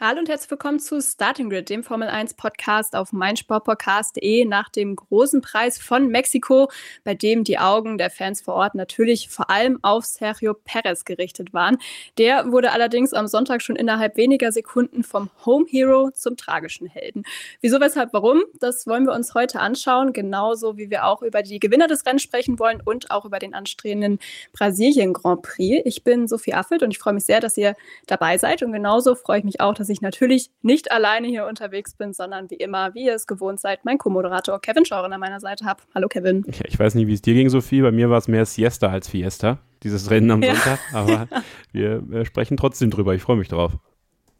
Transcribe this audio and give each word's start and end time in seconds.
Hallo 0.00 0.18
und 0.18 0.28
herzlich 0.28 0.50
willkommen 0.50 0.80
zu 0.80 1.00
Starting 1.00 1.48
Grid, 1.48 1.70
dem 1.70 1.84
Formel 1.84 2.08
1 2.08 2.34
Podcast 2.34 2.96
auf 2.96 3.12
meinsportpodcast.de 3.12 4.44
nach 4.44 4.68
dem 4.68 4.96
großen 4.96 5.40
Preis 5.40 5.78
von 5.78 6.08
Mexiko, 6.08 6.68
bei 7.04 7.14
dem 7.14 7.44
die 7.44 7.60
Augen 7.60 7.96
der 7.96 8.10
Fans 8.10 8.40
vor 8.40 8.54
Ort 8.54 8.74
natürlich 8.74 9.28
vor 9.28 9.50
allem 9.50 9.78
auf 9.82 10.04
Sergio 10.04 10.52
Perez 10.52 11.04
gerichtet 11.04 11.54
waren. 11.54 11.78
Der 12.18 12.50
wurde 12.50 12.72
allerdings 12.72 13.12
am 13.12 13.28
Sonntag 13.28 13.62
schon 13.62 13.76
innerhalb 13.76 14.16
weniger 14.16 14.50
Sekunden 14.50 15.04
vom 15.04 15.30
Home 15.46 15.64
Hero 15.68 16.10
zum 16.10 16.36
tragischen 16.36 16.88
Helden. 16.88 17.22
Wieso, 17.60 17.80
weshalb, 17.80 18.12
warum? 18.12 18.42
Das 18.58 18.88
wollen 18.88 19.06
wir 19.06 19.12
uns 19.12 19.32
heute 19.34 19.60
anschauen, 19.60 20.12
genauso 20.12 20.76
wie 20.76 20.90
wir 20.90 21.06
auch 21.06 21.22
über 21.22 21.44
die 21.44 21.60
Gewinner 21.60 21.86
des 21.86 22.04
Rennens 22.04 22.22
sprechen 22.22 22.58
wollen 22.58 22.82
und 22.84 23.12
auch 23.12 23.24
über 23.24 23.38
den 23.38 23.54
anstehenden 23.54 24.18
Brasilien 24.52 25.12
Grand 25.12 25.42
Prix. 25.42 25.82
Ich 25.84 26.02
bin 26.02 26.26
Sophie 26.26 26.54
Affelt 26.54 26.82
und 26.82 26.90
ich 26.90 26.98
freue 26.98 27.14
mich 27.14 27.26
sehr, 27.26 27.38
dass 27.38 27.56
ihr 27.56 27.76
dabei 28.08 28.38
seid 28.38 28.64
und 28.64 28.72
genauso 28.72 29.14
freue 29.14 29.38
ich 29.38 29.44
mich 29.44 29.60
auch, 29.60 29.72
dass 29.72 29.83
dass 29.84 29.90
ich 29.90 30.00
natürlich 30.00 30.48
nicht 30.62 30.90
alleine 30.90 31.28
hier 31.28 31.44
unterwegs 31.44 31.94
bin, 31.94 32.14
sondern 32.14 32.48
wie 32.48 32.54
immer, 32.54 32.94
wie 32.94 33.04
ihr 33.04 33.14
es 33.14 33.26
gewohnt 33.26 33.60
seid, 33.60 33.84
mein 33.84 33.98
Co-Moderator 33.98 34.58
Kevin 34.58 34.86
Schauren 34.86 35.12
an 35.12 35.20
meiner 35.20 35.40
Seite 35.40 35.66
habe. 35.66 35.82
Hallo 35.94 36.08
Kevin. 36.08 36.42
Ja, 36.46 36.64
ich 36.66 36.78
weiß 36.78 36.94
nicht, 36.94 37.06
wie 37.06 37.12
es 37.12 37.20
dir 37.20 37.34
ging, 37.34 37.50
Sophie. 37.50 37.82
Bei 37.82 37.92
mir 37.92 38.08
war 38.08 38.16
es 38.16 38.26
mehr 38.26 38.46
Siesta 38.46 38.86
als 38.86 39.10
Fiesta, 39.10 39.58
dieses 39.82 40.08
Rennen 40.08 40.30
am 40.30 40.42
ja. 40.42 40.54
Sonntag. 40.54 40.78
Aber 40.94 41.28
wir, 41.72 42.02
wir 42.08 42.24
sprechen 42.24 42.56
trotzdem 42.56 42.88
drüber. 42.88 43.14
Ich 43.14 43.20
freue 43.20 43.36
mich 43.36 43.48
drauf. 43.48 43.76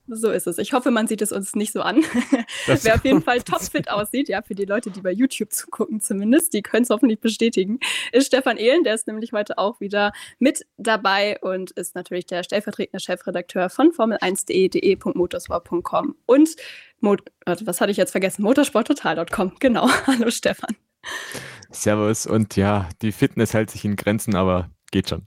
So 0.06 0.30
ist 0.30 0.46
es. 0.46 0.58
Ich 0.58 0.74
hoffe, 0.74 0.90
man 0.90 1.06
sieht 1.06 1.22
es 1.22 1.32
uns 1.32 1.54
nicht 1.54 1.72
so 1.72 1.80
an. 1.80 2.02
Wer 2.66 2.94
auf 2.94 3.04
jeden 3.04 3.22
Fall 3.22 3.40
topfit 3.42 3.90
aussieht, 3.90 4.28
ja, 4.28 4.42
für 4.42 4.54
die 4.54 4.66
Leute, 4.66 4.90
die 4.90 5.00
bei 5.00 5.10
YouTube 5.10 5.52
zugucken 5.52 6.00
zumindest, 6.00 6.52
die 6.52 6.62
können 6.62 6.82
es 6.82 6.90
hoffentlich 6.90 7.20
bestätigen, 7.20 7.78
ist 8.12 8.26
Stefan 8.26 8.58
Ehlen. 8.58 8.84
Der 8.84 8.94
ist 8.94 9.06
nämlich 9.06 9.32
heute 9.32 9.56
auch 9.56 9.80
wieder 9.80 10.12
mit 10.38 10.66
dabei 10.76 11.38
und 11.40 11.70
ist 11.72 11.94
natürlich 11.94 12.26
der 12.26 12.42
stellvertretende 12.42 13.02
Chefredakteur 13.02 13.70
von 13.70 13.92
Formel1.de, 13.92 14.68
de.motorsport.com 14.68 16.16
und, 16.26 16.50
Mo 17.00 17.16
was 17.46 17.80
hatte 17.80 17.90
ich 17.90 17.96
jetzt 17.96 18.12
vergessen? 18.12 18.42
Motorsporttotal.com. 18.42 19.56
Genau. 19.58 19.88
Hallo 20.06 20.30
Stefan. 20.30 20.76
Servus 21.70 22.26
und 22.26 22.56
ja, 22.56 22.88
die 23.00 23.12
Fitness 23.12 23.54
hält 23.54 23.70
sich 23.70 23.84
in 23.84 23.96
Grenzen, 23.96 24.36
aber 24.36 24.70
geht 24.90 25.08
schon 25.08 25.22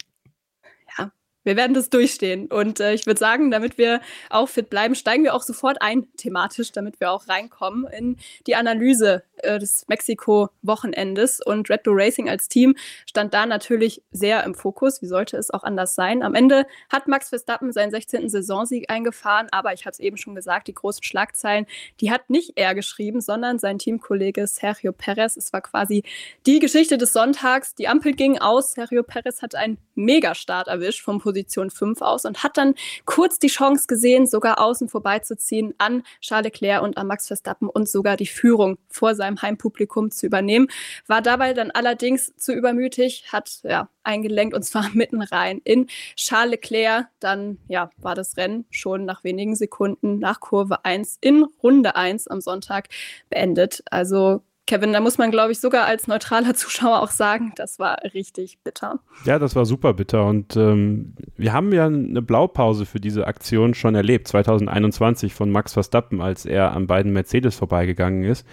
wir 1.47 1.55
werden 1.55 1.73
das 1.73 1.89
durchstehen. 1.89 2.47
Und 2.47 2.81
äh, 2.81 2.93
ich 2.93 3.05
würde 3.05 3.19
sagen, 3.19 3.49
damit 3.51 3.77
wir 3.77 4.01
auch 4.29 4.49
fit 4.49 4.69
bleiben, 4.69 4.95
steigen 4.95 5.23
wir 5.23 5.33
auch 5.33 5.43
sofort 5.43 5.81
ein 5.81 6.05
thematisch, 6.17 6.73
damit 6.73 6.99
wir 6.99 7.09
auch 7.11 7.27
reinkommen 7.29 7.87
in 7.87 8.17
die 8.45 8.55
Analyse 8.55 9.23
äh, 9.43 9.59
des 9.59 9.85
Mexiko-Wochenendes. 9.87 11.39
Und 11.45 11.69
Red 11.69 11.83
Bull 11.83 11.99
Racing 12.01 12.29
als 12.29 12.47
Team 12.47 12.75
stand 13.07 13.33
da 13.33 13.45
natürlich 13.45 14.03
sehr 14.11 14.43
im 14.43 14.55
Fokus. 14.55 15.01
Wie 15.01 15.07
sollte 15.07 15.37
es 15.37 15.51
auch 15.51 15.63
anders 15.63 15.95
sein? 15.95 16.23
Am 16.23 16.35
Ende 16.35 16.65
hat 16.89 17.07
Max 17.07 17.29
Verstappen 17.29 17.71
seinen 17.71 17.91
16. 17.91 18.29
Saisonsieg 18.29 18.89
eingefahren, 18.89 19.47
aber 19.51 19.73
ich 19.73 19.85
habe 19.85 19.91
es 19.91 19.99
eben 19.99 20.17
schon 20.17 20.35
gesagt, 20.35 20.67
die 20.67 20.73
großen 20.73 21.03
Schlagzeilen, 21.03 21.65
die 22.01 22.11
hat 22.11 22.29
nicht 22.29 22.53
er 22.55 22.75
geschrieben, 22.75 23.21
sondern 23.21 23.59
sein 23.59 23.79
Teamkollege 23.79 24.47
Sergio 24.47 24.91
Perez. 24.91 25.37
Es 25.37 25.53
war 25.53 25.61
quasi 25.61 26.03
die 26.45 26.59
Geschichte 26.59 26.97
des 26.97 27.13
Sonntags. 27.13 27.75
Die 27.75 27.87
Ampel 27.87 28.13
ging 28.13 28.37
aus. 28.37 28.73
Sergio 28.73 29.03
Perez 29.03 29.41
hat 29.41 29.55
einen 29.55 29.77
Megastart 29.95 30.67
erwischt 30.67 31.03
Position 31.03 31.19
Position 31.19 31.69
5 31.69 32.01
aus 32.01 32.25
und 32.25 32.43
hat 32.43 32.57
dann 32.57 32.73
kurz 33.05 33.39
die 33.39 33.47
Chance 33.47 33.85
gesehen, 33.87 34.27
sogar 34.27 34.59
außen 34.59 34.89
vorbeizuziehen 34.89 35.73
an 35.77 36.03
Charles 36.21 36.45
Leclerc 36.45 36.81
und 36.81 36.97
an 36.97 37.07
Max 37.07 37.27
Verstappen 37.27 37.69
und 37.69 37.89
sogar 37.89 38.17
die 38.17 38.25
Führung 38.25 38.77
vor 38.89 39.15
seinem 39.15 39.26
Heimpublikum 39.35 40.11
zu 40.11 40.25
übernehmen. 40.25 40.67
War 41.07 41.21
dabei 41.21 41.53
dann 41.53 41.71
allerdings 41.71 42.35
zu 42.37 42.53
übermütig, 42.53 43.25
hat 43.31 43.59
ja 43.63 43.89
eingelenkt 44.03 44.55
und 44.55 44.63
zwar 44.63 44.89
mitten 44.93 45.21
rein 45.21 45.59
in 45.63 45.87
Charles 46.15 46.51
Leclerc. 46.51 47.07
Dann 47.19 47.57
ja, 47.67 47.89
war 47.97 48.15
das 48.15 48.37
Rennen 48.37 48.65
schon 48.69 49.05
nach 49.05 49.23
wenigen 49.23 49.55
Sekunden 49.55 50.19
nach 50.19 50.39
Kurve 50.39 50.85
1 50.85 51.17
in 51.19 51.43
Runde 51.61 51.95
1 51.95 52.27
am 52.27 52.41
Sonntag 52.41 52.87
beendet. 53.29 53.83
Also 53.91 54.41
Kevin, 54.67 54.91
da 54.91 54.99
muss 54.99 55.17
man, 55.17 55.31
glaube 55.31 55.53
ich, 55.53 55.59
sogar 55.59 55.85
als 55.85 56.07
neutraler 56.07 56.53
Zuschauer 56.55 57.01
auch 57.01 57.09
sagen, 57.09 57.53
das 57.55 57.79
war 57.79 57.97
richtig 58.13 58.59
bitter. 58.63 58.99
Ja, 59.23 59.39
das 59.39 59.55
war 59.55 59.65
super 59.65 59.93
bitter. 59.93 60.25
Und 60.25 60.55
ähm, 60.57 61.15
wir 61.37 61.53
haben 61.53 61.71
ja 61.73 61.85
eine 61.85 62.21
Blaupause 62.21 62.85
für 62.85 62.99
diese 62.99 63.25
Aktion 63.25 63.73
schon 63.73 63.95
erlebt, 63.95 64.27
2021 64.27 65.33
von 65.33 65.49
Max 65.49 65.73
Verstappen, 65.73 66.21
als 66.21 66.45
er 66.45 66.73
an 66.73 66.85
beiden 66.85 67.13
Mercedes 67.13 67.55
vorbeigegangen 67.55 68.25
ist. 68.25 68.45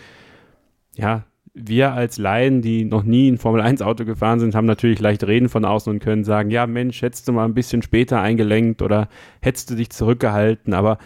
Ja, 0.96 1.24
wir 1.54 1.92
als 1.92 2.18
Laien, 2.18 2.62
die 2.62 2.84
noch 2.84 3.04
nie 3.04 3.30
ein 3.30 3.38
Formel-1-Auto 3.38 4.04
gefahren 4.04 4.40
sind, 4.40 4.54
haben 4.54 4.66
natürlich 4.66 4.98
leicht 4.98 5.24
reden 5.24 5.48
von 5.48 5.64
außen 5.64 5.92
und 5.92 6.00
können 6.00 6.24
sagen, 6.24 6.50
ja 6.50 6.66
Mensch, 6.66 7.00
hättest 7.02 7.28
du 7.28 7.32
mal 7.32 7.44
ein 7.44 7.54
bisschen 7.54 7.82
später 7.82 8.20
eingelenkt 8.20 8.82
oder 8.82 9.08
hättest 9.40 9.70
du 9.70 9.76
dich 9.76 9.90
zurückgehalten, 9.90 10.74
aber 10.74 10.98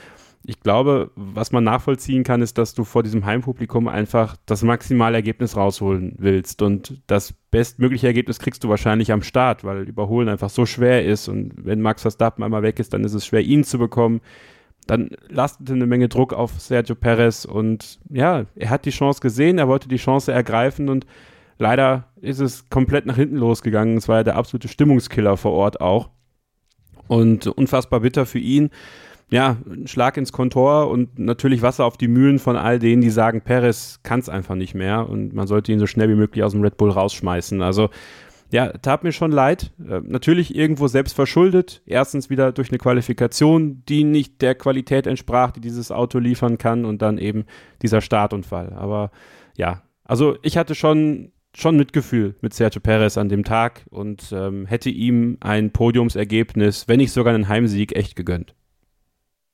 ich 0.49 0.60
glaube, 0.60 1.10
was 1.15 1.53
man 1.53 1.65
nachvollziehen 1.65 2.25
kann, 2.25 2.41
ist, 2.41 2.56
dass 2.56 2.72
du 2.72 2.84
vor 2.84 3.03
diesem 3.03 3.26
Heimpublikum 3.26 3.87
einfach 3.87 4.37
das 4.47 4.62
maximale 4.62 5.16
Ergebnis 5.16 5.56
rausholen 5.56 6.15
willst. 6.16 6.62
Und 6.62 7.03
das 7.06 7.34
bestmögliche 7.50 8.06
Ergebnis 8.06 8.38
kriegst 8.38 8.65
du 8.65 8.70
wahrscheinlich 8.70 9.12
am 9.12 9.22
Start, 9.22 9.62
weil 9.65 9.82
Überholen 9.82 10.31
einfach 10.31 10.49
so 10.49 10.65
schwer 10.65 11.05
ist. 11.05 11.28
Und 11.28 11.53
wenn 11.66 11.82
Max 11.82 12.00
Verstappen 12.00 12.43
einmal 12.43 12.62
weg 12.62 12.78
ist, 12.78 12.94
dann 12.94 13.05
ist 13.05 13.12
es 13.12 13.26
schwer, 13.26 13.43
ihn 13.43 13.62
zu 13.62 13.78
bekommen. 13.78 14.22
Dann 14.88 15.10
lastete 15.28 15.75
eine 15.75 15.87
Menge 15.87 16.09
Druck 16.09 16.32
auf 16.32 16.60
Sergio 16.60 16.97
Perez. 16.97 17.44
Und 17.44 18.00
ja, 18.10 18.47
er 18.56 18.71
hat 18.71 18.84
die 18.84 18.91
Chance 18.91 19.21
gesehen, 19.21 19.59
er 19.59 19.69
wollte 19.69 19.88
die 19.88 19.97
Chance 19.97 20.32
ergreifen 20.32 20.88
und 20.88 21.06
leider 21.59 22.09
ist 22.21 22.41
es 22.41 22.69
komplett 22.71 23.06
nach 23.06 23.16
hinten 23.16 23.37
losgegangen. 23.37 23.99
Es 23.99 24.09
war 24.09 24.16
ja 24.16 24.25
der 24.25 24.37
absolute 24.37 24.66
Stimmungskiller 24.66 25.37
vor 25.37 25.53
Ort 25.53 25.81
auch. 25.81 26.10
Und 27.06 27.47
unfassbar 27.47 28.00
bitter 28.00 28.26
für 28.26 28.41
ihn 28.41 28.71
ja, 29.31 29.59
ein 29.69 29.87
Schlag 29.87 30.16
ins 30.16 30.32
Kontor 30.32 30.88
und 30.88 31.19
natürlich 31.19 31.60
Wasser 31.60 31.84
auf 31.84 31.99
die 31.99 32.09
Mühlen 32.09 32.38
von 32.38 32.56
all 32.56 32.78
denen, 32.78 33.03
die 33.03 33.10
sagen, 33.10 33.43
Perez 33.43 34.00
kann 34.03 34.20
es 34.20 34.28
einfach 34.28 34.55
nicht 34.55 34.75
mehr 34.75 35.09
und 35.09 35.34
man 35.34 35.47
sollte 35.47 35.70
ihn 35.70 35.78
so 35.78 35.87
schnell 35.87 36.09
wie 36.09 36.15
möglich 36.15 36.43
aus 36.43 36.53
dem 36.53 36.62
Red 36.62 36.78
Bull 36.78 36.91
rausschmeißen. 36.91 37.60
Also 37.60 37.91
ja, 38.50 38.72
tat 38.72 39.04
mir 39.04 39.12
schon 39.12 39.31
leid. 39.31 39.72
Äh, 39.78 40.00
natürlich 40.04 40.54
irgendwo 40.54 40.88
selbst 40.88 41.14
verschuldet. 41.14 41.82
Erstens 41.86 42.31
wieder 42.31 42.53
durch 42.53 42.70
eine 42.70 42.78
Qualifikation, 42.78 43.82
die 43.88 44.04
nicht 44.04 44.41
der 44.41 44.54
Qualität 44.54 45.06
entsprach, 45.06 45.50
die 45.50 45.60
dieses 45.60 45.91
Auto 45.92 46.19
liefern 46.19 46.58
kann 46.58 46.84
und 46.84 47.03
dann 47.03 47.19
eben 47.19 47.44
dieser 47.82 48.00
Startunfall. 48.00 48.72
Aber 48.72 49.10
ja, 49.56 49.82
also 50.04 50.37
ich 50.42 50.56
hatte 50.56 50.75
schon 50.75 51.32
schon 51.54 51.76
Mitgefühl 51.76 52.37
mit 52.41 52.54
Sergio 52.54 52.81
Perez 52.81 53.19
an 53.19 53.28
dem 53.28 53.42
Tag 53.42 53.84
und 53.91 54.32
ähm, 54.32 54.66
hätte 54.66 54.91
ihm 54.91 55.38
ein 55.41 55.72
Podiumsergebnis, 55.72 56.87
wenn 56.88 56.98
nicht 56.98 57.10
sogar 57.10 57.34
einen 57.34 57.48
Heimsieg, 57.48 57.97
echt 57.97 58.16
gegönnt. 58.16 58.54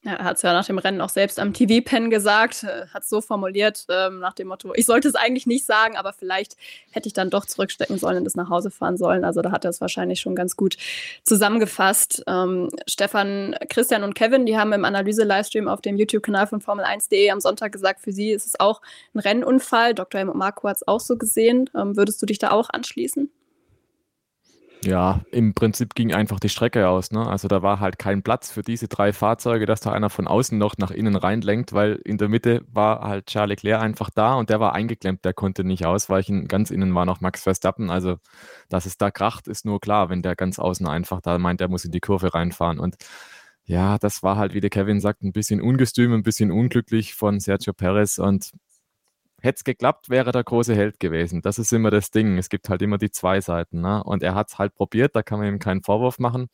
Er 0.06 0.22
hat 0.22 0.36
es 0.36 0.42
ja 0.42 0.52
nach 0.52 0.66
dem 0.66 0.76
Rennen 0.76 1.00
auch 1.00 1.08
selbst 1.08 1.40
am 1.40 1.54
TV-Pen 1.54 2.10
gesagt, 2.10 2.62
äh, 2.62 2.86
hat 2.92 3.04
es 3.04 3.08
so 3.08 3.22
formuliert, 3.22 3.86
ähm, 3.88 4.18
nach 4.18 4.34
dem 4.34 4.48
Motto, 4.48 4.74
ich 4.74 4.84
sollte 4.84 5.08
es 5.08 5.14
eigentlich 5.14 5.46
nicht 5.46 5.64
sagen, 5.64 5.96
aber 5.96 6.12
vielleicht 6.12 6.58
hätte 6.90 7.06
ich 7.06 7.14
dann 7.14 7.30
doch 7.30 7.46
zurückstecken 7.46 7.96
sollen 7.96 8.18
und 8.18 8.26
es 8.26 8.34
nach 8.34 8.50
Hause 8.50 8.70
fahren 8.70 8.98
sollen. 8.98 9.24
Also 9.24 9.40
da 9.40 9.50
hat 9.50 9.64
er 9.64 9.70
es 9.70 9.80
wahrscheinlich 9.80 10.20
schon 10.20 10.34
ganz 10.34 10.56
gut 10.56 10.76
zusammengefasst. 11.22 12.22
Ähm, 12.26 12.68
Stefan, 12.86 13.56
Christian 13.70 14.04
und 14.04 14.14
Kevin, 14.14 14.44
die 14.44 14.58
haben 14.58 14.74
im 14.74 14.84
Analyse-Livestream 14.84 15.68
auf 15.68 15.80
dem 15.80 15.96
YouTube-Kanal 15.96 16.48
von 16.48 16.60
Formel1.de 16.60 17.30
am 17.30 17.40
Sonntag 17.40 17.72
gesagt, 17.72 18.00
für 18.00 18.12
sie 18.12 18.32
ist 18.32 18.46
es 18.46 18.60
auch 18.60 18.82
ein 19.14 19.20
Rennunfall. 19.20 19.94
Dr. 19.94 20.22
Marco 20.26 20.68
hat 20.68 20.76
es 20.76 20.86
auch 20.86 21.00
so 21.00 21.16
gesehen. 21.16 21.70
Ähm, 21.74 21.96
würdest 21.96 22.20
du 22.20 22.26
dich 22.26 22.38
da 22.38 22.50
auch 22.50 22.68
anschließen? 22.68 23.30
Ja, 24.86 25.22
im 25.30 25.54
Prinzip 25.54 25.94
ging 25.94 26.12
einfach 26.12 26.40
die 26.40 26.48
Strecke 26.48 26.88
aus. 26.88 27.10
Ne? 27.10 27.26
Also 27.26 27.48
da 27.48 27.62
war 27.62 27.80
halt 27.80 27.98
kein 27.98 28.22
Platz 28.22 28.50
für 28.50 28.62
diese 28.62 28.88
drei 28.88 29.12
Fahrzeuge, 29.12 29.66
dass 29.66 29.80
da 29.80 29.92
einer 29.92 30.10
von 30.10 30.26
außen 30.26 30.56
noch 30.58 30.76
nach 30.78 30.90
innen 30.90 31.16
reinlenkt, 31.16 31.72
weil 31.72 32.00
in 32.04 32.18
der 32.18 32.28
Mitte 32.28 32.62
war 32.70 33.00
halt 33.00 33.26
Charles 33.26 33.62
Leclerc 33.62 33.82
einfach 33.82 34.10
da 34.10 34.34
und 34.34 34.50
der 34.50 34.60
war 34.60 34.74
eingeklemmt, 34.74 35.24
der 35.24 35.32
konnte 35.32 35.64
nicht 35.64 35.86
ausweichen. 35.86 36.48
Ganz 36.48 36.70
innen 36.70 36.94
war 36.94 37.06
noch 37.06 37.20
Max 37.20 37.42
Verstappen. 37.42 37.90
Also, 37.90 38.16
dass 38.68 38.86
es 38.86 38.96
da 38.98 39.10
kracht, 39.10 39.48
ist 39.48 39.64
nur 39.64 39.80
klar, 39.80 40.10
wenn 40.10 40.22
der 40.22 40.36
ganz 40.36 40.58
außen 40.58 40.86
einfach 40.86 41.20
da 41.20 41.38
meint, 41.38 41.60
der 41.60 41.68
muss 41.68 41.84
in 41.84 41.92
die 41.92 42.00
Kurve 42.00 42.34
reinfahren. 42.34 42.78
Und 42.78 42.96
ja, 43.66 43.98
das 43.98 44.22
war 44.22 44.36
halt, 44.36 44.54
wie 44.54 44.60
der 44.60 44.70
Kevin 44.70 45.00
sagt, 45.00 45.22
ein 45.22 45.32
bisschen 45.32 45.60
ungestüm, 45.62 46.12
ein 46.12 46.22
bisschen 46.22 46.50
unglücklich 46.50 47.14
von 47.14 47.40
Sergio 47.40 47.72
Perez 47.72 48.18
und 48.18 48.52
Hätte 49.44 49.56
es 49.56 49.64
geklappt, 49.64 50.08
wäre 50.08 50.32
der 50.32 50.42
große 50.42 50.74
Held 50.74 50.98
gewesen. 50.98 51.42
Das 51.42 51.58
ist 51.58 51.70
immer 51.70 51.90
das 51.90 52.10
Ding. 52.10 52.38
Es 52.38 52.48
gibt 52.48 52.70
halt 52.70 52.80
immer 52.80 52.96
die 52.96 53.10
zwei 53.10 53.42
Seiten. 53.42 53.82
Ne? 53.82 54.02
Und 54.02 54.22
er 54.22 54.34
hat 54.34 54.48
es 54.48 54.58
halt 54.58 54.74
probiert, 54.74 55.14
da 55.14 55.22
kann 55.22 55.38
man 55.38 55.48
ihm 55.48 55.58
keinen 55.58 55.82
Vorwurf 55.82 56.18
machen, 56.18 56.46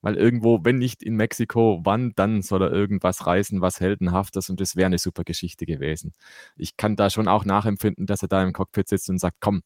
weil 0.00 0.14
irgendwo, 0.14 0.60
wenn 0.62 0.78
nicht 0.78 1.02
in 1.02 1.16
Mexiko, 1.16 1.80
wann 1.82 2.12
dann 2.14 2.42
soll 2.42 2.62
er 2.62 2.70
irgendwas 2.70 3.26
reißen, 3.26 3.60
was 3.62 3.80
heldenhaftes 3.80 4.48
und 4.48 4.60
das 4.60 4.76
wäre 4.76 4.86
eine 4.86 4.98
super 4.98 5.24
Geschichte 5.24 5.66
gewesen. 5.66 6.12
Ich 6.56 6.76
kann 6.76 6.94
da 6.94 7.10
schon 7.10 7.26
auch 7.26 7.44
nachempfinden, 7.44 8.06
dass 8.06 8.22
er 8.22 8.28
da 8.28 8.44
im 8.44 8.52
Cockpit 8.52 8.88
sitzt 8.90 9.10
und 9.10 9.18
sagt, 9.18 9.38
komm, 9.40 9.62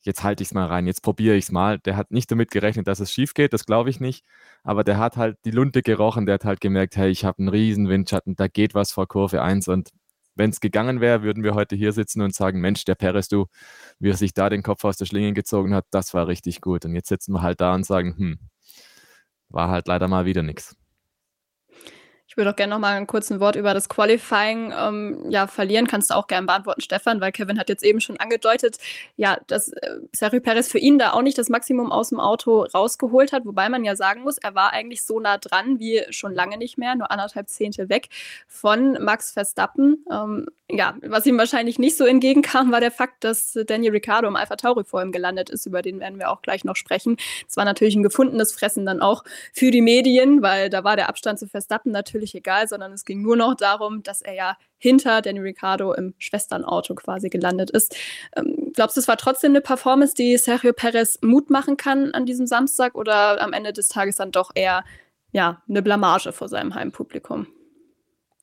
jetzt 0.00 0.24
halte 0.24 0.42
ich 0.42 0.48
es 0.48 0.54
mal 0.54 0.66
rein, 0.66 0.88
jetzt 0.88 1.04
probiere 1.04 1.36
ich 1.36 1.44
es 1.44 1.52
mal. 1.52 1.78
Der 1.78 1.96
hat 1.96 2.10
nicht 2.10 2.28
damit 2.32 2.50
gerechnet, 2.50 2.88
dass 2.88 2.98
es 2.98 3.12
schief 3.12 3.34
geht, 3.34 3.52
das 3.52 3.66
glaube 3.66 3.90
ich 3.90 4.00
nicht. 4.00 4.24
Aber 4.64 4.82
der 4.82 4.98
hat 4.98 5.16
halt 5.16 5.38
die 5.44 5.52
Lunte 5.52 5.82
gerochen, 5.82 6.26
der 6.26 6.34
hat 6.34 6.44
halt 6.44 6.60
gemerkt, 6.60 6.96
hey, 6.96 7.08
ich 7.08 7.24
habe 7.24 7.38
einen 7.38 7.48
riesen 7.50 7.88
Windschatten, 7.88 8.34
da 8.34 8.48
geht 8.48 8.74
was 8.74 8.90
vor 8.90 9.06
Kurve 9.06 9.42
1 9.42 9.68
und 9.68 9.90
wenn 10.36 10.50
es 10.50 10.60
gegangen 10.60 11.00
wäre, 11.00 11.22
würden 11.22 11.42
wir 11.42 11.54
heute 11.54 11.76
hier 11.76 11.92
sitzen 11.92 12.22
und 12.22 12.34
sagen, 12.34 12.60
Mensch, 12.60 12.84
der 12.84 12.94
Perez, 12.94 13.28
du, 13.28 13.46
wie 13.98 14.10
er 14.10 14.16
sich 14.16 14.34
da 14.34 14.48
den 14.50 14.62
Kopf 14.62 14.84
aus 14.84 14.96
der 14.96 15.06
Schlinge 15.06 15.32
gezogen 15.32 15.74
hat, 15.74 15.86
das 15.90 16.14
war 16.14 16.28
richtig 16.28 16.60
gut. 16.60 16.84
Und 16.84 16.94
jetzt 16.94 17.08
sitzen 17.08 17.32
wir 17.32 17.42
halt 17.42 17.60
da 17.60 17.74
und 17.74 17.84
sagen, 17.84 18.14
hm, 18.16 18.38
war 19.48 19.70
halt 19.70 19.88
leider 19.88 20.08
mal 20.08 20.26
wieder 20.26 20.42
nichts. 20.42 20.76
Ich 22.36 22.38
würde 22.38 22.50
auch 22.50 22.56
gerne 22.56 22.74
noch 22.74 22.80
mal 22.80 22.96
ein 22.96 23.06
kurzes 23.06 23.40
Wort 23.40 23.56
über 23.56 23.72
das 23.72 23.88
Qualifying 23.88 24.70
ähm, 24.78 25.24
ja, 25.30 25.46
verlieren. 25.46 25.86
Kannst 25.86 26.10
du 26.10 26.14
auch 26.14 26.26
gerne 26.26 26.46
beantworten, 26.46 26.82
Stefan, 26.82 27.18
weil 27.18 27.32
Kevin 27.32 27.58
hat 27.58 27.70
jetzt 27.70 27.82
eben 27.82 27.98
schon 27.98 28.20
angedeutet, 28.20 28.76
ja, 29.16 29.38
dass 29.46 29.68
äh, 29.72 30.00
Sergio 30.12 30.40
Perez 30.40 30.68
für 30.68 30.76
ihn 30.78 30.98
da 30.98 31.14
auch 31.14 31.22
nicht 31.22 31.38
das 31.38 31.48
Maximum 31.48 31.90
aus 31.90 32.10
dem 32.10 32.20
Auto 32.20 32.64
rausgeholt 32.64 33.32
hat, 33.32 33.46
wobei 33.46 33.70
man 33.70 33.86
ja 33.86 33.96
sagen 33.96 34.20
muss, 34.20 34.36
er 34.36 34.54
war 34.54 34.74
eigentlich 34.74 35.06
so 35.06 35.18
nah 35.18 35.38
dran 35.38 35.80
wie 35.80 36.02
schon 36.10 36.34
lange 36.34 36.58
nicht 36.58 36.76
mehr, 36.76 36.94
nur 36.94 37.10
anderthalb 37.10 37.48
Zehntel 37.48 37.88
weg 37.88 38.10
von 38.46 39.02
Max 39.02 39.32
Verstappen. 39.32 40.04
Ähm, 40.12 40.46
ja, 40.68 40.96
was 41.02 41.24
ihm 41.26 41.38
wahrscheinlich 41.38 41.78
nicht 41.78 41.96
so 41.96 42.04
entgegenkam, 42.04 42.72
war 42.72 42.80
der 42.80 42.90
Fakt, 42.90 43.22
dass 43.22 43.56
Daniel 43.66 43.92
Ricciardo 43.92 44.26
im 44.26 44.34
Alpha 44.34 44.56
Tauri 44.56 44.82
vor 44.82 45.00
ihm 45.00 45.12
gelandet 45.12 45.48
ist. 45.48 45.64
Über 45.64 45.80
den 45.80 46.00
werden 46.00 46.18
wir 46.18 46.30
auch 46.30 46.42
gleich 46.42 46.64
noch 46.64 46.74
sprechen. 46.74 47.16
Es 47.48 47.56
war 47.56 47.64
natürlich 47.64 47.94
ein 47.94 48.02
gefundenes 48.02 48.52
Fressen 48.52 48.84
dann 48.84 49.00
auch 49.00 49.22
für 49.52 49.70
die 49.70 49.80
Medien, 49.80 50.42
weil 50.42 50.68
da 50.68 50.82
war 50.82 50.96
der 50.96 51.08
Abstand 51.08 51.38
zu 51.38 51.46
Verstappen 51.46 51.92
natürlich 51.92 52.25
egal, 52.34 52.68
sondern 52.68 52.92
es 52.92 53.04
ging 53.04 53.22
nur 53.22 53.36
noch 53.36 53.54
darum, 53.54 54.02
dass 54.02 54.22
er 54.22 54.34
ja 54.34 54.56
hinter 54.78 55.22
Daniel 55.22 55.44
Ricciardo 55.44 55.94
im 55.94 56.14
Schwesternauto 56.18 56.94
quasi 56.94 57.28
gelandet 57.28 57.70
ist. 57.70 57.96
Ähm, 58.36 58.72
glaubst 58.74 58.96
du, 58.96 59.00
es 59.00 59.08
war 59.08 59.16
trotzdem 59.16 59.52
eine 59.52 59.60
Performance, 59.60 60.14
die 60.14 60.36
Sergio 60.36 60.72
Perez 60.72 61.18
Mut 61.22 61.50
machen 61.50 61.76
kann 61.76 62.12
an 62.12 62.26
diesem 62.26 62.46
Samstag 62.46 62.94
oder 62.94 63.40
am 63.40 63.52
Ende 63.52 63.72
des 63.72 63.88
Tages 63.88 64.16
dann 64.16 64.32
doch 64.32 64.50
eher 64.54 64.84
ja, 65.32 65.62
eine 65.68 65.82
Blamage 65.82 66.32
vor 66.32 66.48
seinem 66.48 66.74
Heimpublikum? 66.74 67.46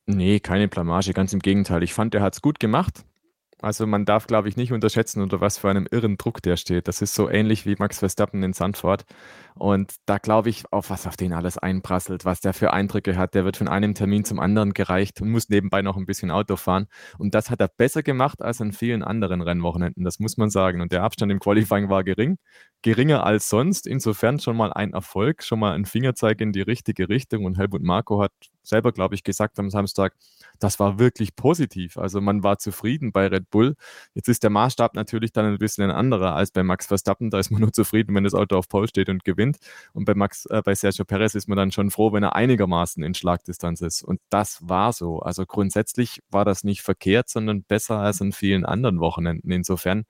Nee, 0.06 0.39
keine 0.39 0.68
Blamage, 0.68 1.13
ganz 1.13 1.33
im 1.33 1.39
Gegenteil. 1.39 1.81
Ich 1.83 1.94
fand, 1.94 2.13
er 2.13 2.21
hat 2.21 2.33
es 2.33 2.41
gut 2.41 2.59
gemacht. 2.59 3.06
Also 3.63 3.88
man 3.88 4.04
darf, 4.04 4.27
glaube 4.27 4.50
ich, 4.50 4.57
nicht 4.57 4.74
unterschätzen, 4.74 5.21
unter 5.21 5.39
was 5.39 5.57
für 5.57 5.69
einem 5.69 5.88
irren 5.89 6.18
Druck 6.18 6.42
der 6.42 6.57
steht. 6.57 6.89
Das 6.89 7.01
ist 7.01 7.15
so 7.15 7.30
ähnlich 7.30 7.65
wie 7.65 7.77
Max 7.80 8.00
Verstappen 8.00 8.44
in 8.44 8.51
Sandford. 8.51 9.06
Und 9.56 9.94
da 10.06 10.18
glaube 10.18 10.50
ich, 10.50 10.65
auf 10.71 10.89
was 10.89 11.07
auf 11.07 11.15
den 11.15 11.31
alles 11.31 11.57
einprasselt, 11.57 12.25
was 12.25 12.42
der 12.42 12.54
für 12.54 12.74
Eindrücke 12.74 13.15
hat. 13.15 13.36
Der 13.36 13.45
wird 13.45 13.56
von 13.56 13.69
einem 13.69 13.94
Termin 13.94 14.25
zum 14.25 14.39
anderen 14.39 14.74
gereicht 14.74 15.21
und 15.21 15.30
muss 15.30 15.48
nebenbei 15.48 15.81
noch 15.81 15.95
ein 15.95 16.06
bisschen 16.06 16.30
Auto 16.30 16.57
fahren. 16.57 16.88
Und 17.18 17.36
das 17.36 17.50
hat 17.50 17.62
er 17.62 17.69
besser 17.69 18.04
gemacht 18.04 18.42
als 18.42 18.60
an 18.60 18.74
vielen 18.74 19.01
anderen 19.01 19.42
Rennwochenenden, 19.42 20.04
das 20.04 20.19
muss 20.19 20.36
man 20.36 20.50
sagen. 20.50 20.81
Und 20.81 20.92
der 20.92 21.04
Abstand 21.04 21.31
im 21.31 21.39
Qualifying 21.39 21.89
war 21.89 22.04
gering, 22.04 22.39
geringer 22.81 23.25
als 23.25 23.48
sonst. 23.48 23.88
Insofern 23.88 24.39
schon 24.39 24.57
mal 24.57 24.74
ein 24.74 24.92
Erfolg, 24.92 25.42
schon 25.42 25.59
mal 25.59 25.74
ein 25.74 25.86
Fingerzeig 25.86 26.42
in 26.42 26.51
die 26.51 26.62
richtige 26.62 27.07
Richtung. 27.07 27.45
Und 27.45 27.57
Helmut 27.57 27.81
Marko 27.81 28.21
hat 28.21 28.33
selber, 28.62 28.92
glaube 28.92 29.16
ich, 29.16 29.24
gesagt 29.24 29.57
am 29.59 29.69
Samstag, 29.69 30.16
das 30.60 30.80
war 30.80 31.00
wirklich 31.00 31.36
positiv. 31.36 31.98
Also 31.98 32.22
man 32.22 32.44
war 32.44 32.58
zufrieden 32.60 33.12
bei 33.12 33.28
Red 33.28 33.50
Bull. 33.50 33.76
Jetzt 34.14 34.30
ist 34.30 34.44
der 34.44 34.50
Maßstab 34.50 34.96
natürlich 34.96 35.32
dann 35.32 35.46
ein 35.46 35.58
bisschen 35.58 35.84
ein 35.86 35.92
anderer 35.92 36.36
als 36.36 36.52
bei 36.52 36.64
Max 36.64 36.88
Verstappen. 36.88 37.30
Da 37.30 37.40
ist 37.40 37.52
man 37.52 37.62
nur 37.62 37.74
zufrieden, 37.74 38.16
wenn 38.16 38.24
das 38.24 38.34
Auto 38.34 38.58
auf 38.58 38.70
Pole 38.70 38.88
steht 38.88 39.10
und 39.10 39.24
gewinnt. 39.24 39.58
Und 39.94 40.06
bei 40.06 40.16
Max, 40.16 40.46
äh, 40.48 40.62
bei 40.64 40.76
Sergio 40.76 41.06
Perez 41.06 41.36
ist 41.36 41.48
man 41.48 41.58
dann 41.58 41.72
schon 41.72 41.92
froh, 41.92 42.14
wenn 42.14 42.24
er 42.24 42.36
einigermaßen 42.36 43.04
in 43.04 43.14
Schlagdistanz 43.14 43.82
ist. 43.82 44.04
Und 44.04 44.20
das 44.30 44.60
war 44.62 44.94
so. 44.94 45.20
Also 45.20 45.46
grundsätzlich 45.46 46.22
war 46.30 46.46
das 46.46 46.64
nicht 46.64 46.82
verkehrt, 46.82 47.30
sondern 47.30 47.64
besser 47.64 48.00
als 48.00 48.22
an 48.22 48.32
vielen 48.32 48.66
anderen 48.66 49.00
Wochenenden. 49.00 49.52
Insofern 49.52 50.06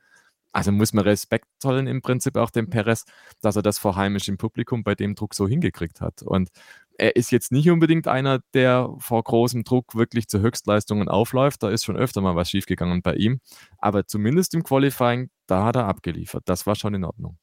also 0.54 0.72
muss 0.72 0.94
man 0.94 1.04
Respekt 1.04 1.48
zollen 1.57 1.88
im 1.88 2.01
Prinzip 2.04 2.38
auch 2.38 2.51
dem 2.51 2.69
Perez, 2.69 3.06
dass 3.42 3.56
er 3.56 3.63
das 3.63 3.80
vor 3.80 3.95
heimischem 3.95 4.38
Publikum 4.38 4.84
bei 4.84 4.94
dem 4.94 5.16
Druck 5.16 5.34
so 5.34 5.48
hingekriegt 5.48 6.00
hat. 6.00 6.22
Und 6.22 6.50
er 6.98 7.16
ist 7.16 7.31
jetzt 7.31 7.51
nicht 7.51 7.69
unbedingt 7.69 8.07
einer, 8.07 8.40
der 8.54 8.90
vor 9.00 9.24
großem 9.24 9.63
Druck 9.63 9.95
wirklich 9.95 10.28
zu 10.28 10.40
Höchstleistungen 10.42 11.10
aufläuft. 11.10 11.63
Da 11.63 11.69
ist 11.69 11.84
schon 11.86 11.98
öfter 11.98 12.22
mal 12.22 12.36
was 12.36 12.50
schiefgegangen 12.50 13.01
bei 13.01 13.16
ihm. 13.16 13.40
Aber 13.80 14.06
zumindest 14.07 14.54
im 14.54 14.63
Qualifying, 14.63 15.30
da 15.48 15.66
hat 15.66 15.75
er 15.75 15.86
abgeliefert. 15.88 16.44
Das 16.45 16.66
war 16.68 16.75
schon 16.75 16.94
in 16.94 17.04
Ordnung. 17.06 17.38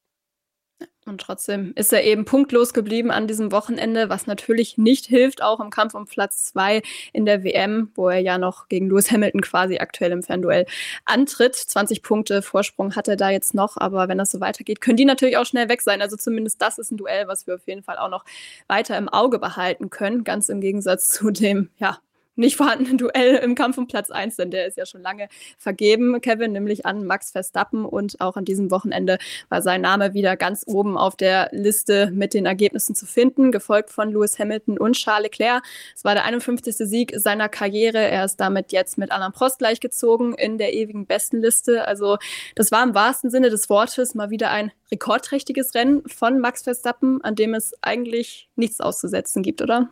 Und 1.07 1.21
trotzdem 1.21 1.73
ist 1.75 1.93
er 1.93 2.05
eben 2.05 2.25
punktlos 2.25 2.73
geblieben 2.73 3.11
an 3.11 3.27
diesem 3.27 3.53
Wochenende, 3.53 4.09
was 4.09 4.27
natürlich 4.27 4.79
nicht 4.79 5.07
hilft, 5.07 5.43
auch 5.43 5.59
im 5.59 5.71
Kampf 5.71 5.95
um 5.95 6.07
Platz 6.07 6.43
zwei 6.43 6.83
in 7.13 7.27
der 7.27 7.43
WM, 7.43 7.91
wo 7.95 8.09
er 8.09 8.21
ja 8.21 8.39
noch 8.39 8.69
gegen 8.69 8.89
Lewis 8.89 9.11
Hamilton 9.11 9.41
quasi 9.41 9.79
aktuell 9.79 10.13
im 10.13 10.23
Fernduell 10.23 10.67
antritt. 11.07 11.57
20 11.57 12.03
Punkte 12.03 12.43
Vorsprung 12.43 12.95
hat 12.95 13.09
er 13.09 13.17
da 13.17 13.31
jetzt 13.31 13.55
noch, 13.55 13.77
aber 13.77 14.09
wenn 14.09 14.19
das 14.19 14.31
so 14.31 14.41
weitergeht, 14.41 14.81
können 14.81 14.97
die 14.99 15.05
natürlich 15.05 15.37
auch 15.37 15.47
schnell 15.47 15.69
weg 15.69 15.81
sein. 15.83 16.01
Also 16.01 16.17
zumindest 16.17 16.63
das 16.63 16.79
ist 16.79 16.93
ein 16.93 16.97
Duell, 16.97 17.27
was 17.27 17.47
wir 17.47 17.57
auf 17.57 17.67
jeden 17.67 17.83
Fall 17.83 17.99
auch 17.99 18.11
noch 18.11 18.25
weiter 18.69 18.97
im 18.97 19.09
Auge 19.09 19.39
behalten 19.39 19.91
können, 19.91 20.23
ganz 20.23 20.49
im 20.49 20.61
Gegensatz 20.61 21.11
zu 21.11 21.31
dem, 21.31 21.71
ja, 21.79 21.99
nicht 22.37 22.57
vorhandenen 22.57 22.99
Duell 22.99 23.37
im 23.37 23.55
Kampf 23.55 23.79
um 23.79 23.87
Platz 23.87 24.11
1, 24.11 24.37
denn 24.37 24.51
der 24.51 24.67
ist 24.67 24.77
ja 24.77 24.87
schon 24.87 25.03
lange 25.03 25.29
vergeben, 25.59 26.21
Kevin, 26.21 26.53
nämlich 26.53 26.87
an 26.87 27.05
Max 27.05 27.31
Verstappen. 27.31 27.85
Und 27.85 28.21
auch 28.21 28.37
an 28.37 28.45
diesem 28.45 28.71
Wochenende 28.71 29.19
war 29.49 29.63
sein 29.63 29.81
Name 29.81 30.15
wieder 30.15 30.37
ganz 30.37 30.65
oben 30.67 30.97
auf 30.97 31.17
der 31.17 31.49
Liste 31.53 32.11
mit 32.13 32.35
den 32.35 32.47
Ergebnissen 32.47 32.95
zu 32.95 33.07
finden, 33.07 33.53
gefolgt 33.53 33.91
von 33.91 34.11
Lewis 34.11 34.39
Hamilton 34.39 34.79
und 34.79 34.95
Charles 34.95 35.25
Leclerc. 35.25 35.63
Es 35.95 36.05
war 36.05 36.15
der 36.15 36.25
51. 36.25 36.77
Sieg 36.77 37.13
seiner 37.17 37.49
Karriere. 37.49 37.99
Er 37.99 38.25
ist 38.25 38.37
damit 38.37 38.73
jetzt 38.73 38.97
mit 38.99 39.13
Alain 39.13 39.33
Prost 39.33 39.59
gleichgezogen 39.59 40.35
in 40.35 40.59
der 40.59 40.73
ewigen 40.73 41.07
Bestenliste. 41.07 41.87
Also 41.87 42.19
das 42.55 42.73
war 42.73 42.83
im 42.83 42.95
wahrsten 42.95 43.31
Sinne 43.31 43.51
des 43.51 43.69
Wortes 43.69 44.15
mal 44.15 44.31
wieder 44.31 44.51
ein 44.51 44.73
rekordträchtiges 44.91 45.75
Rennen 45.75 46.03
von 46.07 46.39
Max 46.39 46.63
Verstappen, 46.63 47.23
an 47.23 47.35
dem 47.35 47.55
es 47.55 47.73
eigentlich 47.83 48.49
nichts 48.57 48.81
auszusetzen 48.81 49.43
gibt, 49.43 49.63
oder? 49.63 49.91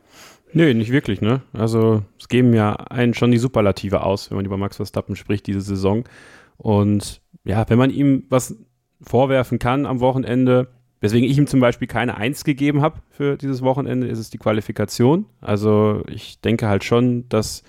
Nö, 0.53 0.73
nicht 0.75 0.93
wirklich, 0.93 1.21
ne? 1.21 1.43
Also 1.53 2.03
es 2.19 2.29
geben 2.29 2.55
ja 2.55 2.75
einen 2.75 3.15
schon 3.15 3.31
die 3.31 3.39
Superlative 3.39 4.03
aus, 4.03 4.31
wenn 4.31 4.37
man 4.37 4.47
über 4.47 4.57
Max 4.57 4.77
Verstappen 4.77 5.17
spricht, 5.17 5.47
diese 5.47 5.61
Saison. 5.61 6.05
Und 6.57 7.21
ja, 7.45 7.69
wenn 7.69 7.79
man 7.79 7.91
ihm 7.91 8.25
was 8.29 8.57
vorwerfen 9.01 9.59
kann 9.59 9.87
am 9.87 10.01
Wochenende, 10.01 10.69
weswegen 11.01 11.29
ich 11.29 11.39
ihm 11.39 11.47
zum 11.47 11.61
Beispiel 11.61 11.87
keine 11.87 12.17
Eins 12.17 12.45
gegeben 12.45 12.83
habe 12.83 13.01
für 13.11 13.37
dieses 13.37 13.63
Wochenende, 13.63 14.09
ist 14.09 14.19
es 14.19 14.31
die 14.31 14.39
Qualifikation. 14.39 15.27
Also 15.41 16.03
ich 16.09 16.41
denke 16.41 16.69
halt 16.69 16.85
schon, 16.85 17.29
dass, 17.29 17.63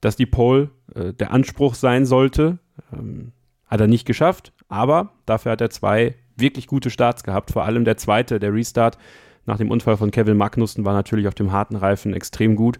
dass 0.00 0.16
die 0.16 0.26
Pole 0.26 0.70
äh, 0.94 1.12
der 1.12 1.32
Anspruch 1.32 1.74
sein 1.74 2.06
sollte. 2.06 2.58
Ähm, 2.92 3.32
hat 3.66 3.80
er 3.80 3.88
nicht 3.88 4.06
geschafft, 4.06 4.52
aber 4.68 5.12
dafür 5.26 5.52
hat 5.52 5.60
er 5.60 5.70
zwei 5.70 6.14
wirklich 6.36 6.66
gute 6.66 6.90
Starts 6.90 7.24
gehabt, 7.24 7.50
vor 7.50 7.64
allem 7.64 7.84
der 7.84 7.96
zweite, 7.96 8.38
der 8.38 8.52
Restart 8.52 8.98
nach 9.46 9.58
dem 9.58 9.70
Unfall 9.70 9.96
von 9.96 10.10
Kevin 10.10 10.36
Magnussen 10.36 10.84
war 10.84 10.92
natürlich 10.92 11.28
auf 11.28 11.34
dem 11.34 11.52
harten 11.52 11.76
Reifen 11.76 12.12
extrem 12.12 12.56
gut. 12.56 12.78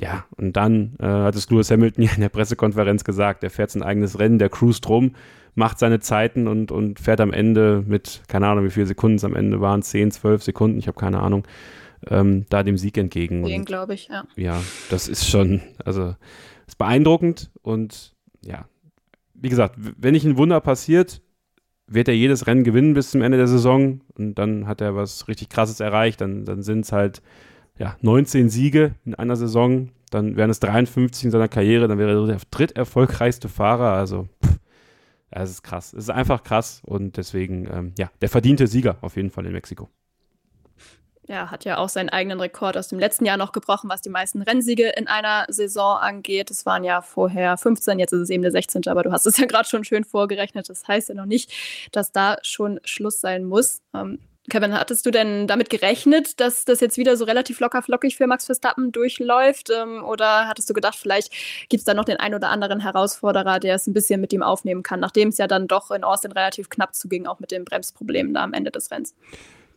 Ja, 0.00 0.24
und 0.36 0.56
dann 0.56 0.94
äh, 1.00 1.06
hat 1.06 1.34
es 1.34 1.50
Lewis 1.50 1.70
Hamilton 1.70 2.04
ja 2.04 2.12
in 2.14 2.20
der 2.20 2.28
Pressekonferenz 2.28 3.04
gesagt, 3.04 3.42
er 3.42 3.50
fährt 3.50 3.70
sein 3.70 3.82
eigenes 3.82 4.18
Rennen, 4.18 4.38
der 4.38 4.48
cruist 4.48 4.88
rum, 4.88 5.14
macht 5.54 5.78
seine 5.78 5.98
Zeiten 6.00 6.46
und, 6.46 6.70
und 6.70 7.00
fährt 7.00 7.20
am 7.20 7.32
Ende 7.32 7.82
mit, 7.86 8.22
keine 8.28 8.46
Ahnung, 8.46 8.64
wie 8.64 8.70
viele 8.70 8.86
Sekunden 8.86 9.16
es 9.16 9.24
am 9.24 9.34
Ende 9.34 9.60
waren, 9.60 9.82
10, 9.82 10.12
12 10.12 10.42
Sekunden, 10.44 10.78
ich 10.78 10.86
habe 10.86 10.98
keine 10.98 11.20
Ahnung, 11.20 11.46
ähm, 12.08 12.46
da 12.48 12.62
dem 12.62 12.78
Sieg 12.78 12.96
entgegen. 12.96 13.42
Den 13.42 13.64
glaube 13.64 13.94
ich, 13.94 14.08
ja. 14.08 14.24
Ja, 14.36 14.62
das 14.88 15.08
ist 15.08 15.28
schon, 15.28 15.60
also 15.84 16.14
ist 16.66 16.78
beeindruckend 16.78 17.50
und 17.62 18.14
ja, 18.44 18.66
wie 19.34 19.48
gesagt, 19.48 19.74
wenn 19.76 20.12
nicht 20.12 20.24
ein 20.24 20.36
Wunder 20.36 20.60
passiert, 20.60 21.22
wird 21.88 22.08
er 22.08 22.14
jedes 22.14 22.46
Rennen 22.46 22.64
gewinnen 22.64 22.94
bis 22.94 23.10
zum 23.10 23.22
Ende 23.22 23.38
der 23.38 23.48
Saison 23.48 24.00
und 24.16 24.34
dann 24.34 24.66
hat 24.66 24.80
er 24.80 24.94
was 24.94 25.26
richtig 25.28 25.48
Krasses 25.48 25.80
erreicht. 25.80 26.20
Dann, 26.20 26.44
dann 26.44 26.62
sind 26.62 26.84
es 26.84 26.92
halt 26.92 27.22
ja, 27.78 27.96
19 28.02 28.48
Siege 28.50 28.94
in 29.04 29.14
einer 29.14 29.36
Saison, 29.36 29.90
dann 30.10 30.36
wären 30.36 30.50
es 30.50 30.60
53 30.60 31.26
in 31.26 31.30
seiner 31.30 31.48
Karriere, 31.48 31.88
dann 31.88 31.98
wäre 31.98 32.12
er 32.12 32.26
der 32.26 32.40
dritterfolgreichste 32.50 33.48
Fahrer. 33.48 33.92
Also, 33.92 34.28
pff, 34.44 34.58
es 35.30 35.50
ist 35.50 35.62
krass. 35.62 35.92
Es 35.92 36.04
ist 36.04 36.10
einfach 36.10 36.42
krass 36.42 36.82
und 36.84 37.16
deswegen, 37.16 37.68
ähm, 37.70 37.92
ja, 37.98 38.10
der 38.20 38.28
verdiente 38.28 38.66
Sieger 38.66 38.98
auf 39.00 39.16
jeden 39.16 39.30
Fall 39.30 39.46
in 39.46 39.52
Mexiko 39.52 39.88
ja, 41.28 41.50
hat 41.50 41.64
ja 41.64 41.76
auch 41.76 41.90
seinen 41.90 42.08
eigenen 42.08 42.40
Rekord 42.40 42.76
aus 42.76 42.88
dem 42.88 42.98
letzten 42.98 43.26
Jahr 43.26 43.36
noch 43.36 43.52
gebrochen, 43.52 43.90
was 43.90 44.00
die 44.00 44.08
meisten 44.08 44.40
Rennsiege 44.40 44.88
in 44.96 45.08
einer 45.08 45.44
Saison 45.48 45.98
angeht. 45.98 46.50
Es 46.50 46.64
waren 46.64 46.84
ja 46.84 47.02
vorher 47.02 47.58
15, 47.58 47.98
jetzt 47.98 48.12
ist 48.12 48.22
es 48.22 48.30
eben 48.30 48.42
der 48.42 48.50
16. 48.50 48.86
Aber 48.86 49.02
du 49.02 49.12
hast 49.12 49.26
es 49.26 49.36
ja 49.36 49.46
gerade 49.48 49.68
schon 49.68 49.84
schön 49.84 50.04
vorgerechnet. 50.04 50.68
Das 50.70 50.88
heißt 50.88 51.10
ja 51.10 51.14
noch 51.14 51.26
nicht, 51.26 51.52
dass 51.92 52.12
da 52.12 52.38
schon 52.42 52.80
Schluss 52.84 53.20
sein 53.20 53.44
muss. 53.44 53.82
Ähm, 53.94 54.18
Kevin, 54.48 54.72
hattest 54.72 55.04
du 55.04 55.10
denn 55.10 55.46
damit 55.46 55.68
gerechnet, 55.68 56.40
dass 56.40 56.64
das 56.64 56.80
jetzt 56.80 56.96
wieder 56.96 57.18
so 57.18 57.26
relativ 57.26 57.60
locker 57.60 57.82
flockig 57.82 58.16
für 58.16 58.26
Max 58.26 58.46
Verstappen 58.46 58.92
durchläuft? 58.92 59.68
Ähm, 59.68 60.02
oder 60.02 60.48
hattest 60.48 60.70
du 60.70 60.72
gedacht, 60.72 60.96
vielleicht 60.96 61.30
gibt 61.68 61.80
es 61.80 61.84
da 61.84 61.92
noch 61.92 62.06
den 62.06 62.16
ein 62.16 62.34
oder 62.34 62.48
anderen 62.48 62.80
Herausforderer, 62.80 63.60
der 63.60 63.74
es 63.74 63.86
ein 63.86 63.92
bisschen 63.92 64.22
mit 64.22 64.32
ihm 64.32 64.42
aufnehmen 64.42 64.82
kann, 64.82 65.00
nachdem 65.00 65.28
es 65.28 65.36
ja 65.36 65.46
dann 65.46 65.68
doch 65.68 65.90
in 65.90 66.04
Austin 66.04 66.32
relativ 66.32 66.70
knapp 66.70 66.94
zuging, 66.94 67.26
auch 67.26 67.38
mit 67.38 67.50
den 67.50 67.66
Bremsproblemen 67.66 68.32
da 68.32 68.42
am 68.42 68.54
Ende 68.54 68.70
des 68.70 68.90
Rennens? 68.90 69.14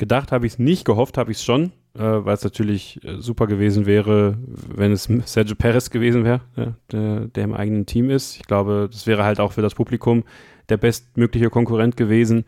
Gedacht 0.01 0.31
habe 0.31 0.47
ich 0.47 0.53
es 0.53 0.57
nicht, 0.57 0.83
gehofft 0.83 1.19
habe 1.19 1.29
ich 1.31 1.37
es 1.37 1.43
schon, 1.43 1.73
äh, 1.93 1.99
weil 2.01 2.33
es 2.33 2.43
natürlich 2.43 2.99
äh, 3.03 3.17
super 3.19 3.45
gewesen 3.45 3.85
wäre, 3.85 4.35
wenn 4.75 4.91
es 4.91 5.03
Sergio 5.25 5.55
Perez 5.55 5.91
gewesen 5.91 6.23
wäre, 6.23 6.41
ja, 6.55 6.73
der, 6.91 7.27
der, 7.27 7.43
im 7.43 7.53
eigenen 7.53 7.85
Team 7.85 8.09
ist. 8.09 8.37
Ich 8.37 8.47
glaube, 8.47 8.89
das 8.91 9.05
wäre 9.05 9.23
halt 9.23 9.39
auch 9.39 9.51
für 9.51 9.61
das 9.61 9.75
Publikum 9.75 10.23
der 10.69 10.77
bestmögliche 10.77 11.51
Konkurrent 11.51 11.97
gewesen. 11.97 12.45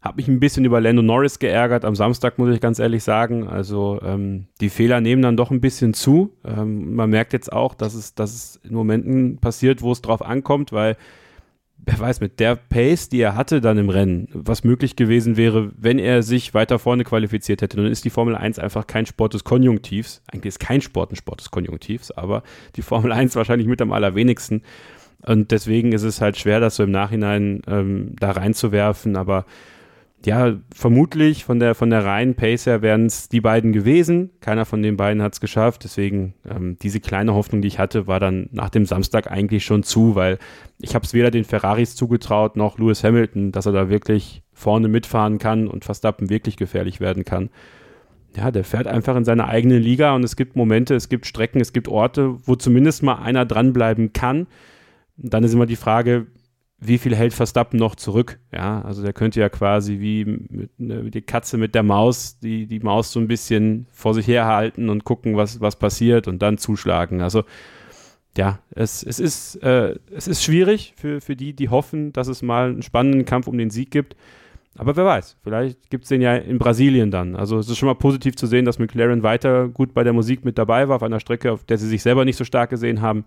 Habe 0.00 0.18
mich 0.18 0.28
ein 0.28 0.38
bisschen 0.38 0.64
über 0.64 0.80
Lando 0.80 1.02
Norris 1.02 1.40
geärgert 1.40 1.84
am 1.84 1.96
Samstag, 1.96 2.38
muss 2.38 2.54
ich 2.54 2.60
ganz 2.60 2.78
ehrlich 2.78 3.02
sagen. 3.02 3.48
Also 3.48 3.98
ähm, 4.04 4.46
die 4.60 4.68
Fehler 4.68 5.00
nehmen 5.00 5.22
dann 5.22 5.36
doch 5.36 5.50
ein 5.50 5.60
bisschen 5.60 5.92
zu. 5.92 6.36
Ähm, 6.44 6.94
man 6.94 7.10
merkt 7.10 7.32
jetzt 7.32 7.52
auch, 7.52 7.74
dass 7.74 7.94
es, 7.94 8.14
dass 8.14 8.32
es 8.32 8.60
in 8.62 8.74
Momenten 8.74 9.38
passiert, 9.38 9.82
wo 9.82 9.90
es 9.90 10.02
drauf 10.02 10.22
ankommt, 10.22 10.70
weil 10.70 10.96
wer 11.78 11.98
weiß, 11.98 12.20
mit 12.20 12.40
der 12.40 12.56
Pace, 12.56 13.08
die 13.08 13.20
er 13.20 13.36
hatte 13.36 13.60
dann 13.60 13.78
im 13.78 13.90
Rennen, 13.90 14.28
was 14.32 14.64
möglich 14.64 14.96
gewesen 14.96 15.36
wäre, 15.36 15.70
wenn 15.76 15.98
er 15.98 16.22
sich 16.22 16.54
weiter 16.54 16.78
vorne 16.78 17.04
qualifiziert 17.04 17.62
hätte, 17.62 17.76
dann 17.76 17.86
ist 17.86 18.04
die 18.04 18.10
Formel 18.10 18.34
1 18.34 18.58
einfach 18.58 18.86
kein 18.86 19.06
Sport 19.06 19.34
des 19.34 19.44
Konjunktivs. 19.44 20.22
Eigentlich 20.32 20.50
ist 20.50 20.60
kein 20.60 20.80
Sport 20.80 21.12
ein 21.12 21.16
Sport 21.16 21.40
des 21.40 21.50
Konjunktivs, 21.50 22.10
aber 22.10 22.42
die 22.76 22.82
Formel 22.82 23.12
1 23.12 23.36
wahrscheinlich 23.36 23.68
mit 23.68 23.80
am 23.80 23.92
allerwenigsten. 23.92 24.62
Und 25.22 25.50
deswegen 25.50 25.92
ist 25.92 26.02
es 26.02 26.20
halt 26.20 26.36
schwer, 26.36 26.60
das 26.60 26.76
so 26.76 26.82
im 26.82 26.90
Nachhinein 26.90 27.62
ähm, 27.66 28.14
da 28.18 28.32
reinzuwerfen, 28.32 29.16
aber 29.16 29.44
ja, 30.26 30.56
vermutlich 30.74 31.44
von 31.44 31.60
der, 31.60 31.76
von 31.76 31.88
der 31.88 32.04
reinen 32.04 32.34
Pace 32.34 32.66
her 32.66 32.82
wären 32.82 33.06
es 33.06 33.28
die 33.28 33.40
beiden 33.40 33.72
gewesen. 33.72 34.30
Keiner 34.40 34.64
von 34.64 34.82
den 34.82 34.96
beiden 34.96 35.22
hat 35.22 35.34
es 35.34 35.40
geschafft. 35.40 35.84
Deswegen, 35.84 36.34
ähm, 36.50 36.76
diese 36.82 36.98
kleine 36.98 37.32
Hoffnung, 37.32 37.62
die 37.62 37.68
ich 37.68 37.78
hatte, 37.78 38.08
war 38.08 38.18
dann 38.18 38.48
nach 38.50 38.68
dem 38.68 38.86
Samstag 38.86 39.30
eigentlich 39.30 39.64
schon 39.64 39.84
zu, 39.84 40.16
weil 40.16 40.38
ich 40.80 40.96
habe 40.96 41.04
es 41.04 41.14
weder 41.14 41.30
den 41.30 41.44
Ferraris 41.44 41.94
zugetraut 41.94 42.56
noch 42.56 42.76
Lewis 42.76 43.04
Hamilton, 43.04 43.52
dass 43.52 43.66
er 43.66 43.72
da 43.72 43.88
wirklich 43.88 44.42
vorne 44.52 44.88
mitfahren 44.88 45.38
kann 45.38 45.68
und 45.68 45.84
Verstappen 45.84 46.28
wirklich 46.28 46.56
gefährlich 46.56 46.98
werden 46.98 47.24
kann. 47.24 47.48
Ja, 48.36 48.50
der 48.50 48.64
fährt 48.64 48.88
einfach 48.88 49.14
in 49.14 49.24
seiner 49.24 49.46
eigenen 49.46 49.80
Liga 49.80 50.12
und 50.12 50.24
es 50.24 50.34
gibt 50.34 50.56
Momente, 50.56 50.96
es 50.96 51.08
gibt 51.08 51.26
Strecken, 51.26 51.60
es 51.60 51.72
gibt 51.72 51.86
Orte, 51.86 52.36
wo 52.44 52.56
zumindest 52.56 53.04
mal 53.04 53.22
einer 53.22 53.46
dranbleiben 53.46 54.12
kann. 54.12 54.48
Dann 55.16 55.44
ist 55.44 55.54
immer 55.54 55.66
die 55.66 55.76
Frage, 55.76 56.26
wie 56.78 56.98
viel 56.98 57.16
hält 57.16 57.32
Verstappen 57.32 57.78
noch 57.78 57.94
zurück? 57.94 58.38
Ja, 58.52 58.82
also 58.82 59.02
der 59.02 59.12
könnte 59.12 59.40
ja 59.40 59.48
quasi 59.48 59.98
wie 60.00 60.24
mit, 60.24 60.78
ne, 60.78 61.10
die 61.10 61.22
Katze 61.22 61.56
mit 61.56 61.74
der 61.74 61.82
Maus, 61.82 62.38
die, 62.38 62.66
die 62.66 62.80
Maus 62.80 63.12
so 63.12 63.20
ein 63.20 63.28
bisschen 63.28 63.86
vor 63.92 64.12
sich 64.14 64.28
herhalten 64.28 64.90
und 64.90 65.04
gucken, 65.04 65.36
was, 65.36 65.60
was 65.60 65.76
passiert 65.76 66.28
und 66.28 66.42
dann 66.42 66.58
zuschlagen. 66.58 67.22
Also 67.22 67.44
ja, 68.36 68.58
es, 68.70 69.02
es, 69.02 69.18
ist, 69.18 69.56
äh, 69.62 69.94
es 70.10 70.28
ist 70.28 70.44
schwierig 70.44 70.92
für, 70.96 71.22
für 71.22 71.36
die, 71.36 71.54
die 71.54 71.70
hoffen, 71.70 72.12
dass 72.12 72.28
es 72.28 72.42
mal 72.42 72.68
einen 72.68 72.82
spannenden 72.82 73.24
Kampf 73.24 73.46
um 73.46 73.56
den 73.56 73.70
Sieg 73.70 73.90
gibt. 73.90 74.14
Aber 74.78 74.94
wer 74.94 75.06
weiß, 75.06 75.38
vielleicht 75.42 75.88
gibt 75.88 76.04
es 76.04 76.10
den 76.10 76.20
ja 76.20 76.36
in 76.36 76.58
Brasilien 76.58 77.10
dann. 77.10 77.34
Also 77.34 77.58
es 77.58 77.70
ist 77.70 77.78
schon 77.78 77.86
mal 77.86 77.94
positiv 77.94 78.36
zu 78.36 78.46
sehen, 78.46 78.66
dass 78.66 78.78
McLaren 78.78 79.22
weiter 79.22 79.68
gut 79.68 79.94
bei 79.94 80.04
der 80.04 80.12
Musik 80.12 80.44
mit 80.44 80.58
dabei 80.58 80.88
war, 80.88 80.96
auf 80.96 81.02
einer 81.02 81.20
Strecke, 81.20 81.50
auf 81.50 81.64
der 81.64 81.78
sie 81.78 81.88
sich 81.88 82.02
selber 82.02 82.26
nicht 82.26 82.36
so 82.36 82.44
stark 82.44 82.68
gesehen 82.68 83.00
haben. 83.00 83.24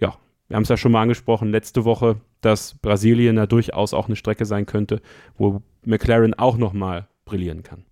Ja, 0.00 0.16
wir 0.48 0.56
haben 0.56 0.64
es 0.64 0.68
ja 0.68 0.76
schon 0.76 0.90
mal 0.90 1.02
angesprochen 1.02 1.52
letzte 1.52 1.84
Woche, 1.84 2.16
dass 2.42 2.74
Brasilien 2.74 3.36
ja 3.36 3.46
durchaus 3.46 3.94
auch 3.94 4.06
eine 4.06 4.16
Strecke 4.16 4.44
sein 4.44 4.66
könnte, 4.66 5.00
wo 5.36 5.62
McLaren 5.84 6.34
auch 6.34 6.56
nochmal 6.56 7.08
brillieren 7.24 7.62
kann. 7.62 7.84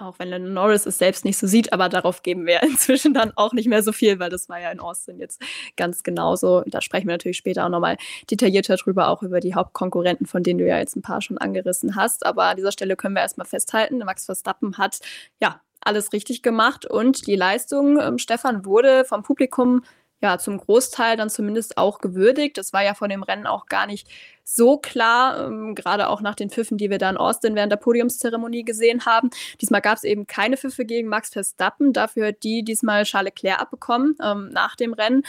Auch 0.00 0.18
wenn 0.18 0.28
Lennon 0.28 0.54
Norris 0.54 0.86
es 0.86 0.96
selbst 0.96 1.26
nicht 1.26 1.36
so 1.36 1.46
sieht, 1.46 1.74
aber 1.74 1.90
darauf 1.90 2.22
geben 2.22 2.46
wir 2.46 2.62
inzwischen 2.62 3.12
dann 3.12 3.32
auch 3.36 3.52
nicht 3.52 3.68
mehr 3.68 3.82
so 3.82 3.92
viel, 3.92 4.18
weil 4.18 4.30
das 4.30 4.48
war 4.48 4.58
ja 4.58 4.70
in 4.70 4.80
Austin 4.80 5.18
jetzt 5.18 5.42
ganz 5.76 6.02
genauso. 6.02 6.62
Da 6.66 6.80
sprechen 6.80 7.06
wir 7.06 7.14
natürlich 7.14 7.36
später 7.36 7.66
auch 7.66 7.70
nochmal 7.70 7.98
detaillierter 8.30 8.76
drüber, 8.76 9.08
auch 9.08 9.22
über 9.22 9.40
die 9.40 9.54
Hauptkonkurrenten, 9.54 10.26
von 10.26 10.42
denen 10.42 10.58
du 10.58 10.66
ja 10.66 10.78
jetzt 10.78 10.96
ein 10.96 11.02
paar 11.02 11.20
schon 11.20 11.36
angerissen 11.36 11.96
hast. 11.96 12.24
Aber 12.24 12.44
an 12.44 12.56
dieser 12.56 12.72
Stelle 12.72 12.96
können 12.96 13.14
wir 13.14 13.20
erstmal 13.20 13.46
festhalten, 13.46 13.98
Max 13.98 14.24
Verstappen 14.24 14.78
hat 14.78 15.00
ja 15.38 15.60
alles 15.82 16.12
richtig 16.12 16.42
gemacht 16.42 16.86
und 16.86 17.26
die 17.26 17.36
Leistung, 17.36 17.98
ähm, 18.00 18.18
Stefan, 18.18 18.64
wurde 18.64 19.04
vom 19.04 19.22
Publikum 19.22 19.82
ja 20.20 20.38
zum 20.38 20.58
Großteil 20.58 21.16
dann 21.16 21.30
zumindest 21.30 21.78
auch 21.78 21.98
gewürdigt. 21.98 22.58
Das 22.58 22.72
war 22.72 22.82
ja 22.82 22.94
von 22.94 23.10
dem 23.10 23.22
Rennen 23.22 23.46
auch 23.46 23.66
gar 23.66 23.86
nicht 23.86 24.08
so 24.54 24.78
klar, 24.78 25.46
ähm, 25.46 25.74
gerade 25.74 26.08
auch 26.08 26.20
nach 26.20 26.34
den 26.34 26.50
Pfiffen, 26.50 26.78
die 26.78 26.90
wir 26.90 26.98
da 26.98 27.10
in 27.10 27.16
Austin 27.16 27.54
während 27.54 27.72
der 27.72 27.76
Podiumszeremonie 27.76 28.64
gesehen 28.64 29.06
haben. 29.06 29.30
Diesmal 29.60 29.80
gab 29.80 29.96
es 29.96 30.04
eben 30.04 30.26
keine 30.26 30.56
Pfiffe 30.56 30.84
gegen 30.84 31.08
Max 31.08 31.30
Verstappen, 31.30 31.92
dafür 31.92 32.28
hat 32.28 32.42
die 32.42 32.62
diesmal 32.62 33.04
Charles 33.04 33.30
Leclerc 33.30 33.60
abbekommen 33.60 34.16
ähm, 34.22 34.48
nach 34.50 34.76
dem 34.76 34.92
Rennen. 34.92 35.22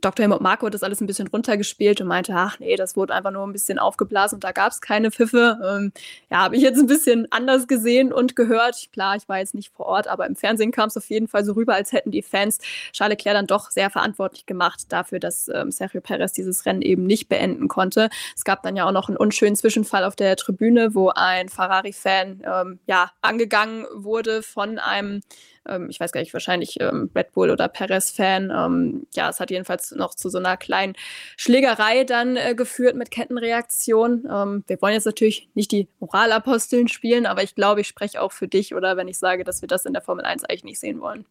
Dr. 0.00 0.24
Helmut 0.24 0.40
Marko 0.40 0.66
hat 0.66 0.74
das 0.74 0.82
alles 0.82 1.00
ein 1.00 1.06
bisschen 1.06 1.28
runtergespielt 1.28 2.00
und 2.00 2.08
meinte, 2.08 2.32
ach 2.34 2.58
nee, 2.58 2.74
das 2.76 2.96
wurde 2.96 3.14
einfach 3.14 3.30
nur 3.30 3.46
ein 3.46 3.52
bisschen 3.52 3.78
aufgeblasen 3.78 4.36
und 4.36 4.44
da 4.44 4.52
gab 4.52 4.72
es 4.72 4.80
keine 4.80 5.10
Pfiffe. 5.10 5.58
Ähm, 5.64 5.92
ja, 6.30 6.38
habe 6.38 6.56
ich 6.56 6.62
jetzt 6.62 6.78
ein 6.78 6.86
bisschen 6.86 7.30
anders 7.30 7.68
gesehen 7.68 8.12
und 8.12 8.34
gehört. 8.34 8.88
Klar, 8.92 9.16
ich 9.16 9.28
war 9.28 9.38
jetzt 9.38 9.54
nicht 9.54 9.72
vor 9.72 9.86
Ort, 9.86 10.08
aber 10.08 10.26
im 10.26 10.34
Fernsehen 10.34 10.72
kam 10.72 10.88
es 10.88 10.96
auf 10.96 11.08
jeden 11.10 11.28
Fall 11.28 11.44
so 11.44 11.52
rüber, 11.52 11.74
als 11.74 11.92
hätten 11.92 12.10
die 12.10 12.22
Fans 12.22 12.58
Charles 12.92 13.12
Leclerc 13.12 13.36
dann 13.36 13.46
doch 13.46 13.70
sehr 13.70 13.88
verantwortlich 13.88 14.46
gemacht 14.46 14.86
dafür, 14.88 15.20
dass 15.20 15.48
ähm, 15.48 15.70
Sergio 15.70 16.00
Perez 16.00 16.32
dieses 16.32 16.66
Rennen 16.66 16.82
eben 16.82 17.04
nicht 17.06 17.28
beenden 17.28 17.68
konnte. 17.68 18.08
Es 18.36 18.44
gab 18.44 18.63
dann 18.64 18.76
ja 18.76 18.86
auch 18.86 18.92
noch 18.92 19.08
einen 19.08 19.16
unschönen 19.16 19.56
Zwischenfall 19.56 20.04
auf 20.04 20.16
der 20.16 20.36
Tribüne, 20.36 20.94
wo 20.94 21.10
ein 21.10 21.48
Ferrari-Fan 21.48 22.42
ähm, 22.44 22.78
ja, 22.86 23.10
angegangen 23.20 23.86
wurde 23.94 24.42
von 24.42 24.78
einem, 24.78 25.20
ähm, 25.68 25.88
ich 25.90 26.00
weiß 26.00 26.12
gar 26.12 26.20
nicht, 26.20 26.32
wahrscheinlich 26.32 26.80
ähm, 26.80 27.10
Red 27.14 27.32
Bull 27.32 27.50
oder 27.50 27.68
Perez-Fan. 27.68 28.50
Ähm, 28.50 29.06
ja, 29.14 29.28
es 29.28 29.40
hat 29.40 29.50
jedenfalls 29.50 29.92
noch 29.92 30.14
zu 30.14 30.28
so 30.28 30.38
einer 30.38 30.56
kleinen 30.56 30.94
Schlägerei 31.36 32.04
dann 32.04 32.36
äh, 32.36 32.54
geführt 32.54 32.96
mit 32.96 33.10
Kettenreaktion. 33.10 34.26
Ähm, 34.30 34.64
wir 34.66 34.80
wollen 34.80 34.94
jetzt 34.94 35.06
natürlich 35.06 35.48
nicht 35.54 35.70
die 35.70 35.88
Moralaposteln 36.00 36.88
spielen, 36.88 37.26
aber 37.26 37.42
ich 37.42 37.54
glaube, 37.54 37.82
ich 37.82 37.88
spreche 37.88 38.20
auch 38.20 38.32
für 38.32 38.48
dich, 38.48 38.74
oder 38.74 38.96
wenn 38.96 39.08
ich 39.08 39.18
sage, 39.18 39.44
dass 39.44 39.60
wir 39.60 39.68
das 39.68 39.84
in 39.84 39.92
der 39.92 40.02
Formel 40.02 40.24
1 40.24 40.44
eigentlich 40.44 40.64
nicht 40.64 40.80
sehen 40.80 41.00
wollen. 41.00 41.26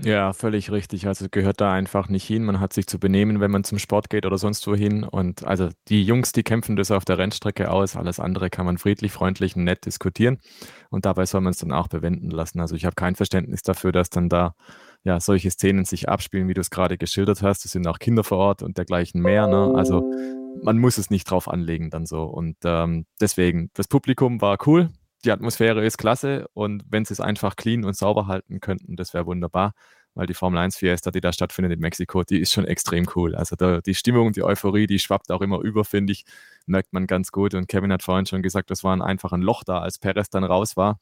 Ja, 0.00 0.32
völlig 0.32 0.70
richtig. 0.70 1.08
Also 1.08 1.26
gehört 1.28 1.60
da 1.60 1.72
einfach 1.72 2.08
nicht 2.08 2.24
hin. 2.24 2.44
Man 2.44 2.60
hat 2.60 2.72
sich 2.72 2.86
zu 2.86 3.00
benehmen, 3.00 3.40
wenn 3.40 3.50
man 3.50 3.64
zum 3.64 3.80
Sport 3.80 4.10
geht 4.10 4.26
oder 4.26 4.38
sonst 4.38 4.64
wohin. 4.68 5.02
Und 5.02 5.44
also 5.44 5.70
die 5.88 6.04
Jungs, 6.04 6.30
die 6.30 6.44
kämpfen 6.44 6.76
das 6.76 6.92
auf 6.92 7.04
der 7.04 7.18
Rennstrecke 7.18 7.68
aus. 7.70 7.96
Alles 7.96 8.20
andere 8.20 8.48
kann 8.48 8.64
man 8.64 8.78
friedlich, 8.78 9.10
freundlich 9.10 9.56
und 9.56 9.64
nett 9.64 9.86
diskutieren. 9.86 10.38
Und 10.90 11.04
dabei 11.04 11.26
soll 11.26 11.40
man 11.40 11.50
es 11.50 11.58
dann 11.58 11.72
auch 11.72 11.88
bewenden 11.88 12.30
lassen. 12.30 12.60
Also 12.60 12.76
ich 12.76 12.84
habe 12.84 12.94
kein 12.94 13.16
Verständnis 13.16 13.62
dafür, 13.62 13.90
dass 13.90 14.08
dann 14.08 14.28
da 14.28 14.54
ja 15.02 15.18
solche 15.18 15.50
Szenen 15.50 15.84
sich 15.84 16.08
abspielen, 16.08 16.46
wie 16.46 16.54
du 16.54 16.60
es 16.60 16.70
gerade 16.70 16.96
geschildert 16.96 17.42
hast. 17.42 17.64
Es 17.64 17.72
sind 17.72 17.86
auch 17.88 17.98
Kinder 17.98 18.22
vor 18.22 18.38
Ort 18.38 18.62
und 18.62 18.78
dergleichen 18.78 19.20
mehr. 19.20 19.48
Ne? 19.48 19.72
Also 19.74 20.08
man 20.62 20.78
muss 20.78 20.98
es 20.98 21.10
nicht 21.10 21.28
drauf 21.28 21.48
anlegen 21.48 21.90
dann 21.90 22.06
so. 22.06 22.22
Und 22.22 22.56
ähm, 22.64 23.06
deswegen, 23.20 23.70
das 23.74 23.88
Publikum 23.88 24.40
war 24.40 24.58
cool 24.66 24.90
die 25.24 25.32
Atmosphäre 25.32 25.84
ist 25.84 25.98
klasse 25.98 26.48
und 26.54 26.84
wenn 26.88 27.04
sie 27.04 27.14
es 27.14 27.20
einfach 27.20 27.56
clean 27.56 27.84
und 27.84 27.96
sauber 27.96 28.26
halten 28.26 28.60
könnten, 28.60 28.96
das 28.96 29.14
wäre 29.14 29.26
wunderbar, 29.26 29.74
weil 30.14 30.26
die 30.26 30.34
Formel 30.34 30.58
1 30.58 30.76
Fiesta, 30.76 31.10
die 31.10 31.20
da 31.20 31.32
stattfindet 31.32 31.72
in 31.72 31.80
Mexiko, 31.80 32.24
die 32.24 32.40
ist 32.40 32.52
schon 32.52 32.64
extrem 32.64 33.06
cool. 33.14 33.34
Also 33.34 33.56
da, 33.56 33.80
die 33.80 33.94
Stimmung, 33.94 34.32
die 34.32 34.42
Euphorie, 34.42 34.86
die 34.86 34.98
schwappt 34.98 35.30
auch 35.30 35.40
immer 35.40 35.60
über, 35.60 35.84
finde 35.84 36.12
ich, 36.12 36.24
merkt 36.66 36.92
man 36.92 37.06
ganz 37.06 37.30
gut. 37.32 37.54
Und 37.54 37.68
Kevin 37.68 37.92
hat 37.92 38.02
vorhin 38.02 38.26
schon 38.26 38.42
gesagt, 38.42 38.70
das 38.70 38.84
war 38.84 39.00
einfach 39.00 39.32
ein 39.32 39.42
Loch 39.42 39.64
da, 39.64 39.78
als 39.78 39.98
Perez 39.98 40.28
dann 40.30 40.44
raus 40.44 40.76
war. 40.76 40.98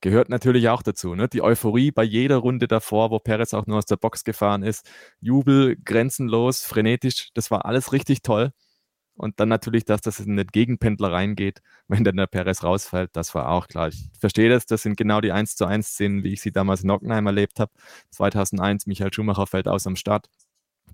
Gehört 0.00 0.30
natürlich 0.30 0.68
auch 0.68 0.82
dazu. 0.82 1.14
Ne? 1.14 1.28
Die 1.28 1.42
Euphorie 1.42 1.90
bei 1.92 2.02
jeder 2.02 2.38
Runde 2.38 2.66
davor, 2.68 3.10
wo 3.10 3.18
Perez 3.18 3.52
auch 3.54 3.66
nur 3.66 3.78
aus 3.78 3.86
der 3.86 3.96
Box 3.96 4.24
gefahren 4.24 4.62
ist. 4.62 4.88
Jubel, 5.20 5.76
grenzenlos, 5.76 6.64
frenetisch, 6.64 7.30
das 7.34 7.50
war 7.50 7.66
alles 7.66 7.92
richtig 7.92 8.22
toll. 8.22 8.52
Und 9.20 9.38
dann 9.38 9.50
natürlich, 9.50 9.84
dass 9.84 10.00
das 10.00 10.18
in 10.18 10.36
den 10.36 10.46
Gegenpendler 10.46 11.12
reingeht, 11.12 11.60
wenn 11.88 12.04
dann 12.04 12.16
der 12.16 12.26
Perez 12.26 12.64
rausfällt, 12.64 13.10
das 13.12 13.34
war 13.34 13.50
auch 13.50 13.68
klar. 13.68 13.88
Ich 13.88 14.08
verstehe 14.18 14.48
das, 14.48 14.64
das 14.66 14.82
sind 14.82 14.96
genau 14.96 15.20
die 15.20 15.32
1 15.32 15.56
zu 15.56 15.66
1 15.66 15.86
Szenen, 15.86 16.24
wie 16.24 16.32
ich 16.32 16.40
sie 16.40 16.52
damals 16.52 16.82
in 16.82 16.90
Ockenheim 16.90 17.26
erlebt 17.26 17.60
habe. 17.60 17.72
2001, 18.12 18.86
Michael 18.86 19.12
Schumacher 19.12 19.46
fällt 19.46 19.68
aus 19.68 19.86
am 19.86 19.96
Start, 19.96 20.28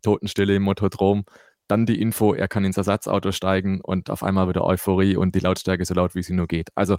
Totenstille 0.03 0.57
im 0.57 0.65
Motodrom, 0.65 1.25
dann 1.69 1.87
die 1.87 2.01
Info, 2.01 2.35
er 2.35 2.49
kann 2.49 2.65
ins 2.65 2.77
Ersatzauto 2.77 3.33
steigen 3.33 3.81
und 3.81 4.11
auf 4.11 4.23
einmal 4.23 4.49
wieder 4.49 4.65
Euphorie 4.65 5.17
und 5.17 5.35
die 5.35 5.41
Lautstärke 5.41 5.85
so 5.85 5.95
laut, 5.95 6.15
wie 6.15 6.23
sie 6.23 6.35
nur 6.35 6.49
geht. 6.49 6.71
Also 6.75 6.99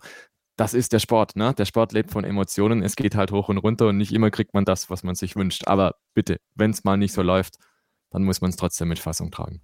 das 0.58 0.74
ist 0.74 0.94
der 0.94 1.00
Sport, 1.00 1.36
ne? 1.36 1.54
Der 1.54 1.66
Sport 1.66 1.94
lebt 1.94 2.12
von 2.12 2.24
Emotionen, 2.24 2.84
es 2.84 2.96
geht 2.96 3.16
halt 3.16 3.32
hoch 3.32 3.50
und 3.50 3.58
runter 3.58 3.88
und 3.88 3.98
nicht 3.98 4.14
immer 4.14 4.32
kriegt 4.32 4.54
man 4.54 4.66
das, 4.66 4.90
was 4.90 5.04
man 5.04 5.16
sich 5.16 5.36
wünscht. 5.36 5.68
Aber 5.68 5.96
bitte, 6.16 6.38
wenn 6.56 6.72
es 6.72 6.84
mal 6.84 6.98
nicht 6.98 7.14
so 7.14 7.22
läuft, 7.22 7.58
dann 8.12 8.24
muss 8.24 8.42
man 8.42 8.50
es 8.50 8.56
trotzdem 8.56 8.88
mit 8.88 9.00
Fassung 9.00 9.30
tragen. 9.32 9.62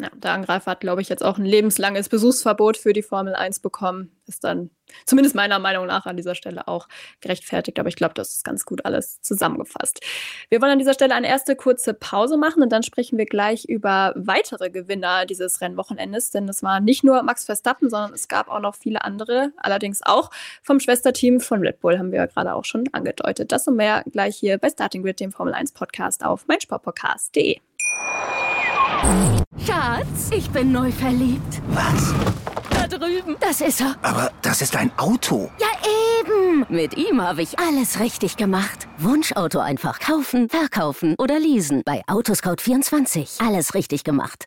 Ja, 0.00 0.08
der 0.14 0.32
Angreifer 0.32 0.70
hat, 0.70 0.80
glaube 0.80 1.02
ich, 1.02 1.10
jetzt 1.10 1.22
auch 1.22 1.36
ein 1.36 1.44
lebenslanges 1.44 2.08
Besuchsverbot 2.08 2.78
für 2.78 2.94
die 2.94 3.02
Formel 3.02 3.34
1 3.34 3.60
bekommen. 3.60 4.10
Ist 4.26 4.44
dann 4.44 4.70
zumindest 5.04 5.34
meiner 5.34 5.58
Meinung 5.58 5.86
nach 5.86 6.06
an 6.06 6.16
dieser 6.16 6.34
Stelle 6.34 6.68
auch 6.68 6.88
gerechtfertigt. 7.20 7.78
Aber 7.78 7.88
ich 7.88 7.96
glaube, 7.96 8.14
das 8.14 8.30
ist 8.30 8.44
ganz 8.44 8.64
gut 8.64 8.86
alles 8.86 9.20
zusammengefasst. 9.20 10.00
Wir 10.48 10.62
wollen 10.62 10.72
an 10.72 10.78
dieser 10.78 10.94
Stelle 10.94 11.14
eine 11.14 11.28
erste 11.28 11.54
kurze 11.54 11.92
Pause 11.92 12.38
machen 12.38 12.62
und 12.62 12.70
dann 12.70 12.82
sprechen 12.82 13.18
wir 13.18 13.26
gleich 13.26 13.66
über 13.66 14.14
weitere 14.16 14.70
Gewinner 14.70 15.26
dieses 15.26 15.60
Rennwochenendes. 15.60 16.30
Denn 16.30 16.48
es 16.48 16.62
war 16.62 16.80
nicht 16.80 17.04
nur 17.04 17.22
Max 17.22 17.44
Verstappen, 17.44 17.90
sondern 17.90 18.14
es 18.14 18.28
gab 18.28 18.48
auch 18.48 18.60
noch 18.60 18.74
viele 18.74 19.04
andere. 19.04 19.52
Allerdings 19.58 20.00
auch 20.02 20.30
vom 20.62 20.80
Schwesterteam 20.80 21.40
von 21.40 21.60
Red 21.60 21.80
Bull, 21.80 21.98
haben 21.98 22.10
wir 22.10 22.20
ja 22.20 22.26
gerade 22.26 22.54
auch 22.54 22.64
schon 22.64 22.84
angedeutet. 22.92 23.52
Das 23.52 23.68
und 23.68 23.76
mehr 23.76 24.02
gleich 24.10 24.36
hier 24.36 24.56
bei 24.56 24.70
Starting 24.70 25.02
Grid, 25.02 25.20
dem 25.20 25.32
Formel 25.32 25.52
1 25.52 25.72
Podcast 25.72 26.24
auf 26.24 26.46
meinsportpodcast.de. 26.46 27.60
Schatz, 29.64 30.30
ich 30.30 30.50
bin 30.50 30.72
neu 30.72 30.90
verliebt. 30.90 31.62
Was? 31.68 32.14
Da 32.70 32.86
drüben. 32.86 33.36
Das 33.40 33.60
ist 33.60 33.80
er. 33.80 33.96
Aber 34.02 34.30
das 34.42 34.62
ist 34.62 34.76
ein 34.76 34.90
Auto. 34.98 35.50
Ja, 35.58 35.66
eben. 36.20 36.66
Mit 36.68 36.96
ihm 36.96 37.20
habe 37.20 37.42
ich 37.42 37.58
alles 37.58 38.00
richtig 38.00 38.36
gemacht. 38.36 38.88
Wunschauto 38.98 39.58
einfach 39.58 40.00
kaufen, 40.00 40.48
verkaufen 40.48 41.14
oder 41.18 41.38
leasen. 41.38 41.82
Bei 41.84 42.02
Autoscout24. 42.08 43.46
Alles 43.46 43.74
richtig 43.74 44.04
gemacht. 44.04 44.46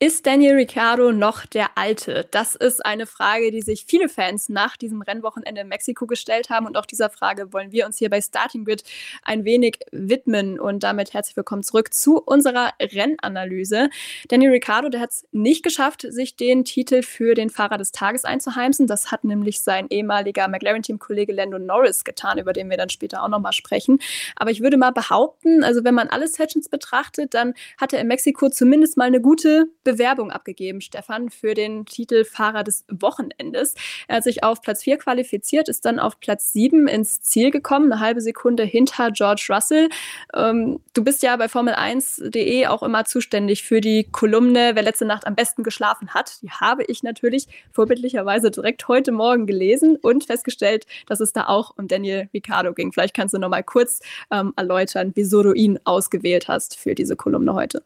Ist 0.00 0.26
Daniel 0.26 0.54
Ricciardo 0.54 1.10
noch 1.10 1.44
der 1.44 1.70
Alte? 1.74 2.28
Das 2.30 2.54
ist 2.54 2.86
eine 2.86 3.04
Frage, 3.04 3.50
die 3.50 3.62
sich 3.62 3.84
viele 3.84 4.08
Fans 4.08 4.48
nach 4.48 4.76
diesem 4.76 5.02
Rennwochenende 5.02 5.62
in 5.62 5.66
Mexiko 5.66 6.06
gestellt 6.06 6.50
haben. 6.50 6.66
Und 6.66 6.76
auch 6.76 6.86
dieser 6.86 7.10
Frage 7.10 7.52
wollen 7.52 7.72
wir 7.72 7.84
uns 7.84 7.98
hier 7.98 8.08
bei 8.08 8.20
Starting 8.20 8.64
Grid 8.64 8.84
ein 9.24 9.44
wenig 9.44 9.80
widmen. 9.90 10.60
Und 10.60 10.84
damit 10.84 11.14
herzlich 11.14 11.36
willkommen 11.36 11.64
zurück 11.64 11.92
zu 11.92 12.22
unserer 12.22 12.74
Rennanalyse. 12.80 13.90
Daniel 14.28 14.52
Ricciardo, 14.52 14.88
der 14.88 15.00
hat 15.00 15.10
es 15.10 15.26
nicht 15.32 15.64
geschafft, 15.64 16.06
sich 16.08 16.36
den 16.36 16.64
Titel 16.64 17.02
für 17.02 17.34
den 17.34 17.50
Fahrer 17.50 17.76
des 17.76 17.90
Tages 17.90 18.24
einzuheimsen. 18.24 18.86
Das 18.86 19.10
hat 19.10 19.24
nämlich 19.24 19.62
sein 19.62 19.88
ehemaliger 19.90 20.46
McLaren-Team-Kollege 20.46 21.32
Lando 21.32 21.58
Norris 21.58 22.04
getan, 22.04 22.38
über 22.38 22.52
den 22.52 22.70
wir 22.70 22.76
dann 22.76 22.90
später 22.90 23.24
auch 23.24 23.28
nochmal 23.28 23.52
sprechen. 23.52 23.98
Aber 24.36 24.52
ich 24.52 24.62
würde 24.62 24.76
mal 24.76 24.92
behaupten, 24.92 25.64
also 25.64 25.82
wenn 25.82 25.96
man 25.96 26.06
alle 26.06 26.28
Sessions 26.28 26.68
betrachtet, 26.68 27.34
dann 27.34 27.54
hat 27.78 27.92
er 27.92 28.00
in 28.00 28.06
Mexiko 28.06 28.48
zumindest 28.48 28.96
mal 28.96 29.06
eine 29.06 29.20
gute 29.20 29.66
Bewerbung 29.92 30.30
abgegeben, 30.30 30.82
Stefan, 30.82 31.30
für 31.30 31.54
den 31.54 31.86
Titel 31.86 32.24
Fahrer 32.24 32.62
des 32.62 32.84
Wochenendes. 32.90 33.74
Er 34.06 34.16
hat 34.16 34.24
sich 34.24 34.44
auf 34.44 34.60
Platz 34.60 34.82
4 34.82 34.98
qualifiziert, 34.98 35.70
ist 35.70 35.86
dann 35.86 35.98
auf 35.98 36.20
Platz 36.20 36.52
7 36.52 36.88
ins 36.88 37.22
Ziel 37.22 37.50
gekommen, 37.50 37.90
eine 37.90 38.00
halbe 38.02 38.20
Sekunde 38.20 38.64
hinter 38.64 39.10
George 39.10 39.46
Russell. 39.48 39.88
Ähm, 40.34 40.80
du 40.92 41.02
bist 41.02 41.22
ja 41.22 41.34
bei 41.36 41.46
Formel1.de 41.46 42.66
auch 42.66 42.82
immer 42.82 43.06
zuständig 43.06 43.62
für 43.62 43.80
die 43.80 44.04
Kolumne, 44.04 44.72
wer 44.74 44.82
letzte 44.82 45.06
Nacht 45.06 45.26
am 45.26 45.34
besten 45.34 45.62
geschlafen 45.62 46.12
hat. 46.12 46.42
Die 46.42 46.50
habe 46.50 46.84
ich 46.84 47.02
natürlich 47.02 47.46
vorbildlicherweise 47.72 48.50
direkt 48.50 48.88
heute 48.88 49.10
Morgen 49.10 49.46
gelesen 49.46 49.96
und 49.96 50.24
festgestellt, 50.24 50.84
dass 51.06 51.20
es 51.20 51.32
da 51.32 51.46
auch 51.46 51.72
um 51.78 51.88
Daniel 51.88 52.28
Ricciardo 52.34 52.74
ging. 52.74 52.92
Vielleicht 52.92 53.14
kannst 53.14 53.32
du 53.32 53.38
noch 53.38 53.48
mal 53.48 53.62
kurz 53.62 54.00
ähm, 54.30 54.52
erläutern, 54.56 55.12
wieso 55.14 55.42
du 55.42 55.54
ihn 55.54 55.78
ausgewählt 55.84 56.46
hast 56.46 56.76
für 56.76 56.94
diese 56.94 57.16
Kolumne 57.16 57.54
heute. 57.54 57.82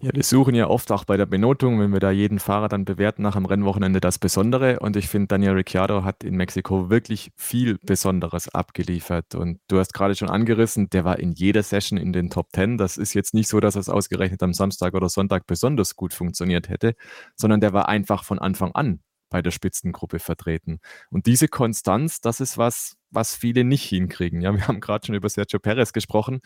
Ja, 0.00 0.10
wir 0.14 0.22
suchen 0.22 0.54
ja 0.54 0.68
oft 0.68 0.90
auch 0.92 1.04
bei 1.04 1.16
der 1.16 1.26
Benotung, 1.26 1.80
wenn 1.80 1.92
wir 1.92 2.00
da 2.00 2.10
jeden 2.10 2.38
Fahrer 2.38 2.68
dann 2.68 2.84
bewerten 2.84 3.22
nach 3.22 3.34
dem 3.34 3.46
Rennwochenende 3.46 4.00
das 4.00 4.18
Besondere. 4.18 4.80
Und 4.80 4.96
ich 4.96 5.08
finde, 5.08 5.28
Daniel 5.28 5.52
Ricciardo 5.52 6.04
hat 6.04 6.24
in 6.24 6.36
Mexiko 6.36 6.90
wirklich 6.90 7.30
viel 7.36 7.78
Besonderes 7.82 8.48
abgeliefert. 8.48 9.34
Und 9.34 9.60
du 9.68 9.78
hast 9.78 9.94
gerade 9.94 10.14
schon 10.14 10.30
angerissen, 10.30 10.90
der 10.90 11.04
war 11.04 11.18
in 11.18 11.32
jeder 11.32 11.62
Session 11.62 11.98
in 11.98 12.12
den 12.12 12.30
Top 12.30 12.48
10. 12.54 12.78
Das 12.78 12.96
ist 12.96 13.14
jetzt 13.14 13.34
nicht 13.34 13.48
so, 13.48 13.60
dass 13.60 13.76
es 13.76 13.88
ausgerechnet 13.88 14.42
am 14.42 14.52
Samstag 14.52 14.94
oder 14.94 15.08
Sonntag 15.08 15.46
besonders 15.46 15.96
gut 15.96 16.14
funktioniert 16.14 16.68
hätte, 16.68 16.94
sondern 17.36 17.60
der 17.60 17.72
war 17.72 17.88
einfach 17.88 18.24
von 18.24 18.38
Anfang 18.38 18.72
an 18.72 19.00
bei 19.30 19.42
der 19.42 19.52
Spitzengruppe 19.52 20.18
vertreten. 20.18 20.80
Und 21.10 21.26
diese 21.26 21.48
Konstanz, 21.48 22.20
das 22.20 22.40
ist 22.40 22.58
was, 22.58 22.96
was 23.10 23.34
viele 23.34 23.64
nicht 23.64 23.84
hinkriegen. 23.84 24.40
Ja, 24.40 24.52
wir 24.54 24.66
haben 24.66 24.80
gerade 24.80 25.06
schon 25.06 25.14
über 25.14 25.28
Sergio 25.28 25.60
Perez 25.60 25.92
gesprochen 25.92 26.40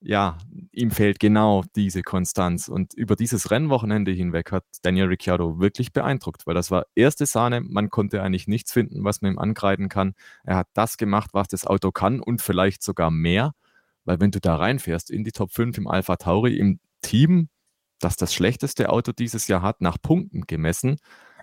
ja, 0.00 0.38
ihm 0.72 0.90
fehlt 0.90 1.18
genau 1.18 1.64
diese 1.74 2.02
Konstanz. 2.02 2.68
Und 2.68 2.94
über 2.94 3.16
dieses 3.16 3.50
Rennwochenende 3.50 4.12
hinweg 4.12 4.52
hat 4.52 4.64
Daniel 4.82 5.06
Ricciardo 5.06 5.58
wirklich 5.58 5.92
beeindruckt, 5.92 6.46
weil 6.46 6.54
das 6.54 6.70
war 6.70 6.86
erste 6.94 7.26
Sahne. 7.26 7.60
Man 7.60 7.90
konnte 7.90 8.22
eigentlich 8.22 8.46
nichts 8.46 8.72
finden, 8.72 9.04
was 9.04 9.22
man 9.22 9.32
ihm 9.32 9.38
angreifen 9.38 9.88
kann. 9.88 10.14
Er 10.44 10.56
hat 10.56 10.68
das 10.74 10.98
gemacht, 10.98 11.30
was 11.32 11.48
das 11.48 11.66
Auto 11.66 11.90
kann 11.90 12.20
und 12.20 12.42
vielleicht 12.42 12.82
sogar 12.82 13.10
mehr. 13.10 13.54
Weil 14.04 14.20
wenn 14.20 14.30
du 14.30 14.40
da 14.40 14.56
reinfährst 14.56 15.10
in 15.10 15.24
die 15.24 15.32
Top 15.32 15.52
5 15.52 15.76
im 15.78 15.88
Alpha 15.88 16.16
Tauri, 16.16 16.56
im 16.56 16.78
Team, 17.02 17.48
das 17.98 18.16
das 18.16 18.32
schlechteste 18.32 18.90
Auto 18.90 19.12
dieses 19.12 19.48
Jahr 19.48 19.62
hat, 19.62 19.80
nach 19.80 20.00
Punkten 20.00 20.42
gemessen, 20.46 20.98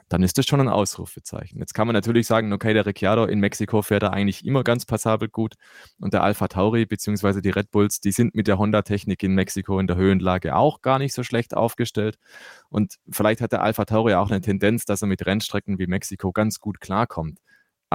dann 0.10 0.22
ist 0.24 0.38
das 0.38 0.46
schon 0.46 0.62
ein 0.62 0.68
Ausrufezeichen. 0.68 1.60
Jetzt 1.60 1.74
kann 1.74 1.88
man 1.88 1.94
natürlich 1.94 2.28
sagen, 2.28 2.54
okay, 2.54 2.74
der 2.74 2.86
Ricciardo 2.86 3.26
in 3.26 3.40
Mexiko 3.40 3.82
fährt 3.82 4.04
er 4.04 4.14
eigentlich 4.14 4.46
immer 4.46 4.64
ganz 4.64 4.86
passabel 4.86 5.30
gut 5.30 5.56
und 6.00 6.14
der 6.14 6.24
Alpha 6.24 6.48
Tauri 6.48 6.86
bzw. 6.86 7.42
die 7.42 7.50
Red 7.50 7.72
Bulls, 7.72 8.00
die 8.00 8.12
sind 8.12 8.36
mit 8.36 8.48
der 8.48 8.60
Honda-Technik 8.60 9.24
in 9.24 9.34
Mexiko 9.34 9.80
in 9.80 9.88
der 9.88 9.96
Höhenlage 9.96 10.56
auch 10.56 10.82
gar 10.82 11.00
nicht 11.00 11.14
so 11.14 11.24
schlecht 11.24 11.56
aufgestellt 11.56 12.18
und 12.70 12.96
vielleicht 13.10 13.42
hat 13.42 13.52
der 13.52 13.64
Alpha 13.64 13.86
Tauri 13.86 14.14
auch 14.14 14.30
eine 14.30 14.42
Tendenz, 14.42 14.86
dass 14.86 15.02
er 15.02 15.08
mit 15.08 15.26
Rennstrecken 15.26 15.80
wie 15.80 15.88
Mexiko 15.88 16.32
ganz 16.32 16.60
gut 16.60 16.80
klarkommt. 16.80 17.40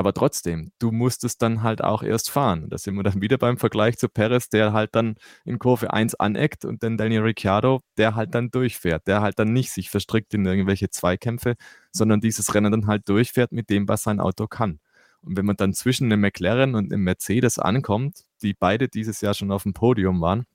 Aber 0.00 0.14
trotzdem, 0.14 0.72
du 0.78 0.92
musst 0.92 1.24
es 1.24 1.36
dann 1.36 1.62
halt 1.62 1.84
auch 1.84 2.02
erst 2.02 2.30
fahren. 2.30 2.70
Da 2.70 2.78
sind 2.78 2.94
wir 2.94 3.02
dann 3.02 3.20
wieder 3.20 3.36
beim 3.36 3.58
Vergleich 3.58 3.98
zu 3.98 4.08
Perez, 4.08 4.48
der 4.48 4.72
halt 4.72 4.94
dann 4.94 5.16
in 5.44 5.58
Kurve 5.58 5.92
1 5.92 6.14
aneckt 6.14 6.64
und 6.64 6.82
dann 6.82 6.96
Daniel 6.96 7.20
Ricciardo, 7.20 7.82
der 7.98 8.14
halt 8.14 8.34
dann 8.34 8.50
durchfährt, 8.50 9.06
der 9.06 9.20
halt 9.20 9.38
dann 9.38 9.52
nicht 9.52 9.70
sich 9.72 9.90
verstrickt 9.90 10.32
in 10.32 10.46
irgendwelche 10.46 10.88
Zweikämpfe, 10.88 11.54
sondern 11.92 12.22
dieses 12.22 12.54
Rennen 12.54 12.72
dann 12.72 12.86
halt 12.86 13.10
durchfährt 13.10 13.52
mit 13.52 13.68
dem, 13.68 13.88
was 13.88 14.04
sein 14.04 14.20
Auto 14.20 14.46
kann. 14.46 14.80
Und 15.20 15.36
wenn 15.36 15.44
man 15.44 15.56
dann 15.56 15.74
zwischen 15.74 16.06
einem 16.06 16.22
McLaren 16.22 16.74
und 16.74 16.90
einem 16.90 17.04
Mercedes 17.04 17.58
ankommt, 17.58 18.24
die 18.40 18.54
beide 18.54 18.88
dieses 18.88 19.20
Jahr 19.20 19.34
schon 19.34 19.52
auf 19.52 19.64
dem 19.64 19.74
Podium 19.74 20.22
waren, 20.22 20.46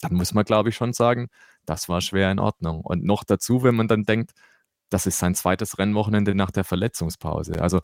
dann 0.00 0.14
muss 0.14 0.34
man, 0.34 0.44
glaube 0.44 0.70
ich, 0.70 0.74
schon 0.74 0.94
sagen, 0.94 1.28
das 1.64 1.88
war 1.88 2.00
schwer 2.00 2.32
in 2.32 2.40
Ordnung. 2.40 2.80
Und 2.80 3.04
noch 3.04 3.22
dazu, 3.22 3.62
wenn 3.62 3.76
man 3.76 3.86
dann 3.86 4.02
denkt, 4.02 4.32
das 4.90 5.06
ist 5.06 5.18
sein 5.18 5.34
zweites 5.34 5.78
Rennwochenende 5.78 6.34
nach 6.34 6.50
der 6.50 6.64
Verletzungspause. 6.64 7.62
Also 7.62 7.80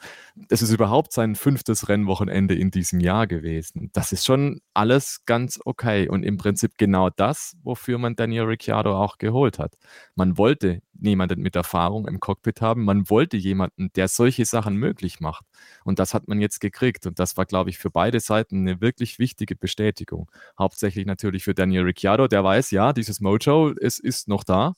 es 0.48 0.60
ist 0.60 0.72
überhaupt 0.72 1.12
sein 1.12 1.36
fünftes 1.36 1.88
Rennwochenende 1.88 2.54
in 2.54 2.70
diesem 2.70 3.00
Jahr 3.00 3.26
gewesen. 3.26 3.90
Das 3.92 4.12
ist 4.12 4.26
schon 4.26 4.60
alles 4.74 5.22
ganz 5.24 5.58
okay 5.64 6.08
und 6.08 6.24
im 6.24 6.36
Prinzip 6.36 6.72
genau 6.76 7.08
das, 7.10 7.56
wofür 7.62 7.98
man 7.98 8.16
Daniel 8.16 8.44
Ricciardo 8.44 9.00
auch 9.00 9.18
geholt 9.18 9.58
hat. 9.58 9.74
Man 10.16 10.36
wollte 10.36 10.82
niemanden 10.98 11.40
mit 11.40 11.56
Erfahrung 11.56 12.08
im 12.08 12.20
Cockpit 12.20 12.60
haben, 12.60 12.84
man 12.84 13.08
wollte 13.08 13.36
jemanden, 13.36 13.90
der 13.94 14.08
solche 14.08 14.44
Sachen 14.44 14.76
möglich 14.76 15.20
macht. 15.20 15.44
Und 15.84 15.98
das 15.98 16.14
hat 16.14 16.26
man 16.26 16.40
jetzt 16.40 16.60
gekriegt 16.60 17.06
und 17.06 17.18
das 17.18 17.36
war, 17.36 17.46
glaube 17.46 17.70
ich, 17.70 17.78
für 17.78 17.90
beide 17.90 18.20
Seiten 18.20 18.66
eine 18.66 18.80
wirklich 18.80 19.18
wichtige 19.18 19.56
Bestätigung. 19.56 20.30
Hauptsächlich 20.58 21.06
natürlich 21.06 21.44
für 21.44 21.54
Daniel 21.54 21.82
Ricciardo, 21.82 22.28
der 22.28 22.42
weiß, 22.42 22.70
ja, 22.72 22.92
dieses 22.92 23.20
Mojo, 23.20 23.72
es 23.80 23.98
ist 23.98 24.28
noch 24.28 24.42
da 24.42 24.74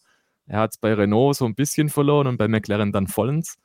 er 0.48 0.61
hat 0.61 0.72
es 0.72 0.78
bei 0.78 0.94
Renault 0.94 1.37
so 1.37 1.44
ein 1.44 1.54
bisschen 1.54 1.88
verloren 1.88 2.26
und 2.26 2.38
bei 2.38 2.48
McLaren 2.48 2.92
dann 2.92 3.06
vollends. 3.06 3.56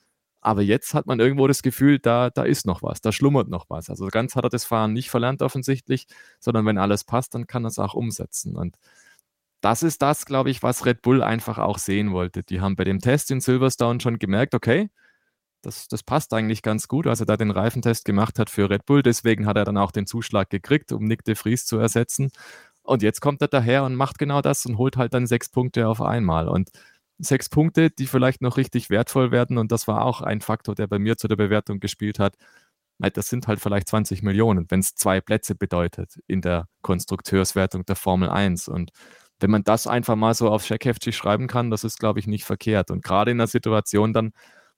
Aber 0.41 0.62
jetzt 0.62 0.93
hat 0.93 1.08
man 1.08 1.22
irgendwo 1.22 1.48
das 1.48 1.63
Gefühl, 1.63 2.00
da, 2.00 2.30
da 2.30 2.43
ist 2.43 2.65
noch 2.65 2.84
was, 2.84 3.00
da 3.02 3.13
schlummert 3.13 3.48
noch 3.48 3.69
was. 3.69 3.89
Also 3.89 4.08
ganz 4.08 4.36
hat 4.36 4.43
er 4.43 4.50
das 4.50 4.65
Fahren 4.65 4.91
nicht 4.91 5.10
verlernt 5.10 5.41
offensichtlich, 5.41 6.06
sondern 6.39 6.65
wenn 6.65 6.78
alles 6.78 7.06
passt, 7.06 7.34
dann 7.34 7.48
kann 7.48 7.65
er 7.65 7.69
es 7.69 7.80
auch 7.80 7.93
umsetzen. 7.93 8.58
Und 8.58 8.76
das 9.62 9.84
ist 9.84 10.02
das, 10.02 10.26
glaube 10.26 10.50
ich, 10.50 10.62
was 10.62 10.86
Red 10.86 11.02
Bull 11.02 11.24
einfach 11.24 11.58
auch 11.58 11.78
sehen 11.78 12.12
wollte. 12.12 12.43
Die 12.43 12.60
haben 12.60 12.76
bei 12.76 12.84
dem 12.84 13.00
Test 13.00 13.32
in 13.32 13.39
Silverstone 13.39 14.02
schon 14.02 14.19
gemerkt, 14.19 14.54
okay, 14.54 14.89
das, 15.62 15.88
das 15.88 16.04
passt 16.04 16.34
eigentlich 16.34 16.62
ganz 16.62 16.89
gut, 16.89 17.08
als 17.08 17.22
er 17.22 17.26
da 17.26 17.38
den 17.38 17.52
Reifentest 17.52 18.04
gemacht 18.04 18.38
hat 18.38 18.50
für 18.50 18.69
Red 18.69 18.86
Bull. 18.86 19.02
Deswegen 19.02 19.48
hat 19.48 19.56
er 19.56 19.63
dann 19.63 19.78
auch 19.78 19.91
den 19.91 20.06
Zuschlag 20.06 20.50
gekriegt, 20.50 20.91
um 20.91 21.06
Nick 21.06 21.24
de 21.24 21.36
Vries 21.36 21.65
zu 21.65 21.78
ersetzen. 21.78 22.32
Und 22.84 23.02
jetzt 23.02 23.22
kommt 23.22 23.41
er 23.41 23.48
daher 23.48 23.84
und 23.84 23.96
macht 23.96 24.19
genau 24.19 24.41
das 24.41 24.65
und 24.65 24.78
holt 24.78 24.98
halt 24.98 25.13
dann 25.13 25.28
sechs 25.28 25.50
Punkte 25.50 25.88
auf 25.88 26.02
einmal. 26.02 26.48
Und 26.48 26.69
sechs 27.19 27.50
Punkte, 27.50 27.89
die 27.89 28.08
vielleicht 28.08 28.41
noch 28.41 28.58
richtig 28.58 28.89
wertvoll 28.89 29.32
werden. 29.32 29.58
Und 29.58 29.72
das 29.72 29.88
war 29.88 30.04
auch 30.06 30.22
ein 30.22 30.41
Faktor, 30.41 30.76
der 30.76 30.88
bei 30.88 31.00
mir 31.00 31.17
zu 31.17 31.28
der 31.28 31.36
Bewertung 31.38 31.80
gespielt 31.80 32.19
hat. 32.19 32.36
Das 33.00 33.28
sind 33.28 33.48
halt 33.48 33.60
vielleicht 33.60 33.88
20 33.89 34.24
Millionen, 34.24 34.65
wenn 34.69 34.80
es 34.80 34.96
zwei 34.96 35.19
Plätze 35.19 35.56
bedeutet 35.56 36.19
in 36.28 36.41
der 36.41 36.67
Konstrukteurswertung 36.82 37.86
der 37.86 37.96
Formel 37.96 38.30
1. 38.30 38.67
Und 38.67 38.91
wenn 39.39 39.52
man 39.52 39.63
das 39.63 39.88
einfach 39.88 40.15
mal 40.15 40.34
so 40.34 40.50
auf 40.50 40.65
Scheckheftig 40.65 41.17
schreiben 41.17 41.48
kann, 41.48 41.69
das 41.72 41.84
ist, 41.84 42.00
glaube 42.00 42.19
ich, 42.19 42.28
nicht 42.28 42.46
verkehrt. 42.46 42.91
Und 42.91 43.04
gerade 43.04 43.32
in 43.32 43.39
der 43.39 43.48
Situation 43.48 44.13
dann, 44.13 44.32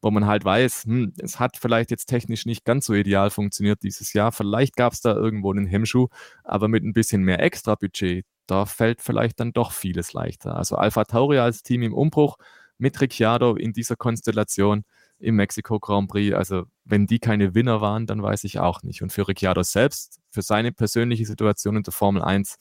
wo 0.05 0.11
man 0.11 0.27
halt 0.27 0.45
weiß, 0.45 0.83
hm, 0.85 1.13
es 1.17 1.39
hat 1.39 1.57
vielleicht 1.57 1.89
jetzt 1.89 2.05
technisch 2.05 2.45
nicht 2.45 2.63
ganz 2.63 2.85
so 2.85 2.93
ideal 2.93 3.31
funktioniert 3.31 3.81
dieses 3.81 4.13
Jahr. 4.13 4.31
Vielleicht 4.31 4.75
gab 4.75 4.93
es 4.93 5.01
da 5.01 5.15
irgendwo 5.15 5.51
einen 5.51 5.65
Hemmschuh, 5.65 6.09
aber 6.43 6.67
mit 6.67 6.83
ein 6.83 6.93
bisschen 6.93 7.23
mehr 7.23 7.39
Extra-Budget, 7.39 8.23
da 8.45 8.67
fällt 8.67 9.01
vielleicht 9.01 9.39
dann 9.39 9.51
doch 9.51 9.71
vieles 9.71 10.13
leichter. 10.13 10.55
Also 10.55 10.75
Alpha 10.75 11.05
Tauri 11.05 11.39
als 11.39 11.63
Team 11.63 11.81
im 11.81 11.95
Umbruch 11.95 12.37
mit 12.77 13.01
Ricciardo 13.01 13.55
in 13.55 13.73
dieser 13.73 13.95
Konstellation 13.95 14.83
im 15.17 15.37
Mexiko 15.37 15.79
Grand 15.79 16.07
Prix. 16.07 16.35
Also 16.35 16.65
wenn 16.83 17.07
die 17.07 17.17
keine 17.17 17.55
Winner 17.55 17.81
waren, 17.81 18.05
dann 18.05 18.21
weiß 18.21 18.43
ich 18.43 18.59
auch 18.59 18.83
nicht. 18.83 19.01
Und 19.01 19.11
für 19.11 19.27
Ricciardo 19.27 19.63
selbst, 19.63 20.19
für 20.29 20.43
seine 20.43 20.71
persönliche 20.71 21.25
Situation 21.25 21.77
in 21.77 21.83
der 21.83 21.93
Formel 21.93 22.21
1, 22.21 22.57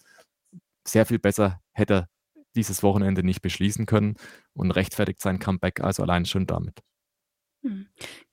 sehr 0.88 1.04
viel 1.04 1.18
besser 1.18 1.60
hätte 1.72 1.94
er 1.94 2.08
dieses 2.56 2.82
Wochenende 2.82 3.22
nicht 3.22 3.42
beschließen 3.42 3.84
können 3.84 4.16
und 4.54 4.70
rechtfertigt 4.70 5.20
sein 5.20 5.38
Comeback 5.38 5.82
also 5.82 6.04
allein 6.04 6.24
schon 6.24 6.46
damit. 6.46 6.80
Hm. 7.64 7.86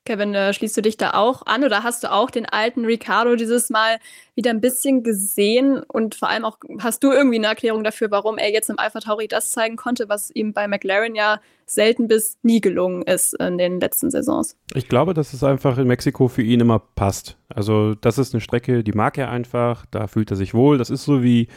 Kevin, 0.03 0.33
äh, 0.33 0.51
schließt 0.51 0.75
du 0.75 0.81
dich 0.81 0.97
da 0.97 1.11
auch 1.11 1.45
an 1.45 1.63
oder 1.63 1.83
hast 1.83 2.03
du 2.03 2.11
auch 2.11 2.31
den 2.31 2.45
alten 2.45 2.85
Ricardo 2.85 3.35
dieses 3.35 3.69
Mal 3.69 3.97
wieder 4.35 4.49
ein 4.49 4.59
bisschen 4.59 5.03
gesehen 5.03 5.83
und 5.83 6.15
vor 6.15 6.27
allem 6.27 6.43
auch 6.43 6.57
hast 6.79 7.03
du 7.03 7.11
irgendwie 7.11 7.37
eine 7.37 7.47
Erklärung 7.47 7.83
dafür, 7.83 8.11
warum 8.11 8.37
er 8.37 8.51
jetzt 8.51 8.69
im 8.69 8.79
Alpha 8.79 8.99
Tauri 8.99 9.27
das 9.27 9.51
zeigen 9.51 9.77
konnte, 9.77 10.09
was 10.09 10.31
ihm 10.31 10.53
bei 10.53 10.67
McLaren 10.67 11.15
ja 11.15 11.39
selten 11.65 12.07
bis 12.07 12.37
nie 12.41 12.59
gelungen 12.59 13.03
ist 13.03 13.33
in 13.35 13.57
den 13.57 13.79
letzten 13.79 14.09
Saisons? 14.09 14.57
Ich 14.73 14.89
glaube, 14.89 15.13
dass 15.13 15.33
es 15.33 15.43
einfach 15.43 15.77
in 15.77 15.87
Mexiko 15.87 16.27
für 16.27 16.41
ihn 16.41 16.59
immer 16.59 16.79
passt. 16.79 17.37
Also 17.47 17.93
das 17.93 18.17
ist 18.17 18.33
eine 18.33 18.41
Strecke, 18.41 18.83
die 18.83 18.93
mag 18.93 19.17
er 19.17 19.29
einfach, 19.29 19.85
da 19.91 20.07
fühlt 20.07 20.31
er 20.31 20.35
sich 20.35 20.53
wohl. 20.53 20.77
Das 20.77 20.89
ist 20.89 21.05
so 21.05 21.23
wie 21.23 21.47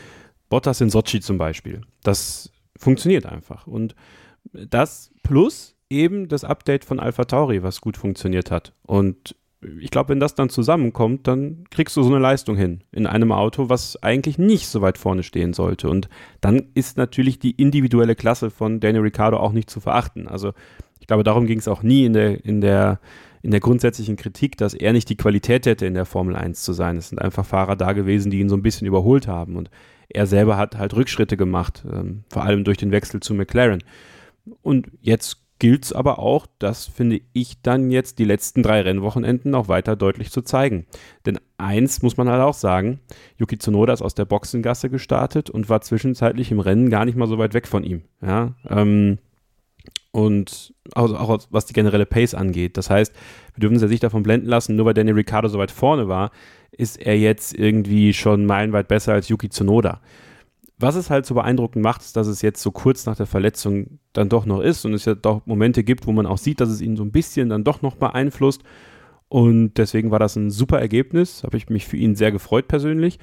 Bottas 0.51 0.81
in 0.81 0.91
Sochi 0.91 1.21
zum 1.21 1.39
Beispiel. 1.39 1.81
Das 2.03 2.53
funktioniert 2.77 3.25
einfach 3.25 3.67
und 3.67 3.97
das 4.53 5.11
plus 5.23 5.74
eben 5.95 6.29
das 6.29 6.45
Update 6.45 6.85
von 6.85 7.01
Alpha 7.01 7.25
Tauri, 7.25 7.63
was 7.63 7.81
gut 7.81 7.97
funktioniert 7.97 8.51
hat. 8.51 8.73
Und 8.83 9.35
ich 9.81 9.91
glaube, 9.91 10.11
wenn 10.11 10.21
das 10.21 10.35
dann 10.35 10.49
zusammenkommt, 10.49 11.27
dann 11.27 11.65
kriegst 11.71 11.97
du 11.97 12.03
so 12.03 12.11
eine 12.11 12.19
Leistung 12.19 12.57
hin 12.57 12.83
in 12.93 13.07
einem 13.07 13.33
Auto, 13.33 13.69
was 13.69 14.03
eigentlich 14.03 14.39
nicht 14.39 14.69
so 14.69 14.83
weit 14.83 14.99
vorne 14.99 15.23
stehen 15.23 15.53
sollte. 15.53 15.89
Und 15.89 16.09
dann 16.41 16.69
ist 16.75 16.97
natürlich 16.97 17.39
die 17.39 17.53
individuelle 17.53 18.15
Klasse 18.15 18.51
von 18.51 18.81
Daniel 18.81 19.03
Ricciardo 19.03 19.39
auch 19.39 19.53
nicht 19.53 19.71
zu 19.71 19.81
verachten. 19.81 20.29
Also 20.29 20.53
ich 21.01 21.07
glaube, 21.07 21.25
darum 21.25 21.47
ging 21.47 21.59
es 21.59 21.69
auch 21.69 21.83
nie 21.83 22.05
in 22.05 22.13
der, 22.13 22.45
in 22.45 22.61
der, 22.61 23.01
in 23.43 23.51
der 23.51 23.61
grundsätzlichen 23.61 24.17
Kritik, 24.17 24.57
dass 24.57 24.75
er 24.75 24.93
nicht 24.93 25.09
die 25.09 25.17
Qualität 25.17 25.67
hätte, 25.67 25.87
in 25.87 25.95
der 25.95 26.07
Formel 26.07 26.37
1 26.37 26.63
zu 26.63 26.73
sein. 26.73 26.97
Es 26.97 27.11
sind 27.11 27.21
einfach 27.21 27.45
Fahrer 27.45 27.77
da 27.77 27.93
gewesen, 27.93 28.31
die 28.31 28.41
ihn 28.41 28.49
so 28.49 28.57
ein 28.57 28.63
bisschen 28.63 28.87
überholt 28.87 29.29
haben. 29.29 29.57
Und 29.57 29.71
er 30.09 30.27
selber 30.27 30.57
hat 30.57 30.77
halt 30.77 30.95
Rückschritte 30.95 31.37
gemacht, 31.37 31.85
ähm, 31.91 32.25
vor 32.31 32.45
allem 32.45 32.65
durch 32.65 32.79
den 32.79 32.91
Wechsel 32.91 33.21
zu 33.21 33.35
McLaren. 33.35 33.83
Und 34.63 34.91
jetzt 35.01 35.44
gilt 35.65 35.87
es 35.87 35.95
aber 35.95 36.19
auch, 36.19 36.47
das 36.59 36.85
finde 36.85 37.23
ich 37.33 37.63
dann 37.63 37.91
jetzt 37.91 38.19
die 38.19 38.27
letzten 38.27 38.63
drei 38.63 38.83
Rennwochenenden 38.83 39.51
noch 39.51 39.67
weiter 39.67 39.97
deutlich 39.97 40.31
zu 40.31 40.43
zeigen. 40.43 40.85
Denn 41.25 41.41
eins 41.57 42.03
muss 42.03 42.19
man 42.19 42.29
halt 42.29 42.43
auch 42.43 42.53
sagen, 42.53 43.01
Yuki 43.39 43.57
Tsunoda 43.57 43.95
ist 43.95 44.03
aus 44.03 44.15
der 44.15 44.27
Boxengasse 44.27 44.91
gestartet 44.91 45.49
und 45.49 45.71
war 45.71 45.81
zwischenzeitlich 45.81 46.51
im 46.51 46.61
Rennen 46.61 46.91
gar 46.91 47.07
nicht 47.07 47.17
mal 47.17 47.29
so 47.29 47.39
weit 47.39 47.55
weg 47.55 47.67
von 47.67 47.83
ihm. 47.83 48.03
Ja, 48.21 48.53
ähm, 48.69 49.17
und 50.13 50.75
auch, 50.95 51.11
auch, 51.15 51.39
was 51.49 51.65
die 51.65 51.73
generelle 51.73 52.05
Pace 52.05 52.35
angeht. 52.35 52.77
Das 52.77 52.91
heißt, 52.91 53.15
wir 53.55 53.61
dürfen 53.63 53.77
uns 53.77 53.83
ja 53.85 53.89
nicht 53.89 54.03
davon 54.03 54.23
blenden 54.23 54.49
lassen, 54.49 54.77
nur 54.77 54.85
weil 54.85 54.93
Danny 54.93 55.13
Ricciardo 55.13 55.49
so 55.49 55.59
weit 55.59 55.71
vorne 55.71 56.09
war, 56.09 56.31
ist 56.73 57.01
er 57.01 57.19
jetzt 57.19 57.59
irgendwie 57.59 58.13
schon 58.13 58.45
meilenweit 58.45 58.89
besser 58.89 59.15
als 59.15 59.31
Yuki 59.31 59.49
Tsunoda 59.49 60.03
was 60.79 60.97
es 60.97 61.11
halt 61.11 61.25
so 61.25 61.35
beeindruckend 61.35 61.83
macht, 61.83 62.03
ist, 62.03 62.17
dass 62.17 62.27
es 62.27 62.43
jetzt 62.43 62.61
so 62.61 62.71
kurz 62.71 63.07
nach 63.07 63.17
der 63.17 63.27
Verletzung 63.27 63.99
dann 64.13 64.29
doch 64.29 64.45
noch 64.45 64.61
ist 64.61 64.85
und 64.85 64.95
es 64.95 65.05
ja 65.05 65.15
doch 65.15 65.47
Momente 65.47 65.85
gibt, 65.85 66.07
wo 66.07 66.13
man 66.13 66.27
auch 66.27 66.39
sieht, 66.39 66.61
dass 66.61 66.69
es 66.69 66.81
ihn 66.81 66.97
so 66.97 67.05
ein 67.05 67.13
bisschen 67.13 67.49
dann 67.49 67.65
doch 67.65 67.83
noch 67.83 67.97
beeinflusst. 67.97 68.63
Und 69.29 69.75
deswegen 69.75 70.11
war 70.11 70.19
das 70.19 70.37
ein 70.37 70.51
super 70.51 70.81
Ergebnis. 70.81 71.45
Habe 71.45 71.57
ich 71.57 71.69
mich 71.69 71.87
für 71.87 71.97
ihn 71.97 72.17
sehr 72.17 72.33
gefreut 72.33 72.69
persönlich. 72.69 73.19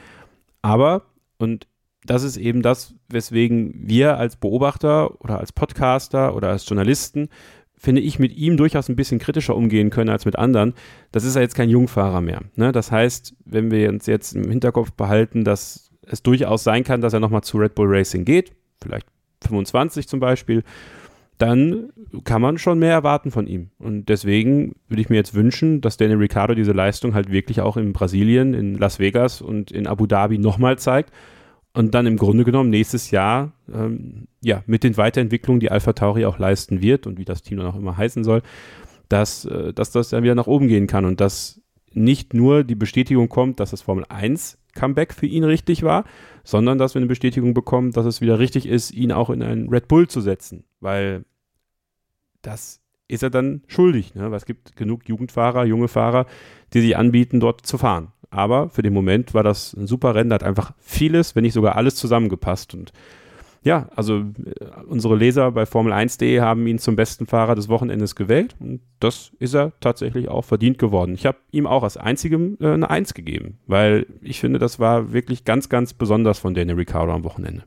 Aber, 0.62 1.04
und 1.38 1.68
das 2.06 2.24
ist 2.24 2.38
eben 2.38 2.62
das, 2.62 2.96
weswegen 3.10 3.74
wir 3.76 4.18
als 4.18 4.36
Beobachter 4.36 5.22
oder 5.22 5.40
als 5.40 5.52
Podcaster 5.52 6.36
oder 6.36 6.50
als 6.50 6.68
Journalisten, 6.68 7.30
finde 7.78 8.02
ich, 8.02 8.20
mit 8.20 8.36
ihm 8.36 8.58
durchaus 8.58 8.90
ein 8.90 8.96
bisschen 8.96 9.20
kritischer 9.20 9.56
umgehen 9.56 9.90
können 9.90 10.10
als 10.10 10.26
mit 10.26 10.38
anderen. 10.38 10.74
Das 11.12 11.24
ist 11.24 11.36
ja 11.36 11.42
jetzt 11.42 11.56
kein 11.56 11.70
Jungfahrer 11.70 12.22
mehr. 12.22 12.42
Ne? 12.56 12.72
Das 12.72 12.92
heißt, 12.92 13.36
wenn 13.46 13.72
wir 13.72 13.90
uns 13.90 14.06
jetzt 14.06 14.36
im 14.36 14.50
Hinterkopf 14.50 14.92
behalten, 14.94 15.44
dass 15.44 15.91
es 16.12 16.24
durchaus 16.24 16.64
sein 16.64 16.84
kann, 16.84 17.02
dass 17.02 17.14
er 17.14 17.20
nochmal 17.20 17.44
zu 17.44 17.58
Red 17.58 17.76
Bull 17.76 17.88
Racing 17.90 18.26
geht, 18.26 18.52
vielleicht 18.82 19.08
25 19.44 20.08
zum 20.08 20.20
Beispiel, 20.20 20.64
dann 21.38 21.92
kann 22.24 22.42
man 22.42 22.60
schon 22.60 22.78
mehr 22.78 22.92
erwarten 22.92 23.32
von 23.32 23.48
ihm. 23.48 23.72
Und 23.80 24.10
deswegen 24.10 24.76
würde 24.88 25.02
ich 25.02 25.10
mir 25.10 25.16
jetzt 25.16 25.34
wünschen, 25.34 25.82
dass 25.82 25.98
Daniel 25.98 26.20
Ricciardo 26.20 26.54
diese 26.54 26.72
Leistung 26.72 27.16
halt 27.16 27.32
wirklich 27.32 27.62
auch 27.62 27.78
in 27.78 27.94
Brasilien, 27.94 28.54
in 28.54 28.76
Las 28.76 29.00
Vegas 29.00 29.42
und 29.42 29.72
in 29.72 29.88
Abu 29.88 30.06
Dhabi 30.06 30.38
nochmal 30.38 30.78
zeigt 30.78 31.12
und 31.74 31.96
dann 31.96 32.06
im 32.06 32.18
Grunde 32.18 32.44
genommen 32.44 32.70
nächstes 32.70 33.12
Jahr 33.12 33.54
ähm, 33.74 34.28
ja 34.42 34.64
mit 34.68 34.84
den 34.84 34.98
Weiterentwicklungen, 34.98 35.60
die 35.60 35.72
Alpha 35.72 35.94
Tauri 35.94 36.26
auch 36.26 36.38
leisten 36.38 36.82
wird 36.82 37.08
und 37.08 37.18
wie 37.18 37.26
das 37.26 37.42
Team 37.42 37.58
dann 37.58 37.68
auch 37.68 37.76
immer 37.76 37.98
heißen 37.98 38.24
soll, 38.24 38.42
dass, 39.10 39.46
äh, 39.46 39.74
dass 39.74 39.92
das 39.92 40.10
dann 40.10 40.24
wieder 40.24 40.36
nach 40.36 40.48
oben 40.48 40.68
gehen 40.68 40.88
kann 40.88 41.06
und 41.06 41.22
dass 41.22 41.62
nicht 41.94 42.34
nur 42.34 42.64
die 42.64 42.76
Bestätigung 42.76 43.30
kommt, 43.30 43.60
dass 43.60 43.72
das 43.72 43.82
Formel 43.82 44.06
1 44.10 44.58
Comeback 44.74 45.14
für 45.14 45.26
ihn 45.26 45.44
richtig 45.44 45.84
war, 45.84 46.06
sondern 46.44 46.78
dass 46.78 46.94
wir 46.94 47.00
eine 47.00 47.08
Bestätigung 47.08 47.54
bekommen, 47.54 47.92
dass 47.92 48.06
es 48.06 48.22
wieder 48.22 48.40
richtig 48.40 48.66
ist, 48.66 48.92
ihn 48.92 49.12
auch 49.12 49.30
in 49.30 49.44
einen 49.44 49.70
Red 49.70 49.88
Bull 49.88 50.08
zu 50.08 50.22
setzen, 50.22 50.64
weil 50.80 51.26
das 52.42 52.82
ist 53.08 53.24
er 53.24 53.30
dann 53.30 53.62
schuldig, 53.68 54.16
ne? 54.16 54.32
weil 54.32 54.38
es 54.38 54.46
gibt 54.46 54.76
genug 54.76 55.08
Jugendfahrer, 55.08 55.66
junge 55.66 55.90
Fahrer, 55.90 56.26
die 56.74 56.82
sich 56.82 56.96
anbieten, 56.96 57.42
dort 57.42 57.66
zu 57.66 57.78
fahren. 57.78 58.14
Aber 58.30 58.70
für 58.70 58.82
den 58.82 58.94
Moment 58.94 59.34
war 59.34 59.44
das 59.44 59.74
ein 59.74 59.86
super 59.86 60.16
Rennen, 60.16 60.30
da 60.30 60.36
hat 60.36 60.44
einfach 60.44 60.74
vieles, 60.80 61.36
wenn 61.36 61.44
nicht 61.44 61.54
sogar 61.54 61.76
alles 61.76 61.96
zusammengepasst 61.96 62.74
und 62.74 62.94
ja, 63.64 63.90
also 63.96 64.18
äh, 64.18 64.66
unsere 64.88 65.16
Leser 65.16 65.52
bei 65.52 65.64
Formel1.de 65.64 66.42
haben 66.42 66.66
ihn 66.66 66.80
zum 66.80 66.96
besten 66.96 67.28
Fahrer 67.28 67.56
des 67.56 67.70
Wochenendes 67.70 68.16
gewählt 68.16 68.56
und 68.60 68.82
das 69.00 69.32
ist 69.40 69.54
er 69.54 69.74
tatsächlich 69.80 70.30
auch 70.30 70.44
verdient 70.44 70.80
geworden. 70.80 71.14
Ich 71.14 71.26
habe 71.26 71.38
ihm 71.52 71.68
auch 71.68 71.84
als 71.84 71.98
einzigem 71.98 72.58
äh, 72.60 72.68
eine 72.68 72.90
Eins 72.90 73.14
gegeben, 73.14 73.60
weil 73.68 74.08
ich 74.22 74.40
finde, 74.40 74.58
das 74.58 74.80
war 74.80 75.14
wirklich 75.14 75.46
ganz, 75.46 75.70
ganz 75.70 75.94
besonders 75.94 76.40
von 76.40 76.54
Daniel 76.54 76.78
Ricciardo 76.78 77.14
am 77.14 77.24
Wochenende. 77.24 77.64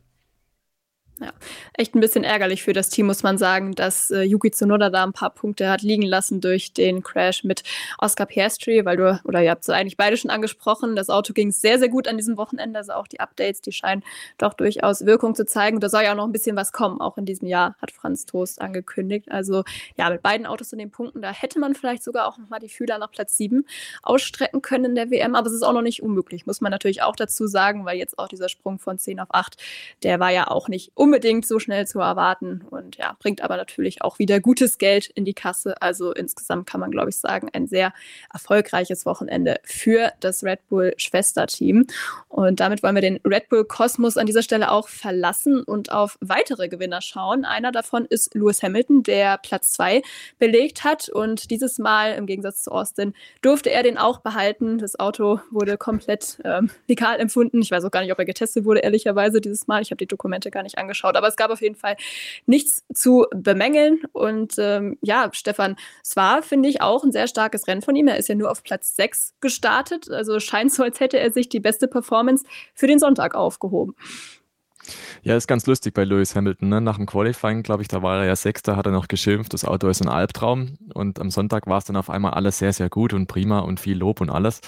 Ja, 1.20 1.33
echt 1.74 1.94
ein 1.94 2.00
bisschen 2.00 2.24
ärgerlich 2.24 2.64
für 2.64 2.72
das 2.72 2.88
Team, 2.88 3.07
muss 3.07 3.22
man 3.22 3.38
sagen, 3.38 3.77
dass 3.77 4.11
äh, 4.11 4.22
Yuki 4.22 4.50
Tsunoda 4.50 4.90
da 4.90 5.05
ein 5.05 5.12
paar 5.12 5.31
Punkte 5.31 5.70
hat 5.70 5.81
liegen 5.81 6.03
lassen 6.03 6.40
durch 6.40 6.72
den 6.72 7.05
Crash 7.05 7.44
mit 7.44 7.62
Oscar 7.98 8.27
Piastri, 8.27 8.85
weil 8.85 8.96
du, 8.96 9.20
oder 9.24 9.40
ihr 9.40 9.53
habt 9.53 9.62
es 9.62 9.70
eigentlich 9.70 9.96
beide 9.96 10.16
schon 10.16 10.33
angesprochen, 10.33 10.96
das 10.96 11.11
Auto 11.11 11.33
ging 11.33 11.53
sehr, 11.53 11.79
sehr 11.79 11.88
gut 11.88 12.09
an 12.09 12.16
diesem 12.16 12.37
Wochenende, 12.37 12.81
also 12.81 12.94
auch 12.94 13.07
die 13.07 13.20
Updates, 13.20 13.61
die 13.61 13.70
scheinen 13.70 14.03
doch 14.38 14.55
durchaus 14.55 15.07
Wirkung 15.07 15.37
zu 15.37 15.46
zeigen. 15.46 15.79
Da 15.79 15.88
soll 15.88 16.03
ja 16.03 16.12
auch 16.12 16.16
noch 16.16 16.27
ein 16.27 16.33
bisschen 16.33 16.57
was 16.57 16.72
kommen, 16.72 17.00
auch 17.00 17.16
in 17.16 17.27
diesem 17.27 17.46
Jahr, 17.46 17.77
hat 17.81 17.92
Franz 17.92 18.27
Toast 18.27 18.61
angekündigt. 18.61 19.31
Also 19.31 19.62
ja, 19.96 20.11
mit 20.11 20.20
beiden 20.20 20.46
Autos 20.46 20.72
in 20.72 20.81
den 20.81 20.90
Punkten, 20.90 21.22
da 21.22 21.31
hätte 21.31 21.61
man 21.61 21.77
vielleicht 21.77 22.03
sogar 22.03 22.27
auch 22.27 22.38
nochmal 22.38 22.59
die 22.59 22.68
Fühler 22.68 22.98
nach 22.98 23.12
Platz 23.12 23.37
7 23.37 23.64
ausstrecken 24.03 24.62
können 24.62 24.87
in 24.87 24.94
der 24.96 25.12
WM, 25.12 25.37
aber 25.37 25.46
es 25.46 25.53
ist 25.53 25.62
auch 25.62 25.72
noch 25.72 25.83
nicht 25.83 26.03
unmöglich, 26.03 26.44
muss 26.44 26.61
man 26.61 26.72
natürlich 26.72 27.03
auch 27.03 27.14
dazu 27.14 27.46
sagen, 27.46 27.85
weil 27.85 27.98
jetzt 27.98 28.18
auch 28.18 28.27
dieser 28.27 28.48
Sprung 28.48 28.81
von 28.81 28.98
10 28.98 29.20
auf 29.20 29.29
8, 29.31 29.62
der 30.03 30.18
war 30.18 30.31
ja 30.31 30.48
auch 30.48 30.66
nicht 30.66 30.90
unbedingt 31.05 31.47
so 31.47 31.59
schnell 31.59 31.87
zu 31.87 32.01
erwarten 32.01 32.64
und 32.71 32.97
ja, 32.97 33.14
bringt 33.19 33.43
aber 33.43 33.59
natürlich 33.59 34.01
auch 34.01 34.19
wieder 34.19 34.40
gutes 34.40 34.79
Geld 34.79 35.07
in 35.09 35.27
die 35.27 35.35
Kasse. 35.35 35.83
Also 35.83 36.14
insgesamt 36.14 36.67
kann 36.67 36.81
man, 36.81 36.90
glaube 36.90 37.11
ich, 37.11 37.19
sagen, 37.19 37.51
ein 37.53 37.67
sehr 37.67 37.93
erfolgreiches 38.33 39.05
Wochenende 39.05 39.61
für 39.64 40.12
das 40.21 40.45
Red 40.45 40.67
Bull 40.71 40.95
Schwesterteam. 40.97 41.87
Und 42.29 42.61
damit 42.61 42.83
wollen 42.83 42.95
wir 42.95 43.03
den 43.03 43.21
Red 43.23 43.51
Bull 43.51 43.67
Kosmos 43.67 44.17
an 44.17 44.25
dieser 44.25 44.43
Stelle 44.43 44.71
auch 44.71 44.88
verlassen 44.88 45.62
und 45.62 45.93
auf 45.93 46.17
weitere 46.23 46.71
Gewinner 46.71 47.03
schauen. 47.03 47.45
Einer 47.45 47.71
davon 47.71 48.07
ist 48.07 48.35
Lewis 48.35 48.62
Hamilton, 48.62 49.03
der 49.03 49.37
Platz 49.37 49.73
zwei 49.73 50.01
belegt 50.38 50.85
hat 50.85 51.11
und 51.11 51.51
dieses 51.51 51.79
Mal 51.79 52.14
im 52.14 52.25
Gegensatz 52.25 52.62
zu 52.62 52.73
Austin 52.73 53.12
durfte 53.43 53.71
er 53.71 53.83
den 53.83 53.99
auch 53.99 54.21
behalten. 54.21 54.79
Das 54.79 54.99
Auto 54.99 55.40
wurde 55.51 55.77
komplett 55.77 56.38
ähm, 56.45 56.71
legal 56.88 57.21
empfunden. 57.21 57.61
Ich 57.61 57.71
weiß 57.71 57.85
auch 57.85 57.90
gar 57.90 58.01
nicht, 58.01 58.12
ob 58.12 58.19
er 58.19 58.25
getestet 58.25 58.64
wurde, 58.64 58.81
ehrlicherweise 58.81 59.43
dieses 59.43 59.67
Mal. 59.67 59.83
Ich 59.83 59.90
habe 59.90 59.99
die 59.99 60.07
Dokumente 60.07 60.51
gar 60.51 60.62
nicht 60.62 60.79
angeschaut 60.79 60.93
angeschaut. 60.94 61.16
Aber 61.16 61.28
es 61.28 61.37
gab 61.37 61.50
auf 61.50 61.61
jeden 61.61 61.74
Fall 61.74 61.96
nichts 62.46 62.85
zu 62.94 63.26
bemängeln. 63.35 64.02
Und 64.12 64.54
ähm, 64.59 64.96
ja, 65.02 65.28
Stefan, 65.33 65.76
es 66.02 66.16
war, 66.16 66.42
finde 66.42 66.68
ich, 66.68 66.80
auch 66.80 67.04
ein 67.04 67.12
sehr 67.12 67.26
starkes 67.26 67.66
Rennen 67.66 67.83
von 67.83 67.96
ihm. 67.96 68.09
Er 68.09 68.16
ist 68.16 68.28
ja 68.28 68.35
nur 68.35 68.50
auf 68.50 68.62
Platz 68.62 68.96
6 68.96 69.35
gestartet. 69.40 70.11
Also 70.11 70.40
scheint 70.40 70.72
so, 70.72 70.83
als 70.83 71.00
hätte 71.00 71.18
er 71.18 71.33
sich 71.33 71.48
die 71.48 71.61
beste 71.61 71.88
Performance 71.88 72.44
für 72.74 72.87
den 72.87 72.98
Sonntag 72.98 73.35
aufgehoben. 73.35 73.94
Ja, 75.22 75.35
ist 75.35 75.46
ganz 75.46 75.64
lustig 75.66 75.94
bei 75.94 76.04
Lewis 76.04 76.37
Hamilton. 76.37 76.68
Ne? 76.68 76.80
Nach 76.83 76.96
dem 76.96 77.07
Qualifying, 77.07 77.62
glaube 77.62 77.80
ich, 77.80 77.88
da 77.88 78.02
war 78.02 78.20
er 78.20 78.26
ja 78.26 78.37
Sechster, 78.37 78.76
hat 78.76 78.85
er 78.85 78.92
noch 78.92 79.09
geschimpft, 79.09 79.54
das 79.54 79.64
Auto 79.64 79.88
ist 79.88 80.02
ein 80.02 80.09
Albtraum. 80.09 80.76
Und 80.92 81.18
am 81.20 81.30
Sonntag 81.30 81.66
war 81.66 81.78
es 81.78 81.85
dann 81.85 81.96
auf 81.96 82.11
einmal 82.11 82.35
alles 82.35 82.59
sehr, 82.59 82.74
sehr 82.74 82.90
gut 82.90 83.14
und 83.14 83.26
prima 83.26 83.61
und 83.61 83.80
viel 83.80 83.96
Lob 83.96 84.20
und 84.20 84.28
alles 84.28 84.61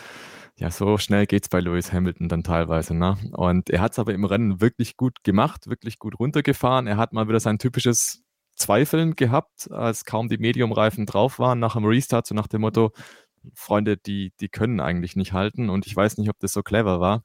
ja, 0.58 0.70
so 0.70 0.96
schnell 0.96 1.26
geht 1.26 1.44
es 1.44 1.48
bei 1.50 1.60
Lewis 1.60 1.92
Hamilton 1.92 2.28
dann 2.28 2.42
teilweise. 2.42 2.94
Ne? 2.94 3.16
Und 3.32 3.68
er 3.68 3.80
hat 3.80 3.92
es 3.92 3.98
aber 3.98 4.14
im 4.14 4.24
Rennen 4.24 4.60
wirklich 4.60 4.96
gut 4.96 5.22
gemacht, 5.22 5.68
wirklich 5.68 5.98
gut 5.98 6.18
runtergefahren. 6.18 6.86
Er 6.86 6.96
hat 6.96 7.12
mal 7.12 7.28
wieder 7.28 7.40
sein 7.40 7.58
typisches 7.58 8.22
Zweifeln 8.54 9.16
gehabt, 9.16 9.70
als 9.70 10.06
kaum 10.06 10.28
die 10.28 10.38
Mediumreifen 10.38 11.04
drauf 11.04 11.38
waren 11.38 11.58
nach 11.58 11.74
dem 11.74 11.84
Restart, 11.84 12.26
so 12.26 12.34
nach 12.34 12.46
dem 12.46 12.62
Motto, 12.62 12.92
Freunde, 13.54 13.98
die, 13.98 14.32
die 14.40 14.48
können 14.48 14.80
eigentlich 14.80 15.14
nicht 15.14 15.32
halten 15.34 15.68
und 15.68 15.86
ich 15.86 15.94
weiß 15.94 16.16
nicht, 16.18 16.30
ob 16.30 16.38
das 16.40 16.52
so 16.52 16.62
clever 16.62 17.00
war. 17.00 17.22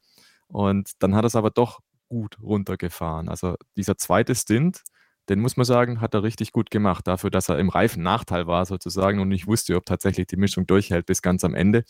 Und 0.48 0.92
dann 1.00 1.16
hat 1.16 1.24
er 1.24 1.28
es 1.28 1.36
aber 1.36 1.52
doch 1.52 1.80
gut 2.10 2.38
runtergefahren. 2.42 3.30
Also 3.30 3.56
dieser 3.78 3.98
zweite 3.98 4.36
Stint, 4.36 4.84
den 5.32 5.40
muss 5.40 5.56
man 5.56 5.66
sagen, 5.66 6.02
hat 6.02 6.14
er 6.14 6.24
richtig 6.24 6.52
gut 6.52 6.72
gemacht, 6.72 7.08
dafür, 7.08 7.32
dass 7.32 7.48
er 7.48 7.58
im 7.58 7.70
Reifennachteil 7.70 8.48
war 8.48 8.66
sozusagen 8.66 9.22
und 9.22 9.30
nicht 9.30 9.48
wusste, 9.48 9.78
ob 9.78 9.86
tatsächlich 9.86 10.28
die 10.28 10.36
Mischung 10.36 10.68
durchhält 10.68 11.06
bis 11.06 11.22
ganz 11.22 11.46
am 11.46 11.56
Ende. 11.56 11.86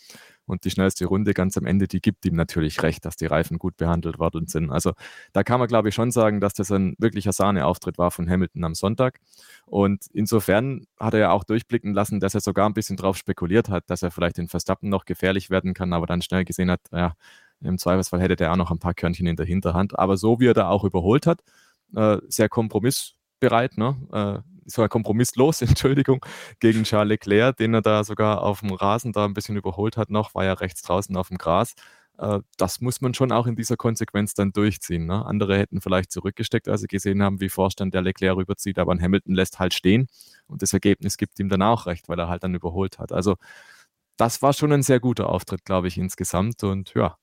Und 0.46 0.64
die 0.64 0.70
schnellste 0.70 1.06
Runde 1.06 1.34
ganz 1.34 1.56
am 1.56 1.66
Ende, 1.66 1.88
die 1.88 2.00
gibt 2.00 2.24
ihm 2.24 2.36
natürlich 2.36 2.82
recht, 2.84 3.04
dass 3.04 3.16
die 3.16 3.26
Reifen 3.26 3.58
gut 3.58 3.76
behandelt 3.76 4.20
worden 4.20 4.46
sind. 4.46 4.70
Also 4.70 4.92
da 5.32 5.42
kann 5.42 5.58
man, 5.58 5.66
glaube 5.66 5.88
ich, 5.88 5.94
schon 5.94 6.12
sagen, 6.12 6.40
dass 6.40 6.54
das 6.54 6.70
ein 6.70 6.94
wirklicher 6.98 7.32
Sahneauftritt 7.32 7.98
war 7.98 8.12
von 8.12 8.30
Hamilton 8.30 8.62
am 8.62 8.74
Sonntag. 8.76 9.18
Und 9.66 10.06
insofern 10.12 10.86
hat 11.00 11.14
er 11.14 11.20
ja 11.20 11.30
auch 11.32 11.42
durchblicken 11.42 11.94
lassen, 11.94 12.20
dass 12.20 12.34
er 12.34 12.40
sogar 12.40 12.68
ein 12.68 12.74
bisschen 12.74 12.96
drauf 12.96 13.16
spekuliert 13.16 13.68
hat, 13.68 13.90
dass 13.90 14.02
er 14.02 14.12
vielleicht 14.12 14.38
in 14.38 14.46
Verstappen 14.46 14.88
noch 14.88 15.04
gefährlich 15.04 15.50
werden 15.50 15.74
kann, 15.74 15.92
aber 15.92 16.06
dann 16.06 16.22
schnell 16.22 16.44
gesehen 16.44 16.70
hat, 16.70 16.80
ja, 16.92 17.14
im 17.60 17.78
Zweifelsfall 17.78 18.20
hätte 18.20 18.36
der 18.36 18.52
auch 18.52 18.56
noch 18.56 18.70
ein 18.70 18.78
paar 18.78 18.94
Körnchen 18.94 19.26
in 19.26 19.36
der 19.36 19.46
Hinterhand. 19.46 19.98
Aber 19.98 20.16
so 20.16 20.38
wie 20.38 20.46
er 20.46 20.54
da 20.54 20.68
auch 20.68 20.84
überholt 20.84 21.26
hat, 21.26 21.42
äh, 21.96 22.18
sehr 22.28 22.48
kompromissbereit, 23.42 23.78
ne? 23.78 23.96
äh, 24.12 24.70
sogar 24.70 24.88
kompromisslos, 24.88 25.62
Entschuldigung, 25.62 26.24
gegen 26.60 26.84
Charles 26.84 27.08
Leclerc, 27.08 27.56
den 27.56 27.74
er 27.74 27.82
da 27.82 28.04
sogar 28.04 28.42
auf 28.42 28.60
dem 28.60 28.72
Rasen 28.72 29.12
da 29.12 29.24
ein 29.24 29.34
bisschen 29.34 29.56
überholt 29.56 29.96
hat 29.96 30.10
noch, 30.10 30.34
war 30.34 30.44
ja 30.44 30.52
rechts 30.54 30.82
draußen 30.82 31.16
auf 31.16 31.28
dem 31.28 31.38
Gras. 31.38 31.74
Äh, 32.18 32.40
das 32.56 32.80
muss 32.80 33.00
man 33.00 33.14
schon 33.14 33.32
auch 33.32 33.46
in 33.46 33.56
dieser 33.56 33.76
Konsequenz 33.76 34.34
dann 34.34 34.52
durchziehen. 34.52 35.06
Ne? 35.06 35.24
Andere 35.24 35.58
hätten 35.58 35.80
vielleicht 35.80 36.12
zurückgesteckt, 36.12 36.68
als 36.68 36.82
sie 36.82 36.86
gesehen 36.86 37.22
haben, 37.22 37.40
wie 37.40 37.48
Vorstand 37.48 37.94
der 37.94 38.02
Leclerc 38.02 38.36
rüberzieht, 38.36 38.78
aber 38.78 38.92
ein 38.92 39.02
Hamilton 39.02 39.34
lässt 39.34 39.58
halt 39.58 39.74
stehen 39.74 40.06
und 40.46 40.62
das 40.62 40.72
Ergebnis 40.72 41.16
gibt 41.16 41.38
ihm 41.40 41.48
dann 41.48 41.62
auch 41.62 41.86
recht, 41.86 42.08
weil 42.08 42.18
er 42.18 42.28
halt 42.28 42.44
dann 42.44 42.54
überholt 42.54 42.98
hat. 42.98 43.12
Also 43.12 43.36
das 44.16 44.42
war 44.42 44.52
schon 44.52 44.72
ein 44.72 44.82
sehr 44.82 45.00
guter 45.00 45.28
Auftritt, 45.28 45.64
glaube 45.64 45.88
ich, 45.88 45.98
insgesamt 45.98 46.62
und 46.64 46.94
ja, 46.94 47.16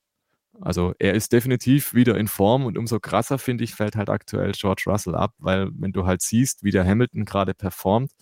also 0.60 0.94
er 0.98 1.14
ist 1.14 1.32
definitiv 1.32 1.94
wieder 1.94 2.16
in 2.18 2.28
Form 2.28 2.64
und 2.66 2.78
umso 2.78 3.00
krasser, 3.00 3.38
finde 3.38 3.64
ich, 3.64 3.74
fällt 3.74 3.96
halt 3.96 4.10
aktuell 4.10 4.52
George 4.52 4.84
Russell 4.86 5.14
ab, 5.14 5.34
weil 5.38 5.70
wenn 5.74 5.92
du 5.92 6.06
halt 6.06 6.22
siehst, 6.22 6.62
wie 6.64 6.70
der 6.70 6.84
Hamilton 6.86 7.24
gerade 7.24 7.54
performt, 7.54 8.12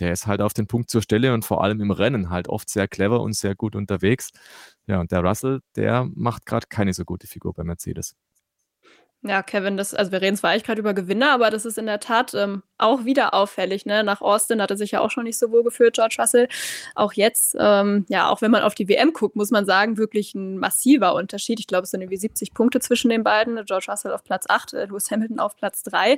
der 0.00 0.12
ist 0.12 0.26
halt 0.26 0.40
auf 0.40 0.54
den 0.54 0.66
Punkt 0.68 0.90
zur 0.90 1.02
Stelle 1.02 1.34
und 1.34 1.44
vor 1.44 1.62
allem 1.64 1.80
im 1.80 1.90
Rennen 1.90 2.30
halt 2.30 2.48
oft 2.48 2.68
sehr 2.70 2.88
clever 2.88 3.20
und 3.20 3.34
sehr 3.34 3.54
gut 3.54 3.74
unterwegs. 3.76 4.30
Ja, 4.86 5.00
und 5.00 5.12
der 5.12 5.20
Russell, 5.20 5.60
der 5.76 6.08
macht 6.14 6.46
gerade 6.46 6.66
keine 6.68 6.94
so 6.94 7.04
gute 7.04 7.26
Figur 7.26 7.52
bei 7.54 7.64
Mercedes. 7.64 8.14
Ja, 9.22 9.42
Kevin, 9.42 9.76
das, 9.76 9.94
also 9.94 10.12
wir 10.12 10.22
reden 10.22 10.36
zwar 10.36 10.50
eigentlich 10.50 10.62
gerade 10.62 10.78
über 10.78 10.94
Gewinner, 10.94 11.32
aber 11.32 11.50
das 11.50 11.64
ist 11.64 11.76
in 11.76 11.86
der 11.86 11.98
Tat 11.98 12.34
ähm, 12.34 12.62
auch 12.78 13.04
wieder 13.04 13.34
auffällig. 13.34 13.84
Ne? 13.84 14.04
Nach 14.04 14.20
Austin 14.20 14.62
hat 14.62 14.70
er 14.70 14.76
sich 14.76 14.92
ja 14.92 15.00
auch 15.00 15.10
schon 15.10 15.24
nicht 15.24 15.36
so 15.36 15.50
wohl 15.50 15.64
gefühlt, 15.64 15.94
George 15.94 16.14
Russell. 16.20 16.48
Auch 16.94 17.12
jetzt, 17.12 17.56
ähm, 17.58 18.06
ja, 18.08 18.30
auch 18.30 18.42
wenn 18.42 18.52
man 18.52 18.62
auf 18.62 18.76
die 18.76 18.88
WM 18.88 19.12
guckt, 19.12 19.34
muss 19.34 19.50
man 19.50 19.66
sagen, 19.66 19.98
wirklich 19.98 20.36
ein 20.36 20.58
massiver 20.58 21.14
Unterschied. 21.14 21.58
Ich 21.58 21.66
glaube, 21.66 21.82
es 21.82 21.90
sind 21.90 22.00
irgendwie 22.00 22.16
70 22.16 22.54
Punkte 22.54 22.78
zwischen 22.78 23.08
den 23.08 23.24
beiden. 23.24 23.56
George 23.64 23.86
Russell 23.88 24.12
auf 24.12 24.22
Platz 24.22 24.46
8, 24.48 24.74
äh, 24.74 24.84
Lewis 24.84 25.10
Hamilton 25.10 25.40
auf 25.40 25.56
Platz 25.56 25.82
3. 25.82 26.16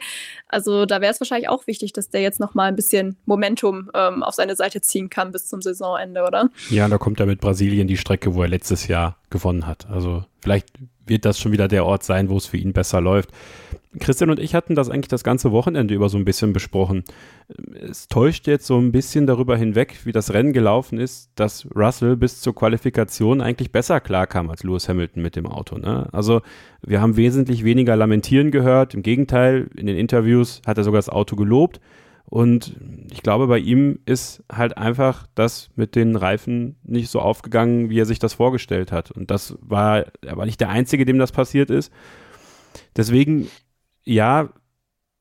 Also 0.48 0.84
da 0.84 1.00
wäre 1.00 1.12
es 1.12 1.20
wahrscheinlich 1.20 1.48
auch 1.48 1.66
wichtig, 1.66 1.94
dass 1.94 2.10
der 2.10 2.20
jetzt 2.20 2.38
nochmal 2.38 2.68
ein 2.68 2.76
bisschen 2.76 3.16
Momentum 3.24 3.90
ähm, 3.94 4.22
auf 4.22 4.34
seine 4.34 4.56
Seite 4.56 4.82
ziehen 4.82 5.08
kann 5.08 5.32
bis 5.32 5.48
zum 5.48 5.62
Saisonende, 5.62 6.22
oder? 6.22 6.50
Ja, 6.68 6.86
da 6.86 6.98
kommt 6.98 7.18
er 7.18 7.24
mit 7.24 7.40
Brasilien 7.40 7.88
die 7.88 7.96
Strecke, 7.96 8.34
wo 8.34 8.42
er 8.42 8.48
letztes 8.48 8.88
Jahr 8.88 9.16
gewonnen 9.30 9.66
hat. 9.66 9.86
Also 9.88 10.24
vielleicht 10.42 10.68
wird 11.10 11.26
das 11.26 11.38
schon 11.38 11.52
wieder 11.52 11.68
der 11.68 11.84
Ort 11.84 12.02
sein, 12.02 12.30
wo 12.30 12.38
es 12.38 12.46
für 12.46 12.56
ihn 12.56 12.72
besser 12.72 13.02
läuft. 13.02 13.30
Christian 13.98 14.30
und 14.30 14.38
ich 14.38 14.54
hatten 14.54 14.76
das 14.76 14.88
eigentlich 14.88 15.08
das 15.08 15.24
ganze 15.24 15.50
Wochenende 15.50 15.94
über 15.94 16.08
so 16.08 16.16
ein 16.16 16.24
bisschen 16.24 16.52
besprochen. 16.52 17.02
Es 17.74 18.06
täuscht 18.06 18.46
jetzt 18.46 18.66
so 18.66 18.78
ein 18.78 18.92
bisschen 18.92 19.26
darüber 19.26 19.56
hinweg, 19.56 19.98
wie 20.04 20.12
das 20.12 20.32
Rennen 20.32 20.52
gelaufen 20.52 20.98
ist, 20.98 21.32
dass 21.34 21.66
Russell 21.74 22.16
bis 22.16 22.40
zur 22.40 22.54
Qualifikation 22.54 23.40
eigentlich 23.40 23.72
besser 23.72 24.00
klarkam 24.00 24.48
als 24.48 24.62
Lewis 24.62 24.88
Hamilton 24.88 25.22
mit 25.22 25.34
dem 25.34 25.46
Auto. 25.46 25.76
Ne? 25.76 26.08
Also 26.12 26.40
wir 26.82 27.00
haben 27.00 27.16
wesentlich 27.16 27.64
weniger 27.64 27.96
Lamentieren 27.96 28.52
gehört. 28.52 28.94
Im 28.94 29.02
Gegenteil, 29.02 29.68
in 29.76 29.86
den 29.86 29.96
Interviews 29.96 30.62
hat 30.64 30.78
er 30.78 30.84
sogar 30.84 30.98
das 30.98 31.08
Auto 31.08 31.34
gelobt. 31.34 31.80
Und 32.24 32.76
ich 33.10 33.22
glaube, 33.22 33.48
bei 33.48 33.58
ihm 33.58 33.98
ist 34.06 34.44
halt 34.50 34.78
einfach 34.78 35.26
das 35.34 35.70
mit 35.74 35.96
den 35.96 36.14
Reifen 36.14 36.76
nicht 36.84 37.10
so 37.10 37.20
aufgegangen, 37.20 37.90
wie 37.90 37.98
er 37.98 38.06
sich 38.06 38.20
das 38.20 38.34
vorgestellt 38.34 38.92
hat. 38.92 39.10
Und 39.10 39.30
das 39.30 39.58
war, 39.60 40.06
er 40.24 40.36
war 40.36 40.46
nicht 40.46 40.60
der 40.60 40.68
Einzige, 40.68 41.04
dem 41.04 41.18
das 41.18 41.32
passiert 41.32 41.70
ist. 41.70 41.92
Deswegen, 42.96 43.48
ja, 44.04 44.50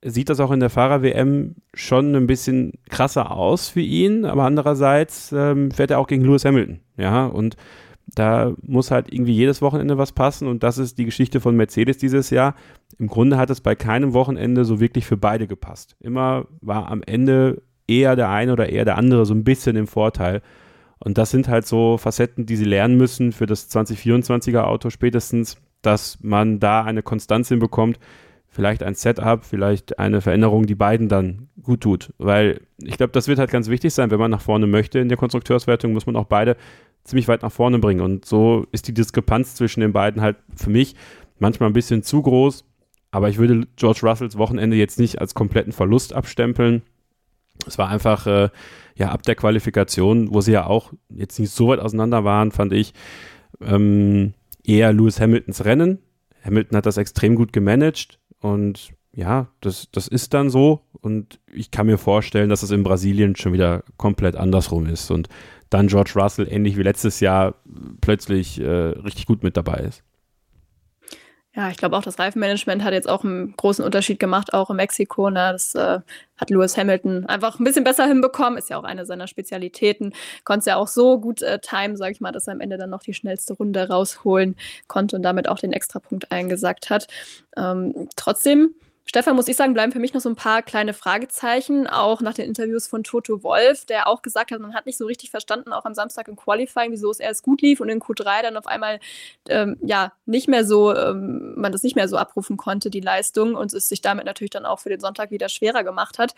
sieht 0.04 0.30
das 0.30 0.40
auch 0.40 0.52
in 0.52 0.60
der 0.60 0.70
Fahrer-WM 0.70 1.56
schon 1.74 2.16
ein 2.16 2.28
bisschen 2.28 2.74
krasser 2.90 3.32
aus 3.32 3.70
für 3.70 3.82
ihn, 3.82 4.26
aber 4.26 4.44
andererseits 4.44 5.32
ähm, 5.32 5.72
fährt 5.72 5.92
er 5.92 6.00
auch 6.00 6.08
gegen 6.08 6.24
Lewis 6.24 6.46
Hamilton. 6.46 6.80
Ja, 6.96 7.26
und 7.26 7.58
da 8.16 8.54
muss 8.62 8.92
halt 8.92 9.12
irgendwie 9.14 9.34
jedes 9.34 9.62
Wochenende 9.62 9.98
was 9.98 10.12
passen 10.12 10.48
und 10.48 10.64
das 10.64 10.78
ist 10.78 10.98
die 10.98 11.06
Geschichte 11.06 11.40
von 11.40 11.56
Mercedes 11.56 11.98
dieses 11.98 12.30
Jahr. 12.30 12.56
Im 12.98 13.08
Grunde 13.08 13.38
hat 13.38 13.50
es 13.50 13.62
bei 13.62 13.76
keinem 13.76 14.14
Wochenende 14.14 14.66
so 14.66 14.80
wirklich 14.80 15.06
für 15.06 15.18
beide 15.18 15.48
gepasst. 15.48 15.96
Immer 16.00 16.46
war 16.62 16.90
am 16.90 17.04
Ende 17.04 17.62
eher 17.88 18.16
der 18.16 18.30
eine 18.30 18.54
oder 18.54 18.70
eher 18.70 18.86
der 18.86 18.98
andere 18.98 19.26
so 19.26 19.34
ein 19.34 19.44
bisschen 19.44 19.76
im 19.76 19.88
Vorteil. 19.88 20.42
Und 21.00 21.18
das 21.18 21.32
sind 21.32 21.48
halt 21.48 21.66
so 21.66 21.98
Facetten, 21.98 22.46
die 22.46 22.56
sie 22.56 22.66
lernen 22.66 22.98
müssen 22.98 23.32
für 23.32 23.46
das 23.46 23.70
2024er 23.72 24.62
Auto 24.62 24.90
spätestens, 24.90 25.58
dass 25.82 26.20
man 26.22 26.60
da 26.60 26.84
eine 26.84 27.04
Konstanz 27.04 27.48
hinbekommt, 27.48 28.00
vielleicht 28.50 28.84
ein 28.84 28.96
Setup, 28.96 29.46
vielleicht 29.46 29.98
eine 29.98 30.22
Veränderung, 30.22 30.66
die 30.66 30.76
beiden 30.76 31.08
dann 31.08 31.48
gut 31.64 31.82
tut. 31.82 32.14
Weil 32.18 32.62
ich 32.80 32.98
glaube, 32.98 33.14
das 33.14 33.28
wird 33.28 33.40
halt 33.40 33.52
ganz 33.52 33.70
wichtig 33.70 33.94
sein, 33.94 34.12
wenn 34.12 34.20
man 34.20 34.32
nach 34.32 34.42
vorne 34.42 34.68
möchte 34.68 35.00
in 35.00 35.08
der 35.08 35.18
Konstrukteurswertung, 35.18 35.94
muss 35.94 36.06
man 36.06 36.18
auch 36.18 36.26
beide 36.26 36.58
ziemlich 37.10 37.28
weit 37.28 37.42
nach 37.42 37.52
vorne 37.52 37.80
bringen. 37.80 38.02
Und 38.02 38.26
so 38.26 38.66
ist 38.72 38.88
die 38.88 38.94
Diskrepanz 38.94 39.56
zwischen 39.56 39.82
den 39.82 39.94
beiden 39.94 40.22
halt 40.22 40.38
für 40.56 40.70
mich 40.70 40.96
manchmal 41.40 41.70
ein 41.70 41.74
bisschen 41.74 42.04
zu 42.04 42.22
groß. 42.22 42.66
Aber 43.12 43.30
ich 43.30 43.38
würde 43.38 43.68
George 43.76 44.02
Russells 44.04 44.38
Wochenende 44.38 44.78
jetzt 44.78 45.00
nicht 45.00 45.20
als 45.20 45.34
kompletten 45.34 45.74
Verlust 45.74 46.14
abstempeln. 46.14 46.84
Es 47.66 47.78
war 47.78 47.90
einfach, 47.90 48.28
äh, 48.28 48.50
ja, 48.96 49.10
ab 49.10 49.24
der 49.24 49.36
Qualifikation, 49.36 50.34
wo 50.34 50.42
sie 50.42 50.52
ja 50.52 50.68
auch 50.68 50.94
jetzt 51.10 51.40
nicht 51.40 51.52
so 51.52 51.70
weit 51.70 51.80
auseinander 51.80 52.24
waren, 52.24 52.52
fand 52.52 52.74
ich, 52.74 52.94
ähm, 53.62 54.34
eher 54.64 54.94
Lewis 54.94 55.20
Hamiltons 55.20 55.66
Rennen. 55.66 56.00
Hamilton 56.44 56.78
hat 56.78 56.86
das 56.86 56.98
extrem 56.98 57.36
gut 57.36 57.52
gemanagt 57.52 58.20
und 58.40 58.92
ja, 59.12 59.50
das, 59.62 59.90
das 59.92 60.08
ist 60.08 60.34
dann 60.34 60.50
so. 60.50 60.82
Und 61.02 61.40
ich 61.52 61.72
kann 61.72 61.88
mir 61.88 61.98
vorstellen, 61.98 62.50
dass 62.50 62.64
es 62.64 62.72
in 62.72 62.84
Brasilien 62.84 63.36
schon 63.36 63.54
wieder 63.54 63.84
komplett 63.98 64.36
andersrum 64.36 64.86
ist. 64.86 65.12
Und 65.12 65.30
dann 65.70 65.88
George 65.88 66.14
Russell 66.16 66.48
ähnlich 66.52 66.78
wie 66.78 66.84
letztes 66.84 67.20
Jahr 67.20 67.56
plötzlich 68.02 68.60
äh, 68.60 68.66
richtig 68.66 69.26
gut 69.26 69.44
mit 69.44 69.58
dabei 69.58 69.80
ist. 69.80 70.04
Ja, 71.56 71.70
ich 71.70 71.78
glaube 71.78 71.98
auch, 71.98 72.04
das 72.04 72.20
Reifenmanagement 72.20 72.84
hat 72.84 72.94
jetzt 72.94 73.10
auch 73.10 73.24
einen 73.24 73.56
großen 73.58 73.84
Unterschied 73.84 74.20
gemacht, 74.20 74.54
auch 74.54 74.70
in 74.70 74.76
Mexiko. 74.76 75.32
Ne? 75.32 75.50
Das 75.52 75.74
äh, 75.74 76.00
hat 76.38 76.50
Lewis 76.52 76.78
Hamilton 76.78 77.26
einfach 77.26 77.60
ein 77.60 77.64
bisschen 77.64 77.84
besser 77.84 78.06
hinbekommen. 78.06 78.58
Ist 78.58 78.70
ja 78.70 78.78
auch 78.78 78.84
eine 78.84 79.06
seiner 79.08 79.28
Spezialitäten. 79.28 80.14
Konnte 80.44 80.60
es 80.60 80.66
ja 80.68 80.76
auch 80.76 80.88
so 80.88 81.20
gut 81.20 81.42
äh, 81.42 81.60
timen, 81.60 81.98
sage 81.98 82.12
ich 82.12 82.22
mal, 82.22 82.32
dass 82.32 82.48
er 82.48 82.54
am 82.54 82.62
Ende 82.62 82.78
dann 82.78 82.92
noch 82.92 83.02
die 83.02 83.16
schnellste 83.16 83.56
Runde 83.56 83.90
rausholen 83.90 84.56
konnte 84.88 85.16
und 85.16 85.24
damit 85.24 85.50
auch 85.50 85.58
den 85.58 85.74
Extrapunkt 85.74 86.32
eingesackt 86.32 86.92
hat. 86.92 87.08
Ähm, 87.58 88.08
trotzdem 88.16 88.76
Stefan, 89.10 89.36
muss 89.36 89.48
ich 89.48 89.56
sagen, 89.56 89.74
bleiben 89.74 89.92
für 89.92 89.98
mich 89.98 90.14
noch 90.14 90.22
so 90.22 90.30
ein 90.30 90.36
paar 90.36 90.62
kleine 90.62 90.94
Fragezeichen, 90.94 91.88
auch 91.88 92.22
nach 92.22 92.36
den 92.36 92.46
Interviews 92.46 92.86
von 92.86 93.04
Toto 93.04 93.42
Wolf, 93.42 93.86
der 93.86 94.08
auch 94.08 94.22
gesagt 94.22 94.52
hat, 94.52 94.60
man 94.60 94.76
hat 94.76 94.86
nicht 94.86 95.00
so 95.00 95.08
richtig 95.08 95.32
verstanden, 95.32 95.74
auch 95.74 95.86
am 95.86 95.96
Samstag 95.96 96.28
im 96.28 96.36
Qualifying, 96.36 96.92
wieso 96.92 97.10
es 97.10 97.20
erst 97.20 97.42
gut 97.42 97.64
lief 97.64 97.80
und 97.80 97.90
in 97.90 98.02
Q3 98.02 98.44
dann 98.44 98.56
auf 98.56 98.68
einmal 98.68 99.00
ähm, 99.48 99.78
ja 99.82 100.14
nicht 100.28 100.48
mehr 100.48 100.64
so, 100.64 100.96
ähm, 100.96 101.56
man 101.56 101.72
das 101.72 101.82
nicht 101.82 101.96
mehr 101.96 102.08
so 102.08 102.18
abrufen 102.18 102.56
konnte, 102.56 102.92
die 102.92 103.00
Leistung, 103.00 103.56
und 103.56 103.74
es 103.74 103.90
sich 103.90 104.02
damit 104.02 104.26
natürlich 104.26 104.52
dann 104.52 104.68
auch 104.68 104.78
für 104.78 104.90
den 104.90 105.00
Sonntag 105.00 105.32
wieder 105.32 105.50
schwerer 105.50 105.84
gemacht 105.84 106.20
hat. 106.20 106.36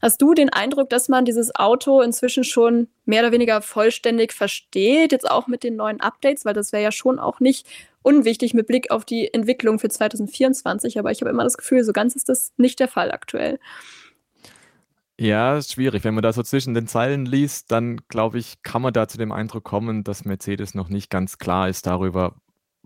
Hast 0.00 0.22
du 0.22 0.32
den 0.32 0.48
Eindruck, 0.48 0.90
dass 0.90 1.08
man 1.08 1.24
dieses 1.24 1.52
Auto 1.56 2.02
inzwischen 2.02 2.44
schon 2.44 2.86
mehr 3.04 3.22
oder 3.22 3.32
weniger 3.32 3.62
vollständig 3.62 4.32
versteht, 4.32 5.10
jetzt 5.10 5.28
auch 5.28 5.48
mit 5.48 5.64
den 5.64 5.74
neuen 5.74 6.00
Updates, 6.00 6.44
weil 6.44 6.54
das 6.54 6.70
wäre 6.70 6.84
ja 6.84 6.92
schon 6.92 7.18
auch 7.18 7.40
nicht 7.40 7.66
unwichtig 8.02 8.54
mit 8.54 8.66
Blick 8.66 8.90
auf 8.90 9.04
die 9.04 9.32
Entwicklung 9.32 9.78
für 9.78 9.88
2024, 9.88 10.98
aber 10.98 11.10
ich 11.10 11.20
habe 11.20 11.30
immer 11.30 11.44
das 11.44 11.56
Gefühl, 11.56 11.84
so 11.84 11.92
ganz 11.92 12.14
ist 12.14 12.28
das 12.28 12.52
nicht 12.56 12.80
der 12.80 12.88
Fall 12.88 13.12
aktuell. 13.12 13.58
Ja, 15.18 15.56
ist 15.56 15.72
schwierig. 15.72 16.02
Wenn 16.04 16.14
man 16.14 16.22
da 16.22 16.32
so 16.32 16.42
zwischen 16.42 16.74
den 16.74 16.88
Zeilen 16.88 17.26
liest, 17.26 17.70
dann 17.70 18.00
glaube 18.08 18.38
ich, 18.38 18.62
kann 18.62 18.82
man 18.82 18.92
da 18.92 19.06
zu 19.06 19.18
dem 19.18 19.30
Eindruck 19.30 19.62
kommen, 19.62 20.04
dass 20.04 20.24
Mercedes 20.24 20.74
noch 20.74 20.88
nicht 20.88 21.10
ganz 21.10 21.38
klar 21.38 21.68
ist 21.68 21.86
darüber, 21.86 22.34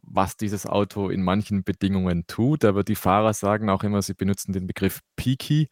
was 0.03 0.37
dieses 0.37 0.67
Auto 0.67 1.09
in 1.09 1.23
manchen 1.23 1.65
Bedingungen 1.65 2.27
tut. 2.27 2.65
Aber 2.65 2.85
die 2.85 2.95
Fahrer 2.95 3.33
sagen 3.33 3.71
auch 3.71 3.83
immer, 3.85 4.03
sie 4.03 4.15
benutzen 4.15 4.53
den 4.53 4.67
Begriff 4.67 5.01
Peaky 5.17 5.69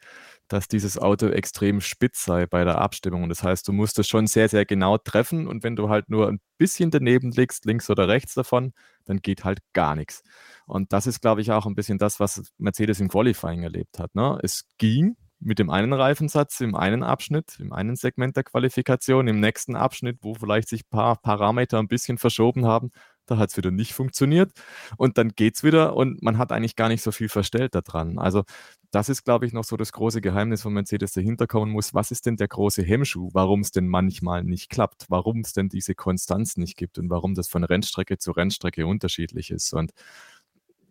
dass 0.49 0.69
dieses 0.69 0.99
Auto 0.99 1.27
extrem 1.29 1.81
spitz 1.81 2.25
sei 2.25 2.47
bei 2.47 2.65
der 2.65 2.79
Abstimmung. 2.81 3.29
Das 3.29 3.43
heißt, 3.43 3.67
du 3.67 3.73
musst 3.73 3.99
es 3.99 4.09
schon 4.09 4.27
sehr, 4.27 4.49
sehr 4.49 4.65
genau 4.65 4.99
treffen 4.99 5.47
und 5.47 5.63
wenn 5.63 5.77
du 5.77 5.89
halt 5.89 6.09
nur 6.11 6.29
ein 6.29 6.41
bisschen 6.59 6.91
daneben 6.91 7.31
liegst, 7.33 7.65
links 7.65 7.91
oder 7.91 8.09
rechts 8.09 8.35
davon, 8.35 8.73
dann 9.05 9.19
geht 9.19 9.45
halt 9.45 9.61
gar 9.73 9.95
nichts. 9.95 10.23
Und 10.67 10.93
das 10.93 11.07
ist, 11.07 11.21
glaube 11.21 11.41
ich, 11.41 11.53
auch 11.53 11.67
ein 11.67 11.75
bisschen 11.75 11.99
das, 11.99 12.21
was 12.21 12.43
Mercedes 12.59 13.01
im 13.01 13.09
Qualifying 13.09 13.63
erlebt 13.63 13.99
hat. 13.99 14.15
Ne? 14.15 14.39
Es 14.43 14.65
ging 14.79 15.17
mit 15.41 15.59
dem 15.59 15.71
einen 15.71 15.93
Reifensatz 15.93 16.61
im 16.61 16.75
einen 16.75 17.03
Abschnitt, 17.03 17.59
im 17.61 17.73
einen 17.73 17.97
Segment 17.97 18.37
der 18.37 18.45
Qualifikation, 18.45 19.29
im 19.29 19.41
nächsten 19.41 19.77
Abschnitt, 19.77 20.19
wo 20.23 20.35
vielleicht 20.35 20.69
sich 20.69 20.83
ein 20.83 20.91
paar 20.91 21.17
Parameter 21.17 21.79
ein 21.79 21.89
bisschen 21.89 22.19
verschoben 22.19 22.67
haben, 22.67 22.91
da 23.27 23.39
hat 23.39 23.51
es 23.51 23.57
wieder 23.57 23.71
nicht 23.71 23.95
funktioniert 23.95 24.53
und 24.97 25.19
dann 25.19 25.31
geht 25.31 25.57
es 25.57 25.65
wieder 25.65 25.97
und 25.97 26.23
man 26.23 26.39
hat 26.39 26.53
eigentlich 26.53 26.77
gar 26.77 26.89
nicht 26.89 27.03
so 27.03 27.13
viel 27.13 27.29
verstellt 27.29 27.75
daran. 27.75 28.19
Also 28.19 28.45
das 28.91 29.09
ist, 29.09 29.25
glaube 29.25 29.47
ich, 29.47 29.53
noch 29.53 29.65
so 29.65 29.77
das 29.77 29.93
große 29.93 30.21
Geheimnis 30.21 30.63
von 30.63 30.73
Mercedes 30.73 31.13
dahinter 31.13 31.47
kommen 31.47 31.73
muss. 31.73 31.95
Was 31.95 32.11
ist 32.11 32.27
denn 32.27 32.37
der 32.37 32.49
große 32.49 32.83
Hemmschuh, 32.83 33.31
warum 33.33 33.61
es 33.61 33.73
denn 33.73 33.89
manchmal 33.89 34.45
nicht 34.45 34.71
klappt, 34.71 35.07
warum 35.09 35.41
es 35.41 35.53
denn 35.53 35.69
diese 35.69 35.95
Konstanz 35.95 36.57
nicht 36.57 36.77
gibt 36.77 36.99
und 36.99 37.11
warum 37.11 37.35
das 37.35 37.49
von 37.49 37.65
Rennstrecke 37.65 38.19
zu 38.19 38.31
Rennstrecke 38.33 38.87
unterschiedlich 38.87 39.51
ist. 39.51 39.73
Und 39.75 39.93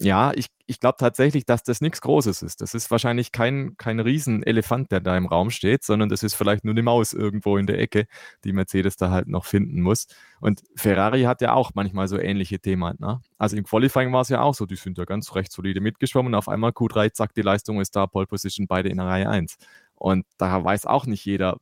ja, 0.03 0.31
ich, 0.35 0.47
ich 0.65 0.79
glaube 0.79 0.97
tatsächlich, 0.99 1.45
dass 1.45 1.63
das 1.63 1.79
nichts 1.79 2.01
Großes 2.01 2.41
ist. 2.41 2.61
Das 2.61 2.73
ist 2.73 2.91
wahrscheinlich 2.91 3.31
kein, 3.31 3.77
kein 3.77 3.99
Riesenelefant, 3.99 4.91
der 4.91 4.99
da 4.99 5.15
im 5.15 5.25
Raum 5.25 5.49
steht, 5.49 5.83
sondern 5.83 6.09
das 6.09 6.23
ist 6.23 6.33
vielleicht 6.33 6.65
nur 6.65 6.73
eine 6.73 6.83
Maus 6.83 7.13
irgendwo 7.13 7.57
in 7.57 7.67
der 7.67 7.79
Ecke, 7.79 8.07
die 8.43 8.51
Mercedes 8.51 8.97
da 8.97 9.11
halt 9.11 9.27
noch 9.27 9.45
finden 9.45 9.81
muss. 9.81 10.07
Und 10.41 10.61
Ferrari 10.75 11.23
hat 11.23 11.41
ja 11.41 11.53
auch 11.53 11.71
manchmal 11.73 12.07
so 12.09 12.19
ähnliche 12.19 12.59
Themen. 12.59 12.97
Ne? 12.99 13.21
Also 13.37 13.55
im 13.55 13.63
Qualifying 13.63 14.11
war 14.11 14.21
es 14.21 14.29
ja 14.29 14.41
auch 14.41 14.53
so, 14.53 14.65
die 14.65 14.75
sind 14.75 14.97
ja 14.97 15.05
ganz 15.05 15.33
recht 15.35 15.51
solide 15.51 15.79
mitgeschwommen. 15.79 16.35
Auf 16.35 16.49
einmal 16.49 16.71
Q3, 16.71 17.13
zack, 17.13 17.33
die 17.33 17.41
Leistung 17.41 17.79
ist 17.79 17.95
da, 17.95 18.05
Pole 18.05 18.27
Position, 18.27 18.67
beide 18.67 18.89
in 18.89 18.97
der 18.97 19.07
Reihe 19.07 19.29
1. 19.29 19.55
Und 19.95 20.25
da 20.37 20.63
weiß 20.63 20.85
auch 20.85 21.05
nicht 21.05 21.23
jeder, 21.25 21.57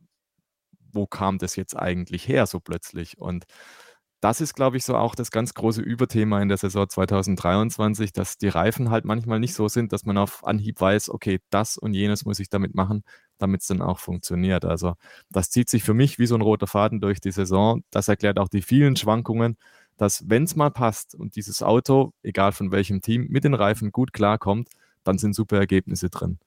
wo 0.91 1.06
kam 1.06 1.38
das 1.38 1.56
jetzt 1.56 1.75
eigentlich 1.77 2.27
her 2.27 2.47
so 2.47 2.60
plötzlich. 2.60 3.19
Und 3.19 3.45
das 4.21 4.39
ist, 4.39 4.53
glaube 4.53 4.77
ich, 4.77 4.86
so 4.86 4.95
auch 4.95 5.15
das 5.15 5.31
ganz 5.31 5.55
große 5.55 5.81
Überthema 5.81 6.41
in 6.41 6.47
der 6.47 6.57
Saison 6.57 6.88
2023, 6.88 8.13
dass 8.13 8.38
die 8.38 8.49
Reifen 8.49 8.91
halt 8.91 9.03
manchmal 9.03 9.39
nicht 9.39 9.55
so 9.55 9.67
sind, 9.67 9.91
dass 9.91 10.05
man 10.05 10.17
auf 10.17 10.45
Anhieb 10.45 10.79
weiß, 10.79 11.10
okay, 11.10 11.39
das 11.49 11.77
und 11.77 11.95
jenes 11.95 12.23
muss 12.23 12.39
ich 12.39 12.49
damit 12.49 12.75
machen, 12.75 13.03
damit 13.39 13.62
es 13.62 13.67
dann 13.67 13.81
auch 13.81 13.97
funktioniert. 13.99 14.63
Also 14.63 14.93
das 15.31 15.49
zieht 15.49 15.69
sich 15.69 15.84
für 15.84 15.95
mich 15.95 16.19
wie 16.19 16.27
so 16.27 16.36
ein 16.36 16.41
roter 16.41 16.67
Faden 16.67 17.01
durch 17.01 17.19
die 17.19 17.31
Saison. 17.31 17.84
Das 17.89 18.07
erklärt 18.07 18.38
auch 18.38 18.47
die 18.47 18.62
vielen 18.62 18.95
Schwankungen, 18.95 19.57
dass 19.97 20.29
wenn 20.29 20.43
es 20.43 20.55
mal 20.55 20.69
passt 20.69 21.15
und 21.15 21.36
dieses 21.36 21.63
Auto, 21.63 22.13
egal 22.21 22.51
von 22.51 22.71
welchem 22.71 23.01
Team, 23.01 23.27
mit 23.29 23.43
den 23.43 23.55
Reifen 23.55 23.91
gut 23.91 24.13
klarkommt, 24.13 24.69
dann 25.03 25.17
sind 25.17 25.34
super 25.34 25.57
Ergebnisse 25.57 26.10
drin. 26.10 26.38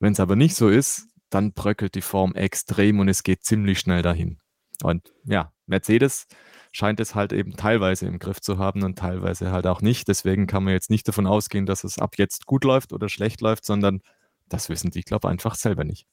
Wenn 0.00 0.12
es 0.12 0.20
aber 0.20 0.36
nicht 0.36 0.54
so 0.54 0.68
ist, 0.68 1.08
dann 1.30 1.52
bröckelt 1.52 1.94
die 1.94 2.02
Form 2.02 2.34
extrem 2.34 3.00
und 3.00 3.08
es 3.08 3.22
geht 3.22 3.42
ziemlich 3.42 3.78
schnell 3.78 4.02
dahin. 4.02 4.38
Und 4.82 5.12
ja, 5.24 5.52
Mercedes 5.66 6.26
scheint 6.72 7.00
es 7.00 7.14
halt 7.14 7.32
eben 7.32 7.56
teilweise 7.56 8.06
im 8.06 8.18
Griff 8.18 8.40
zu 8.40 8.58
haben 8.58 8.82
und 8.82 8.98
teilweise 8.98 9.52
halt 9.52 9.66
auch 9.66 9.82
nicht. 9.82 10.08
Deswegen 10.08 10.46
kann 10.46 10.64
man 10.64 10.72
jetzt 10.72 10.90
nicht 10.90 11.06
davon 11.06 11.26
ausgehen, 11.26 11.66
dass 11.66 11.84
es 11.84 11.98
ab 11.98 12.14
jetzt 12.18 12.46
gut 12.46 12.64
läuft 12.64 12.92
oder 12.92 13.08
schlecht 13.08 13.40
läuft, 13.40 13.64
sondern 13.64 14.00
das 14.48 14.68
wissen 14.68 14.90
die, 14.90 15.02
glaube 15.02 15.28
ich, 15.28 15.32
einfach 15.32 15.54
selber 15.54 15.84
nicht. 15.84 16.06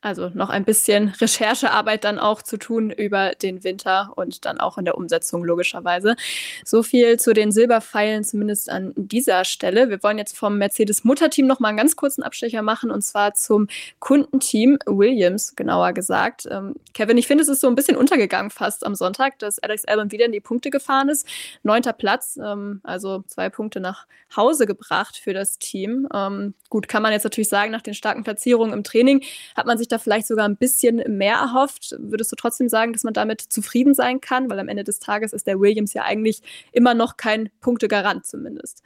Also 0.00 0.30
noch 0.34 0.50
ein 0.50 0.64
bisschen 0.64 1.08
Recherchearbeit 1.20 2.04
dann 2.04 2.18
auch 2.18 2.42
zu 2.42 2.56
tun 2.56 2.90
über 2.90 3.32
den 3.32 3.64
Winter 3.64 4.12
und 4.16 4.44
dann 4.44 4.60
auch 4.60 4.78
in 4.78 4.84
der 4.84 4.96
Umsetzung 4.96 5.44
logischerweise. 5.44 6.16
So 6.64 6.82
viel 6.82 7.18
zu 7.18 7.32
den 7.32 7.52
Silberpfeilen 7.52 8.24
zumindest 8.24 8.70
an 8.70 8.92
dieser 8.96 9.44
Stelle. 9.44 9.90
Wir 9.90 10.02
wollen 10.02 10.18
jetzt 10.18 10.36
vom 10.36 10.58
Mercedes 10.58 11.04
Mutterteam 11.04 11.46
noch 11.46 11.60
mal 11.60 11.68
einen 11.68 11.78
ganz 11.78 11.96
kurzen 11.96 12.22
Abstecher 12.22 12.62
machen 12.62 12.90
und 12.90 13.02
zwar 13.02 13.34
zum 13.34 13.68
Kundenteam 13.98 14.78
Williams 14.86 15.54
genauer 15.56 15.92
gesagt. 15.92 16.48
Ähm, 16.50 16.74
Kevin, 16.94 17.18
ich 17.18 17.26
finde, 17.26 17.42
es 17.42 17.48
ist 17.48 17.60
so 17.60 17.68
ein 17.68 17.74
bisschen 17.74 17.96
untergegangen 17.96 18.50
fast 18.50 18.84
am 18.86 18.94
Sonntag, 18.94 19.38
dass 19.38 19.58
Alex 19.58 19.84
Albon 19.84 20.12
wieder 20.12 20.26
in 20.26 20.32
die 20.32 20.40
Punkte 20.40 20.70
gefahren 20.70 21.08
ist. 21.08 21.26
Neunter 21.62 21.92
Platz, 21.92 22.38
ähm, 22.42 22.80
also 22.82 23.22
zwei 23.26 23.48
Punkte 23.50 23.80
nach 23.80 24.06
Hause 24.36 24.66
gebracht 24.66 25.16
für 25.16 25.32
das 25.32 25.58
Team. 25.58 26.08
Ähm, 26.14 26.54
gut, 26.68 26.88
kann 26.88 27.02
man 27.02 27.12
jetzt 27.12 27.24
natürlich 27.24 27.48
sagen, 27.48 27.72
nach 27.72 27.82
den 27.82 27.94
starken 27.94 28.22
Platzierungen 28.22 28.72
im 28.72 28.84
Training 28.84 29.22
hat 29.56 29.66
man 29.66 29.78
sich 29.78 29.88
da 29.88 29.98
vielleicht 29.98 30.26
sogar 30.26 30.48
ein 30.48 30.56
bisschen 30.56 31.02
mehr 31.16 31.36
erhofft? 31.36 31.96
Würdest 31.98 32.32
du 32.32 32.36
trotzdem 32.36 32.68
sagen, 32.68 32.92
dass 32.92 33.04
man 33.04 33.14
damit 33.14 33.40
zufrieden 33.40 33.94
sein 33.94 34.20
kann? 34.20 34.50
Weil 34.50 34.58
am 34.58 34.68
Ende 34.68 34.84
des 34.84 34.98
Tages 34.98 35.32
ist 35.32 35.46
der 35.46 35.60
Williams 35.60 35.94
ja 35.94 36.02
eigentlich 36.02 36.42
immer 36.72 36.94
noch 36.94 37.16
kein 37.16 37.50
Punktegarant 37.60 38.26
zumindest. 38.26 38.82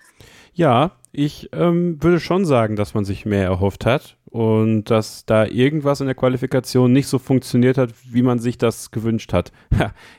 Ja, 0.54 0.92
ich 1.12 1.50
ähm, 1.52 2.02
würde 2.02 2.20
schon 2.20 2.44
sagen, 2.44 2.76
dass 2.76 2.94
man 2.94 3.04
sich 3.04 3.24
mehr 3.26 3.44
erhofft 3.44 3.86
hat 3.86 4.16
und 4.34 4.90
dass 4.90 5.26
da 5.26 5.46
irgendwas 5.46 6.00
in 6.00 6.06
der 6.06 6.16
Qualifikation 6.16 6.92
nicht 6.92 7.06
so 7.06 7.20
funktioniert 7.20 7.78
hat, 7.78 7.90
wie 8.10 8.22
man 8.22 8.40
sich 8.40 8.58
das 8.58 8.90
gewünscht 8.90 9.32
hat. 9.32 9.52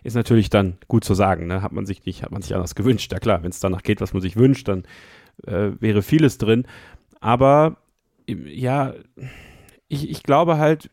ist 0.03 0.15
natürlich 0.15 0.49
dann 0.49 0.77
gut 0.87 1.03
zu 1.03 1.13
sagen, 1.13 1.47
ne? 1.47 1.61
Hat 1.61 1.73
man 1.73 1.85
sich 1.85 2.05
nicht, 2.05 2.23
hat 2.23 2.31
man 2.31 2.41
sich 2.41 2.55
anders 2.55 2.75
gewünscht. 2.75 3.11
Ja 3.11 3.19
klar, 3.19 3.43
wenn 3.43 3.49
es 3.49 3.59
danach 3.59 3.83
geht, 3.83 3.99
was 3.99 4.13
man 4.13 4.21
sich 4.21 4.37
wünscht, 4.37 4.69
dann 4.69 4.83
äh, 5.45 5.71
wäre 5.79 6.01
vieles 6.01 6.37
drin. 6.37 6.65
Aber 7.19 7.77
ja, 8.27 8.93
ich, 9.87 10.09
ich 10.09 10.23
glaube 10.23 10.57
halt, 10.57 10.89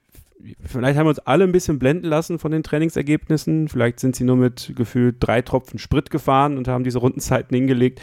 vielleicht 0.64 0.98
haben 0.98 1.06
wir 1.06 1.10
uns 1.10 1.18
alle 1.20 1.44
ein 1.44 1.52
bisschen 1.52 1.78
blenden 1.78 2.06
lassen 2.06 2.38
von 2.38 2.52
den 2.52 2.62
Trainingsergebnissen. 2.62 3.68
Vielleicht 3.68 4.00
sind 4.00 4.16
sie 4.16 4.24
nur 4.24 4.36
mit 4.36 4.72
gefühlt 4.76 5.16
drei 5.20 5.42
Tropfen 5.42 5.78
Sprit 5.78 6.10
gefahren 6.10 6.58
und 6.58 6.68
haben 6.68 6.84
diese 6.84 6.98
Rundenzeiten 6.98 7.54
hingelegt. 7.54 8.00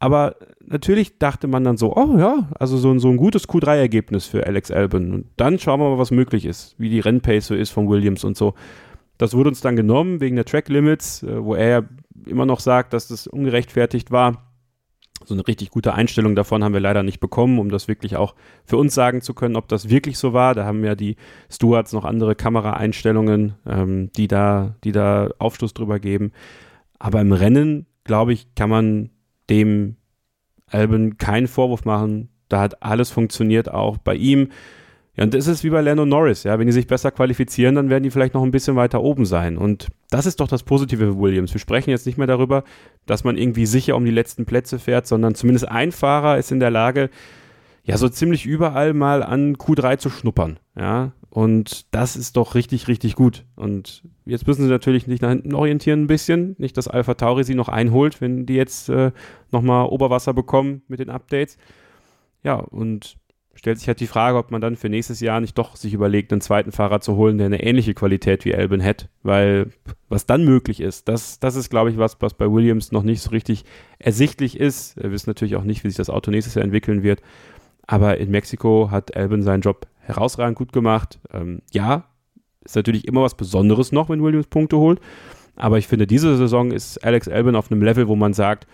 Aber 0.00 0.36
natürlich 0.64 1.18
dachte 1.18 1.48
man 1.48 1.64
dann 1.64 1.76
so, 1.76 1.96
oh 1.96 2.16
ja, 2.18 2.48
also 2.58 2.76
so, 2.76 2.96
so 2.98 3.08
ein 3.08 3.16
gutes 3.16 3.48
Q3-Ergebnis 3.48 4.26
für 4.26 4.46
Alex 4.46 4.70
Albon. 4.70 5.12
Und 5.12 5.26
dann 5.36 5.58
schauen 5.58 5.80
wir 5.80 5.90
mal, 5.90 5.98
was 5.98 6.12
möglich 6.12 6.44
ist, 6.44 6.76
wie 6.78 6.88
die 6.88 7.00
Rennpace 7.00 7.48
so 7.48 7.54
ist 7.54 7.70
von 7.70 7.88
Williams 7.88 8.22
und 8.22 8.36
so. 8.36 8.54
Das 9.16 9.34
wurde 9.34 9.48
uns 9.48 9.60
dann 9.60 9.74
genommen 9.74 10.20
wegen 10.20 10.36
der 10.36 10.44
Track 10.44 10.68
Limits, 10.68 11.24
äh, 11.24 11.44
wo 11.44 11.56
er 11.56 11.68
ja 11.68 11.82
immer 12.26 12.46
noch 12.46 12.60
sagt, 12.60 12.92
dass 12.92 13.08
das 13.08 13.26
ungerechtfertigt 13.26 14.12
war 14.12 14.47
so 15.24 15.34
eine 15.34 15.46
richtig 15.46 15.70
gute 15.70 15.94
Einstellung 15.94 16.34
davon 16.34 16.64
haben 16.64 16.72
wir 16.72 16.80
leider 16.80 17.02
nicht 17.02 17.20
bekommen, 17.20 17.58
um 17.58 17.70
das 17.70 17.88
wirklich 17.88 18.16
auch 18.16 18.34
für 18.64 18.76
uns 18.76 18.94
sagen 18.94 19.20
zu 19.20 19.34
können, 19.34 19.56
ob 19.56 19.68
das 19.68 19.88
wirklich 19.88 20.18
so 20.18 20.32
war. 20.32 20.54
Da 20.54 20.64
haben 20.64 20.84
ja 20.84 20.94
die 20.94 21.16
Stewards 21.50 21.92
noch 21.92 22.04
andere 22.04 22.34
Kameraeinstellungen, 22.34 23.54
ähm, 23.66 24.10
die, 24.16 24.28
da, 24.28 24.76
die 24.84 24.92
da 24.92 25.30
Aufschluss 25.38 25.74
drüber 25.74 25.98
geben. 25.98 26.32
Aber 26.98 27.20
im 27.20 27.32
Rennen, 27.32 27.86
glaube 28.04 28.32
ich, 28.32 28.54
kann 28.54 28.70
man 28.70 29.10
dem 29.50 29.96
Alben 30.66 31.16
keinen 31.18 31.48
Vorwurf 31.48 31.84
machen. 31.84 32.28
Da 32.48 32.60
hat 32.60 32.82
alles 32.82 33.10
funktioniert, 33.10 33.70
auch 33.70 33.98
bei 33.98 34.14
ihm. 34.14 34.48
Ja, 35.18 35.24
und 35.24 35.34
das 35.34 35.48
ist 35.48 35.64
wie 35.64 35.70
bei 35.70 35.80
Lando 35.80 36.06
Norris, 36.06 36.44
ja. 36.44 36.60
Wenn 36.60 36.68
die 36.68 36.72
sich 36.72 36.86
besser 36.86 37.10
qualifizieren, 37.10 37.74
dann 37.74 37.90
werden 37.90 38.04
die 38.04 38.10
vielleicht 38.10 38.34
noch 38.34 38.44
ein 38.44 38.52
bisschen 38.52 38.76
weiter 38.76 39.02
oben 39.02 39.26
sein. 39.26 39.58
Und 39.58 39.88
das 40.10 40.26
ist 40.26 40.38
doch 40.38 40.46
das 40.46 40.62
Positive 40.62 41.06
für 41.06 41.18
Williams. 41.18 41.52
Wir 41.52 41.60
sprechen 41.60 41.90
jetzt 41.90 42.06
nicht 42.06 42.18
mehr 42.18 42.28
darüber, 42.28 42.62
dass 43.04 43.24
man 43.24 43.36
irgendwie 43.36 43.66
sicher 43.66 43.96
um 43.96 44.04
die 44.04 44.12
letzten 44.12 44.46
Plätze 44.46 44.78
fährt, 44.78 45.08
sondern 45.08 45.34
zumindest 45.34 45.68
ein 45.68 45.90
Fahrer 45.90 46.38
ist 46.38 46.52
in 46.52 46.60
der 46.60 46.70
Lage, 46.70 47.10
ja, 47.82 47.96
so 47.96 48.08
ziemlich 48.08 48.46
überall 48.46 48.94
mal 48.94 49.24
an 49.24 49.56
Q3 49.56 49.98
zu 49.98 50.08
schnuppern, 50.08 50.60
ja. 50.78 51.12
Und 51.30 51.92
das 51.92 52.14
ist 52.14 52.36
doch 52.36 52.54
richtig, 52.54 52.86
richtig 52.86 53.16
gut. 53.16 53.44
Und 53.56 54.04
jetzt 54.24 54.46
müssen 54.46 54.62
sie 54.62 54.70
natürlich 54.70 55.08
nicht 55.08 55.22
nach 55.22 55.30
hinten 55.30 55.54
orientieren 55.54 56.02
ein 56.02 56.06
bisschen. 56.06 56.54
Nicht, 56.58 56.76
dass 56.76 56.86
Alpha 56.86 57.14
Tauri 57.14 57.42
sie 57.42 57.54
noch 57.54 57.68
einholt, 57.68 58.20
wenn 58.20 58.46
die 58.46 58.54
jetzt 58.54 58.88
äh, 58.88 59.10
nochmal 59.50 59.86
Oberwasser 59.86 60.32
bekommen 60.32 60.82
mit 60.86 61.00
den 61.00 61.10
Updates. 61.10 61.58
Ja, 62.42 62.54
und 62.54 63.17
stellt 63.58 63.78
sich 63.78 63.88
halt 63.88 63.98
die 63.98 64.06
Frage, 64.06 64.38
ob 64.38 64.52
man 64.52 64.60
dann 64.60 64.76
für 64.76 64.88
nächstes 64.88 65.18
Jahr 65.18 65.40
nicht 65.40 65.58
doch 65.58 65.74
sich 65.74 65.92
überlegt, 65.92 66.30
einen 66.30 66.40
zweiten 66.40 66.70
Fahrer 66.70 67.00
zu 67.00 67.16
holen, 67.16 67.38
der 67.38 67.46
eine 67.46 67.60
ähnliche 67.60 67.92
Qualität 67.92 68.44
wie 68.44 68.54
Albin 68.54 68.84
hat, 68.84 69.08
weil 69.24 69.72
was 70.08 70.26
dann 70.26 70.44
möglich 70.44 70.80
ist, 70.80 71.08
das, 71.08 71.40
das 71.40 71.56
ist, 71.56 71.68
glaube 71.68 71.90
ich, 71.90 71.98
was, 71.98 72.16
was 72.20 72.34
bei 72.34 72.50
Williams 72.50 72.92
noch 72.92 73.02
nicht 73.02 73.20
so 73.20 73.30
richtig 73.30 73.64
ersichtlich 73.98 74.60
ist. 74.60 74.96
Wir 74.96 75.10
wissen 75.10 75.28
natürlich 75.28 75.56
auch 75.56 75.64
nicht, 75.64 75.82
wie 75.82 75.88
sich 75.88 75.96
das 75.96 76.08
Auto 76.08 76.30
nächstes 76.30 76.54
Jahr 76.54 76.64
entwickeln 76.64 77.02
wird, 77.02 77.20
aber 77.84 78.18
in 78.18 78.30
Mexiko 78.30 78.92
hat 78.92 79.16
Albin 79.16 79.42
seinen 79.42 79.62
Job 79.62 79.88
herausragend 79.98 80.56
gut 80.56 80.72
gemacht. 80.72 81.18
Ähm, 81.32 81.60
ja, 81.72 82.04
ist 82.64 82.76
natürlich 82.76 83.08
immer 83.08 83.22
was 83.22 83.36
Besonderes 83.36 83.90
noch, 83.90 84.08
wenn 84.08 84.22
Williams 84.22 84.46
Punkte 84.46 84.76
holt, 84.76 85.00
aber 85.56 85.78
ich 85.78 85.88
finde, 85.88 86.06
diese 86.06 86.36
Saison 86.36 86.70
ist 86.70 87.04
Alex 87.04 87.26
Albin 87.26 87.56
auf 87.56 87.72
einem 87.72 87.82
Level, 87.82 88.06
wo 88.06 88.14
man 88.14 88.34
sagt, 88.34 88.68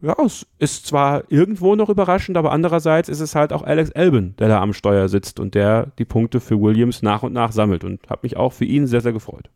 ja, 0.00 0.16
es 0.24 0.46
ist 0.58 0.86
zwar 0.86 1.24
irgendwo 1.28 1.74
noch 1.74 1.88
überraschend, 1.88 2.36
aber 2.36 2.52
andererseits 2.52 3.08
ist 3.08 3.20
es 3.20 3.34
halt 3.34 3.52
auch 3.52 3.62
Alex 3.62 3.90
Albin, 3.92 4.34
der 4.38 4.48
da 4.48 4.60
am 4.60 4.72
Steuer 4.72 5.08
sitzt 5.08 5.40
und 5.40 5.54
der 5.54 5.88
die 5.98 6.04
Punkte 6.04 6.40
für 6.40 6.60
Williams 6.60 7.02
nach 7.02 7.22
und 7.22 7.32
nach 7.32 7.52
sammelt 7.52 7.84
und 7.84 8.08
habe 8.08 8.20
mich 8.22 8.36
auch 8.36 8.52
für 8.52 8.64
ihn 8.64 8.86
sehr, 8.86 9.00
sehr 9.00 9.12
gefreut. 9.12 9.50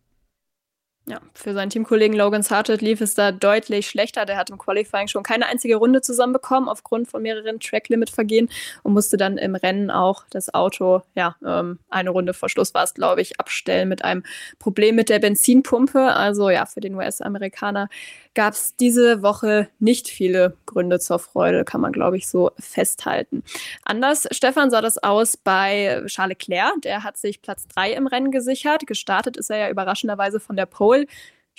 Ja, 1.06 1.20
für 1.34 1.52
seinen 1.52 1.70
Teamkollegen 1.70 2.16
Logan 2.16 2.44
Sargent 2.44 2.80
lief 2.80 3.00
es 3.00 3.16
da 3.16 3.32
deutlich 3.32 3.88
schlechter. 3.88 4.24
Der 4.24 4.36
hat 4.36 4.50
im 4.50 4.58
Qualifying 4.58 5.08
schon 5.08 5.24
keine 5.24 5.46
einzige 5.46 5.74
Runde 5.74 6.00
zusammenbekommen 6.00 6.68
aufgrund 6.68 7.08
von 7.08 7.22
mehreren 7.22 7.58
Track-Limit-Vergehen 7.58 8.48
und 8.84 8.92
musste 8.92 9.16
dann 9.16 9.36
im 9.36 9.56
Rennen 9.56 9.90
auch 9.90 10.24
das 10.30 10.54
Auto, 10.54 11.02
ja, 11.16 11.34
ähm, 11.44 11.80
eine 11.88 12.10
Runde 12.10 12.34
vor 12.34 12.48
Schluss 12.48 12.72
war 12.72 12.84
es, 12.84 12.94
glaube 12.94 13.20
ich, 13.20 13.40
abstellen 13.40 13.88
mit 13.88 14.04
einem 14.04 14.22
Problem 14.60 14.94
mit 14.94 15.08
der 15.08 15.18
Benzinpumpe. 15.18 16.14
Also 16.14 16.50
ja, 16.50 16.66
für 16.66 16.80
den 16.80 16.94
US-Amerikaner 16.94 17.88
gab 18.34 18.54
es 18.54 18.76
diese 18.76 19.22
Woche 19.22 19.68
nicht 19.78 20.08
viele 20.08 20.56
Gründe 20.66 20.98
zur 20.98 21.18
Freude, 21.18 21.64
kann 21.64 21.80
man, 21.80 21.92
glaube 21.92 22.16
ich, 22.16 22.28
so 22.28 22.50
festhalten. 22.58 23.42
Anders, 23.84 24.26
Stefan, 24.30 24.70
sah 24.70 24.80
das 24.80 24.98
aus 24.98 25.36
bei 25.36 26.02
Charles 26.06 26.38
Leclerc. 26.38 26.82
Der 26.82 27.04
hat 27.04 27.16
sich 27.16 27.42
Platz 27.42 27.66
3 27.68 27.92
im 27.92 28.06
Rennen 28.06 28.30
gesichert. 28.30 28.86
Gestartet 28.86 29.36
ist 29.36 29.50
er 29.50 29.58
ja 29.58 29.70
überraschenderweise 29.70 30.40
von 30.40 30.56
der 30.56 30.66
Pole. 30.66 31.06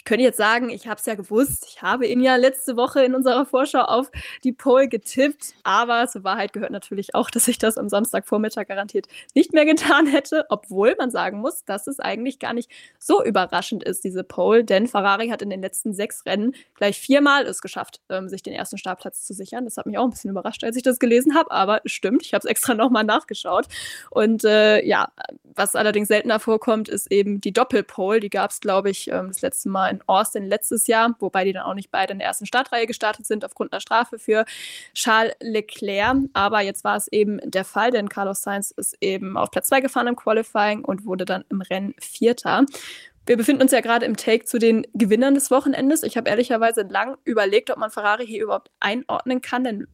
Ich 0.04 0.06
könnte 0.06 0.26
jetzt 0.26 0.36
sagen, 0.36 0.70
ich 0.70 0.86
habe 0.86 1.00
es 1.00 1.06
ja 1.06 1.16
gewusst. 1.16 1.66
Ich 1.66 1.82
habe 1.82 2.06
ihn 2.06 2.20
ja 2.20 2.36
letzte 2.36 2.76
Woche 2.76 3.06
in 3.06 3.16
unserer 3.16 3.46
Vorschau 3.46 3.84
auf 3.84 4.12
die 4.44 4.52
Pole 4.52 4.90
getippt. 4.90 5.54
Aber 5.64 6.10
zur 6.10 6.26
Wahrheit 6.26 6.52
gehört 6.52 6.72
natürlich 6.72 7.16
auch, 7.16 7.30
dass 7.30 7.48
ich 7.48 7.58
das 7.58 7.78
am 7.78 7.88
Samstagvormittag 7.88 8.68
garantiert 8.68 9.08
nicht 9.34 9.54
mehr 9.54 9.64
getan 9.66 10.06
hätte. 10.06 10.46
Obwohl 10.50 10.94
man 11.00 11.10
sagen 11.10 11.40
muss, 11.40 11.64
dass 11.64 11.88
es 11.88 12.02
eigentlich 12.02 12.40
gar 12.40 12.52
nicht 12.52 12.70
so 13.00 13.24
überraschend 13.24 13.86
ist, 13.86 14.04
diese 14.04 14.26
Pole. 14.26 14.66
Denn 14.66 14.88
Ferrari 14.88 15.30
hat 15.30 15.42
in 15.42 15.50
den 15.50 15.62
letzten 15.62 15.94
sechs 15.94 16.26
Rennen 16.26 16.54
gleich 16.76 17.00
viermal 17.00 17.46
es 17.46 17.62
geschafft, 17.62 18.02
ähm, 18.10 18.28
sich 18.28 18.44
den 18.44 18.52
ersten 18.52 18.78
Startplatz 18.78 19.26
zu 19.26 19.34
sichern. 19.34 19.64
Das 19.64 19.78
hat 19.78 19.86
mich 19.86 19.98
auch 19.98 20.04
ein 20.04 20.10
bisschen 20.10 20.32
überrascht, 20.32 20.66
als 20.66 20.76
ich 20.76 20.84
das 20.84 21.00
gelesen 21.00 21.34
habe. 21.34 21.50
Aber 21.52 21.80
stimmt, 21.86 22.24
ich 22.24 22.34
habe 22.34 22.46
es 22.46 22.52
extra 22.52 22.74
nochmal 22.74 23.06
nachgeschaut. 23.06 23.68
Und 24.10 24.44
äh, 24.44 24.86
ja, 24.86 25.14
was 25.56 25.78
allerdings 25.78 26.10
seltener 26.10 26.42
vorkommt, 26.42 26.90
ist 26.90 27.10
eben 27.10 27.40
die 27.40 27.54
Doppelpole. 27.54 28.20
Die 28.20 28.30
gab 28.30 28.52
es, 28.52 28.60
glaube 28.60 28.90
ich, 28.90 29.08
ähm, 29.08 29.30
das 29.30 29.42
letzte 29.42 29.70
Mal 29.70 29.93
in 29.94 30.02
Austin 30.08 30.48
letztes 30.48 30.88
Jahr, 30.88 31.16
wobei 31.20 31.44
die 31.46 31.54
dann 31.54 31.64
auch 31.64 31.74
nicht 31.74 31.92
beide 31.92 32.14
in 32.14 32.20
der 32.20 32.28
ersten 32.28 32.46
Startreihe 32.46 32.88
gestartet 32.88 33.26
sind 33.26 33.46
aufgrund 33.46 33.72
einer 33.72 33.82
Strafe 33.82 34.20
für 34.20 34.46
Charles 34.94 35.34
Leclerc. 35.40 36.18
Aber 36.34 36.62
jetzt 36.62 36.84
war 36.84 36.98
es 36.98 37.08
eben 37.08 37.40
der 37.44 37.66
Fall, 37.66 37.92
denn 37.92 38.10
Carlos 38.10 38.42
Sainz 38.42 38.72
ist 38.72 38.98
eben 39.02 39.38
auf 39.38 39.52
Platz 39.52 39.68
2 39.68 39.82
gefahren 39.82 40.08
im 40.08 40.16
Qualifying 40.16 40.84
und 40.84 41.06
wurde 41.06 41.26
dann 41.26 41.46
im 41.50 41.62
Rennen 41.62 41.94
Vierter. 42.00 42.66
Wir 43.26 43.38
befinden 43.38 43.62
uns 43.62 43.72
ja 43.72 43.80
gerade 43.80 44.06
im 44.06 44.18
Take 44.18 44.44
zu 44.46 44.60
den 44.60 44.86
Gewinnern 44.94 45.34
des 45.34 45.50
Wochenendes. 45.50 46.04
Ich 46.04 46.18
habe 46.18 46.30
ehrlicherweise 46.30 46.82
lang 46.82 47.18
überlegt, 47.24 47.70
ob 47.70 47.78
man 47.78 47.90
Ferrari 47.90 48.28
hier 48.28 48.44
überhaupt 48.44 48.70
einordnen 48.82 49.42
kann, 49.42 49.64
denn 49.64 49.88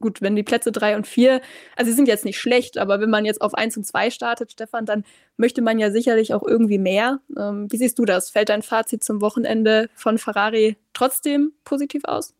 gut, 0.00 0.20
wenn 0.22 0.36
die 0.36 0.42
Plätze 0.42 0.72
drei 0.72 0.96
und 0.96 1.06
vier, 1.06 1.40
also 1.76 1.90
sie 1.90 1.96
sind 1.96 2.08
jetzt 2.08 2.24
nicht 2.24 2.38
schlecht, 2.38 2.78
aber 2.78 3.00
wenn 3.00 3.10
man 3.10 3.24
jetzt 3.24 3.40
auf 3.40 3.54
eins 3.54 3.76
und 3.76 3.84
zwei 3.84 4.10
startet, 4.10 4.52
Stefan, 4.52 4.86
dann 4.86 5.04
möchte 5.36 5.62
man 5.62 5.78
ja 5.78 5.90
sicherlich 5.90 6.34
auch 6.34 6.42
irgendwie 6.42 6.78
mehr. 6.78 7.20
Ähm, 7.36 7.70
wie 7.70 7.76
siehst 7.76 7.98
du 7.98 8.04
das? 8.04 8.30
Fällt 8.30 8.48
dein 8.48 8.62
Fazit 8.62 9.04
zum 9.04 9.20
Wochenende 9.20 9.88
von 9.94 10.18
Ferrari 10.18 10.76
trotzdem 10.92 11.52
positiv 11.64 12.04
aus? 12.04 12.34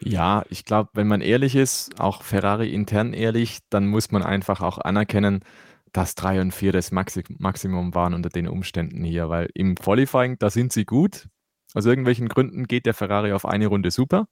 Ja, 0.00 0.44
ich 0.48 0.64
glaube, 0.64 0.90
wenn 0.94 1.06
man 1.06 1.20
ehrlich 1.20 1.54
ist, 1.54 2.00
auch 2.00 2.22
Ferrari 2.22 2.72
intern 2.74 3.12
ehrlich, 3.12 3.58
dann 3.70 3.86
muss 3.86 4.10
man 4.10 4.22
einfach 4.22 4.60
auch 4.60 4.78
anerkennen, 4.78 5.44
dass 5.92 6.14
drei 6.14 6.40
und 6.40 6.52
vier 6.52 6.72
das 6.72 6.90
Maxi 6.90 7.22
Maximum 7.38 7.94
waren 7.94 8.14
unter 8.14 8.30
den 8.30 8.48
Umständen 8.48 9.04
hier, 9.04 9.28
weil 9.28 9.48
im 9.54 9.76
Qualifying, 9.76 10.38
da 10.38 10.50
sind 10.50 10.72
sie 10.72 10.84
gut. 10.84 11.28
Aus 11.74 11.86
irgendwelchen 11.86 12.28
Gründen 12.28 12.64
geht 12.64 12.86
der 12.86 12.94
Ferrari 12.94 13.32
auf 13.32 13.46
eine 13.46 13.66
Runde 13.66 13.90
super. 13.90 14.26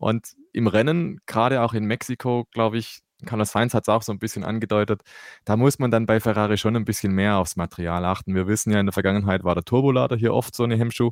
Und 0.00 0.34
im 0.52 0.66
Rennen, 0.66 1.20
gerade 1.26 1.60
auch 1.60 1.74
in 1.74 1.84
Mexiko, 1.84 2.46
glaube 2.52 2.78
ich, 2.78 3.00
Carlos 3.26 3.52
Sainz 3.52 3.74
hat 3.74 3.84
es 3.84 3.90
auch 3.90 4.00
so 4.00 4.12
ein 4.12 4.18
bisschen 4.18 4.44
angedeutet, 4.44 5.02
da 5.44 5.58
muss 5.58 5.78
man 5.78 5.90
dann 5.90 6.06
bei 6.06 6.20
Ferrari 6.20 6.56
schon 6.56 6.74
ein 6.74 6.86
bisschen 6.86 7.12
mehr 7.12 7.36
aufs 7.36 7.54
Material 7.54 8.02
achten. 8.06 8.34
Wir 8.34 8.48
wissen 8.48 8.72
ja, 8.72 8.80
in 8.80 8.86
der 8.86 8.94
Vergangenheit 8.94 9.44
war 9.44 9.54
der 9.54 9.62
Turbolader 9.62 10.16
hier 10.16 10.32
oft 10.32 10.54
so 10.54 10.64
eine 10.64 10.78
Hemmschuh 10.78 11.10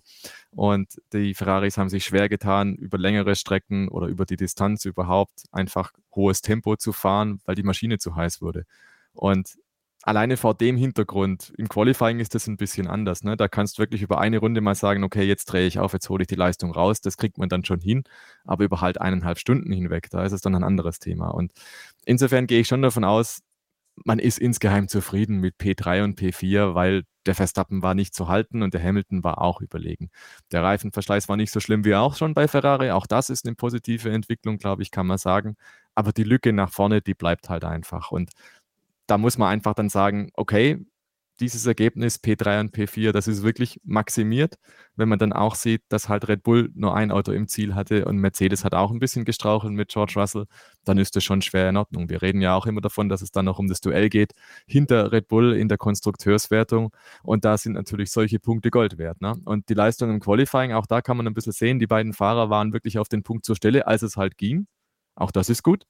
und 0.51 0.89
die 1.13 1.35
Ferraris 1.35 1.77
haben 1.77 1.91
sich 1.91 2.05
schwer 2.05 2.31
getan, 2.31 2.77
über 2.77 2.97
längere 2.97 3.37
Strecken 3.37 3.89
oder 3.89 4.07
über 4.07 4.25
die 4.25 4.37
Distanz 4.37 4.87
überhaupt 4.87 5.43
einfach 5.53 5.93
hohes 6.15 6.41
Tempo 6.41 6.77
zu 6.77 6.95
fahren, 6.95 7.41
weil 7.45 7.57
die 7.57 7.63
Maschine 7.63 7.99
zu 7.99 8.17
heiß 8.17 8.41
wurde. 8.41 8.65
Und 9.13 9.59
alleine 10.09 10.39
vor 10.39 10.55
dem 10.55 10.77
Hintergrund, 10.79 11.53
im 11.59 11.69
Qualifying 11.69 12.19
ist 12.19 12.35
das 12.35 12.47
ein 12.47 12.57
bisschen 12.57 12.87
anders. 12.87 13.25
Ne? 13.25 13.37
Da 13.37 13.47
kannst 13.47 13.77
du 13.77 13.83
wirklich 13.83 14.01
über 14.01 14.19
eine 14.19 14.39
Runde 14.39 14.63
mal 14.63 14.75
sagen, 14.75 15.05
okay, 15.05 15.23
jetzt 15.23 15.45
drehe 15.47 15.67
ich 15.67 15.79
auf, 15.79 15.93
jetzt 15.93 16.09
hole 16.09 16.23
ich 16.23 16.29
die 16.29 16.35
Leistung 16.35 16.73
raus. 16.73 17.03
Das 17.03 17.19
kriegt 17.19 17.37
man 17.37 17.51
dann 17.51 17.65
schon 17.65 17.81
hin, 17.81 18.05
aber 18.45 18.65
über 18.65 18.81
halt 18.81 19.01
eineinhalb 19.01 19.39
Stunden 19.39 19.71
hinweg, 19.71 20.09
da 20.11 20.25
ist 20.25 20.33
es 20.33 20.41
dann 20.41 20.55
ein 20.55 20.65
anderes 20.65 20.99
Thema. 20.99 21.29
Und 21.29 21.53
insofern 22.07 22.47
gehe 22.47 22.61
ich 22.61 22.69
schon 22.69 22.81
davon 22.81 23.05
aus, 23.05 23.43
man 24.05 24.19
ist 24.19 24.39
insgeheim 24.39 24.89
zufrieden 24.89 25.39
mit 25.39 25.57
P3 25.57 26.05
und 26.05 26.19
P4, 26.19 26.75
weil 26.75 27.03
der 27.27 27.35
Verstappen 27.35 27.83
war 27.83 27.95
nicht 27.95 28.15
zu 28.15 28.29
halten 28.29 28.63
und 28.63 28.73
der 28.73 28.83
Hamilton 28.83 29.23
war 29.23 29.43
auch 29.43 29.61
überlegen. 29.61 30.11
Der 30.53 30.63
Reifenverschleiß 30.63 31.29
war 31.29 31.37
nicht 31.37 31.53
so 31.53 31.61
schlimm 31.61 31.85
wie 31.85 31.95
auch 31.95 32.17
schon 32.17 32.33
bei 32.33 32.49
Ferrari. 32.49 32.91
Auch 32.93 33.07
das 33.07 33.29
ist 33.29 33.45
eine 33.47 33.55
positive 33.57 34.11
Entwicklung, 34.11 34.57
glaube 34.57 34.83
ich, 34.83 34.91
kann 34.91 35.07
man 35.07 35.19
sagen. 35.19 35.57
Aber 35.95 36.13
die 36.13 36.23
Lücke 36.23 36.53
nach 36.53 36.71
vorne, 36.71 37.03
die 37.03 37.15
bleibt 37.15 37.51
halt 37.51 37.65
einfach. 37.65 38.13
Und 38.13 38.31
da 39.09 39.19
muss 39.19 39.39
man 39.39 39.49
einfach 39.49 39.75
dann 39.75 39.89
sagen, 39.89 40.31
okay, 40.35 40.87
dieses 41.41 41.67
Ergebnis 41.67 42.17
P3 42.23 42.61
und 42.61 42.75
P4, 42.75 43.13
das 43.13 43.29
ist 43.29 43.43
wirklich 43.43 43.81
maximiert. 43.85 44.57
Wenn 44.97 45.09
man 45.09 45.19
dann 45.19 45.33
auch 45.33 45.55
sieht, 45.55 45.83
dass 45.89 46.09
halt 46.09 46.29
Red 46.29 46.43
Bull 46.43 46.71
nur 46.75 46.95
ein 46.97 47.13
Auto 47.13 47.33
im 47.33 47.47
Ziel 47.47 47.75
hatte 47.75 48.05
und 48.07 48.19
Mercedes 48.19 48.65
hat 48.65 48.75
auch 48.75 48.91
ein 48.91 48.99
bisschen 48.99 49.25
gestrauchelt 49.25 49.73
mit 49.73 49.89
George 49.91 50.15
Russell, 50.17 50.47
dann 50.85 50.99
ist 50.99 51.15
das 51.17 51.25
schon 51.25 51.43
schwer 51.43 51.69
in 51.69 51.77
Ordnung. 51.77 52.09
Wir 52.11 52.23
reden 52.23 52.41
ja 52.41 52.55
auch 52.57 52.67
immer 52.67 52.81
davon, 52.81 53.09
dass 53.09 53.23
es 53.23 53.31
dann 53.31 53.45
noch 53.45 53.59
um 53.59 53.69
das 53.69 53.81
Duell 53.81 54.09
geht 54.09 54.33
hinter 54.67 55.13
Red 55.13 55.29
Bull 55.29 55.55
in 55.55 55.69
der 55.69 55.79
Konstrukteurswertung 55.79 56.91
und 57.23 57.45
da 57.45 57.57
sind 57.57 57.75
natürlich 57.75 58.11
solche 58.11 58.41
Punkte 58.41 58.71
Gold 58.71 58.99
wert. 58.99 59.21
Ne? 59.21 59.37
Und 59.45 59.69
die 59.69 59.75
Leistung 59.75 60.11
im 60.11 60.21
Qualifying, 60.21 60.73
auch 60.73 60.87
da 60.87 61.03
kann 61.03 61.17
man 61.17 61.27
ein 61.27 61.35
bisschen 61.35 61.53
sehen, 61.53 61.79
die 61.79 61.87
beiden 61.87 62.13
Fahrer 62.15 62.51
waren 62.51 62.73
wirklich 62.73 62.99
auf 62.99 63.09
den 63.09 63.23
Punkt 63.23 63.45
zur 63.45 63.57
Stelle, 63.57 63.87
als 63.87 64.03
es 64.03 64.17
halt 64.17 64.39
ging. 64.39 64.67
Auch 65.15 65.31
das 65.31 65.49
ist 65.49 65.63
gut 65.63 65.85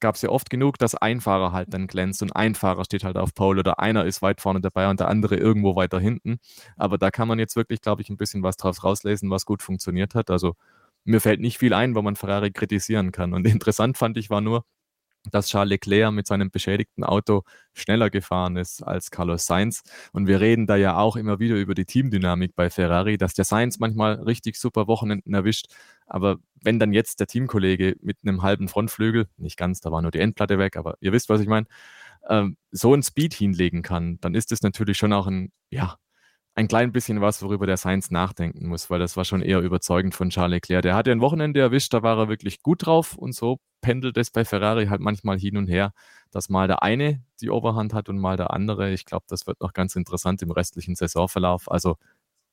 gab 0.00 0.14
es 0.16 0.22
ja 0.22 0.30
oft 0.30 0.50
genug, 0.50 0.78
dass 0.78 0.94
ein 0.94 1.20
Fahrer 1.20 1.52
halt 1.52 1.72
dann 1.72 1.86
glänzt 1.86 2.22
und 2.22 2.34
ein 2.34 2.54
Fahrer 2.54 2.84
steht 2.84 3.04
halt 3.04 3.16
auf 3.16 3.34
Pole 3.34 3.60
oder 3.60 3.80
einer 3.80 4.04
ist 4.04 4.22
weit 4.22 4.40
vorne 4.40 4.60
dabei 4.60 4.88
und 4.88 5.00
der 5.00 5.08
andere 5.08 5.36
irgendwo 5.36 5.76
weiter 5.76 6.00
hinten. 6.00 6.38
Aber 6.76 6.98
da 6.98 7.10
kann 7.10 7.28
man 7.28 7.38
jetzt 7.38 7.56
wirklich, 7.56 7.80
glaube 7.80 8.02
ich, 8.02 8.10
ein 8.10 8.16
bisschen 8.16 8.42
was 8.42 8.56
draus 8.56 8.82
rauslesen, 8.84 9.30
was 9.30 9.44
gut 9.44 9.62
funktioniert 9.62 10.14
hat. 10.14 10.30
Also 10.30 10.54
mir 11.04 11.20
fällt 11.20 11.40
nicht 11.40 11.58
viel 11.58 11.74
ein, 11.74 11.94
wo 11.94 12.02
man 12.02 12.16
Ferrari 12.16 12.50
kritisieren 12.50 13.12
kann. 13.12 13.34
Und 13.34 13.46
interessant 13.46 13.98
fand 13.98 14.16
ich 14.16 14.30
war 14.30 14.40
nur, 14.40 14.64
dass 15.30 15.48
Charles 15.48 15.70
Leclerc 15.70 16.12
mit 16.12 16.26
seinem 16.26 16.50
beschädigten 16.50 17.04
Auto 17.04 17.42
schneller 17.74 18.10
gefahren 18.10 18.56
ist 18.56 18.82
als 18.82 19.10
Carlos 19.10 19.46
Sainz. 19.46 19.82
Und 20.12 20.26
wir 20.26 20.40
reden 20.40 20.66
da 20.66 20.76
ja 20.76 20.96
auch 20.96 21.16
immer 21.16 21.38
wieder 21.38 21.56
über 21.56 21.74
die 21.74 21.84
Teamdynamik 21.84 22.54
bei 22.54 22.70
Ferrari, 22.70 23.18
dass 23.18 23.34
der 23.34 23.44
Sainz 23.44 23.78
manchmal 23.78 24.14
richtig 24.14 24.56
super 24.56 24.86
Wochenenden 24.86 25.34
erwischt. 25.34 25.66
Aber 26.06 26.38
wenn 26.62 26.78
dann 26.78 26.92
jetzt 26.92 27.20
der 27.20 27.26
Teamkollege 27.26 27.96
mit 28.00 28.18
einem 28.22 28.42
halben 28.42 28.68
Frontflügel, 28.68 29.28
nicht 29.36 29.56
ganz, 29.56 29.80
da 29.80 29.92
war 29.92 30.02
nur 30.02 30.10
die 30.10 30.20
Endplatte 30.20 30.58
weg, 30.58 30.76
aber 30.76 30.96
ihr 31.00 31.12
wisst, 31.12 31.28
was 31.28 31.40
ich 31.40 31.48
meine, 31.48 31.66
ähm, 32.28 32.56
so 32.70 32.94
ein 32.94 33.02
Speed 33.02 33.34
hinlegen 33.34 33.82
kann, 33.82 34.18
dann 34.20 34.34
ist 34.34 34.52
es 34.52 34.62
natürlich 34.62 34.98
schon 34.98 35.12
auch 35.12 35.26
ein, 35.26 35.52
ja, 35.70 35.96
ein 36.54 36.68
klein 36.68 36.92
bisschen 36.92 37.20
was, 37.20 37.42
worüber 37.42 37.66
der 37.66 37.76
Sainz 37.76 38.10
nachdenken 38.10 38.66
muss, 38.68 38.90
weil 38.90 38.98
das 38.98 39.16
war 39.16 39.24
schon 39.24 39.42
eher 39.42 39.60
überzeugend 39.60 40.14
von 40.14 40.30
Charles 40.30 40.56
Leclerc. 40.56 40.82
Der 40.82 40.94
hatte 40.94 41.12
ein 41.12 41.20
Wochenende 41.20 41.60
erwischt, 41.60 41.94
da 41.94 42.02
war 42.02 42.18
er 42.18 42.28
wirklich 42.28 42.62
gut 42.62 42.86
drauf 42.86 43.14
und 43.16 43.34
so 43.34 43.60
pendelt 43.80 44.16
es 44.18 44.30
bei 44.30 44.44
Ferrari 44.44 44.86
halt 44.86 45.00
manchmal 45.00 45.38
hin 45.38 45.56
und 45.56 45.68
her, 45.68 45.92
dass 46.30 46.48
mal 46.48 46.66
der 46.66 46.82
eine 46.82 47.22
die 47.40 47.50
Oberhand 47.50 47.94
hat 47.94 48.08
und 48.08 48.18
mal 48.18 48.36
der 48.36 48.52
andere. 48.52 48.90
Ich 48.90 49.06
glaube, 49.06 49.24
das 49.28 49.46
wird 49.46 49.60
noch 49.60 49.72
ganz 49.72 49.96
interessant 49.96 50.42
im 50.42 50.50
restlichen 50.50 50.96
Saisonverlauf. 50.96 51.70
Also 51.70 51.96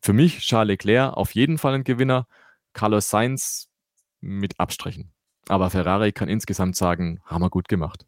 für 0.01 0.13
mich 0.13 0.39
Charles 0.39 0.69
Leclerc 0.69 1.13
auf 1.15 1.33
jeden 1.35 1.57
Fall 1.57 1.73
ein 1.73 1.83
Gewinner, 1.83 2.27
Carlos 2.73 3.09
Sainz 3.09 3.67
mit 4.21 4.59
Abstrichen. 4.59 5.11
Aber 5.49 5.69
Ferrari 5.69 6.11
kann 6.11 6.29
insgesamt 6.29 6.75
sagen, 6.75 7.19
haben 7.25 7.41
wir 7.41 7.49
gut 7.49 7.67
gemacht. 7.67 8.05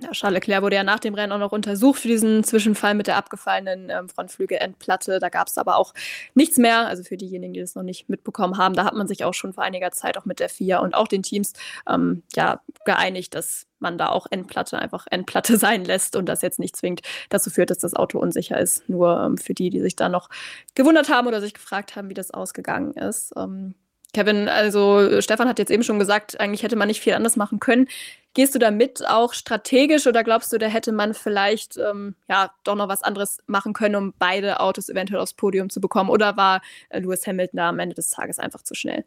Ja, 0.00 0.10
Charles 0.10 0.34
Leclerc 0.34 0.62
wurde 0.62 0.74
ja 0.74 0.82
nach 0.82 0.98
dem 0.98 1.14
Rennen 1.14 1.30
auch 1.32 1.38
noch 1.38 1.52
untersucht 1.52 2.00
für 2.00 2.08
diesen 2.08 2.42
Zwischenfall 2.42 2.94
mit 2.94 3.06
der 3.06 3.16
abgefallenen 3.16 3.90
ähm, 3.90 4.08
Frontflügelendplatte. 4.08 5.20
Da 5.20 5.28
gab 5.28 5.46
es 5.46 5.56
aber 5.56 5.76
auch 5.76 5.94
nichts 6.34 6.58
mehr. 6.58 6.88
Also 6.88 7.04
für 7.04 7.16
diejenigen, 7.16 7.52
die 7.52 7.60
das 7.60 7.76
noch 7.76 7.84
nicht 7.84 8.08
mitbekommen 8.08 8.58
haben, 8.58 8.74
da 8.74 8.84
hat 8.84 8.94
man 8.94 9.06
sich 9.06 9.22
auch 9.22 9.34
schon 9.34 9.52
vor 9.52 9.62
einiger 9.62 9.92
Zeit 9.92 10.18
auch 10.18 10.24
mit 10.24 10.40
der 10.40 10.48
FIA 10.48 10.80
und 10.80 10.96
auch 10.96 11.06
den 11.06 11.22
Teams 11.22 11.52
ähm, 11.88 12.24
ja, 12.34 12.60
geeinigt, 12.84 13.36
dass 13.36 13.68
man 13.78 13.96
da 13.96 14.08
auch 14.08 14.26
Endplatte 14.28 14.80
einfach 14.80 15.06
Endplatte 15.08 15.56
sein 15.58 15.84
lässt 15.84 16.16
und 16.16 16.26
das 16.26 16.42
jetzt 16.42 16.58
nicht 16.58 16.74
zwingend 16.74 17.02
dazu 17.28 17.48
führt, 17.50 17.70
dass 17.70 17.78
das 17.78 17.94
Auto 17.94 18.18
unsicher 18.18 18.58
ist. 18.58 18.88
Nur 18.88 19.20
ähm, 19.20 19.38
für 19.38 19.54
die, 19.54 19.70
die 19.70 19.80
sich 19.80 19.94
da 19.94 20.08
noch 20.08 20.28
gewundert 20.74 21.08
haben 21.08 21.28
oder 21.28 21.40
sich 21.40 21.54
gefragt 21.54 21.94
haben, 21.94 22.08
wie 22.08 22.14
das 22.14 22.32
ausgegangen 22.32 22.94
ist. 22.94 23.32
Ähm, 23.36 23.76
Kevin, 24.12 24.48
also 24.48 25.20
Stefan 25.20 25.48
hat 25.48 25.58
jetzt 25.58 25.70
eben 25.70 25.82
schon 25.82 25.98
gesagt, 25.98 26.38
eigentlich 26.40 26.62
hätte 26.62 26.76
man 26.76 26.88
nicht 26.88 27.00
viel 27.00 27.14
anders 27.14 27.36
machen 27.36 27.60
können. 27.60 27.88
Gehst 28.34 28.54
du 28.54 28.58
da 28.58 28.72
mit 28.72 29.06
auch 29.06 29.32
strategisch 29.32 30.08
oder 30.08 30.24
glaubst 30.24 30.52
du, 30.52 30.58
da 30.58 30.66
hätte 30.66 30.90
man 30.90 31.14
vielleicht 31.14 31.76
ähm, 31.78 32.16
ja 32.28 32.50
doch 32.64 32.74
noch 32.74 32.88
was 32.88 33.02
anderes 33.02 33.38
machen 33.46 33.72
können, 33.72 33.94
um 33.94 34.14
beide 34.18 34.58
Autos 34.58 34.88
eventuell 34.88 35.20
aufs 35.20 35.34
Podium 35.34 35.70
zu 35.70 35.80
bekommen? 35.80 36.10
Oder 36.10 36.36
war 36.36 36.60
äh, 36.88 36.98
Lewis 36.98 37.26
Hamilton 37.26 37.56
da 37.56 37.68
am 37.68 37.78
Ende 37.78 37.94
des 37.94 38.10
Tages 38.10 38.40
einfach 38.40 38.62
zu 38.62 38.74
schnell? 38.74 39.04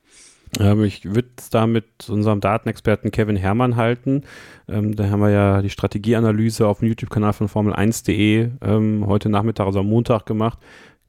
Ich 0.85 1.03
würde 1.03 1.27
es 1.37 1.49
da 1.49 1.67
mit 1.67 2.09
unserem 2.09 2.39
Datenexperten 2.39 3.11
Kevin 3.11 3.35
Herrmann 3.35 3.75
halten. 3.75 4.23
Ähm, 4.69 4.95
da 4.95 5.09
haben 5.09 5.19
wir 5.19 5.29
ja 5.29 5.61
die 5.61 5.69
Strategieanalyse 5.69 6.65
auf 6.65 6.79
dem 6.79 6.87
YouTube-Kanal 6.87 7.33
von 7.33 7.49
Formel1.de 7.49 8.51
ähm, 8.61 9.05
heute 9.07 9.27
Nachmittag, 9.27 9.65
also 9.65 9.81
am 9.81 9.87
Montag 9.87 10.25
gemacht. 10.25 10.57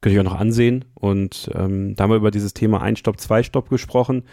Könnte 0.00 0.14
ich 0.14 0.20
auch 0.20 0.30
noch 0.30 0.40
ansehen. 0.40 0.84
Und 0.94 1.50
ähm, 1.54 1.94
da 1.94 2.04
haben 2.04 2.10
wir 2.10 2.16
über 2.16 2.32
dieses 2.32 2.52
Thema 2.52 2.82
Ein-Stopp, 2.82 3.20
Zwei-Stopp 3.20 3.68
gesprochen. 3.70 4.24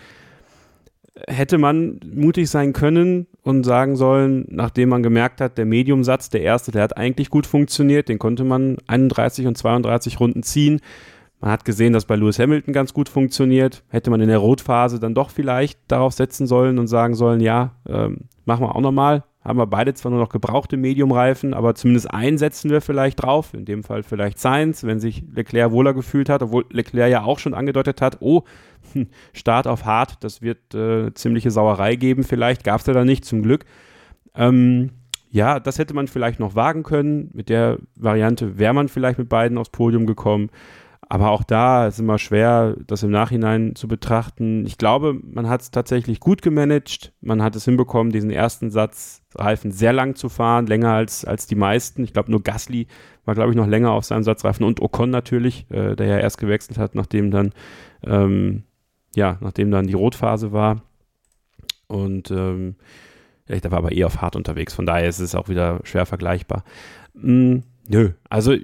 Hätte 1.27 1.57
man 1.57 1.99
mutig 2.13 2.49
sein 2.49 2.73
können 2.73 3.27
und 3.41 3.63
sagen 3.63 3.95
sollen, 3.95 4.45
nachdem 4.49 4.89
man 4.89 5.01
gemerkt 5.01 5.39
hat, 5.39 5.57
der 5.57 5.65
Mediumsatz, 5.65 6.29
der 6.29 6.41
erste, 6.41 6.71
der 6.71 6.83
hat 6.83 6.97
eigentlich 6.97 7.29
gut 7.29 7.47
funktioniert, 7.47 8.09
den 8.09 8.19
konnte 8.19 8.43
man 8.43 8.77
31 8.87 9.47
und 9.47 9.57
32 9.57 10.19
Runden 10.19 10.43
ziehen. 10.43 10.81
Man 11.39 11.51
hat 11.51 11.63
gesehen, 11.63 11.93
dass 11.93 12.05
bei 12.05 12.15
Lewis 12.15 12.39
Hamilton 12.39 12.73
ganz 12.73 12.93
gut 12.93 13.07
funktioniert. 13.07 13.83
Hätte 13.89 14.09
man 14.09 14.19
in 14.19 14.29
der 14.29 14.39
Rotphase 14.39 14.99
dann 14.99 15.13
doch 15.13 15.29
vielleicht 15.29 15.79
darauf 15.87 16.13
setzen 16.13 16.47
sollen 16.47 16.79
und 16.79 16.87
sagen 16.87 17.15
sollen, 17.15 17.39
ja, 17.39 17.75
ähm, 17.87 18.21
machen 18.45 18.63
wir 18.63 18.75
auch 18.75 18.81
nochmal. 18.81 19.23
Haben 19.45 19.59
wir 19.59 19.67
beide 19.67 19.93
zwar 19.93 20.11
nur 20.11 20.19
noch 20.19 20.29
gebrauchte 20.29 20.75
Mediumreifen, 20.75 21.53
aber 21.53 21.75
zumindest 21.75 22.11
einsetzen 22.11 22.71
wir 22.71 22.81
vielleicht 22.81 23.21
drauf. 23.21 23.53
In 23.53 23.65
dem 23.65 23.83
Fall 23.83 24.01
vielleicht 24.01 24.39
Sainz, 24.39 24.83
wenn 24.83 24.99
sich 24.99 25.23
Leclerc 25.31 25.71
wohler 25.71 25.93
gefühlt 25.93 26.29
hat, 26.29 26.41
obwohl 26.41 26.65
Leclerc 26.71 27.11
ja 27.11 27.23
auch 27.23 27.37
schon 27.37 27.53
angedeutet 27.53 28.01
hat, 28.01 28.17
oh, 28.21 28.43
hm, 28.93 29.07
Start 29.33 29.67
auf 29.67 29.85
hart, 29.85 30.23
das 30.23 30.41
wird 30.41 30.73
äh, 30.73 31.13
ziemliche 31.13 31.51
Sauerei 31.51 31.95
geben. 31.95 32.23
Vielleicht 32.23 32.63
gab 32.63 32.79
es 32.79 32.85
da 32.85 33.05
nicht, 33.05 33.23
zum 33.23 33.43
Glück. 33.43 33.65
Ähm, 34.33 34.89
ja, 35.29 35.59
das 35.59 35.77
hätte 35.77 35.93
man 35.93 36.07
vielleicht 36.07 36.39
noch 36.39 36.55
wagen 36.55 36.81
können. 36.81 37.29
Mit 37.33 37.49
der 37.49 37.77
Variante 37.95 38.57
wäre 38.57 38.73
man 38.73 38.87
vielleicht 38.87 39.19
mit 39.19 39.29
beiden 39.29 39.59
aufs 39.59 39.69
Podium 39.69 40.07
gekommen. 40.07 40.49
Aber 41.07 41.29
auch 41.29 41.43
da 41.43 41.85
ist 41.85 41.99
immer 41.99 42.17
schwer, 42.17 42.75
das 42.87 43.03
im 43.03 43.11
Nachhinein 43.11 43.75
zu 43.75 43.87
betrachten. 43.87 44.65
Ich 44.65 44.79
glaube, 44.79 45.19
man 45.21 45.47
hat 45.47 45.61
es 45.61 45.69
tatsächlich 45.69 46.19
gut 46.19 46.41
gemanagt. 46.41 47.13
Man 47.21 47.43
hat 47.43 47.55
es 47.55 47.65
hinbekommen, 47.65 48.11
diesen 48.11 48.31
ersten 48.31 48.71
Satz 48.71 49.21
Reifen 49.35 49.71
sehr 49.71 49.93
lang 49.93 50.15
zu 50.15 50.29
fahren, 50.29 50.67
länger 50.67 50.91
als, 50.91 51.25
als 51.25 51.47
die 51.47 51.55
meisten. 51.55 52.03
Ich 52.03 52.13
glaube, 52.13 52.31
nur 52.31 52.43
Gasly 52.43 52.87
war, 53.25 53.35
glaube 53.35 53.51
ich, 53.51 53.57
noch 53.57 53.67
länger 53.67 53.91
auf 53.91 54.05
seinem 54.05 54.23
Satzreifen 54.23 54.65
und 54.65 54.81
Ocon 54.81 55.09
natürlich, 55.09 55.69
äh, 55.71 55.95
der 55.95 56.07
ja 56.07 56.17
erst 56.19 56.37
gewechselt 56.37 56.77
hat, 56.77 56.95
nachdem 56.95 57.31
dann, 57.31 57.53
ähm, 58.03 58.63
ja, 59.15 59.37
nachdem 59.41 59.71
dann 59.71 59.87
die 59.87 59.93
Rotphase 59.93 60.51
war. 60.51 60.81
Und 61.87 62.31
ähm, 62.31 62.75
ja, 63.47 63.59
der 63.59 63.71
war 63.71 63.79
aber 63.79 63.91
eh 63.91 64.03
auf 64.03 64.21
hart 64.21 64.35
unterwegs, 64.35 64.73
von 64.73 64.85
daher 64.85 65.07
ist 65.07 65.19
es 65.19 65.35
auch 65.35 65.49
wieder 65.49 65.79
schwer 65.83 66.05
vergleichbar. 66.05 66.63
Mm, 67.13 67.59
nö, 67.87 68.11
also 68.29 68.55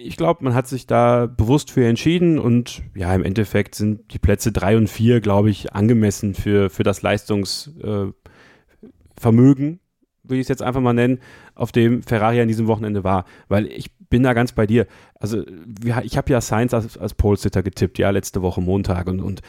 ich 0.00 0.16
glaube, 0.16 0.44
man 0.44 0.54
hat 0.54 0.68
sich 0.68 0.86
da 0.86 1.26
bewusst 1.26 1.70
für 1.70 1.84
entschieden 1.84 2.38
und 2.38 2.82
ja, 2.94 3.14
im 3.14 3.24
Endeffekt 3.24 3.74
sind 3.74 4.12
die 4.12 4.18
Plätze 4.18 4.52
drei 4.52 4.76
und 4.76 4.88
vier, 4.88 5.20
glaube 5.20 5.50
ich, 5.50 5.72
angemessen 5.72 6.34
für, 6.34 6.70
für 6.70 6.82
das 6.84 7.02
Leistungsvermögen, 7.02 8.14
äh, 9.74 9.78
würde 10.28 10.36
ich 10.36 10.44
es 10.44 10.48
jetzt 10.48 10.62
einfach 10.62 10.80
mal 10.80 10.92
nennen, 10.92 11.18
auf 11.54 11.72
dem 11.72 12.02
Ferrari 12.02 12.40
an 12.40 12.48
diesem 12.48 12.66
Wochenende 12.66 13.04
war. 13.04 13.24
Weil 13.48 13.66
ich 13.66 13.90
bin 14.10 14.22
da 14.22 14.32
ganz 14.32 14.52
bei 14.52 14.66
dir. 14.66 14.86
Also, 15.20 15.44
ich 16.02 16.16
habe 16.16 16.32
ja 16.32 16.40
Sainz 16.40 16.72
als, 16.72 16.96
als 16.96 17.14
Pole-Sitter 17.14 17.62
getippt, 17.62 17.98
ja, 17.98 18.10
letzte 18.10 18.42
Woche 18.42 18.60
Montag. 18.60 19.08
Und, 19.08 19.20
und 19.20 19.42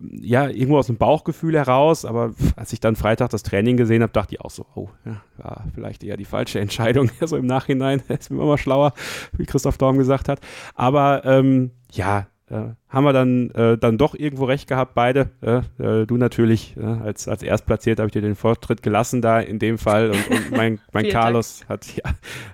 ja, 0.00 0.48
irgendwo 0.48 0.78
aus 0.78 0.86
dem 0.86 0.96
Bauchgefühl 0.96 1.56
heraus, 1.56 2.04
aber 2.04 2.34
als 2.54 2.72
ich 2.72 2.80
dann 2.80 2.96
Freitag 2.96 3.30
das 3.30 3.42
Training 3.42 3.76
gesehen 3.76 4.02
habe, 4.02 4.12
dachte 4.12 4.34
ich 4.34 4.40
auch 4.40 4.50
so, 4.50 4.66
oh, 4.74 4.88
ja, 5.04 5.22
war 5.38 5.64
vielleicht 5.74 6.04
eher 6.04 6.16
die 6.16 6.24
falsche 6.24 6.60
Entscheidung. 6.60 7.10
Also 7.20 7.36
im 7.36 7.46
Nachhinein 7.46 8.02
ist 8.08 8.30
mir 8.30 8.42
immer 8.42 8.58
schlauer, 8.58 8.92
wie 9.36 9.46
Christoph 9.46 9.78
Daum 9.78 9.98
gesagt 9.98 10.28
hat. 10.28 10.40
Aber 10.74 11.24
ähm, 11.24 11.72
ja, 11.90 12.26
äh, 12.48 12.74
haben 12.88 13.04
wir 13.04 13.12
dann, 13.12 13.50
äh, 13.50 13.76
dann 13.76 13.98
doch 13.98 14.14
irgendwo 14.14 14.44
recht 14.44 14.68
gehabt, 14.68 14.94
beide. 14.94 15.30
Äh, 15.40 15.62
äh 15.82 16.06
du 16.06 16.16
natürlich, 16.16 16.76
äh, 16.76 16.84
als, 16.84 17.26
als 17.26 17.42
Erstplatziert 17.42 17.98
habe 17.98 18.08
ich 18.08 18.12
dir 18.12 18.22
den 18.22 18.36
Vortritt 18.36 18.82
gelassen 18.82 19.20
da 19.20 19.40
in 19.40 19.58
dem 19.58 19.78
Fall 19.78 20.10
und, 20.10 20.30
und 20.30 20.50
mein, 20.56 20.80
mein 20.92 21.08
Carlos 21.08 21.64
hat, 21.68 21.86
ja, 21.96 22.04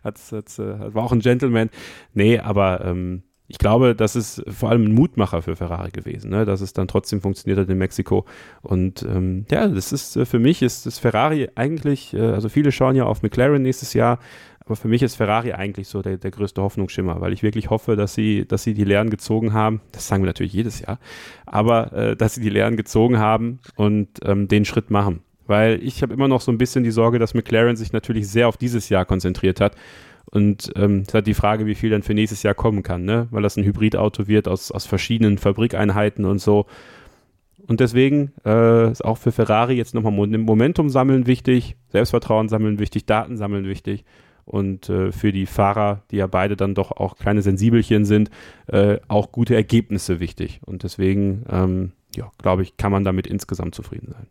hat, 0.02 0.18
hat, 0.32 0.58
äh, 0.58 0.94
war 0.94 1.04
auch 1.04 1.12
ein 1.12 1.20
Gentleman. 1.20 1.68
Nee, 2.14 2.38
aber 2.38 2.84
ähm, 2.84 3.22
ich 3.48 3.58
glaube, 3.58 3.94
das 3.94 4.16
ist 4.16 4.42
vor 4.48 4.70
allem 4.70 4.86
ein 4.86 4.94
Mutmacher 4.94 5.42
für 5.42 5.56
Ferrari 5.56 5.90
gewesen, 5.90 6.30
ne? 6.30 6.46
dass 6.46 6.62
es 6.62 6.72
dann 6.72 6.88
trotzdem 6.88 7.20
funktioniert 7.20 7.58
hat 7.58 7.68
in 7.68 7.76
Mexiko. 7.76 8.24
Und 8.62 9.02
ähm, 9.02 9.44
ja, 9.50 9.68
das 9.68 9.92
ist 9.92 10.18
für 10.24 10.38
mich 10.38 10.62
ist 10.62 10.86
das 10.86 10.98
Ferrari 10.98 11.50
eigentlich, 11.54 12.16
also 12.18 12.48
viele 12.48 12.72
schauen 12.72 12.96
ja 12.96 13.04
auf 13.04 13.22
McLaren 13.22 13.60
nächstes 13.60 13.92
Jahr 13.92 14.20
aber 14.64 14.76
für 14.76 14.88
mich 14.88 15.02
ist 15.02 15.16
Ferrari 15.16 15.52
eigentlich 15.52 15.88
so 15.88 16.02
der, 16.02 16.16
der 16.18 16.30
größte 16.30 16.62
Hoffnungsschimmer, 16.62 17.20
weil 17.20 17.32
ich 17.32 17.42
wirklich 17.42 17.70
hoffe, 17.70 17.96
dass 17.96 18.14
sie, 18.14 18.46
dass 18.46 18.62
sie 18.62 18.74
die 18.74 18.84
Lehren 18.84 19.10
gezogen 19.10 19.52
haben. 19.52 19.80
Das 19.90 20.06
sagen 20.06 20.22
wir 20.22 20.26
natürlich 20.28 20.52
jedes 20.52 20.80
Jahr, 20.80 20.98
aber 21.46 21.92
äh, 21.92 22.16
dass 22.16 22.34
sie 22.34 22.40
die 22.40 22.50
Lehren 22.50 22.76
gezogen 22.76 23.18
haben 23.18 23.58
und 23.76 24.08
ähm, 24.24 24.48
den 24.48 24.64
Schritt 24.64 24.90
machen. 24.90 25.20
Weil 25.46 25.82
ich 25.82 26.02
habe 26.02 26.14
immer 26.14 26.28
noch 26.28 26.40
so 26.40 26.52
ein 26.52 26.58
bisschen 26.58 26.84
die 26.84 26.92
Sorge, 26.92 27.18
dass 27.18 27.34
McLaren 27.34 27.76
sich 27.76 27.92
natürlich 27.92 28.28
sehr 28.28 28.48
auf 28.48 28.56
dieses 28.56 28.88
Jahr 28.88 29.04
konzentriert 29.04 29.60
hat. 29.60 29.74
Und 30.26 30.72
ähm, 30.76 31.00
es 31.00 31.08
ist 31.08 31.14
halt 31.14 31.26
die 31.26 31.34
Frage, 31.34 31.66
wie 31.66 31.74
viel 31.74 31.90
dann 31.90 32.04
für 32.04 32.14
nächstes 32.14 32.44
Jahr 32.44 32.54
kommen 32.54 32.82
kann, 32.84 33.04
ne? 33.04 33.26
Weil 33.32 33.42
das 33.42 33.56
ein 33.56 33.64
Hybridauto 33.64 34.28
wird 34.28 34.46
aus, 34.46 34.70
aus 34.70 34.86
verschiedenen 34.86 35.36
Fabrikeinheiten 35.36 36.24
und 36.24 36.38
so. 36.38 36.66
Und 37.66 37.80
deswegen 37.80 38.32
äh, 38.44 38.90
ist 38.90 39.04
auch 39.04 39.18
für 39.18 39.32
Ferrari 39.32 39.74
jetzt 39.74 39.94
nochmal 39.94 40.12
Momentum 40.12 40.88
sammeln 40.88 41.26
wichtig, 41.26 41.76
Selbstvertrauen 41.88 42.48
sammeln 42.48 42.78
wichtig, 42.78 43.04
Daten 43.04 43.36
sammeln 43.36 43.66
wichtig 43.66 44.04
und 44.44 44.88
äh, 44.88 45.12
für 45.12 45.32
die 45.32 45.46
Fahrer, 45.46 46.02
die 46.10 46.16
ja 46.16 46.26
beide 46.26 46.56
dann 46.56 46.74
doch 46.74 46.92
auch 46.92 47.16
kleine 47.16 47.42
Sensibelchen 47.42 48.04
sind, 48.04 48.30
äh, 48.66 48.98
auch 49.08 49.32
gute 49.32 49.54
Ergebnisse 49.54 50.20
wichtig. 50.20 50.60
Und 50.64 50.82
deswegen, 50.82 51.44
ähm, 51.50 51.92
ja, 52.14 52.30
glaube 52.38 52.62
ich, 52.62 52.76
kann 52.76 52.92
man 52.92 53.04
damit 53.04 53.26
insgesamt 53.26 53.74
zufrieden 53.74 54.08
sein. 54.12 54.26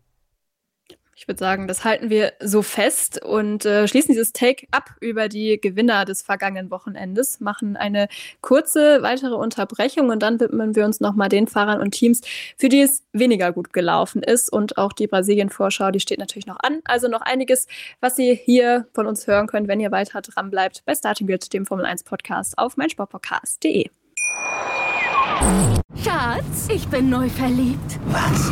Ich 1.21 1.27
würde 1.27 1.37
sagen, 1.37 1.67
das 1.67 1.85
halten 1.85 2.09
wir 2.09 2.33
so 2.39 2.63
fest 2.63 3.23
und 3.23 3.63
äh, 3.63 3.87
schließen 3.87 4.11
dieses 4.11 4.33
Take 4.33 4.65
ab 4.71 4.95
über 5.01 5.29
die 5.29 5.61
Gewinner 5.61 6.03
des 6.03 6.23
vergangenen 6.23 6.71
Wochenendes, 6.71 7.39
machen 7.39 7.77
eine 7.77 8.07
kurze 8.41 9.03
weitere 9.03 9.35
Unterbrechung 9.35 10.09
und 10.09 10.23
dann 10.23 10.39
widmen 10.39 10.75
wir 10.75 10.83
uns 10.83 10.99
nochmal 10.99 11.29
den 11.29 11.45
Fahrern 11.45 11.79
und 11.79 11.91
Teams, 11.91 12.21
für 12.57 12.69
die 12.69 12.81
es 12.81 13.03
weniger 13.13 13.51
gut 13.51 13.71
gelaufen 13.71 14.23
ist. 14.23 14.51
Und 14.51 14.79
auch 14.79 14.93
die 14.93 15.05
Brasilien-Vorschau, 15.05 15.91
die 15.91 15.99
steht 15.99 16.17
natürlich 16.17 16.47
noch 16.47 16.57
an. 16.59 16.79
Also 16.85 17.07
noch 17.07 17.21
einiges, 17.21 17.67
was 17.99 18.17
ihr 18.17 18.33
hier 18.33 18.87
von 18.91 19.05
uns 19.05 19.27
hören 19.27 19.45
könnt, 19.45 19.67
wenn 19.67 19.79
ihr 19.79 19.91
weiter 19.91 20.23
dran 20.23 20.49
bleibt 20.49 20.83
bei 20.87 20.95
Starting 20.95 21.27
Grid, 21.27 21.53
dem 21.53 21.67
Formel 21.67 21.85
1 21.85 22.03
Podcast 22.03 22.57
auf 22.57 22.77
meinsportpodcast.de. 22.77 23.89
Schatz, 26.03 26.67
ich 26.73 26.87
bin 26.87 27.11
neu 27.11 27.29
verliebt. 27.29 27.99
Was? 28.07 28.51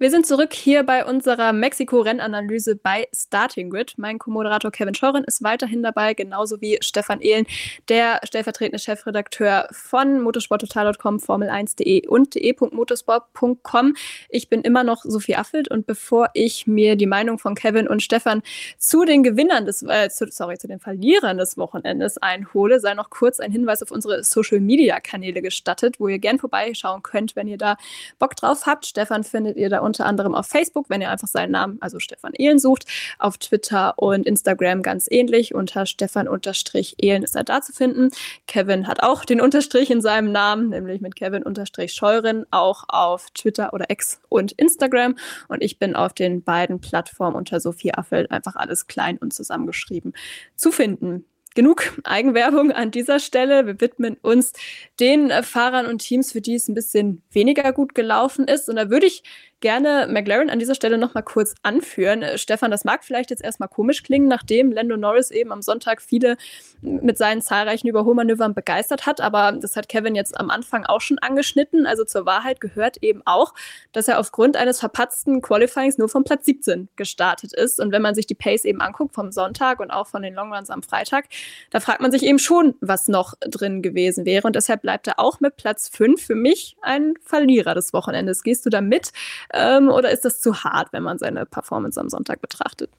Wir 0.00 0.12
sind 0.12 0.26
zurück 0.26 0.52
hier 0.52 0.84
bei 0.84 1.04
unserer 1.04 1.52
Mexiko-Rennanalyse 1.52 2.76
bei 2.76 3.08
Starting 3.12 3.68
Grid. 3.68 3.94
Mein 3.96 4.20
Co-Moderator 4.20 4.70
Kevin 4.70 4.94
Scheuren 4.94 5.24
ist 5.24 5.42
weiterhin 5.42 5.82
dabei, 5.82 6.14
genauso 6.14 6.60
wie 6.60 6.78
Stefan 6.80 7.20
Ehlen, 7.20 7.46
der 7.88 8.20
stellvertretende 8.22 8.78
Chefredakteur 8.78 9.66
von 9.72 10.20
motorsporttotal.com, 10.20 11.16
Formel1.de 11.16 12.06
und 12.06 12.36
de.motorsport.com. 12.36 13.96
Ich 14.28 14.48
bin 14.48 14.60
immer 14.62 14.84
noch 14.84 15.02
Sophie 15.02 15.34
Affelt 15.34 15.68
und 15.68 15.84
bevor 15.88 16.28
ich 16.32 16.68
mir 16.68 16.94
die 16.94 17.06
Meinung 17.06 17.40
von 17.40 17.56
Kevin 17.56 17.88
und 17.88 18.00
Stefan 18.00 18.42
zu 18.78 19.04
den 19.04 19.24
Gewinnern 19.24 19.66
des, 19.66 19.82
äh, 19.82 20.10
zu, 20.10 20.28
sorry, 20.30 20.58
zu 20.58 20.68
den 20.68 20.78
Verlierern 20.78 21.38
des 21.38 21.58
Wochenendes 21.58 22.18
einhole, 22.18 22.78
sei 22.78 22.94
noch 22.94 23.10
kurz 23.10 23.40
ein 23.40 23.50
Hinweis 23.50 23.82
auf 23.82 23.90
unsere 23.90 24.22
Social-Media-Kanäle 24.22 25.42
gestattet, 25.42 25.98
wo 25.98 26.06
ihr 26.06 26.20
gern 26.20 26.38
vorbeischauen 26.38 27.02
könnt, 27.02 27.34
wenn 27.34 27.48
ihr 27.48 27.58
da 27.58 27.76
Bock 28.20 28.36
drauf 28.36 28.64
habt. 28.66 28.86
Stefan 28.86 29.24
findet 29.24 29.56
ihr 29.56 29.68
da 29.68 29.87
unter 29.88 30.06
anderem 30.06 30.34
auf 30.34 30.46
Facebook, 30.46 30.88
wenn 30.88 31.00
ihr 31.00 31.10
einfach 31.10 31.26
seinen 31.26 31.50
Namen, 31.50 31.78
also 31.80 31.98
Stefan 31.98 32.34
Ehlen 32.34 32.60
sucht, 32.60 32.86
auf 33.18 33.38
Twitter 33.38 33.94
und 33.96 34.26
Instagram 34.26 34.82
ganz 34.82 35.08
ähnlich. 35.10 35.54
Unter 35.54 35.86
Stefan-Ehlen 35.86 37.22
ist 37.22 37.34
er 37.34 37.44
da 37.44 37.60
zu 37.60 37.72
finden. 37.72 38.10
Kevin 38.46 38.86
hat 38.86 39.02
auch 39.02 39.24
den 39.24 39.40
Unterstrich 39.40 39.90
in 39.90 40.00
seinem 40.00 40.30
Namen, 40.30 40.68
nämlich 40.68 41.00
mit 41.00 41.16
Kevin-Scheuren, 41.16 42.46
auch 42.50 42.84
auf 42.88 43.30
Twitter 43.30 43.72
oder 43.72 43.86
X 43.88 44.20
und 44.28 44.52
Instagram. 44.52 45.16
Und 45.48 45.62
ich 45.62 45.78
bin 45.78 45.96
auf 45.96 46.12
den 46.12 46.42
beiden 46.42 46.80
Plattformen 46.80 47.36
unter 47.36 47.58
Sophie 47.58 47.94
Affeld 47.94 48.30
einfach 48.30 48.54
alles 48.54 48.86
klein 48.86 49.18
und 49.18 49.32
zusammengeschrieben 49.32 50.12
zu 50.54 50.70
finden 50.70 51.24
genug 51.58 51.92
Eigenwerbung 52.04 52.70
an 52.70 52.92
dieser 52.92 53.18
Stelle. 53.18 53.66
Wir 53.66 53.80
widmen 53.80 54.16
uns 54.22 54.52
den 55.00 55.30
Fahrern 55.42 55.86
und 55.86 55.98
Teams, 55.98 56.30
für 56.30 56.40
die 56.40 56.54
es 56.54 56.68
ein 56.68 56.74
bisschen 56.74 57.22
weniger 57.32 57.72
gut 57.72 57.96
gelaufen 57.96 58.46
ist. 58.46 58.68
Und 58.68 58.76
da 58.76 58.90
würde 58.90 59.06
ich 59.06 59.24
gerne 59.60 60.06
McLaren 60.08 60.50
an 60.50 60.58
dieser 60.58 60.74
Stelle 60.74 60.98
nochmal 60.98 61.22
kurz 61.22 61.54
anführen. 61.62 62.22
Äh, 62.22 62.38
Stefan, 62.38 62.70
das 62.70 62.84
mag 62.84 63.04
vielleicht 63.04 63.30
jetzt 63.30 63.42
erstmal 63.42 63.68
komisch 63.68 64.02
klingen, 64.02 64.28
nachdem 64.28 64.72
Lando 64.72 64.96
Norris 64.96 65.30
eben 65.30 65.52
am 65.52 65.62
Sonntag 65.62 66.00
viele 66.00 66.36
mit 66.80 67.18
seinen 67.18 67.42
zahlreichen 67.42 67.88
Überholmanövern 67.88 68.54
begeistert 68.54 69.06
hat, 69.06 69.20
aber 69.20 69.52
das 69.52 69.76
hat 69.76 69.88
Kevin 69.88 70.14
jetzt 70.14 70.38
am 70.38 70.50
Anfang 70.50 70.84
auch 70.86 71.00
schon 71.00 71.18
angeschnitten. 71.18 71.86
Also 71.86 72.04
zur 72.04 72.24
Wahrheit 72.26 72.60
gehört 72.60 72.98
eben 72.98 73.22
auch, 73.24 73.54
dass 73.92 74.08
er 74.08 74.18
aufgrund 74.18 74.56
eines 74.56 74.78
verpatzten 74.80 75.42
Qualifyings 75.42 75.98
nur 75.98 76.08
vom 76.08 76.24
Platz 76.24 76.46
17 76.46 76.88
gestartet 76.96 77.52
ist. 77.52 77.80
Und 77.80 77.92
wenn 77.92 78.02
man 78.02 78.14
sich 78.14 78.26
die 78.26 78.34
Pace 78.34 78.64
eben 78.64 78.80
anguckt 78.80 79.14
vom 79.14 79.32
Sonntag 79.32 79.80
und 79.80 79.90
auch 79.90 80.06
von 80.06 80.22
den 80.22 80.34
Longruns 80.34 80.70
am 80.70 80.82
Freitag, 80.82 81.26
da 81.70 81.80
fragt 81.80 82.00
man 82.00 82.12
sich 82.12 82.22
eben 82.22 82.38
schon, 82.38 82.74
was 82.80 83.08
noch 83.08 83.34
drin 83.40 83.82
gewesen 83.82 84.24
wäre. 84.24 84.46
Und 84.46 84.54
deshalb 84.54 84.82
bleibt 84.82 85.06
er 85.08 85.18
auch 85.18 85.40
mit 85.40 85.56
Platz 85.56 85.88
5 85.88 86.22
für 86.22 86.34
mich 86.34 86.76
ein 86.82 87.14
Verlierer 87.22 87.74
des 87.74 87.92
Wochenendes. 87.92 88.42
Gehst 88.42 88.64
du 88.64 88.70
da 88.70 88.80
mit? 88.80 89.12
Ähm, 89.52 89.88
oder 89.88 90.10
ist 90.10 90.24
das 90.24 90.40
zu 90.40 90.64
hart, 90.64 90.92
wenn 90.92 91.02
man 91.02 91.18
seine 91.18 91.46
Performance 91.46 92.00
am 92.00 92.08
Sonntag 92.08 92.40
betrachtet? 92.40 92.90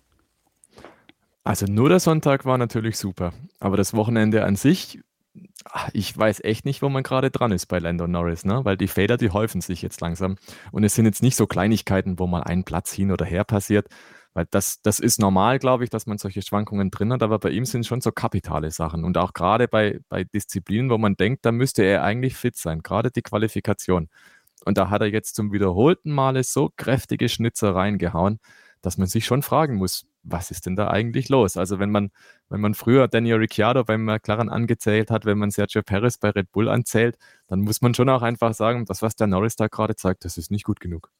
Also 1.43 1.65
nur 1.65 1.89
der 1.89 1.99
Sonntag 1.99 2.45
war 2.45 2.57
natürlich 2.57 2.97
super, 2.97 3.33
aber 3.59 3.77
das 3.77 3.93
Wochenende 3.93 4.43
an 4.45 4.55
sich 4.55 4.99
Ich 5.93 6.17
weiß 6.17 6.41
echt 6.43 6.65
nicht, 6.65 6.81
wo 6.81 6.89
man 6.89 7.03
gerade 7.03 7.31
dran 7.31 7.51
ist 7.51 7.67
bei 7.67 7.79
Lando 7.79 8.07
Norris, 8.07 8.45
ne? 8.45 8.65
weil 8.65 8.77
die 8.77 8.87
Fehler, 8.87 9.17
die 9.17 9.29
häufen 9.29 9.61
sich 9.61 9.81
jetzt 9.81 10.01
langsam. 10.01 10.37
Und 10.71 10.83
es 10.83 10.95
sind 10.95 11.05
jetzt 11.05 11.21
nicht 11.21 11.35
so 11.35 11.47
Kleinigkeiten, 11.47 12.19
wo 12.19 12.27
mal 12.27 12.43
ein 12.43 12.63
Platz 12.63 12.91
hin 12.91 13.11
oder 13.11 13.25
her 13.25 13.43
passiert, 13.43 13.87
weil 14.33 14.45
das, 14.51 14.81
das 14.81 14.99
ist 14.99 15.19
normal, 15.19 15.59
glaube 15.59 15.83
ich, 15.83 15.89
dass 15.89 16.05
man 16.05 16.17
solche 16.17 16.41
Schwankungen 16.41 16.91
drin 16.91 17.11
hat, 17.13 17.23
aber 17.23 17.39
bei 17.39 17.49
ihm 17.49 17.65
sind 17.65 17.85
schon 17.85 18.01
so 18.01 18.11
kapitale 18.11 18.71
Sachen. 18.71 19.03
Und 19.03 19.17
auch 19.17 19.33
gerade 19.33 19.67
bei, 19.67 19.99
bei 20.09 20.23
Disziplinen, 20.23 20.89
wo 20.89 20.97
man 20.97 21.15
denkt, 21.15 21.45
da 21.45 21.51
müsste 21.51 21.83
er 21.83 22.03
eigentlich 22.03 22.35
fit 22.35 22.55
sein, 22.55 22.81
gerade 22.81 23.11
die 23.11 23.21
Qualifikation. 23.21 24.09
Und 24.65 24.77
da 24.77 24.89
hat 24.89 25.01
er 25.01 25.07
jetzt 25.07 25.35
zum 25.35 25.51
wiederholten 25.51 26.11
Male 26.11 26.43
so 26.43 26.69
kräftige 26.75 27.29
Schnitzer 27.29 27.75
reingehauen, 27.75 28.39
dass 28.81 28.97
man 28.97 29.07
sich 29.07 29.25
schon 29.25 29.41
fragen 29.41 29.75
muss, 29.75 30.05
was 30.23 30.51
ist 30.51 30.65
denn 30.65 30.75
da 30.75 30.89
eigentlich 30.89 31.29
los? 31.29 31.57
Also 31.57 31.79
wenn 31.79 31.91
man, 31.91 32.11
wenn 32.49 32.61
man 32.61 32.73
früher 32.73 33.07
Daniel 33.07 33.37
Ricciardo 33.37 33.83
beim 33.83 34.05
McLaren 34.05 34.49
angezählt 34.49 35.11
hat, 35.11 35.25
wenn 35.25 35.37
man 35.37 35.51
Sergio 35.51 35.81
Perez 35.81 36.17
bei 36.17 36.29
Red 36.29 36.51
Bull 36.51 36.69
anzählt, 36.69 37.17
dann 37.47 37.61
muss 37.61 37.81
man 37.81 37.93
schon 37.93 38.09
auch 38.09 38.21
einfach 38.21 38.53
sagen, 38.53 38.85
das, 38.85 39.01
was 39.01 39.15
der 39.15 39.27
Norris 39.27 39.55
da 39.55 39.67
gerade 39.67 39.95
zeigt, 39.95 40.25
das 40.25 40.37
ist 40.37 40.51
nicht 40.51 40.65
gut 40.65 40.79
genug. 40.79 41.11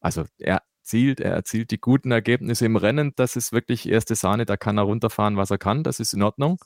Also 0.00 0.24
er 0.38 0.62
zielt, 0.82 1.20
er 1.20 1.32
erzielt 1.32 1.70
die 1.70 1.80
guten 1.80 2.10
Ergebnisse 2.10 2.66
im 2.66 2.76
Rennen, 2.76 3.12
das 3.16 3.36
ist 3.36 3.52
wirklich 3.52 3.88
erste 3.88 4.14
Sahne, 4.14 4.46
da 4.46 4.56
kann 4.56 4.78
er 4.78 4.84
runterfahren, 4.84 5.36
was 5.36 5.50
er 5.50 5.58
kann, 5.58 5.84
das 5.84 6.00
ist 6.00 6.14
in 6.14 6.22
Ordnung. 6.22 6.58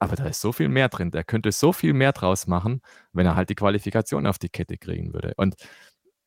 Aber 0.00 0.16
da 0.16 0.24
ist 0.26 0.40
so 0.40 0.52
viel 0.52 0.68
mehr 0.68 0.88
drin. 0.88 1.10
Der 1.10 1.24
könnte 1.24 1.52
so 1.52 1.72
viel 1.72 1.92
mehr 1.92 2.12
draus 2.12 2.46
machen, 2.46 2.80
wenn 3.12 3.26
er 3.26 3.36
halt 3.36 3.50
die 3.50 3.54
Qualifikation 3.54 4.26
auf 4.26 4.38
die 4.38 4.48
Kette 4.48 4.78
kriegen 4.78 5.12
würde. 5.12 5.34
Und 5.36 5.56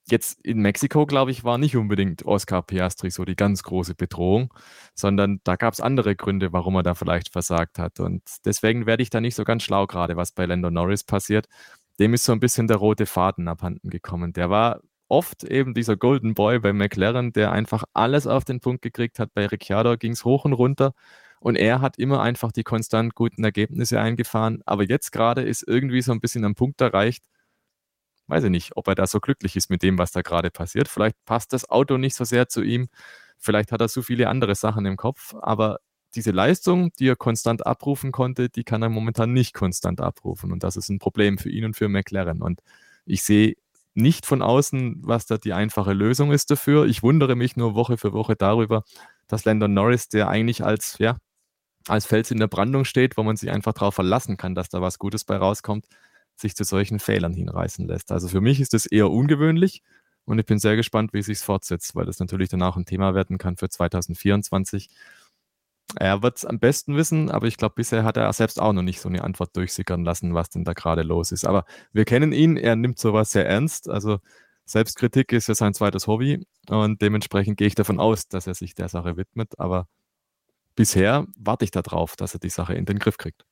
jetzt 0.10 0.40
in 0.46 0.60
Mexiko, 0.60 1.06
glaube 1.06 1.32
ich, 1.32 1.44
war 1.44 1.58
nicht 1.58 1.76
unbedingt 1.76 2.26
Oscar 2.26 2.62
Piastri 2.62 3.10
so 3.10 3.26
die 3.26 3.36
ganz 3.36 3.64
große 3.64 3.96
Bedrohung, 3.96 4.54
sondern 4.96 5.40
da 5.44 5.56
gab 5.56 5.74
es 5.74 5.82
andere 5.82 6.16
Gründe, 6.16 6.54
warum 6.54 6.76
er 6.76 6.84
da 6.84 6.94
vielleicht 6.94 7.32
versagt 7.32 7.80
hat. 7.80 8.00
Und 8.00 8.22
deswegen 8.46 8.86
werde 8.86 9.04
ich 9.04 9.10
da 9.10 9.22
nicht 9.22 9.36
so 9.36 9.44
ganz 9.44 9.64
schlau, 9.64 9.88
gerade 9.88 10.18
was 10.18 10.32
bei 10.32 10.46
Lando 10.46 10.70
Norris 10.70 11.04
passiert. 11.04 11.48
Dem 12.00 12.14
ist 12.14 12.26
so 12.26 12.32
ein 12.34 12.40
bisschen 12.40 12.68
der 12.68 12.78
rote 12.78 13.06
Faden 13.06 13.48
abhanden 13.48 13.90
gekommen. 13.90 14.34
Der 14.34 14.50
war 14.50 14.82
oft 15.08 15.44
eben 15.44 15.74
dieser 15.74 15.96
Golden 15.98 16.34
Boy 16.34 16.60
bei 16.60 16.74
McLaren, 16.74 17.34
der 17.34 17.52
einfach 17.52 17.84
alles 17.94 18.28
auf 18.28 18.46
den 18.46 18.60
Punkt 18.60 18.82
gekriegt 18.82 19.20
hat. 19.20 19.34
Bei 19.34 19.46
Ricciardo 19.48 19.98
ging 19.98 20.14
es 20.14 20.26
hoch 20.26 20.46
und 20.46 20.54
runter. 20.54 20.94
Und 21.44 21.58
er 21.58 21.82
hat 21.82 22.00
immer 22.00 22.22
einfach 22.22 22.54
die 22.54 22.64
konstant 22.64 23.16
guten 23.16 23.44
Ergebnisse 23.44 24.00
eingefahren. 24.00 24.62
Aber 24.66 24.84
jetzt 24.84 25.12
gerade 25.12 25.42
ist 25.42 25.68
irgendwie 25.68 26.02
so 26.02 26.14
ein 26.14 26.22
bisschen 26.22 26.46
am 26.46 26.56
Punkt 26.56 26.80
erreicht, 26.80 27.22
weiß 28.28 28.46
ich 28.46 28.50
nicht, 28.50 28.78
ob 28.78 28.88
er 28.88 28.96
da 28.96 29.06
so 29.08 29.20
glücklich 29.20 29.58
ist 29.58 29.70
mit 29.70 29.84
dem, 29.84 29.98
was 29.98 30.14
da 30.14 30.22
gerade 30.22 30.52
passiert. 30.52 30.88
Vielleicht 30.88 31.18
passt 31.26 31.52
das 31.52 31.70
Auto 31.70 31.98
nicht 31.98 32.16
so 32.16 32.24
sehr 32.24 32.48
zu 32.48 32.62
ihm. 32.64 32.88
Vielleicht 33.40 33.74
hat 33.74 33.82
er 33.82 33.90
so 33.90 34.02
viele 34.02 34.30
andere 34.30 34.56
Sachen 34.56 34.86
im 34.86 34.96
Kopf. 34.96 35.36
Aber 35.42 35.80
diese 36.16 36.32
Leistung, 36.32 36.92
die 36.98 37.10
er 37.10 37.18
konstant 37.18 37.66
abrufen 37.66 38.14
konnte, 38.14 38.48
die 38.48 38.64
kann 38.64 38.82
er 38.82 38.88
momentan 38.88 39.34
nicht 39.34 39.54
konstant 39.54 40.00
abrufen. 40.00 40.54
Und 40.54 40.64
das 40.64 40.78
ist 40.78 40.88
ein 40.88 41.00
Problem 41.00 41.38
für 41.38 41.50
ihn 41.50 41.66
und 41.66 41.76
für 41.76 41.90
McLaren. 41.90 42.42
Und 42.42 42.62
ich 43.06 43.22
sehe 43.22 43.56
nicht 43.96 44.26
von 44.26 44.42
außen, 44.42 45.02
was 45.04 45.26
da 45.26 45.38
die 45.38 45.52
einfache 45.52 45.92
Lösung 45.92 46.32
ist 46.32 46.52
dafür. 46.52 46.86
Ich 46.86 47.04
wundere 47.04 47.36
mich 47.36 47.58
nur 47.58 47.76
Woche 47.76 47.98
für 47.98 48.14
Woche 48.14 48.38
darüber, 48.38 48.86
dass 49.28 49.44
Landon 49.44 49.74
Norris, 49.74 50.08
der 50.08 50.30
eigentlich 50.30 50.64
als, 50.64 50.98
ja, 51.00 51.18
als 51.88 52.06
Fels 52.06 52.32
in 52.32 52.40
der 52.40 52.48
Brandung 52.48 52.86
steht, 52.86 53.18
wo 53.18 53.24
man 53.24 53.36
sich 53.36 53.52
einfach 53.52 53.74
darauf 53.74 53.96
verlassen 53.96 54.38
kann, 54.38 54.56
dass 54.56 54.70
da 54.70 54.82
was 54.82 55.00
Gutes 55.00 55.24
bei 55.24 55.38
rauskommt, 55.38 55.88
sich 56.36 56.56
zu 56.56 56.64
solchen 56.64 57.00
Fehlern 57.00 57.34
hinreißen 57.34 57.88
lässt. 57.88 58.12
Also 58.12 58.28
für 58.28 58.42
mich 58.42 58.60
ist 58.60 58.74
das 58.74 58.86
eher 58.86 59.10
ungewöhnlich 59.10 59.84
und 60.26 60.40
ich 60.40 60.46
bin 60.46 60.60
sehr 60.60 60.76
gespannt, 60.76 61.14
wie 61.14 61.20
es 61.20 61.26
sich 61.28 61.40
fortsetzt, 61.40 61.96
weil 61.96 62.06
das 62.06 62.20
natürlich 62.20 62.50
dann 62.50 62.62
auch 62.62 62.78
ein 62.78 62.86
Thema 62.86 63.14
werden 63.16 63.38
kann 63.38 63.58
für 63.58 63.70
2024. 63.70 64.90
Er 65.96 66.24
wird 66.24 66.38
es 66.38 66.46
am 66.46 66.60
besten 66.60 66.96
wissen, 66.96 67.30
aber 67.30 67.48
ich 67.48 67.58
glaube, 67.58 67.76
bisher 67.76 68.04
hat 68.04 68.18
er 68.18 68.32
selbst 68.34 68.60
auch 68.60 68.74
noch 68.74 68.82
nicht 68.82 69.00
so 69.00 69.10
eine 69.10 69.24
Antwort 69.24 69.56
durchsickern 69.56 70.04
lassen, 70.04 70.34
was 70.34 70.50
denn 70.50 70.64
da 70.64 70.74
gerade 70.74 71.04
los 71.04 71.32
ist. 71.32 71.46
Aber 71.46 71.66
wir 71.92 72.06
kennen 72.06 72.32
ihn, 72.32 72.58
er 72.58 72.76
nimmt 72.76 72.98
sowas 72.98 73.32
sehr 73.32 73.48
ernst. 73.48 73.90
Also 73.90 74.20
Selbstkritik 74.66 75.32
ist 75.34 75.48
ja 75.48 75.56
sein 75.56 75.74
zweites 75.74 76.08
Hobby 76.08 76.46
und 76.70 77.02
dementsprechend 77.02 77.58
gehe 77.58 77.68
ich 77.68 77.76
davon 77.76 78.00
aus, 78.00 78.28
dass 78.28 78.48
er 78.48 78.56
sich 78.56 78.76
der 78.76 78.90
Sache 78.90 79.18
widmet. 79.18 79.60
Aber 79.60 79.88
bisher 80.76 81.26
warte 81.38 81.66
ich 81.66 81.72
darauf, 81.72 82.16
dass 82.16 82.34
er 82.34 82.40
die 82.40 82.50
Sache 82.50 82.74
in 82.74 82.86
den 82.86 83.00
Griff 83.00 83.18
kriegt. 83.18 83.46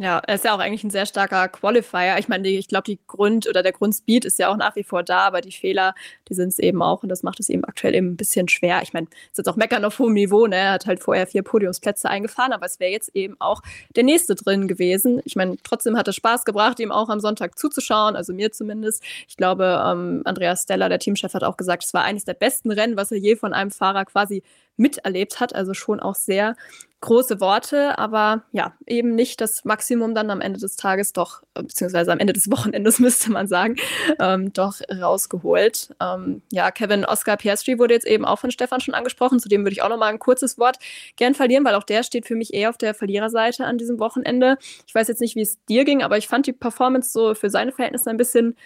Ja, 0.00 0.18
er 0.28 0.36
ist 0.36 0.44
ja 0.44 0.54
auch 0.54 0.60
eigentlich 0.60 0.84
ein 0.84 0.90
sehr 0.90 1.06
starker 1.06 1.48
Qualifier. 1.48 2.18
Ich 2.20 2.28
meine, 2.28 2.46
ich 2.46 2.68
glaube, 2.68 2.84
die 2.84 3.00
Grund- 3.08 3.48
oder 3.48 3.64
der 3.64 3.72
Grundspeed 3.72 4.24
ist 4.24 4.38
ja 4.38 4.48
auch 4.48 4.56
nach 4.56 4.76
wie 4.76 4.84
vor 4.84 5.02
da, 5.02 5.26
aber 5.26 5.40
die 5.40 5.50
Fehler, 5.50 5.92
die 6.28 6.34
sind 6.34 6.50
es 6.50 6.60
eben 6.60 6.82
auch 6.82 7.02
und 7.02 7.08
das 7.08 7.24
macht 7.24 7.40
es 7.40 7.48
eben 7.48 7.64
aktuell 7.64 7.96
eben 7.96 8.12
ein 8.12 8.16
bisschen 8.16 8.46
schwer. 8.46 8.80
Ich 8.82 8.92
meine, 8.92 9.08
es 9.32 9.40
ist 9.40 9.48
auch 9.48 9.56
meckern 9.56 9.84
auf 9.84 9.98
hohem 9.98 10.12
Niveau, 10.12 10.46
ne? 10.46 10.54
Er 10.54 10.70
hat 10.74 10.86
halt 10.86 11.02
vorher 11.02 11.26
vier 11.26 11.42
Podiumsplätze 11.42 12.08
eingefahren, 12.08 12.52
aber 12.52 12.64
es 12.64 12.78
wäre 12.78 12.92
jetzt 12.92 13.10
eben 13.16 13.34
auch 13.40 13.60
der 13.96 14.04
nächste 14.04 14.36
drin 14.36 14.68
gewesen. 14.68 15.20
Ich 15.24 15.34
meine, 15.34 15.56
trotzdem 15.64 15.96
hat 15.96 16.06
es 16.06 16.14
Spaß 16.14 16.44
gebracht, 16.44 16.78
ihm 16.78 16.92
auch 16.92 17.08
am 17.08 17.18
Sonntag 17.18 17.58
zuzuschauen, 17.58 18.14
also 18.14 18.32
mir 18.32 18.52
zumindest. 18.52 19.02
Ich 19.26 19.36
glaube, 19.36 19.82
ähm, 19.84 20.22
Andreas 20.24 20.62
Steller, 20.62 20.88
der 20.88 21.00
Teamchef, 21.00 21.34
hat 21.34 21.42
auch 21.42 21.56
gesagt, 21.56 21.82
es 21.82 21.92
war 21.92 22.04
eines 22.04 22.24
der 22.24 22.34
besten 22.34 22.70
Rennen, 22.70 22.96
was 22.96 23.10
er 23.10 23.18
je 23.18 23.34
von 23.34 23.52
einem 23.52 23.72
Fahrer 23.72 24.04
quasi 24.04 24.44
miterlebt 24.78 25.40
hat. 25.40 25.54
Also 25.54 25.74
schon 25.74 26.00
auch 26.00 26.14
sehr 26.14 26.56
große 27.00 27.40
Worte, 27.40 27.96
aber 27.96 28.42
ja, 28.50 28.74
eben 28.86 29.14
nicht 29.14 29.40
das 29.40 29.64
Maximum 29.64 30.16
dann 30.16 30.30
am 30.30 30.40
Ende 30.40 30.58
des 30.58 30.74
Tages 30.76 31.12
doch, 31.12 31.42
äh, 31.54 31.62
beziehungsweise 31.62 32.10
am 32.10 32.18
Ende 32.18 32.32
des 32.32 32.50
Wochenendes 32.50 32.98
müsste 32.98 33.30
man 33.30 33.46
sagen, 33.46 33.76
ähm, 34.18 34.52
doch 34.52 34.80
rausgeholt. 34.90 35.94
Ähm, 36.00 36.42
ja, 36.50 36.70
Kevin 36.72 37.04
Oscar 37.04 37.36
Piastri 37.36 37.78
wurde 37.78 37.94
jetzt 37.94 38.06
eben 38.06 38.24
auch 38.24 38.40
von 38.40 38.50
Stefan 38.50 38.80
schon 38.80 38.94
angesprochen, 38.94 39.38
zu 39.38 39.48
dem 39.48 39.62
würde 39.62 39.72
ich 39.72 39.82
auch 39.82 39.88
noch 39.88 39.98
mal 39.98 40.06
ein 40.08 40.18
kurzes 40.18 40.58
Wort 40.58 40.78
gern 41.16 41.34
verlieren, 41.34 41.64
weil 41.64 41.76
auch 41.76 41.84
der 41.84 42.02
steht 42.02 42.26
für 42.26 42.34
mich 42.34 42.52
eher 42.52 42.70
auf 42.70 42.78
der 42.78 42.94
Verliererseite 42.94 43.64
an 43.64 43.78
diesem 43.78 44.00
Wochenende. 44.00 44.58
Ich 44.86 44.94
weiß 44.94 45.06
jetzt 45.06 45.20
nicht, 45.20 45.36
wie 45.36 45.42
es 45.42 45.64
dir 45.66 45.84
ging, 45.84 46.02
aber 46.02 46.18
ich 46.18 46.26
fand 46.26 46.46
die 46.46 46.52
Performance 46.52 47.12
so 47.12 47.34
für 47.34 47.50
seine 47.50 47.70
Verhältnisse 47.70 48.10
ein 48.10 48.16
bisschen 48.16 48.56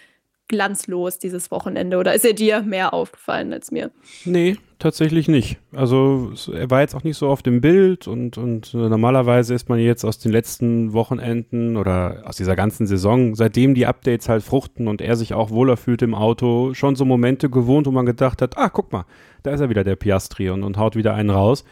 glanzlos 0.53 1.17
dieses 1.17 1.49
Wochenende? 1.49 1.97
Oder 1.97 2.13
ist 2.13 2.23
er 2.23 2.33
dir 2.33 2.61
mehr 2.61 2.93
aufgefallen 2.93 3.51
als 3.51 3.71
mir? 3.71 3.89
Nee, 4.23 4.57
tatsächlich 4.77 5.27
nicht. 5.27 5.57
Also 5.71 6.31
er 6.53 6.69
war 6.69 6.81
jetzt 6.81 6.93
auch 6.93 7.03
nicht 7.03 7.17
so 7.17 7.27
auf 7.27 7.41
dem 7.41 7.59
Bild 7.59 8.07
und, 8.07 8.37
und 8.37 8.71
äh, 8.75 8.77
normalerweise 8.77 9.55
ist 9.55 9.67
man 9.67 9.79
jetzt 9.79 10.05
aus 10.05 10.19
den 10.19 10.31
letzten 10.31 10.93
Wochenenden 10.93 11.75
oder 11.75 12.21
aus 12.25 12.37
dieser 12.37 12.55
ganzen 12.55 12.85
Saison, 12.85 13.33
seitdem 13.33 13.73
die 13.73 13.87
Updates 13.87 14.29
halt 14.29 14.43
fruchten 14.43 14.87
und 14.87 15.01
er 15.01 15.15
sich 15.15 15.33
auch 15.33 15.49
wohler 15.49 15.75
fühlt 15.75 16.03
im 16.03 16.13
Auto, 16.13 16.75
schon 16.75 16.95
so 16.95 17.03
Momente 17.03 17.49
gewohnt, 17.49 17.87
wo 17.87 17.91
man 17.91 18.05
gedacht 18.05 18.41
hat, 18.41 18.55
ah, 18.57 18.69
guck 18.69 18.91
mal, 18.91 19.05
da 19.41 19.51
ist 19.51 19.59
er 19.59 19.69
wieder, 19.69 19.83
der 19.83 19.95
Piastri 19.95 20.51
und, 20.51 20.63
und 20.63 20.77
haut 20.77 20.95
wieder 20.95 21.15
einen 21.15 21.31
raus. 21.31 21.65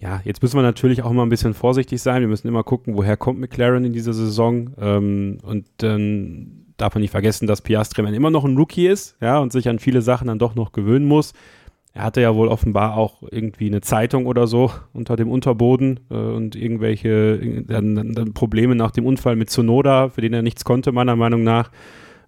Ja, 0.00 0.20
jetzt 0.24 0.42
müssen 0.42 0.56
wir 0.56 0.62
natürlich 0.62 1.04
auch 1.04 1.12
mal 1.12 1.22
ein 1.22 1.28
bisschen 1.28 1.54
vorsichtig 1.54 2.02
sein. 2.02 2.22
Wir 2.22 2.28
müssen 2.28 2.48
immer 2.48 2.64
gucken, 2.64 2.96
woher 2.96 3.16
kommt 3.16 3.38
McLaren 3.38 3.84
in 3.84 3.92
dieser 3.92 4.12
Saison. 4.12 4.74
Ähm, 4.80 5.38
und 5.44 5.66
dann 5.76 6.61
darf 6.82 6.94
man 6.94 7.00
nicht 7.00 7.10
vergessen, 7.10 7.46
dass 7.46 7.62
Piastri 7.62 8.02
immer 8.02 8.30
noch 8.30 8.44
ein 8.44 8.56
Rookie 8.56 8.88
ist, 8.88 9.16
ja, 9.20 9.38
und 9.38 9.52
sich 9.52 9.68
an 9.68 9.78
viele 9.78 10.02
Sachen 10.02 10.28
dann 10.28 10.38
doch 10.38 10.54
noch 10.54 10.72
gewöhnen 10.72 11.06
muss. 11.06 11.32
Er 11.94 12.04
hatte 12.04 12.22
ja 12.22 12.34
wohl 12.34 12.48
offenbar 12.48 12.96
auch 12.96 13.22
irgendwie 13.30 13.66
eine 13.66 13.82
Zeitung 13.82 14.26
oder 14.26 14.46
so 14.46 14.70
unter 14.94 15.14
dem 15.14 15.30
Unterboden 15.30 16.00
äh, 16.10 16.14
und 16.14 16.56
irgendwelche 16.56 17.64
dann, 17.66 18.14
dann 18.14 18.32
Probleme 18.32 18.74
nach 18.74 18.92
dem 18.92 19.04
Unfall 19.04 19.36
mit 19.36 19.50
Tsunoda, 19.50 20.08
für 20.08 20.22
den 20.22 20.32
er 20.32 20.42
nichts 20.42 20.64
konnte, 20.64 20.90
meiner 20.90 21.16
Meinung 21.16 21.44
nach. 21.44 21.70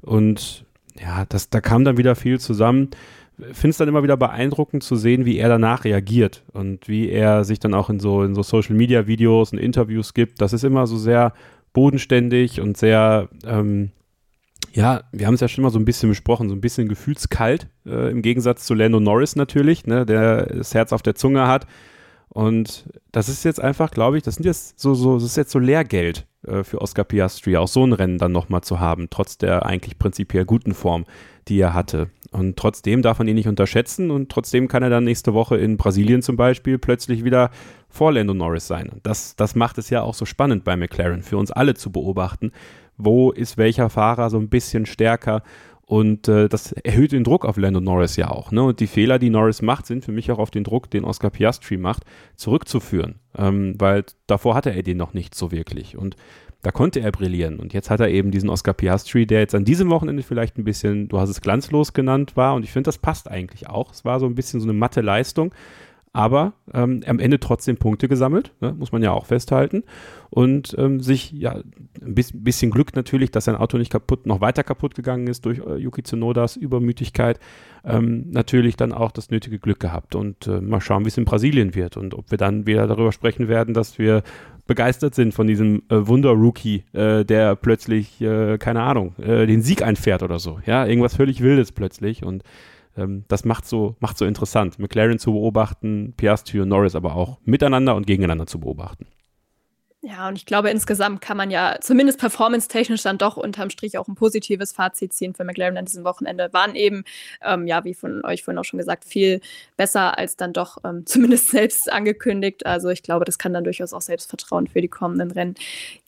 Und 0.02 0.66
ja, 1.00 1.24
das, 1.28 1.48
da 1.48 1.60
kam 1.60 1.84
dann 1.84 1.96
wieder 1.96 2.14
viel 2.14 2.38
zusammen. 2.38 2.90
Finde 3.38 3.70
es 3.70 3.78
dann 3.78 3.88
immer 3.88 4.02
wieder 4.02 4.18
beeindruckend 4.18 4.84
zu 4.84 4.96
sehen, 4.96 5.24
wie 5.24 5.38
er 5.38 5.48
danach 5.48 5.84
reagiert 5.84 6.44
und 6.52 6.86
wie 6.86 7.08
er 7.08 7.44
sich 7.44 7.58
dann 7.58 7.74
auch 7.74 7.90
in 7.90 7.98
so, 7.98 8.22
in 8.22 8.34
so 8.34 8.42
Social 8.42 8.76
Media 8.76 9.06
Videos 9.06 9.52
und 9.52 9.58
Interviews 9.58 10.14
gibt. 10.14 10.40
Das 10.40 10.52
ist 10.52 10.62
immer 10.62 10.86
so 10.86 10.96
sehr 10.96 11.32
bodenständig 11.72 12.60
und 12.60 12.76
sehr, 12.76 13.28
ähm, 13.44 13.90
ja, 14.74 15.04
wir 15.12 15.26
haben 15.26 15.34
es 15.34 15.40
ja 15.40 15.48
schon 15.48 15.62
mal 15.62 15.70
so 15.70 15.78
ein 15.78 15.84
bisschen 15.84 16.08
besprochen, 16.08 16.48
so 16.48 16.54
ein 16.54 16.60
bisschen 16.60 16.88
gefühlskalt, 16.88 17.68
äh, 17.86 18.10
im 18.10 18.22
Gegensatz 18.22 18.64
zu 18.66 18.74
Lando 18.74 18.98
Norris 18.98 19.36
natürlich, 19.36 19.86
ne, 19.86 20.04
der 20.04 20.46
das 20.46 20.74
Herz 20.74 20.92
auf 20.92 21.02
der 21.02 21.14
Zunge 21.14 21.46
hat. 21.46 21.66
Und 22.28 22.86
das 23.12 23.28
ist 23.28 23.44
jetzt 23.44 23.60
einfach, 23.60 23.92
glaube 23.92 24.16
ich, 24.16 24.24
das 24.24 24.34
sind 24.34 24.44
jetzt 24.44 24.80
so, 24.80 24.94
so, 24.94 25.14
das 25.14 25.24
ist 25.24 25.36
jetzt 25.36 25.52
so 25.52 25.60
Lehrgeld 25.60 26.26
äh, 26.44 26.64
für 26.64 26.80
Oscar 26.80 27.04
Piastri, 27.04 27.56
auch 27.56 27.68
so 27.68 27.86
ein 27.86 27.92
Rennen 27.92 28.18
dann 28.18 28.32
nochmal 28.32 28.62
zu 28.62 28.80
haben, 28.80 29.06
trotz 29.10 29.38
der 29.38 29.64
eigentlich 29.64 29.96
prinzipiell 30.00 30.44
guten 30.44 30.74
Form, 30.74 31.04
die 31.46 31.60
er 31.60 31.72
hatte. 31.72 32.10
Und 32.32 32.56
trotzdem 32.56 33.02
darf 33.02 33.20
man 33.20 33.28
ihn 33.28 33.36
nicht 33.36 33.46
unterschätzen 33.46 34.10
und 34.10 34.28
trotzdem 34.28 34.66
kann 34.66 34.82
er 34.82 34.90
dann 34.90 35.04
nächste 35.04 35.34
Woche 35.34 35.56
in 35.56 35.76
Brasilien 35.76 36.22
zum 36.22 36.36
Beispiel 36.36 36.78
plötzlich 36.78 37.22
wieder 37.22 37.50
vor 37.88 38.10
Lando 38.10 38.34
Norris 38.34 38.66
sein. 38.66 38.90
Das, 39.04 39.36
das 39.36 39.54
macht 39.54 39.78
es 39.78 39.88
ja 39.90 40.02
auch 40.02 40.14
so 40.14 40.24
spannend 40.24 40.64
bei 40.64 40.74
McLaren, 40.74 41.22
für 41.22 41.36
uns 41.36 41.52
alle 41.52 41.74
zu 41.74 41.92
beobachten, 41.92 42.50
wo 42.96 43.30
ist 43.30 43.58
welcher 43.58 43.90
Fahrer 43.90 44.30
so 44.30 44.38
ein 44.38 44.48
bisschen 44.48 44.86
stärker. 44.86 45.42
Und 45.86 46.28
äh, 46.28 46.48
das 46.48 46.72
erhöht 46.72 47.12
den 47.12 47.24
Druck 47.24 47.44
auf 47.44 47.58
Lando 47.58 47.80
Norris 47.80 48.16
ja 48.16 48.30
auch. 48.30 48.50
Ne? 48.50 48.62
Und 48.62 48.80
die 48.80 48.86
Fehler, 48.86 49.18
die 49.18 49.28
Norris 49.28 49.60
macht, 49.60 49.84
sind 49.84 50.04
für 50.04 50.12
mich 50.12 50.30
auch 50.30 50.38
auf 50.38 50.50
den 50.50 50.64
Druck, 50.64 50.90
den 50.90 51.04
Oscar 51.04 51.28
Piastri 51.28 51.76
macht, 51.76 52.04
zurückzuführen. 52.36 53.16
Ähm, 53.36 53.74
weil 53.78 54.04
davor 54.26 54.54
hatte 54.54 54.74
er 54.74 54.82
den 54.82 54.96
noch 54.96 55.12
nicht 55.12 55.34
so 55.34 55.52
wirklich. 55.52 55.98
Und 55.98 56.16
da 56.62 56.70
konnte 56.70 57.00
er 57.00 57.12
brillieren. 57.12 57.60
Und 57.60 57.74
jetzt 57.74 57.90
hat 57.90 58.00
er 58.00 58.08
eben 58.08 58.30
diesen 58.30 58.48
Oscar 58.48 58.72
Piastri, 58.72 59.26
der 59.26 59.40
jetzt 59.40 59.54
an 59.54 59.66
diesem 59.66 59.90
Wochenende 59.90 60.22
vielleicht 60.22 60.56
ein 60.56 60.64
bisschen, 60.64 61.08
du 61.08 61.20
hast 61.20 61.28
es 61.28 61.42
glanzlos 61.42 61.92
genannt, 61.92 62.34
war. 62.34 62.54
Und 62.54 62.64
ich 62.64 62.72
finde, 62.72 62.88
das 62.88 62.96
passt 62.96 63.30
eigentlich 63.30 63.68
auch. 63.68 63.92
Es 63.92 64.06
war 64.06 64.18
so 64.18 64.24
ein 64.24 64.34
bisschen 64.34 64.60
so 64.60 64.66
eine 64.66 64.72
matte 64.72 65.02
Leistung. 65.02 65.54
Aber 66.14 66.52
ähm, 66.72 67.02
am 67.06 67.18
Ende 67.18 67.40
trotzdem 67.40 67.76
Punkte 67.76 68.08
gesammelt, 68.08 68.52
ne, 68.60 68.72
muss 68.72 68.92
man 68.92 69.02
ja 69.02 69.10
auch 69.10 69.26
festhalten. 69.26 69.82
Und 70.30 70.74
ähm, 70.78 71.00
sich 71.00 71.32
ja 71.32 71.60
ein 72.00 72.14
bisschen 72.14 72.70
Glück 72.70 72.94
natürlich, 72.94 73.32
dass 73.32 73.46
sein 73.46 73.56
Auto 73.56 73.78
nicht 73.78 73.90
kaputt, 73.90 74.24
noch 74.24 74.40
weiter 74.40 74.62
kaputt 74.62 74.94
gegangen 74.94 75.26
ist 75.26 75.44
durch 75.44 75.58
äh, 75.58 75.76
Yuki 75.76 76.04
Tsunodas 76.04 76.56
Übermütigkeit. 76.56 77.40
Ähm, 77.84 78.30
natürlich 78.30 78.76
dann 78.76 78.92
auch 78.92 79.10
das 79.10 79.30
nötige 79.30 79.58
Glück 79.58 79.80
gehabt. 79.80 80.14
Und 80.14 80.46
äh, 80.46 80.60
mal 80.60 80.80
schauen, 80.80 81.04
wie 81.04 81.08
es 81.08 81.18
in 81.18 81.24
Brasilien 81.24 81.74
wird 81.74 81.96
und 81.96 82.14
ob 82.14 82.30
wir 82.30 82.38
dann 82.38 82.64
wieder 82.64 82.86
darüber 82.86 83.10
sprechen 83.10 83.48
werden, 83.48 83.74
dass 83.74 83.98
wir 83.98 84.22
begeistert 84.68 85.16
sind 85.16 85.34
von 85.34 85.48
diesem 85.48 85.82
äh, 85.88 86.06
Wunder-Rookie, 86.06 86.84
äh, 86.92 87.24
der 87.24 87.56
plötzlich, 87.56 88.20
äh, 88.20 88.56
keine 88.58 88.82
Ahnung, 88.82 89.16
äh, 89.18 89.46
den 89.46 89.62
Sieg 89.62 89.82
einfährt 89.82 90.22
oder 90.22 90.38
so. 90.38 90.60
Ja, 90.64 90.86
irgendwas 90.86 91.16
völlig 91.16 91.42
Wildes 91.42 91.72
plötzlich. 91.72 92.24
Und 92.24 92.44
ähm, 92.96 93.24
das 93.28 93.44
macht 93.44 93.66
so, 93.66 93.96
macht 94.00 94.18
so 94.18 94.24
interessant, 94.24 94.78
McLaren 94.78 95.18
zu 95.18 95.32
beobachten, 95.32 96.14
Piastri 96.16 96.60
und 96.60 96.68
Norris 96.68 96.94
aber 96.94 97.16
auch 97.16 97.38
miteinander 97.44 97.94
und 97.94 98.06
gegeneinander 98.06 98.46
zu 98.46 98.60
beobachten. 98.60 99.06
Ja, 100.06 100.28
und 100.28 100.36
ich 100.36 100.44
glaube, 100.44 100.68
insgesamt 100.68 101.22
kann 101.22 101.38
man 101.38 101.50
ja 101.50 101.78
zumindest 101.80 102.18
performance-technisch 102.20 103.00
dann 103.02 103.16
doch 103.16 103.38
unterm 103.38 103.70
Strich 103.70 103.96
auch 103.96 104.06
ein 104.06 104.14
positives 104.14 104.70
Fazit 104.70 105.14
ziehen 105.14 105.32
für 105.32 105.44
McLaren 105.44 105.78
an 105.78 105.86
diesem 105.86 106.04
Wochenende. 106.04 106.52
Waren 106.52 106.74
eben, 106.74 107.04
ähm, 107.42 107.66
ja, 107.66 107.84
wie 107.86 107.94
von 107.94 108.22
euch 108.22 108.44
vorhin 108.44 108.58
auch 108.58 108.66
schon 108.66 108.78
gesagt, 108.78 109.06
viel 109.06 109.40
besser 109.78 110.18
als 110.18 110.36
dann 110.36 110.52
doch 110.52 110.76
ähm, 110.84 111.06
zumindest 111.06 111.48
selbst 111.50 111.90
angekündigt. 111.90 112.66
Also 112.66 112.90
ich 112.90 113.02
glaube, 113.02 113.24
das 113.24 113.38
kann 113.38 113.54
dann 113.54 113.64
durchaus 113.64 113.94
auch 113.94 114.02
Selbstvertrauen 114.02 114.66
für 114.66 114.82
die 114.82 114.88
kommenden 114.88 115.30
Rennen 115.30 115.54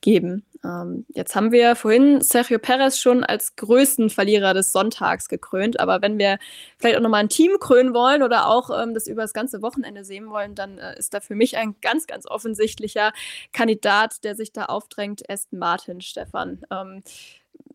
geben. 0.03 0.45
Ähm, 0.65 1.07
jetzt 1.09 1.35
haben 1.35 1.53
wir 1.53 1.77
vorhin 1.77 2.21
Sergio 2.21 2.59
Perez 2.59 2.99
schon 2.99 3.25
als 3.25 3.57
größten 3.57 4.11
Verlierer 4.11 4.55
des 4.55 4.73
Sonntags 4.73 5.29
gekrönt, 5.29 5.81
aber 5.81 6.03
wenn 6.03 6.19
wir 6.19 6.39
vielleicht 6.79 6.97
auch 6.97 7.03
nochmal 7.03 7.23
ein 7.23 7.29
Team 7.29 7.59
krönen 7.61 7.95
wollen 7.95 8.23
oder 8.23 8.49
auch 8.49 8.71
ähm, 8.71 8.95
das 8.95 9.07
über 9.07 9.23
das 9.23 9.33
ganze 9.33 9.63
Wochenende 9.63 10.05
sehen 10.05 10.31
wollen, 10.31 10.55
dann 10.55 10.79
äh, 10.79 10.99
ist 10.99 11.15
da 11.15 11.21
für 11.21 11.35
mich 11.35 11.57
ein 11.57 11.77
ganz, 11.81 12.07
ganz 12.07 12.27
offensichtlicher 12.27 13.13
Kandidat, 13.53 14.25
der 14.25 14.35
sich 14.35 14.53
da 14.53 14.67
aufdrängt, 14.67 15.29
Aston 15.29 15.59
Martin, 15.59 16.01
Stefan. 16.01 16.63
Ähm, 16.71 17.03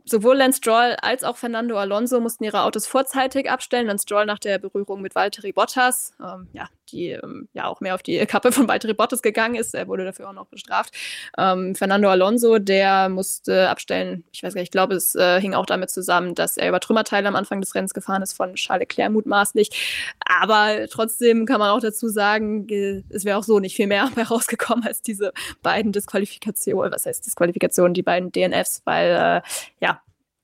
sowohl 0.06 0.38
Lance 0.38 0.58
Stroll 0.58 0.96
als 1.02 1.24
auch 1.24 1.38
Fernando 1.38 1.78
Alonso 1.78 2.20
mussten 2.20 2.44
ihre 2.44 2.64
Autos 2.64 2.88
vorzeitig 2.88 3.50
abstellen. 3.50 3.88
Lance 3.88 4.04
Stroll 4.04 4.26
nach 4.26 4.40
der 4.40 4.60
Berührung 4.60 5.02
mit 5.02 5.16
Valtteri 5.16 5.52
Bottas, 5.52 6.12
ähm, 6.20 6.48
ja, 6.54 6.68
die 6.92 7.10
ähm, 7.10 7.48
ja 7.54 7.68
auch 7.68 7.82
mehr 7.82 7.96
auf 7.96 8.04
die 8.04 8.26
Kappe 8.26 8.52
von 8.52 8.68
Valtteri 8.68 8.94
Bottas 8.94 9.22
gegangen 9.22 9.56
ist. 9.56 9.74
Er 9.74 9.88
wurde 9.88 10.06
dafür 10.06 10.30
auch 10.30 10.34
noch 10.34 10.48
bestraft. 10.48 10.94
Ähm, 11.38 11.76
Fernando 11.76 12.10
Alonso, 12.10 12.60
der 12.60 13.10
musste 13.10 13.70
abstellen. 13.70 14.24
Ich 14.32 14.44
weiß 14.44 14.54
gar 14.54 14.62
nicht, 14.62 14.68
ich 14.68 14.72
glaube, 14.72 14.96
es 14.96 15.16
äh, 15.16 15.40
hing 15.40 15.54
auch 15.54 15.66
damit 15.66 15.90
zusammen, 15.90 16.36
dass 16.36 16.58
er 16.58 16.70
über 16.70 16.80
Trümmerteile 16.80 17.28
am 17.28 17.36
Anfang 17.36 17.62
des 17.62 17.76
Rennens 17.76 17.94
gefahren 17.94 18.22
ist 18.22 18.34
von 18.34 18.56
Charles 18.56 18.82
Leclerc 18.82 19.12
mutmaßlich. 19.12 20.16
Aber 20.26 20.88
trotzdem 20.90 21.46
kann 21.46 21.60
man 21.60 21.72
auch 21.72 21.80
dazu 21.80 22.10
sagen, 22.10 22.68
es 23.10 23.26
wäre 23.26 23.38
auch 23.38 23.44
so 23.44 23.60
nicht 23.60 23.76
viel 23.76 23.88
mehr 23.88 24.10
herausgekommen 24.16 24.86
als 24.86 25.02
diese 25.02 25.34
beiden 25.62 25.92
Disqualifikationen. 25.92 26.92
Was 26.92 27.06
heißt 27.06 27.26
Disqualifikationen? 27.26 27.94
Die 27.94 28.04
beiden 28.04 28.32
DNFs, 28.32 28.82
weil 28.86 29.12
äh, 29.12 29.42
ja, 29.80 29.91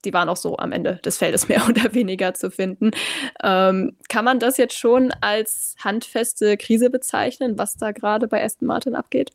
die 0.07 0.13
waren 0.13 0.29
auch 0.29 0.37
so 0.37 0.57
am 0.57 0.71
Ende 0.71 0.95
des 1.03 1.17
Feldes 1.17 1.49
mehr 1.49 1.61
oder 1.69 1.93
weniger 1.93 2.33
zu 2.33 2.49
finden. 2.49 2.91
Ähm, 3.43 3.97
kann 4.09 4.25
man 4.25 4.39
das 4.39 4.57
jetzt 4.57 4.77
schon 4.77 5.11
als 5.21 5.75
handfeste 5.79 6.57
Krise 6.57 6.89
bezeichnen, 6.89 7.57
was 7.57 7.75
da 7.75 7.91
gerade 7.91 8.27
bei 8.27 8.43
Aston 8.43 8.67
Martin 8.67 8.95
abgeht? 8.95 9.31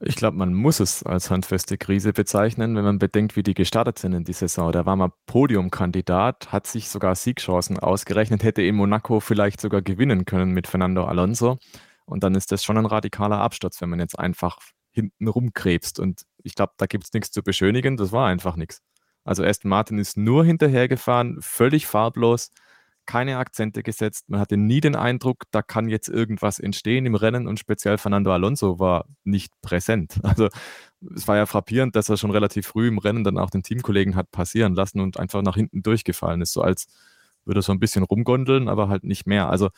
Ich 0.00 0.14
glaube, 0.14 0.36
man 0.36 0.54
muss 0.54 0.78
es 0.78 1.02
als 1.02 1.28
handfeste 1.28 1.76
Krise 1.76 2.12
bezeichnen, 2.12 2.76
wenn 2.76 2.84
man 2.84 2.98
bedenkt, 3.00 3.34
wie 3.34 3.42
die 3.42 3.54
gestartet 3.54 3.98
sind 3.98 4.12
in 4.12 4.22
die 4.22 4.32
Saison. 4.32 4.70
Da 4.70 4.86
war 4.86 4.94
man 4.94 5.10
Podiumkandidat, 5.26 6.52
hat 6.52 6.68
sich 6.68 6.88
sogar 6.88 7.16
Siegchancen 7.16 7.80
ausgerechnet, 7.80 8.44
hätte 8.44 8.62
in 8.62 8.76
Monaco 8.76 9.18
vielleicht 9.18 9.60
sogar 9.60 9.82
gewinnen 9.82 10.24
können 10.24 10.52
mit 10.52 10.68
Fernando 10.68 11.04
Alonso. 11.04 11.58
Und 12.04 12.22
dann 12.22 12.36
ist 12.36 12.52
das 12.52 12.62
schon 12.62 12.78
ein 12.78 12.86
radikaler 12.86 13.40
Absturz, 13.40 13.80
wenn 13.80 13.90
man 13.90 13.98
jetzt 13.98 14.16
einfach 14.16 14.58
hinten 14.92 15.26
rumkrebst. 15.26 15.98
Und 15.98 16.22
ich 16.44 16.54
glaube, 16.54 16.74
da 16.76 16.86
gibt 16.86 17.04
es 17.04 17.12
nichts 17.12 17.32
zu 17.32 17.42
beschönigen. 17.42 17.96
Das 17.96 18.12
war 18.12 18.28
einfach 18.28 18.54
nichts. 18.54 18.80
Also 19.28 19.44
Aston 19.44 19.68
Martin 19.68 19.98
ist 19.98 20.16
nur 20.16 20.42
hinterhergefahren, 20.44 21.36
völlig 21.40 21.86
farblos, 21.86 22.50
keine 23.04 23.36
Akzente 23.36 23.82
gesetzt. 23.82 24.24
Man 24.28 24.40
hatte 24.40 24.56
nie 24.56 24.80
den 24.80 24.96
Eindruck, 24.96 25.44
da 25.50 25.60
kann 25.60 25.88
jetzt 25.88 26.08
irgendwas 26.08 26.58
entstehen 26.58 27.04
im 27.04 27.14
Rennen 27.14 27.46
und 27.46 27.58
speziell 27.58 27.98
Fernando 27.98 28.32
Alonso 28.32 28.78
war 28.78 29.04
nicht 29.24 29.52
präsent. 29.60 30.18
Also 30.22 30.48
es 31.14 31.28
war 31.28 31.36
ja 31.36 31.46
frappierend, 31.46 31.94
dass 31.94 32.08
er 32.08 32.16
schon 32.16 32.30
relativ 32.30 32.66
früh 32.68 32.88
im 32.88 32.98
Rennen 32.98 33.22
dann 33.22 33.38
auch 33.38 33.50
den 33.50 33.62
Teamkollegen 33.62 34.16
hat 34.16 34.30
passieren 34.30 34.74
lassen 34.74 35.00
und 35.00 35.18
einfach 35.18 35.42
nach 35.42 35.56
hinten 35.56 35.82
durchgefallen 35.82 36.40
ist, 36.40 36.54
so 36.54 36.62
als 36.62 36.86
würde 37.44 37.60
er 37.60 37.62
so 37.62 37.72
ein 37.72 37.80
bisschen 37.80 38.04
rumgondeln, 38.04 38.68
aber 38.68 38.88
halt 38.88 39.04
nicht 39.04 39.26
mehr. 39.26 39.48
Also 39.50 39.68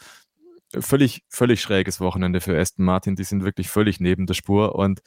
völlig, 0.78 1.22
völlig 1.28 1.60
schräges 1.60 2.00
Wochenende 2.00 2.40
für 2.40 2.58
Aston 2.58 2.84
Martin. 2.84 3.16
Die 3.16 3.24
sind 3.24 3.44
wirklich 3.44 3.68
völlig 3.68 4.00
neben 4.00 4.26
der 4.26 4.34
Spur 4.34 4.76
und 4.76 5.00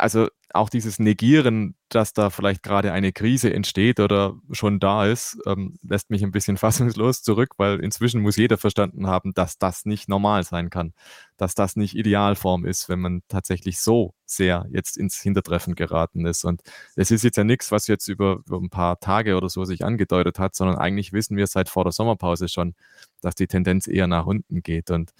also 0.00 0.28
auch 0.54 0.68
dieses 0.68 0.98
Negieren, 0.98 1.74
dass 1.88 2.12
da 2.12 2.30
vielleicht 2.30 2.62
gerade 2.62 2.92
eine 2.92 3.12
Krise 3.12 3.52
entsteht 3.52 4.00
oder 4.00 4.34
schon 4.50 4.80
da 4.80 5.06
ist, 5.06 5.38
ähm, 5.46 5.78
lässt 5.82 6.10
mich 6.10 6.22
ein 6.22 6.32
bisschen 6.32 6.56
fassungslos 6.58 7.22
zurück, 7.22 7.54
weil 7.56 7.80
inzwischen 7.80 8.20
muss 8.20 8.36
jeder 8.36 8.58
verstanden 8.58 9.06
haben, 9.06 9.32
dass 9.34 9.58
das 9.58 9.84
nicht 9.84 10.08
normal 10.08 10.44
sein 10.44 10.70
kann, 10.70 10.92
dass 11.36 11.54
das 11.54 11.76
nicht 11.76 11.96
Idealform 11.96 12.64
ist, 12.66 12.88
wenn 12.88 13.00
man 13.00 13.22
tatsächlich 13.28 13.80
so 13.80 14.14
sehr 14.26 14.66
jetzt 14.70 14.96
ins 14.96 15.20
Hintertreffen 15.20 15.74
geraten 15.74 16.26
ist. 16.26 16.44
Und 16.44 16.62
es 16.96 17.10
ist 17.10 17.24
jetzt 17.24 17.36
ja 17.36 17.44
nichts, 17.44 17.70
was 17.72 17.86
jetzt 17.86 18.08
über, 18.08 18.42
über 18.46 18.58
ein 18.58 18.70
paar 18.70 19.00
Tage 19.00 19.36
oder 19.36 19.48
so 19.48 19.64
sich 19.64 19.84
angedeutet 19.84 20.38
hat, 20.38 20.54
sondern 20.54 20.78
eigentlich 20.78 21.12
wissen 21.12 21.36
wir 21.36 21.46
seit 21.46 21.68
vor 21.68 21.84
der 21.84 21.92
Sommerpause 21.92 22.48
schon, 22.48 22.74
dass 23.20 23.34
die 23.34 23.46
Tendenz 23.46 23.86
eher 23.86 24.06
nach 24.06 24.26
unten 24.26 24.62
geht. 24.62 24.90
Und 24.90 25.12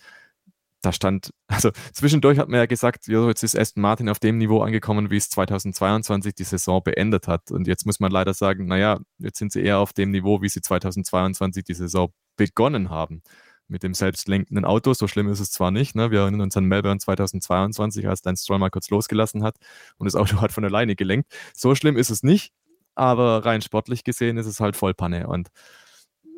da 0.82 0.92
stand, 0.92 1.32
also 1.46 1.70
zwischendurch 1.92 2.38
hat 2.38 2.48
man 2.48 2.58
ja 2.58 2.66
gesagt, 2.66 3.06
jetzt 3.06 3.42
ist 3.42 3.58
Aston 3.58 3.82
Martin 3.82 4.08
auf 4.08 4.18
dem 4.18 4.38
Niveau 4.38 4.60
angekommen, 4.60 5.10
wie 5.10 5.16
es 5.16 5.30
2022 5.30 6.34
die 6.34 6.44
Saison 6.44 6.82
beendet 6.82 7.28
hat. 7.28 7.50
Und 7.50 7.66
jetzt 7.66 7.86
muss 7.86 8.00
man 8.00 8.12
leider 8.12 8.34
sagen, 8.34 8.66
naja, 8.66 9.00
jetzt 9.18 9.38
sind 9.38 9.52
sie 9.52 9.62
eher 9.62 9.78
auf 9.78 9.92
dem 9.92 10.10
Niveau, 10.10 10.42
wie 10.42 10.48
sie 10.48 10.60
2022 10.60 11.64
die 11.64 11.74
Saison 11.74 12.12
begonnen 12.36 12.90
haben. 12.90 13.22
Mit 13.68 13.82
dem 13.82 13.94
selbstlenkenden 13.94 14.64
Auto, 14.66 14.92
so 14.92 15.06
schlimm 15.06 15.28
ist 15.28 15.40
es 15.40 15.50
zwar 15.50 15.70
nicht. 15.70 15.94
Ne? 15.94 16.10
Wir 16.10 16.20
erinnern 16.20 16.42
uns 16.42 16.56
an 16.56 16.66
Melbourne 16.66 16.98
2022, 16.98 18.06
als 18.06 18.20
Dan 18.20 18.36
Stroll 18.36 18.58
mal 18.58 18.70
kurz 18.70 18.90
losgelassen 18.90 19.42
hat 19.44 19.56
und 19.96 20.04
das 20.04 20.14
Auto 20.14 20.40
hat 20.42 20.52
von 20.52 20.64
alleine 20.64 20.96
gelenkt. 20.96 21.32
So 21.54 21.74
schlimm 21.74 21.96
ist 21.96 22.10
es 22.10 22.22
nicht, 22.22 22.52
aber 22.94 23.46
rein 23.46 23.62
sportlich 23.62 24.04
gesehen 24.04 24.36
ist 24.36 24.46
es 24.46 24.60
halt 24.60 24.76
Vollpanne. 24.76 25.26
Und 25.28 25.48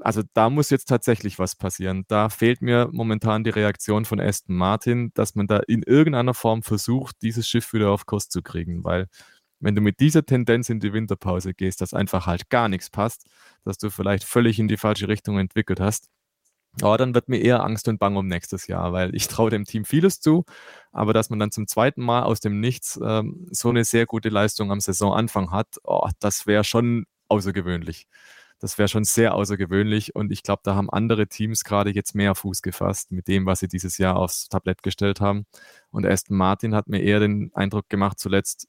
also 0.05 0.23
da 0.35 0.51
muss 0.51 0.69
jetzt 0.69 0.87
tatsächlich 0.87 1.39
was 1.39 1.57
passieren. 1.57 2.05
Da 2.09 2.29
fehlt 2.29 2.61
mir 2.61 2.91
momentan 2.93 3.43
die 3.43 3.51
Reaktion 3.51 4.05
von 4.05 4.21
Aston 4.21 4.55
Martin, 4.55 5.13
dass 5.15 5.35
man 5.35 5.47
da 5.47 5.61
in 5.67 5.83
irgendeiner 5.83 6.35
Form 6.35 6.63
versucht, 6.63 7.17
dieses 7.23 7.49
Schiff 7.49 7.73
wieder 7.73 7.91
auf 7.91 8.05
Kurs 8.05 8.29
zu 8.29 8.43
kriegen, 8.43 8.85
weil 8.85 9.09
wenn 9.61 9.75
du 9.75 9.81
mit 9.81 10.01
dieser 10.01 10.27
Tendenz 10.27 10.69
in 10.69 10.79
die 10.81 10.93
Winterpause 10.93 11.55
gehst, 11.55 11.81
dass 11.81 11.95
einfach 11.95 12.27
halt 12.27 12.51
gar 12.51 12.69
nichts 12.69 12.91
passt, 12.91 13.27
dass 13.65 13.79
du 13.79 13.89
vielleicht 13.89 14.25
völlig 14.25 14.59
in 14.59 14.69
die 14.69 14.77
falsche 14.77 15.09
Richtung 15.09 15.39
entwickelt 15.39 15.81
hast, 15.81 16.11
aber 16.83 16.99
dann 16.99 17.15
wird 17.15 17.31
mir 17.31 17.39
eher 17.39 17.65
Angst 17.65 17.89
und 17.89 17.99
Bang 17.99 18.17
um 18.17 18.27
nächstes 18.27 18.67
Jahr, 18.67 18.93
weil 18.93 19.15
ich 19.15 19.29
traue 19.29 19.49
dem 19.51 19.65
Team 19.65 19.87
vieles 19.87 20.21
zu, 20.21 20.45
aber 20.93 21.15
dass 21.15 21.31
man 21.31 21.39
dann 21.39 21.51
zum 21.51 21.67
zweiten 21.67 22.03
Mal 22.03 22.25
aus 22.25 22.41
dem 22.41 22.61
Nichts 22.61 23.01
ähm, 23.03 23.49
so 23.53 23.71
eine 23.71 23.85
sehr 23.85 24.05
gute 24.05 24.29
Leistung 24.29 24.71
am 24.71 24.81
Saisonanfang 24.81 25.51
hat, 25.51 25.79
oh, 25.85 26.11
das 26.21 26.47
wäre 26.47 26.65
schon 26.65 27.07
außergewöhnlich. 27.29 28.07
Das 28.65 28.79
wäre 28.79 28.89
schon 28.89 29.05
sehr 29.05 29.35
außergewöhnlich 29.35 30.15
und 30.15 30.33
ich 30.33 30.43
glaube, 30.43 30.63
da 30.65 30.75
haben 30.75 30.89
andere 30.89 31.27
Teams 31.27 31.65
gerade 31.65 31.91
jetzt 31.91 32.15
mehr 32.15 32.35
Fuß 32.35 32.63
gefasst 32.63 33.13
mit 33.13 33.29
dem, 33.29 33.45
was 33.45 33.61
sie 33.61 33.69
dieses 33.69 33.99
Jahr 33.99 34.17
aufs 34.17 34.49
Tablett 34.49 34.83
gestellt 34.83 35.21
haben. 35.21 35.45
Und 35.91 36.07
Aston 36.07 36.35
Martin 36.35 36.75
hat 36.75 36.89
mir 36.89 37.03
eher 37.03 37.21
den 37.21 37.51
Eindruck 37.53 37.91
gemacht 37.91 38.19
zuletzt, 38.19 38.67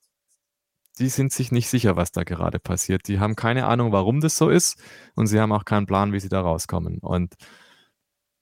die 1.00 1.08
sind 1.08 1.32
sich 1.32 1.50
nicht 1.54 1.70
sicher, 1.70 1.96
was 1.96 2.12
da 2.12 2.26
gerade 2.26 2.60
passiert. 2.60 3.08
Die 3.08 3.22
haben 3.22 3.38
keine 3.38 3.68
Ahnung, 3.68 3.94
warum 3.94 4.20
das 4.20 4.36
so 4.36 4.50
ist 4.50 4.84
und 5.16 5.28
sie 5.28 5.40
haben 5.40 5.54
auch 5.54 5.64
keinen 5.64 5.86
Plan, 5.86 6.12
wie 6.12 6.20
sie 6.20 6.28
da 6.28 6.42
rauskommen. 6.42 7.00
Und 7.00 7.36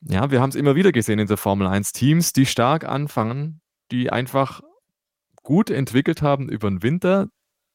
ja, 0.01 0.31
wir 0.31 0.41
haben 0.41 0.49
es 0.49 0.55
immer 0.55 0.73
wieder 0.73 0.91
gesehen 0.91 1.19
in 1.19 1.27
der 1.27 1.37
Formel 1.37 1.67
1 1.67 1.91
Teams, 1.91 2.33
die 2.33 2.47
stark 2.47 2.83
anfangen, 2.83 3.61
die 3.91 4.09
einfach 4.09 4.61
gut 5.43 5.69
entwickelt 5.69 6.23
haben 6.23 6.49
über 6.49 6.67
den 6.67 6.81
Winter, 6.81 7.27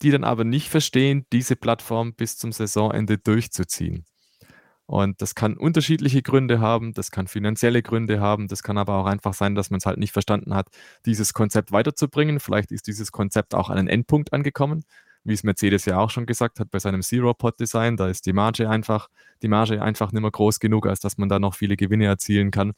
die 0.03 0.11
dann 0.11 0.25
aber 0.25 0.45
nicht 0.45 0.69
verstehen, 0.69 1.27
diese 1.33 1.57
Plattform 1.57 2.15
bis 2.15 2.37
zum 2.39 2.53
Saisonende 2.53 3.19
durchzuziehen. 3.19 4.05
Und 4.87 5.21
das 5.21 5.35
kann 5.35 5.59
unterschiedliche 5.59 6.23
Gründe 6.23 6.61
haben, 6.61 6.95
das 6.95 7.11
kann 7.11 7.27
finanzielle 7.27 7.83
Gründe 7.83 8.21
haben, 8.21 8.49
das 8.49 8.63
kann 8.63 8.79
aber 8.79 8.95
auch 8.95 9.05
einfach 9.05 9.35
sein, 9.35 9.55
dass 9.55 9.69
man 9.69 9.79
es 9.79 9.87
halt 9.87 9.99
nicht 9.99 10.13
verstanden 10.13 10.55
hat, 10.55 10.69
dieses 11.05 11.35
Konzept 11.35 11.73
weiterzubringen. 11.73 12.41
Vielleicht 12.41 12.73
ist 12.73 12.87
dieses 12.87 13.13
Konzept 13.13 13.55
auch 13.55 13.69
an 13.69 13.77
einen 13.77 13.89
Endpunkt 13.89 14.33
angekommen, 14.33 14.85
wie 15.25 15.35
es 15.35 15.43
Mercedes 15.43 15.85
ja 15.85 15.99
auch 15.99 16.09
schon 16.09 16.25
gesagt 16.25 16.59
hat 16.59 16.71
bei 16.71 16.79
seinem 16.79 17.03
Zero-Pod-Design. 17.03 17.99
Da 17.99 18.09
ist 18.09 18.25
die 18.25 18.33
Marge 18.33 18.71
einfach, 18.71 19.09
die 19.43 19.49
Marge 19.49 19.83
einfach 19.83 20.11
nicht 20.13 20.23
mehr 20.23 20.31
groß 20.31 20.59
genug, 20.59 20.87
als 20.87 21.01
dass 21.01 21.19
man 21.19 21.29
da 21.29 21.39
noch 21.39 21.55
viele 21.55 21.77
Gewinne 21.77 22.07
erzielen 22.07 22.51
kann. 22.51 22.73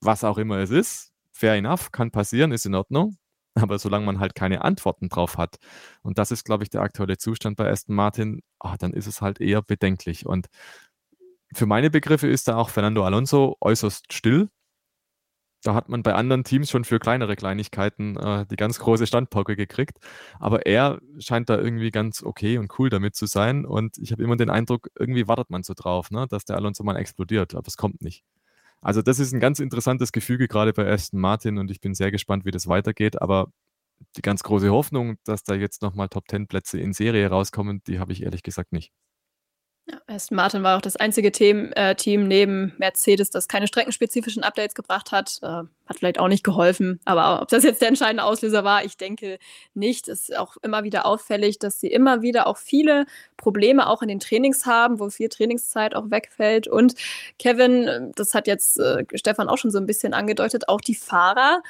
Was 0.00 0.24
auch 0.24 0.38
immer 0.38 0.58
es 0.58 0.70
ist, 0.70 1.12
fair 1.30 1.54
enough, 1.54 1.92
kann 1.92 2.10
passieren, 2.10 2.50
ist 2.50 2.66
in 2.66 2.74
Ordnung. 2.74 3.16
Aber 3.54 3.78
solange 3.78 4.06
man 4.06 4.20
halt 4.20 4.34
keine 4.34 4.62
Antworten 4.64 5.08
drauf 5.08 5.38
hat, 5.38 5.56
und 6.02 6.18
das 6.18 6.30
ist, 6.32 6.44
glaube 6.44 6.64
ich, 6.64 6.70
der 6.70 6.82
aktuelle 6.82 7.18
Zustand 7.18 7.56
bei 7.56 7.70
Aston 7.70 7.94
Martin, 7.96 8.42
ach, 8.58 8.76
dann 8.78 8.92
ist 8.92 9.06
es 9.06 9.20
halt 9.22 9.40
eher 9.40 9.62
bedenklich. 9.62 10.26
Und 10.26 10.48
für 11.54 11.66
meine 11.66 11.90
Begriffe 11.90 12.28
ist 12.28 12.48
da 12.48 12.56
auch 12.56 12.68
Fernando 12.70 13.04
Alonso 13.04 13.56
äußerst 13.60 14.12
still. 14.12 14.48
da 15.62 15.74
hat 15.74 15.88
man 15.88 16.02
bei 16.02 16.14
anderen 16.14 16.44
Teams 16.44 16.68
schon 16.70 16.84
für 16.84 16.98
kleinere 16.98 17.36
Kleinigkeiten 17.36 18.16
äh, 18.18 18.44
die 18.46 18.56
ganz 18.56 18.78
große 18.78 19.06
Standpauke 19.06 19.56
gekriegt. 19.56 19.98
Aber 20.38 20.66
er 20.66 21.00
scheint 21.18 21.48
da 21.48 21.56
irgendwie 21.58 21.90
ganz 21.90 22.22
okay 22.22 22.58
und 22.58 22.78
cool 22.78 22.90
damit 22.90 23.16
zu 23.16 23.24
sein. 23.26 23.64
Und 23.64 23.96
ich 23.98 24.12
habe 24.12 24.22
immer 24.22 24.36
den 24.36 24.50
Eindruck, 24.50 24.88
irgendwie 24.98 25.26
wartet 25.26 25.48
man 25.50 25.62
so 25.62 25.72
drauf, 25.74 26.10
ne, 26.10 26.26
dass 26.28 26.44
der 26.44 26.56
Alonso 26.56 26.84
mal 26.84 26.96
explodiert, 26.96 27.54
aber 27.54 27.66
es 27.66 27.76
kommt 27.78 28.02
nicht. 28.02 28.22
Also 28.84 29.02
das 29.02 29.18
ist 29.18 29.32
ein 29.32 29.40
ganz 29.40 29.60
interessantes 29.60 30.12
Gefüge 30.12 30.46
gerade 30.48 30.72
bei 30.74 30.86
Aston 30.90 31.18
Martin 31.20 31.58
und 31.58 31.70
ich 31.70 31.80
bin 31.80 31.94
sehr 31.94 32.10
gespannt, 32.10 32.44
wie 32.44 32.50
das 32.50 32.66
weitergeht. 32.68 33.20
Aber 33.22 33.48
die 34.16 34.22
ganz 34.22 34.42
große 34.44 34.70
Hoffnung, 34.70 35.16
dass 35.24 35.44
da 35.44 35.54
jetzt 35.54 35.82
nochmal 35.82 36.08
Top 36.08 36.24
10 36.30 36.48
Plätze 36.48 36.78
in 36.80 36.92
Serie 36.94 37.28
rauskommen, 37.30 37.82
die 37.86 37.98
habe 38.00 38.12
ich 38.12 38.22
ehrlich 38.24 38.42
gesagt 38.42 38.72
nicht. 38.72 38.90
Ja, 39.86 39.98
Aston 40.06 40.36
Martin 40.36 40.62
war 40.62 40.78
auch 40.78 40.80
das 40.80 40.96
einzige 40.96 41.30
Team, 41.30 41.70
äh, 41.76 41.94
Team 41.94 42.26
neben 42.26 42.72
Mercedes, 42.78 43.28
das 43.28 43.48
keine 43.48 43.66
streckenspezifischen 43.66 44.42
Updates 44.42 44.74
gebracht 44.74 45.12
hat. 45.12 45.38
Äh, 45.42 45.46
hat 45.46 45.98
vielleicht 45.98 46.18
auch 46.18 46.28
nicht 46.28 46.42
geholfen. 46.42 47.00
Aber 47.04 47.42
ob 47.42 47.48
das 47.48 47.64
jetzt 47.64 47.82
der 47.82 47.88
entscheidende 47.88 48.24
Auslöser 48.24 48.64
war, 48.64 48.82
ich 48.86 48.96
denke 48.96 49.38
nicht. 49.74 50.08
Es 50.08 50.30
ist 50.30 50.38
auch 50.38 50.56
immer 50.62 50.84
wieder 50.84 51.04
auffällig, 51.04 51.58
dass 51.58 51.80
sie 51.80 51.88
immer 51.88 52.22
wieder 52.22 52.46
auch 52.46 52.56
viele 52.56 53.04
Probleme 53.36 53.86
auch 53.86 54.00
in 54.00 54.08
den 54.08 54.20
Trainings 54.20 54.64
haben, 54.64 55.00
wo 55.00 55.10
viel 55.10 55.28
Trainingszeit 55.28 55.94
auch 55.94 56.10
wegfällt. 56.10 56.66
Und 56.66 56.94
Kevin, 57.38 58.12
das 58.14 58.32
hat 58.32 58.46
jetzt 58.46 58.78
äh, 58.78 59.04
Stefan 59.14 59.50
auch 59.50 59.58
schon 59.58 59.70
so 59.70 59.76
ein 59.76 59.86
bisschen 59.86 60.14
angedeutet, 60.14 60.68
auch 60.68 60.80
die 60.80 60.94
Fahrer 60.94 61.62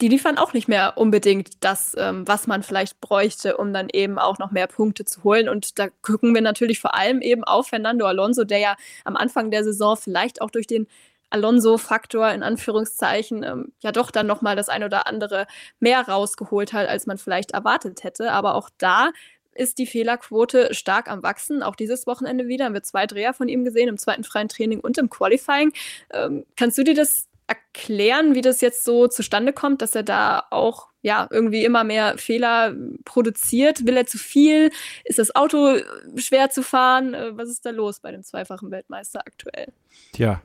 die 0.00 0.08
liefern 0.08 0.38
auch 0.38 0.52
nicht 0.52 0.68
mehr 0.68 0.94
unbedingt 0.96 1.50
das, 1.60 1.94
ähm, 1.98 2.26
was 2.26 2.46
man 2.46 2.62
vielleicht 2.62 3.00
bräuchte, 3.00 3.56
um 3.56 3.72
dann 3.72 3.88
eben 3.92 4.18
auch 4.18 4.38
noch 4.38 4.50
mehr 4.50 4.66
Punkte 4.66 5.04
zu 5.04 5.24
holen. 5.24 5.48
Und 5.48 5.78
da 5.78 5.88
gucken 6.02 6.34
wir 6.34 6.42
natürlich 6.42 6.80
vor 6.80 6.94
allem 6.94 7.20
eben 7.20 7.44
auf 7.44 7.68
Fernando 7.68 8.06
Alonso, 8.06 8.44
der 8.44 8.58
ja 8.58 8.76
am 9.04 9.16
Anfang 9.16 9.50
der 9.50 9.64
Saison 9.64 9.96
vielleicht 9.96 10.40
auch 10.40 10.50
durch 10.50 10.66
den 10.66 10.86
Alonso-Faktor 11.30 12.30
in 12.30 12.42
Anführungszeichen 12.42 13.42
ähm, 13.42 13.72
ja 13.80 13.92
doch 13.92 14.10
dann 14.10 14.26
noch 14.26 14.40
mal 14.40 14.56
das 14.56 14.68
ein 14.68 14.82
oder 14.82 15.06
andere 15.06 15.46
mehr 15.78 16.00
rausgeholt 16.00 16.72
hat, 16.72 16.88
als 16.88 17.06
man 17.06 17.18
vielleicht 17.18 17.50
erwartet 17.50 18.02
hätte. 18.04 18.32
Aber 18.32 18.54
auch 18.54 18.70
da 18.78 19.10
ist 19.58 19.78
die 19.78 19.86
Fehlerquote 19.86 20.72
stark 20.72 21.10
am 21.10 21.22
Wachsen. 21.22 21.62
Auch 21.62 21.74
dieses 21.74 22.06
Wochenende 22.06 22.46
wieder 22.46 22.66
haben 22.66 22.74
wir 22.74 22.82
zwei 22.82 23.06
Dreher 23.06 23.34
von 23.34 23.48
ihm 23.48 23.64
gesehen, 23.64 23.88
im 23.88 23.98
zweiten 23.98 24.24
freien 24.24 24.48
Training 24.48 24.80
und 24.80 24.96
im 24.98 25.10
Qualifying. 25.10 25.72
Ähm, 26.12 26.46
kannst 26.56 26.78
du 26.78 26.84
dir 26.84 26.94
das 26.94 27.27
erklären, 27.48 28.34
wie 28.34 28.40
das 28.42 28.60
jetzt 28.60 28.84
so 28.84 29.08
zustande 29.08 29.52
kommt, 29.52 29.82
dass 29.82 29.94
er 29.94 30.02
da 30.02 30.44
auch 30.50 30.88
ja 31.02 31.26
irgendwie 31.30 31.64
immer 31.64 31.82
mehr 31.82 32.18
Fehler 32.18 32.74
produziert? 33.04 33.86
Will 33.86 33.96
er 33.96 34.06
zu 34.06 34.18
viel? 34.18 34.70
Ist 35.04 35.18
das 35.18 35.34
Auto 35.34 35.78
schwer 36.16 36.50
zu 36.50 36.62
fahren? 36.62 37.14
Äh, 37.14 37.36
was 37.36 37.48
ist 37.48 37.66
da 37.66 37.70
los 37.70 38.00
bei 38.00 38.12
dem 38.12 38.22
zweifachen 38.22 38.70
Weltmeister 38.70 39.20
aktuell? 39.20 39.72
Tja, 40.12 40.42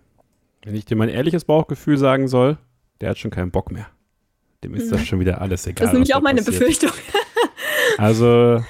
wenn 0.63 0.75
ich 0.75 0.85
dir 0.85 0.95
mein 0.95 1.09
ehrliches 1.09 1.45
Bauchgefühl 1.45 1.97
sagen 1.97 2.27
soll, 2.27 2.57
der 3.01 3.09
hat 3.09 3.19
schon 3.19 3.31
keinen 3.31 3.51
Bock 3.51 3.71
mehr. 3.71 3.87
Dem 4.63 4.73
ist 4.75 4.87
mhm. 4.87 4.91
das 4.91 5.05
schon 5.05 5.19
wieder 5.19 5.41
alles 5.41 5.67
egal. 5.67 5.85
Das 5.85 5.89
ist 5.89 5.93
nämlich 5.93 6.15
auch 6.15 6.21
meine 6.21 6.41
passiert. 6.41 6.59
Befürchtung. 6.59 6.91
also 7.97 8.63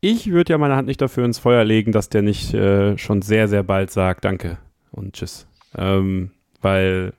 ich 0.00 0.30
würde 0.30 0.52
ja 0.52 0.58
meine 0.58 0.76
Hand 0.76 0.86
nicht 0.86 1.00
dafür 1.00 1.24
ins 1.24 1.40
Feuer 1.40 1.64
legen, 1.64 1.90
dass 1.90 2.08
der 2.08 2.22
nicht 2.22 2.54
äh, 2.54 2.96
schon 2.98 3.20
sehr, 3.20 3.48
sehr 3.48 3.64
bald 3.64 3.90
sagt, 3.90 4.24
danke 4.24 4.58
und 4.92 5.14
tschüss. 5.14 5.47
Ähm, 5.76 6.30
weil 6.60 7.12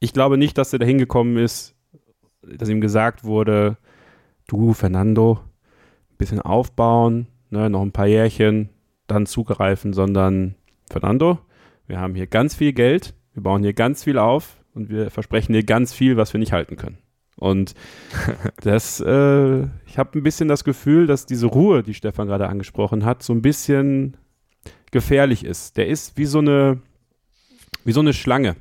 ich 0.00 0.12
glaube 0.12 0.38
nicht, 0.38 0.58
dass 0.58 0.72
er 0.72 0.78
da 0.78 0.86
hingekommen 0.86 1.36
ist, 1.38 1.74
dass 2.42 2.68
ihm 2.68 2.80
gesagt 2.80 3.24
wurde, 3.24 3.76
du, 4.46 4.72
Fernando, 4.74 5.40
ein 6.10 6.16
bisschen 6.18 6.40
aufbauen, 6.40 7.26
ne, 7.50 7.70
noch 7.70 7.82
ein 7.82 7.92
paar 7.92 8.06
Jährchen, 8.06 8.68
dann 9.06 9.26
zugreifen, 9.26 9.92
sondern 9.92 10.54
Fernando, 10.90 11.38
wir 11.86 12.00
haben 12.00 12.14
hier 12.14 12.26
ganz 12.26 12.54
viel 12.54 12.72
Geld, 12.72 13.14
wir 13.32 13.42
bauen 13.42 13.62
hier 13.62 13.72
ganz 13.72 14.04
viel 14.04 14.18
auf 14.18 14.56
und 14.74 14.90
wir 14.90 15.10
versprechen 15.10 15.52
dir 15.52 15.64
ganz 15.64 15.92
viel, 15.92 16.16
was 16.16 16.32
wir 16.32 16.38
nicht 16.38 16.52
halten 16.52 16.76
können. 16.76 16.98
Und 17.36 17.74
das, 18.62 19.00
äh, 19.00 19.62
ich 19.86 19.98
habe 19.98 20.18
ein 20.18 20.22
bisschen 20.22 20.48
das 20.48 20.64
Gefühl, 20.64 21.06
dass 21.06 21.26
diese 21.26 21.46
Ruhe, 21.46 21.82
die 21.82 21.94
Stefan 21.94 22.28
gerade 22.28 22.48
angesprochen 22.48 23.04
hat, 23.04 23.22
so 23.22 23.32
ein 23.32 23.42
bisschen 23.42 24.16
gefährlich 24.90 25.44
ist. 25.44 25.76
Der 25.76 25.88
ist 25.88 26.16
wie 26.16 26.26
so 26.26 26.38
eine, 26.38 26.80
wie 27.84 27.92
so 27.92 28.00
eine 28.00 28.12
Schlange. 28.12 28.56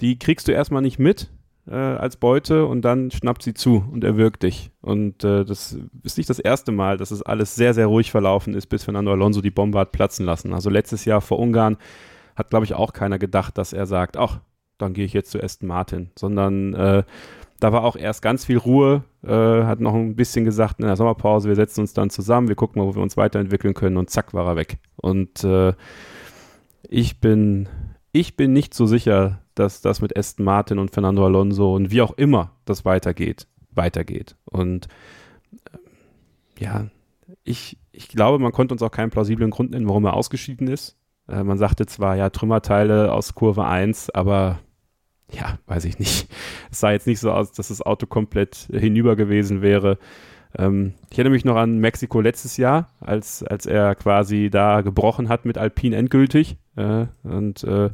Die 0.00 0.18
kriegst 0.18 0.48
du 0.48 0.52
erstmal 0.52 0.82
nicht 0.82 0.98
mit 0.98 1.30
äh, 1.68 1.74
als 1.74 2.16
Beute 2.16 2.66
und 2.66 2.82
dann 2.82 3.10
schnappt 3.10 3.42
sie 3.42 3.54
zu 3.54 3.84
und 3.90 4.04
erwürgt 4.04 4.42
dich. 4.42 4.70
Und 4.80 5.24
äh, 5.24 5.44
das 5.44 5.76
ist 6.02 6.18
nicht 6.18 6.30
das 6.30 6.38
erste 6.38 6.72
Mal, 6.72 6.96
dass 6.96 7.10
es 7.10 7.22
alles 7.22 7.54
sehr, 7.54 7.74
sehr 7.74 7.86
ruhig 7.86 8.10
verlaufen 8.10 8.54
ist, 8.54 8.66
bis 8.66 8.84
Fernando 8.84 9.12
Alonso 9.12 9.40
die 9.40 9.50
Bombe 9.50 9.78
hat 9.78 9.92
platzen 9.92 10.26
lassen. 10.26 10.52
Also 10.52 10.70
letztes 10.70 11.04
Jahr 11.04 11.20
vor 11.20 11.38
Ungarn 11.38 11.76
hat, 12.36 12.50
glaube 12.50 12.64
ich, 12.64 12.74
auch 12.74 12.92
keiner 12.92 13.18
gedacht, 13.18 13.58
dass 13.58 13.72
er 13.72 13.86
sagt, 13.86 14.16
ach, 14.16 14.40
dann 14.78 14.92
gehe 14.92 15.06
ich 15.06 15.14
jetzt 15.14 15.30
zu 15.30 15.42
Aston 15.42 15.68
Martin, 15.68 16.10
sondern 16.16 16.74
äh, 16.74 17.02
da 17.60 17.72
war 17.72 17.84
auch 17.84 17.96
erst 17.96 18.20
ganz 18.20 18.44
viel 18.44 18.58
Ruhe, 18.58 19.04
äh, 19.24 19.30
hat 19.30 19.80
noch 19.80 19.94
ein 19.94 20.16
bisschen 20.16 20.44
gesagt 20.44 20.78
in 20.78 20.86
der 20.86 20.96
Sommerpause, 20.96 21.48
wir 21.48 21.56
setzen 21.56 21.80
uns 21.80 21.94
dann 21.94 22.10
zusammen, 22.10 22.48
wir 22.48 22.54
gucken 22.54 22.80
mal, 22.80 22.88
wo 22.88 22.94
wir 22.94 23.02
uns 23.02 23.16
weiterentwickeln 23.16 23.72
können 23.72 23.96
und 23.96 24.10
zack 24.10 24.34
war 24.34 24.46
er 24.46 24.56
weg. 24.56 24.78
Und 24.96 25.42
äh, 25.44 25.72
ich 26.88 27.20
bin 27.20 27.68
ich 28.16 28.34
bin 28.36 28.52
nicht 28.54 28.72
so 28.72 28.86
sicher, 28.86 29.42
dass 29.54 29.82
das 29.82 30.00
mit 30.00 30.16
Aston 30.16 30.44
Martin 30.44 30.78
und 30.78 30.90
Fernando 30.90 31.24
Alonso 31.24 31.74
und 31.74 31.90
wie 31.90 32.00
auch 32.00 32.12
immer 32.12 32.52
das 32.64 32.86
weitergeht, 32.86 33.46
weitergeht. 33.72 34.36
Und 34.46 34.88
äh, 35.72 36.62
ja, 36.62 36.86
ich, 37.44 37.78
ich 37.92 38.08
glaube, 38.08 38.38
man 38.38 38.52
konnte 38.52 38.72
uns 38.72 38.82
auch 38.82 38.90
keinen 38.90 39.10
plausiblen 39.10 39.50
Grund 39.50 39.72
nennen, 39.72 39.86
warum 39.86 40.06
er 40.06 40.14
ausgeschieden 40.14 40.66
ist. 40.66 40.96
Äh, 41.28 41.44
man 41.44 41.58
sagte 41.58 41.84
zwar, 41.84 42.16
ja, 42.16 42.30
Trümmerteile 42.30 43.12
aus 43.12 43.34
Kurve 43.34 43.66
1, 43.66 44.10
aber 44.10 44.60
ja, 45.30 45.58
weiß 45.66 45.84
ich 45.84 45.98
nicht. 45.98 46.28
Es 46.70 46.80
sah 46.80 46.92
jetzt 46.92 47.06
nicht 47.06 47.20
so 47.20 47.32
aus, 47.32 47.52
dass 47.52 47.68
das 47.68 47.82
Auto 47.82 48.06
komplett 48.06 48.68
hinüber 48.70 49.14
gewesen 49.14 49.60
wäre. 49.60 49.98
Ähm, 50.58 50.94
ich 51.10 51.18
erinnere 51.18 51.32
mich 51.34 51.44
noch 51.44 51.56
an 51.56 51.78
Mexiko 51.78 52.20
letztes 52.20 52.56
Jahr, 52.56 52.90
als, 53.00 53.42
als 53.42 53.66
er 53.66 53.94
quasi 53.94 54.48
da 54.50 54.80
gebrochen 54.80 55.28
hat 55.28 55.44
mit 55.44 55.58
Alpine 55.58 55.96
endgültig. 55.96 56.56
Äh, 56.76 57.06
und 57.22 57.64
äh, 57.64 57.90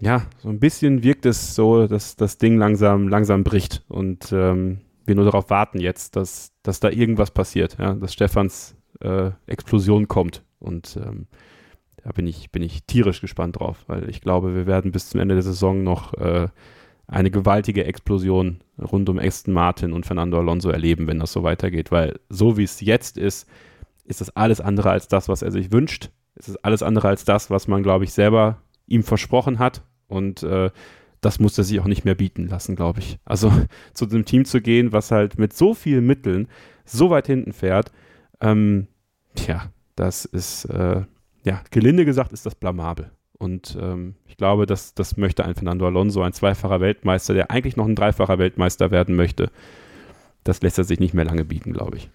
ja, 0.00 0.22
so 0.38 0.48
ein 0.48 0.60
bisschen 0.60 1.02
wirkt 1.02 1.26
es 1.26 1.54
so, 1.54 1.86
dass 1.86 2.16
das 2.16 2.38
Ding 2.38 2.56
langsam, 2.56 3.08
langsam 3.08 3.44
bricht. 3.44 3.84
Und 3.88 4.32
ähm, 4.32 4.78
wir 5.04 5.14
nur 5.14 5.24
darauf 5.24 5.50
warten 5.50 5.80
jetzt, 5.80 6.16
dass, 6.16 6.52
dass 6.62 6.80
da 6.80 6.90
irgendwas 6.90 7.30
passiert, 7.30 7.76
ja, 7.78 7.94
dass 7.94 8.12
Stefans 8.12 8.76
äh, 9.00 9.30
Explosion 9.46 10.08
kommt. 10.08 10.44
Und 10.60 10.98
ähm, 11.04 11.26
da 12.02 12.10
bin 12.12 12.26
ich, 12.26 12.50
bin 12.52 12.62
ich 12.62 12.84
tierisch 12.84 13.20
gespannt 13.20 13.58
drauf, 13.58 13.84
weil 13.86 14.08
ich 14.08 14.20
glaube, 14.20 14.54
wir 14.54 14.66
werden 14.66 14.92
bis 14.92 15.10
zum 15.10 15.20
Ende 15.20 15.34
der 15.34 15.42
Saison 15.42 15.82
noch 15.82 16.14
äh, 16.14 16.48
eine 17.08 17.30
gewaltige 17.30 17.84
Explosion 17.84 18.60
rund 18.80 19.08
um 19.08 19.18
Aston 19.18 19.54
Martin 19.54 19.92
und 19.92 20.06
Fernando 20.06 20.38
Alonso 20.38 20.70
erleben, 20.70 21.06
wenn 21.06 21.18
das 21.18 21.32
so 21.32 21.42
weitergeht. 21.42 21.90
Weil 21.90 22.20
so 22.28 22.56
wie 22.56 22.64
es 22.64 22.80
jetzt 22.80 23.16
ist, 23.16 23.48
ist 24.04 24.20
das 24.20 24.34
alles 24.36 24.60
andere 24.60 24.90
als 24.90 25.08
das, 25.08 25.28
was 25.28 25.42
er 25.42 25.50
sich 25.50 25.72
wünscht. 25.72 26.10
Es 26.34 26.48
ist 26.48 26.64
alles 26.64 26.82
andere 26.82 27.08
als 27.08 27.24
das, 27.24 27.50
was 27.50 27.66
man, 27.66 27.82
glaube 27.82 28.04
ich, 28.04 28.12
selber 28.12 28.62
ihm 28.86 29.02
versprochen 29.02 29.58
hat. 29.58 29.82
Und 30.06 30.42
äh, 30.42 30.70
das 31.20 31.40
muss 31.40 31.58
er 31.58 31.64
sich 31.64 31.80
auch 31.80 31.86
nicht 31.86 32.04
mehr 32.04 32.14
bieten 32.14 32.46
lassen, 32.46 32.76
glaube 32.76 33.00
ich. 33.00 33.18
Also 33.24 33.50
zu 33.94 34.04
einem 34.08 34.24
Team 34.24 34.44
zu 34.44 34.60
gehen, 34.60 34.92
was 34.92 35.10
halt 35.10 35.38
mit 35.38 35.54
so 35.54 35.74
vielen 35.74 36.06
Mitteln 36.06 36.46
so 36.84 37.10
weit 37.10 37.26
hinten 37.26 37.52
fährt, 37.52 37.90
ähm, 38.40 38.86
tja, 39.34 39.70
das 39.96 40.24
ist, 40.26 40.66
äh, 40.66 41.02
ja, 41.44 41.62
gelinde 41.70 42.04
gesagt, 42.04 42.32
ist 42.32 42.46
das 42.46 42.54
blamabel. 42.54 43.10
Und 43.38 43.78
ähm, 43.80 44.16
ich 44.26 44.36
glaube, 44.36 44.66
dass 44.66 44.94
das 44.94 45.16
möchte 45.16 45.44
ein 45.44 45.54
Fernando 45.54 45.86
Alonso, 45.86 46.22
ein 46.22 46.32
zweifacher 46.32 46.80
Weltmeister, 46.80 47.34
der 47.34 47.50
eigentlich 47.50 47.76
noch 47.76 47.86
ein 47.86 47.94
dreifacher 47.94 48.38
Weltmeister 48.38 48.90
werden 48.90 49.14
möchte. 49.14 49.50
Das 50.42 50.60
lässt 50.60 50.78
er 50.78 50.84
sich 50.84 50.98
nicht 50.98 51.14
mehr 51.14 51.24
lange 51.24 51.44
bieten, 51.44 51.72
glaube 51.72 51.98
ich. 51.98 52.10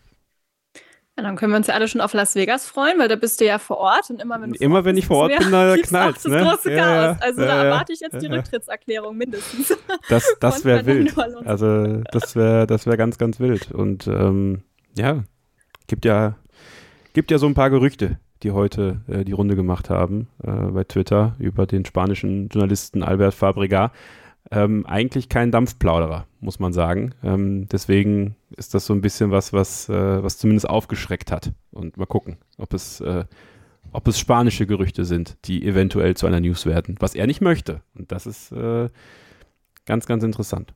Ja, 1.16 1.22
dann 1.22 1.36
können 1.36 1.52
wir 1.52 1.58
uns 1.58 1.68
ja 1.68 1.76
alle 1.76 1.88
schon 1.88 2.02
auf 2.02 2.14
Las 2.14 2.34
Vegas 2.34 2.68
freuen, 2.68 2.98
weil 2.98 3.08
da 3.08 3.16
bist 3.16 3.40
du 3.40 3.46
ja 3.46 3.60
vor 3.60 3.78
Ort 3.78 4.10
und 4.10 4.20
immer 4.20 4.42
wenn 4.42 4.52
du 4.52 4.60
immer 4.60 4.84
wenn 4.84 4.98
ich 4.98 5.06
vor 5.06 5.18
Ort 5.18 5.38
bin, 5.38 5.52
da 5.52 5.76
knallt. 5.78 6.16
Das 6.16 6.26
ne? 6.26 6.42
große 6.42 6.76
Chaos. 6.76 7.18
Also 7.22 7.42
ja, 7.42 7.48
da 7.48 7.64
erwarte 7.66 7.94
ich 7.94 8.00
jetzt 8.00 8.20
die 8.20 8.26
Rücktrittserklärung 8.26 9.16
mindestens. 9.16 9.78
Das, 10.10 10.36
das 10.40 10.66
wäre 10.66 10.86
wild. 10.88 11.16
Also 11.46 12.02
das 12.12 12.36
wäre 12.36 12.66
das 12.66 12.88
wäre 12.88 12.98
ganz 12.98 13.20
ganz 13.20 13.40
wild 13.40 13.72
und 13.72 14.08
ähm, 14.08 14.64
ja 14.98 15.24
gibt 15.86 16.04
ja 16.04 16.36
gibt 17.14 17.30
ja 17.30 17.38
so 17.38 17.46
ein 17.46 17.54
paar 17.54 17.70
Gerüchte, 17.70 18.20
die 18.44 18.52
heute 18.52 19.02
äh, 19.08 19.24
die 19.24 19.32
Runde 19.32 19.56
gemacht 19.56 19.90
haben 19.90 20.28
äh, 20.44 20.52
bei 20.52 20.84
Twitter 20.84 21.36
über 21.40 21.66
den 21.66 21.86
spanischen 21.86 22.50
Journalisten 22.50 23.04
Albert 23.04 23.34
Fabrega. 23.34 23.92
Ähm, 24.52 24.86
eigentlich 24.86 25.30
kein 25.30 25.52
Dampfplauderer, 25.52 26.28
muss 26.42 26.60
man 26.60 26.74
sagen. 26.74 27.16
Ähm, 27.24 27.68
deswegen 27.70 28.36
ist 28.56 28.74
das 28.74 28.86
so 28.86 28.94
ein 28.94 29.02
bisschen 29.02 29.32
was, 29.32 29.54
was, 29.54 29.88
äh, 29.90 30.24
was 30.24 30.38
zumindest 30.38 30.70
aufgeschreckt 30.70 31.32
hat. 31.32 31.54
Und 31.72 31.98
mal 31.98 32.06
gucken, 32.06 32.38
ob 32.58 32.74
es, 32.74 33.00
äh, 33.00 33.26
ob 33.94 34.08
es 34.08 34.20
spanische 34.20 34.68
Gerüchte 34.68 35.06
sind, 35.06 35.38
die 35.46 35.66
eventuell 35.66 36.16
zu 36.16 36.28
einer 36.28 36.42
News 36.42 36.66
werden, 36.66 36.98
was 37.00 37.16
er 37.16 37.26
nicht 37.26 37.42
möchte. 37.42 37.82
Und 37.96 38.12
das 38.12 38.28
ist 38.28 38.52
äh, 38.52 38.90
ganz, 39.86 40.06
ganz 40.06 40.24
interessant. 40.24 40.74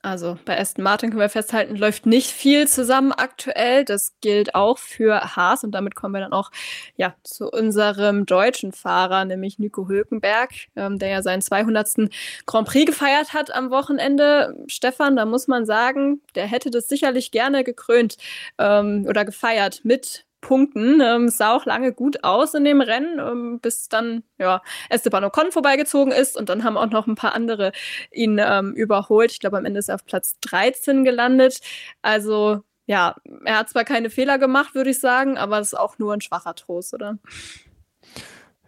Also 0.00 0.38
bei 0.44 0.58
Aston 0.58 0.84
Martin 0.84 1.10
können 1.10 1.20
wir 1.20 1.28
festhalten, 1.28 1.74
läuft 1.74 2.06
nicht 2.06 2.30
viel 2.30 2.68
zusammen 2.68 3.10
aktuell. 3.10 3.84
Das 3.84 4.12
gilt 4.20 4.54
auch 4.54 4.78
für 4.78 5.34
Haas 5.34 5.64
und 5.64 5.72
damit 5.72 5.96
kommen 5.96 6.14
wir 6.14 6.20
dann 6.20 6.32
auch 6.32 6.52
ja, 6.96 7.16
zu 7.24 7.50
unserem 7.50 8.24
deutschen 8.24 8.70
Fahrer, 8.72 9.24
nämlich 9.24 9.58
Nico 9.58 9.88
Hülkenberg, 9.88 10.50
ähm, 10.76 11.00
der 11.00 11.08
ja 11.08 11.22
seinen 11.22 11.42
200. 11.42 12.10
Grand 12.46 12.68
Prix 12.68 12.86
gefeiert 12.86 13.34
hat 13.34 13.52
am 13.52 13.70
Wochenende. 13.70 14.54
Stefan, 14.68 15.16
da 15.16 15.24
muss 15.24 15.48
man 15.48 15.66
sagen, 15.66 16.22
der 16.36 16.46
hätte 16.46 16.70
das 16.70 16.86
sicherlich 16.86 17.32
gerne 17.32 17.64
gekrönt 17.64 18.18
ähm, 18.58 19.04
oder 19.08 19.24
gefeiert 19.24 19.80
mit 19.82 20.26
Punkten. 20.40 21.00
Ähm, 21.00 21.28
sah 21.28 21.54
auch 21.54 21.66
lange 21.66 21.92
gut 21.92 22.24
aus 22.24 22.54
in 22.54 22.64
dem 22.64 22.80
Rennen, 22.80 23.18
ähm, 23.18 23.60
bis 23.60 23.88
dann 23.88 24.22
ja, 24.38 24.62
Esteban 24.88 25.24
Ocon 25.24 25.52
vorbeigezogen 25.52 26.12
ist 26.12 26.36
und 26.36 26.48
dann 26.48 26.64
haben 26.64 26.76
auch 26.76 26.90
noch 26.90 27.06
ein 27.06 27.14
paar 27.14 27.34
andere 27.34 27.72
ihn 28.12 28.40
ähm, 28.42 28.74
überholt. 28.74 29.32
Ich 29.32 29.40
glaube, 29.40 29.58
am 29.58 29.64
Ende 29.64 29.78
ist 29.78 29.88
er 29.88 29.96
auf 29.96 30.04
Platz 30.04 30.38
13 30.40 31.04
gelandet. 31.04 31.60
Also 32.02 32.62
ja, 32.86 33.16
er 33.44 33.58
hat 33.58 33.68
zwar 33.68 33.84
keine 33.84 34.08
Fehler 34.10 34.38
gemacht, 34.38 34.74
würde 34.74 34.90
ich 34.90 35.00
sagen, 35.00 35.36
aber 35.36 35.60
es 35.60 35.68
ist 35.68 35.78
auch 35.78 35.98
nur 35.98 36.14
ein 36.14 36.22
schwacher 36.22 36.54
Trost, 36.54 36.94
oder? 36.94 37.18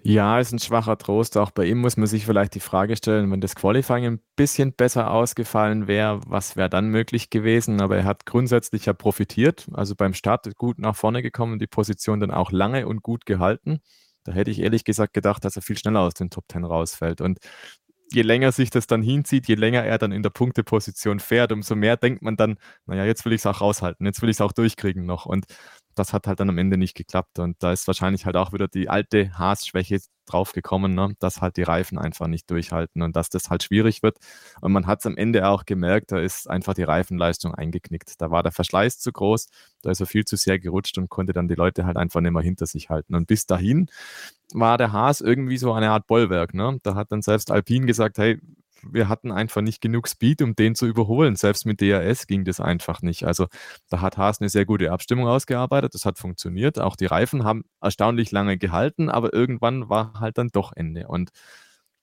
Ja, 0.03 0.40
ist 0.40 0.53
ein 0.53 0.59
schwacher 0.59 0.96
Trost. 0.96 1.36
Auch 1.36 1.51
bei 1.51 1.66
ihm 1.66 1.78
muss 1.78 1.98
man 1.98 2.07
sich 2.07 2.24
vielleicht 2.24 2.55
die 2.55 2.61
Frage 2.61 2.96
stellen, 2.96 3.30
wenn 3.30 3.40
das 3.42 3.55
Qualifying 3.55 4.07
ein 4.07 4.20
bisschen 4.34 4.72
besser 4.72 5.11
ausgefallen 5.11 5.88
wäre, 5.88 6.20
was 6.26 6.57
wäre 6.57 6.70
dann 6.70 6.88
möglich 6.88 7.28
gewesen? 7.28 7.82
Aber 7.82 7.98
er 7.98 8.05
hat 8.05 8.24
grundsätzlich 8.24 8.86
ja 8.86 8.94
profitiert. 8.94 9.68
Also 9.72 9.94
beim 9.94 10.14
Start 10.14 10.57
gut 10.57 10.78
nach 10.78 10.96
vorne 10.96 11.22
gekommen, 11.22 11.59
die 11.59 11.66
Position 11.66 12.18
dann 12.18 12.30
auch 12.30 12.51
lange 12.51 12.86
und 12.86 13.03
gut 13.03 13.26
gehalten. 13.26 13.80
Da 14.24 14.32
hätte 14.32 14.51
ich 14.51 14.61
ehrlich 14.61 14.84
gesagt 14.84 15.12
gedacht, 15.12 15.44
dass 15.44 15.57
er 15.57 15.62
viel 15.62 15.76
schneller 15.76 16.01
aus 16.01 16.14
den 16.14 16.30
Top 16.30 16.48
Ten 16.48 16.64
rausfällt. 16.64 17.20
Und 17.20 17.38
je 18.12 18.22
länger 18.22 18.53
sich 18.53 18.70
das 18.70 18.86
dann 18.86 19.03
hinzieht, 19.03 19.48
je 19.48 19.55
länger 19.55 19.84
er 19.84 19.98
dann 19.98 20.12
in 20.12 20.22
der 20.22 20.30
Punkteposition 20.30 21.20
fährt, 21.20 21.53
umso 21.53 21.76
mehr 21.76 21.96
denkt 21.96 22.22
man 22.22 22.36
dann, 22.36 22.57
naja, 22.86 23.05
jetzt 23.05 23.24
will 23.24 23.32
ich 23.32 23.42
es 23.42 23.46
auch 23.46 23.61
raushalten, 23.61 24.07
jetzt 24.07 24.22
will 24.22 24.30
ich 24.30 24.36
es 24.36 24.40
auch 24.40 24.53
durchkriegen 24.53 25.05
noch. 25.05 25.26
Und 25.26 25.46
das 25.95 26.12
hat 26.12 26.26
halt 26.26 26.41
dann 26.41 26.49
am 26.49 26.59
Ende 26.59 26.76
nicht 26.76 26.97
geklappt. 26.97 27.38
Und 27.38 27.62
da 27.62 27.72
ist 27.72 27.86
wahrscheinlich 27.86 28.26
halt 28.26 28.36
auch 28.36 28.53
wieder 28.53 28.68
die 28.68 28.88
alte 28.88 29.36
Haas-Schwäche 29.38 30.01
draufgekommen, 30.26 30.95
ne? 30.95 31.14
dass 31.18 31.41
halt 31.41 31.57
die 31.57 31.62
Reifen 31.62 31.99
einfach 31.99 32.26
nicht 32.26 32.51
durchhalten 32.51 33.03
und 33.03 33.16
dass 33.16 33.28
das 33.28 33.51
halt 33.51 33.62
schwierig 33.62 34.03
wird. 34.03 34.18
Und 34.61 34.72
man 34.72 34.86
hat 34.86 35.01
es 35.01 35.07
am 35.07 35.16
Ende 35.16 35.49
auch 35.49 35.64
gemerkt, 35.64 36.12
da 36.12 36.18
ist 36.18 36.49
einfach 36.49 36.74
die 36.74 36.84
Reifenleistung 36.84 37.55
eingeknickt. 37.55 38.20
Da 38.20 38.30
war 38.30 38.43
der 38.43 38.53
Verschleiß 38.53 38.99
zu 38.99 39.12
groß, 39.12 39.49
da 39.82 39.91
ist 39.91 40.01
er 40.01 40.07
viel 40.07 40.24
zu 40.24 40.36
sehr 40.36 40.59
gerutscht 40.59 40.99
und 40.99 41.09
konnte 41.09 41.32
dann 41.32 41.49
die 41.49 41.55
Leute 41.55 41.84
halt 41.84 41.97
einfach 41.97 42.20
nicht 42.20 42.32
mehr 42.32 42.43
hinter 42.43 42.66
sich 42.66 42.91
halten. 42.91 43.14
Und 43.14 43.26
bis 43.26 43.47
dahin 43.47 43.91
war 44.53 44.78
der 44.78 44.93
Haas 44.93 45.20
irgendwie 45.20 45.59
so 45.59 45.72
eine 45.72 45.91
Art 45.91 46.07
Bollwerk. 46.07 46.55
Ne? 46.55 46.78
Da 46.82 46.95
hat 46.95 47.12
dann 47.12 47.22
selbst 47.22 47.51
Alpine 47.51 47.86
gesagt, 47.86 48.18
hey, 48.18 48.38
wir 48.83 49.09
hatten 49.09 49.33
einfach 49.33 49.61
nicht 49.62 49.81
genug 49.81 50.09
Speed, 50.09 50.43
um 50.43 50.55
den 50.55 50.74
zu 50.74 50.87
überholen. 50.87 51.37
Selbst 51.37 51.66
mit 51.66 51.81
DRS 51.81 52.26
ging 52.26 52.45
das 52.45 52.61
einfach 52.61 53.03
nicht. 53.03 53.24
Also 53.24 53.47
da 53.89 54.01
hat 54.01 54.16
Haas 54.16 54.41
eine 54.41 54.49
sehr 54.49 54.66
gute 54.66 54.93
Abstimmung 54.93 55.26
ausgearbeitet. 55.28 55.95
Das 55.95 56.05
hat 56.05 56.18
funktioniert. 56.18 56.78
Auch 56.78 56.97
die 56.97 57.07
Reifen 57.07 57.45
haben 57.45 57.64
erstaunlich 57.81 58.31
lange 58.31 58.59
gehalten, 58.59 59.11
aber 59.11 59.33
irgendwann 59.33 59.89
war 59.89 60.14
halt 60.20 60.39
dann 60.39 60.49
doch 60.49 60.72
Ende. 60.74 61.09
Und 61.09 61.31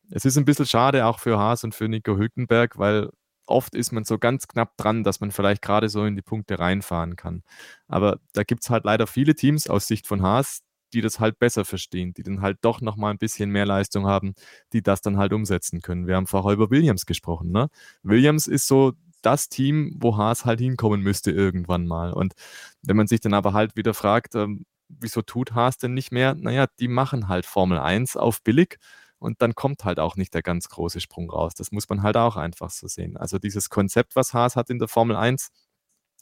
es 0.09 0.25
ist 0.25 0.38
ein 0.38 0.45
bisschen 0.45 0.65
schade 0.65 1.05
auch 1.05 1.19
für 1.19 1.38
Haas 1.38 1.63
und 1.63 1.75
für 1.75 1.88
Nico 1.88 2.17
Hülkenberg, 2.17 2.78
weil 2.78 3.09
oft 3.45 3.75
ist 3.75 3.91
man 3.91 4.03
so 4.03 4.17
ganz 4.17 4.47
knapp 4.47 4.78
dran, 4.78 5.03
dass 5.03 5.19
man 5.19 5.32
vielleicht 5.32 5.61
gerade 5.61 5.89
so 5.89 6.05
in 6.05 6.15
die 6.15 6.21
Punkte 6.21 6.59
reinfahren 6.59 7.15
kann. 7.15 7.43
Aber 7.88 8.19
da 8.34 8.43
gibt 8.43 8.63
es 8.63 8.69
halt 8.69 8.86
leider 8.86 9.07
viele 9.07 9.36
Teams 9.36 9.69
aus 9.69 9.88
Sicht 9.88 10.07
von 10.07 10.21
Haas, 10.21 10.61
die 10.93 11.01
das 11.01 11.19
halt 11.19 11.39
besser 11.39 11.65
verstehen, 11.65 12.13
die 12.13 12.23
dann 12.23 12.41
halt 12.41 12.59
doch 12.61 12.81
nochmal 12.81 13.11
ein 13.11 13.17
bisschen 13.17 13.49
mehr 13.51 13.65
Leistung 13.65 14.07
haben, 14.07 14.33
die 14.73 14.81
das 14.81 15.01
dann 15.01 15.17
halt 15.17 15.33
umsetzen 15.33 15.81
können. 15.81 16.07
Wir 16.07 16.15
haben 16.15 16.27
vorher 16.27 16.53
über 16.53 16.69
Williams 16.71 17.05
gesprochen. 17.05 17.51
Ne? 17.51 17.69
Williams 18.03 18.47
ist 18.47 18.67
so 18.67 18.93
das 19.21 19.49
Team, 19.49 19.95
wo 19.97 20.17
Haas 20.17 20.45
halt 20.45 20.59
hinkommen 20.59 21.01
müsste 21.01 21.31
irgendwann 21.31 21.88
mal. 21.88 22.13
Und 22.13 22.33
wenn 22.81 22.97
man 22.97 23.07
sich 23.07 23.19
dann 23.19 23.33
aber 23.33 23.53
halt 23.53 23.75
wieder 23.75 23.93
fragt, 23.93 24.35
ähm, 24.35 24.65
wieso 24.89 25.21
tut 25.21 25.53
Haas 25.53 25.77
denn 25.77 25.93
nicht 25.93 26.11
mehr? 26.11 26.35
Naja, 26.35 26.67
die 26.79 26.88
machen 26.88 27.27
halt 27.27 27.45
Formel 27.45 27.79
1 27.79 28.17
auf 28.17 28.41
billig 28.43 28.77
und 29.19 29.41
dann 29.41 29.55
kommt 29.55 29.83
halt 29.83 29.99
auch 29.99 30.15
nicht 30.15 30.33
der 30.33 30.43
ganz 30.43 30.69
große 30.69 31.01
Sprung 31.01 31.29
raus. 31.29 31.53
Das 31.55 31.71
muss 31.71 31.89
man 31.89 32.03
halt 32.03 32.17
auch 32.17 32.38
einfach 32.38 32.69
so 32.69 32.88
sehen. 32.88 33.17
Also 33.17 33.39
dieses 33.39 33.69
Konzept, 33.69 34.15
was 34.15 34.33
Haas 34.33 34.55
hat 34.55 34.69
in 34.69 34.79
der 34.79 34.88
Formel 34.88 35.15
1, 35.15 35.49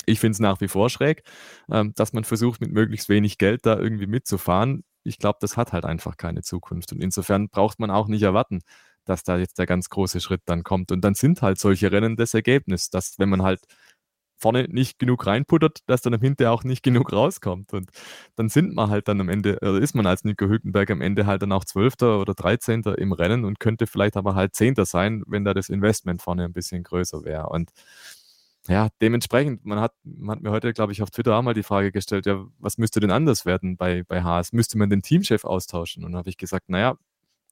ich 0.05 0.19
finde 0.19 0.33
es 0.33 0.39
nach 0.39 0.61
wie 0.61 0.67
vor 0.67 0.89
schräg, 0.89 1.23
ähm, 1.71 1.93
dass 1.95 2.13
man 2.13 2.23
versucht, 2.23 2.61
mit 2.61 2.71
möglichst 2.71 3.09
wenig 3.09 3.37
Geld 3.37 3.65
da 3.65 3.77
irgendwie 3.77 4.07
mitzufahren. 4.07 4.83
Ich 5.03 5.19
glaube, 5.19 5.37
das 5.41 5.57
hat 5.57 5.73
halt 5.73 5.85
einfach 5.85 6.17
keine 6.17 6.41
Zukunft. 6.41 6.91
Und 6.91 7.01
insofern 7.01 7.49
braucht 7.49 7.79
man 7.79 7.91
auch 7.91 8.07
nicht 8.07 8.23
erwarten, 8.23 8.61
dass 9.05 9.23
da 9.23 9.37
jetzt 9.37 9.59
der 9.59 9.67
ganz 9.67 9.89
große 9.89 10.19
Schritt 10.19 10.41
dann 10.45 10.63
kommt. 10.63 10.91
Und 10.91 11.01
dann 11.01 11.15
sind 11.15 11.41
halt 11.41 11.59
solche 11.59 11.91
Rennen 11.91 12.17
das 12.17 12.33
Ergebnis, 12.33 12.89
dass 12.89 13.19
wenn 13.19 13.29
man 13.29 13.43
halt 13.43 13.61
vorne 14.37 14.67
nicht 14.69 14.99
genug 14.99 15.25
reinputtert, 15.25 15.79
dass 15.87 16.01
dann 16.01 16.13
am 16.13 16.21
Hinterher 16.21 16.51
auch 16.51 16.63
nicht 16.63 16.83
genug 16.83 17.11
rauskommt. 17.13 17.73
Und 17.73 17.89
dann 18.35 18.49
sind 18.49 18.73
man 18.75 18.89
halt 18.89 19.07
dann 19.07 19.21
am 19.21 19.29
Ende, 19.29 19.57
oder 19.61 19.79
ist 19.79 19.95
man 19.95 20.05
als 20.05 20.23
Nico 20.23 20.45
Hülkenberg 20.47 20.91
am 20.91 21.01
Ende 21.01 21.25
halt 21.25 21.41
dann 21.41 21.51
auch 21.51 21.65
Zwölfter 21.65 22.19
oder 22.19 22.33
Dreizehnter 22.33 22.97
im 22.97 23.11
Rennen 23.13 23.45
und 23.45 23.59
könnte 23.59 23.87
vielleicht 23.87 24.17
aber 24.17 24.35
halt 24.35 24.55
Zehnter 24.55 24.85
sein, 24.85 25.23
wenn 25.27 25.45
da 25.45 25.53
das 25.53 25.69
Investment 25.69 26.21
vorne 26.21 26.45
ein 26.45 26.53
bisschen 26.53 26.83
größer 26.83 27.23
wäre. 27.23 27.47
Und 27.49 27.71
ja, 28.67 28.89
dementsprechend, 29.01 29.65
man 29.65 29.79
hat, 29.79 29.93
man 30.03 30.37
hat 30.37 30.43
mir 30.43 30.51
heute, 30.51 30.73
glaube 30.73 30.91
ich, 30.91 31.03
auf 31.03 31.11
Twitter 31.11 31.35
auch 31.35 31.41
mal 31.43 31.53
die 31.53 31.63
Frage 31.63 31.91
gestellt, 31.91 32.25
ja, 32.25 32.45
was 32.57 32.77
müsste 32.77 32.99
denn 32.99 33.11
anders 33.11 33.45
werden 33.45 33.77
bei, 33.77 34.03
bei 34.03 34.23
Haas? 34.23 34.53
Müsste 34.53 34.77
man 34.77 34.89
den 34.89 35.03
Teamchef 35.03 35.45
austauschen? 35.45 36.03
Und 36.03 36.13
dann 36.13 36.19
habe 36.19 36.29
ich 36.29 36.37
gesagt, 36.37 36.69
naja, 36.69 36.95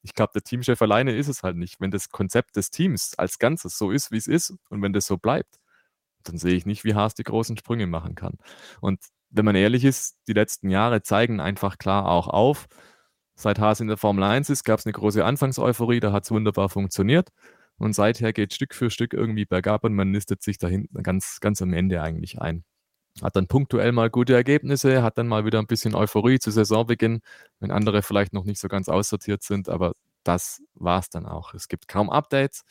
ich 0.02 0.14
glaube, 0.16 0.32
der 0.34 0.44
Teamchef 0.44 0.82
alleine 0.82 1.16
ist 1.16 1.28
es 1.28 1.44
halt 1.44 1.56
nicht. 1.56 1.80
Wenn 1.80 1.92
das 1.92 2.10
Konzept 2.10 2.56
des 2.56 2.72
Teams 2.72 3.14
als 3.18 3.40
Ganzes 3.40 3.78
so 3.78 3.92
ist, 3.92 4.12
wie 4.12 4.18
es 4.18 4.28
ist, 4.28 4.56
und 4.70 4.82
wenn 4.82 4.94
das 4.94 5.06
so 5.06 5.18
bleibt, 5.18 5.60
dann 6.24 6.38
sehe 6.38 6.56
ich 6.56 6.66
nicht, 6.66 6.84
wie 6.84 6.96
Haas 6.96 7.16
die 7.16 7.24
großen 7.24 7.58
Sprünge 7.58 7.88
machen 7.88 8.16
kann. 8.16 8.38
Und 8.82 9.00
wenn 9.30 9.46
man 9.46 9.56
ehrlich 9.56 9.84
ist, 9.84 10.18
die 10.28 10.34
letzten 10.34 10.70
Jahre 10.70 11.04
zeigen 11.04 11.40
einfach 11.40 11.78
klar 11.78 12.08
auch 12.08 12.28
auf, 12.28 12.68
seit 13.36 13.60
Haas 13.60 13.80
in 13.80 13.88
der 13.88 13.98
Formel 13.98 14.24
1 14.24 14.50
ist, 14.50 14.64
gab 14.64 14.80
es 14.80 14.86
eine 14.86 14.94
große 14.94 15.24
Anfangseuphorie, 15.24 16.00
da 16.00 16.12
hat 16.12 16.24
es 16.24 16.32
wunderbar 16.32 16.70
funktioniert. 16.70 17.30
Und 17.84 17.92
seither 17.94 18.32
geht 18.32 18.54
Stück 18.54 18.74
für 18.74 18.90
Stück 18.90 19.14
irgendwie 19.14 19.44
bergab 19.44 19.84
und 19.84 19.94
man 19.94 20.10
nistet 20.10 20.42
sich 20.42 20.58
da 20.58 20.70
hinten 20.70 21.04
ganz, 21.04 21.40
ganz 21.42 21.62
am 21.62 21.74
Ende 21.74 22.02
eigentlich 22.02 22.42
ein. 22.42 22.64
Hat 23.22 23.36
dann 23.36 23.48
punktuell 23.48 23.92
mal 23.92 24.10
gute 24.10 24.34
Ergebnisse, 24.34 25.04
hat 25.04 25.18
dann 25.18 25.28
mal 25.28 25.46
wieder 25.46 25.60
ein 25.60 25.68
bisschen 25.68 25.94
Euphorie 25.94 26.40
zu 26.40 26.50
Saisonbeginn, 26.50 27.20
wenn 27.60 27.72
andere 27.72 28.02
vielleicht 28.02 28.32
noch 28.32 28.46
nicht 28.46 28.62
so 28.62 28.70
ganz 28.70 28.88
aussortiert 28.88 29.44
sind, 29.44 29.68
aber 29.68 29.96
das 30.24 30.62
war 30.76 31.00
es 31.00 31.10
dann 31.10 31.26
auch. 31.26 31.54
Es 31.54 31.68
gibt 31.68 31.90
kaum 31.90 32.10
Updates 32.10 32.64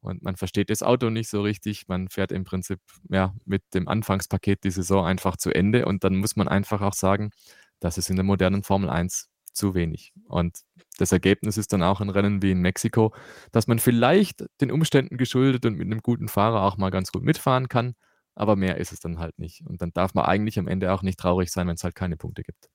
und 0.00 0.24
man 0.24 0.34
versteht 0.34 0.68
das 0.68 0.82
Auto 0.82 1.10
nicht 1.10 1.28
so 1.28 1.42
richtig. 1.42 1.86
Man 1.86 2.08
fährt 2.08 2.32
im 2.32 2.42
Prinzip 2.42 2.80
ja, 3.08 3.34
mit 3.44 3.62
dem 3.72 3.86
Anfangspaket 3.86 4.64
die 4.64 4.72
Saison 4.72 5.06
einfach 5.06 5.36
zu 5.36 5.54
Ende 5.54 5.86
und 5.86 6.02
dann 6.02 6.16
muss 6.16 6.34
man 6.34 6.48
einfach 6.48 6.82
auch 6.82 6.94
sagen, 6.94 7.30
dass 7.78 7.98
es 7.98 8.10
in 8.10 8.16
der 8.16 8.24
modernen 8.24 8.64
Formel 8.64 8.90
1 8.90 9.28
zu 9.56 9.74
wenig. 9.74 10.12
Und 10.28 10.60
das 10.98 11.12
Ergebnis 11.12 11.56
ist 11.58 11.72
dann 11.72 11.82
auch 11.82 12.00
ein 12.00 12.10
Rennen 12.10 12.42
wie 12.42 12.52
in 12.52 12.60
Mexiko, 12.60 13.14
dass 13.52 13.66
man 13.66 13.78
vielleicht 13.78 14.44
den 14.60 14.70
Umständen 14.70 15.16
geschuldet 15.16 15.66
und 15.66 15.76
mit 15.76 15.86
einem 15.86 16.00
guten 16.00 16.28
Fahrer 16.28 16.62
auch 16.62 16.76
mal 16.76 16.90
ganz 16.90 17.12
gut 17.12 17.22
mitfahren 17.22 17.68
kann, 17.68 17.94
aber 18.34 18.56
mehr 18.56 18.78
ist 18.78 18.92
es 18.92 19.00
dann 19.00 19.18
halt 19.18 19.38
nicht. 19.38 19.62
Und 19.66 19.82
dann 19.82 19.92
darf 19.92 20.14
man 20.14 20.26
eigentlich 20.26 20.58
am 20.58 20.68
Ende 20.68 20.92
auch 20.92 21.02
nicht 21.02 21.18
traurig 21.18 21.50
sein, 21.50 21.68
wenn 21.68 21.76
es 21.76 21.84
halt 21.84 21.94
keine 21.94 22.16
Punkte 22.16 22.42
gibt. 22.42 22.68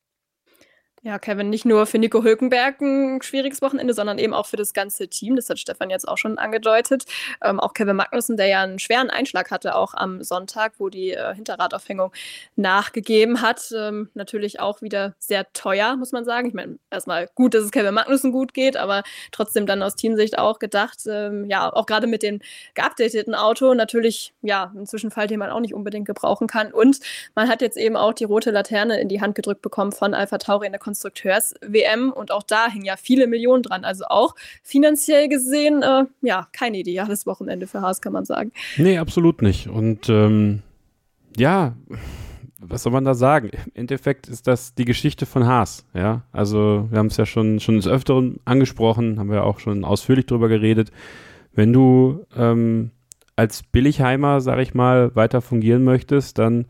Ja, 1.04 1.18
Kevin, 1.18 1.49
nicht 1.49 1.66
nur 1.66 1.88
für 1.88 1.97
Nico 1.97 2.22
Hülkenberg 2.24 2.80
ein 2.80 3.24
schwieriges 3.24 3.64
Wochenende, 3.64 3.91
sondern 3.95 4.20
eben 4.20 4.36
auch 4.36 4.45
für 4.45 4.56
das 4.56 4.72
ganze 4.72 5.08
Team. 5.08 5.36
Das 5.36 5.49
hat 5.49 5.58
Stefan 5.58 5.89
jetzt 5.89 6.08
auch 6.08 6.20
schon 6.20 6.38
angedeutet. 6.38 7.06
Ähm, 7.43 7.60
auch 7.60 7.74
Kevin 7.74 7.95
Magnussen, 7.95 8.38
der 8.38 8.45
ja 8.45 8.62
einen 8.62 8.78
schweren 8.78 9.10
Einschlag 9.10 9.49
hatte, 9.49 9.74
auch 9.76 9.95
am 9.95 10.22
Sonntag, 10.22 10.74
wo 10.78 10.89
die 10.89 11.14
äh, 11.14 11.34
Hinterradaufhängung 11.34 12.12
nachgegeben 12.56 13.41
hat. 13.41 13.74
Ähm, 13.76 14.12
natürlich 14.14 14.60
auch 14.60 14.84
wieder 14.84 15.16
sehr 15.18 15.52
teuer, 15.54 15.95
muss 15.95 16.12
man 16.12 16.24
sagen. 16.24 16.49
Ich 16.49 16.54
meine, 16.54 16.78
erstmal 16.91 17.28
gut, 17.34 17.56
dass 17.56 17.64
es 17.64 17.72
Kevin 17.72 17.95
Magnussen 17.95 18.32
gut 18.32 18.54
geht, 18.54 18.78
aber 18.78 19.02
trotzdem 19.32 19.66
dann 19.66 19.82
aus 19.82 19.95
Teamsicht 19.95 20.38
auch 20.38 20.60
gedacht, 20.60 20.99
ähm, 21.08 21.49
ja, 21.49 21.74
auch 21.74 21.88
gerade 21.88 22.06
mit 22.06 22.22
dem 22.22 22.41
geupdateten 22.76 23.34
Auto 23.34 23.74
natürlich, 23.74 24.36
ja, 24.43 24.72
ein 24.76 24.86
Zwischenfall, 24.86 25.26
den 25.26 25.39
man 25.39 25.49
auch 25.49 25.62
nicht 25.62 25.74
unbedingt 25.74 26.06
gebrauchen 26.06 26.45
kann. 26.45 26.72
Und 26.72 26.99
man 27.34 27.49
hat 27.49 27.62
jetzt 27.62 27.78
eben 27.78 27.95
auch 27.95 28.14
die 28.14 28.26
rote 28.26 28.52
Laterne 28.52 29.02
in 29.02 29.10
die 29.10 29.20
Hand 29.20 29.34
gedrückt 29.34 29.64
bekommen 29.64 29.93
von 29.93 30.14
Alpha 30.14 30.38
Tauri 30.38 30.68
in 30.68 30.74
der 30.74 30.80
Konstrukteurs-WM 30.91 32.11
und 32.11 32.31
auch 32.31 32.43
da 32.43 32.69
hingen 32.69 32.85
ja 32.85 32.95
viele 32.97 33.27
Millionen 33.27 33.63
dran. 33.63 33.85
Also 33.85 34.05
auch 34.05 34.35
finanziell 34.61 35.29
gesehen, 35.29 35.83
äh, 35.83 36.03
ja, 36.21 36.47
kein 36.51 36.73
ideales 36.73 37.25
Wochenende 37.25 37.67
für 37.67 37.81
Haas, 37.81 38.01
kann 38.01 38.13
man 38.13 38.25
sagen. 38.25 38.51
Nee, 38.77 38.97
absolut 38.97 39.41
nicht. 39.41 39.67
Und 39.67 40.09
ähm, 40.09 40.61
ja, 41.37 41.75
was 42.59 42.83
soll 42.83 42.91
man 42.91 43.05
da 43.05 43.13
sagen? 43.13 43.49
Im 43.49 43.71
Endeffekt 43.73 44.27
ist 44.27 44.47
das 44.47 44.75
die 44.75 44.85
Geschichte 44.85 45.25
von 45.25 45.45
Haas, 45.45 45.85
ja. 45.93 46.23
Also 46.31 46.87
wir 46.89 46.99
haben 46.99 47.07
es 47.07 47.17
ja 47.17 47.25
schon, 47.25 47.59
schon 47.59 47.77
des 47.77 47.87
Öfteren 47.87 48.39
angesprochen, 48.45 49.17
haben 49.17 49.31
wir 49.31 49.45
auch 49.45 49.59
schon 49.59 49.85
ausführlich 49.85 50.25
drüber 50.25 50.49
geredet. 50.49 50.91
Wenn 51.53 51.73
du 51.73 52.25
ähm, 52.35 52.91
als 53.35 53.63
Billigheimer, 53.63 54.41
sag 54.41 54.59
ich 54.59 54.73
mal, 54.73 55.15
weiter 55.15 55.41
fungieren 55.41 55.83
möchtest, 55.83 56.37
dann 56.37 56.65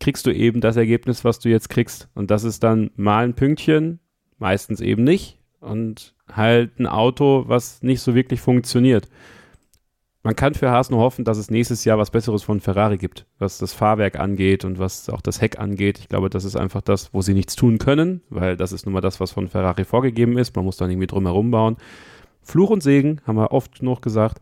kriegst 0.00 0.26
du 0.26 0.30
eben 0.30 0.60
das 0.60 0.76
Ergebnis, 0.76 1.24
was 1.24 1.38
du 1.38 1.48
jetzt 1.48 1.68
kriegst. 1.68 2.08
Und 2.14 2.30
das 2.30 2.44
ist 2.44 2.62
dann 2.62 2.90
mal 2.96 3.24
ein 3.24 3.34
Pünktchen, 3.34 4.00
meistens 4.38 4.80
eben 4.80 5.04
nicht. 5.04 5.38
Und 5.60 6.14
halt 6.30 6.78
ein 6.80 6.86
Auto, 6.86 7.44
was 7.46 7.82
nicht 7.82 8.00
so 8.00 8.14
wirklich 8.14 8.40
funktioniert. 8.40 9.08
man 10.24 10.36
kann 10.36 10.54
für 10.54 10.70
Haas 10.70 10.90
nur 10.90 11.00
hoffen, 11.00 11.24
dass 11.24 11.38
es 11.38 11.50
nächstes 11.50 11.84
Jahr 11.84 11.98
was 11.98 12.10
Besseres 12.10 12.42
von 12.42 12.60
Ferrari 12.60 12.96
gibt, 12.96 13.26
was 13.38 13.58
das 13.58 13.72
Fahrwerk 13.72 14.18
angeht 14.18 14.64
und 14.64 14.78
was 14.78 15.08
auch 15.08 15.20
das 15.20 15.40
Heck 15.40 15.58
angeht. 15.58 15.98
Ich 15.98 16.08
glaube, 16.08 16.30
das 16.30 16.44
ist 16.44 16.56
einfach 16.56 16.80
das, 16.80 17.12
wo 17.12 17.22
sie 17.22 17.34
nichts 17.34 17.56
tun 17.56 17.78
können, 17.78 18.22
weil 18.30 18.56
das 18.56 18.72
ist 18.72 18.86
nun 18.86 18.92
mal 18.92 19.00
das, 19.00 19.18
was 19.20 19.32
von 19.32 19.48
Ferrari 19.48 19.84
vorgegeben 19.84 20.38
ist. 20.38 20.54
Man 20.54 20.64
muss 20.64 20.76
dann 20.76 20.90
irgendwie 20.90 21.08
drum 21.08 21.26
herum 21.26 21.50
bauen. 21.50 21.76
Fluch 22.40 22.70
und 22.70 22.82
Segen, 22.82 23.20
haben 23.26 23.36
wir 23.36 23.52
oft 23.52 23.80
genug 23.80 24.02
gesagt. 24.02 24.40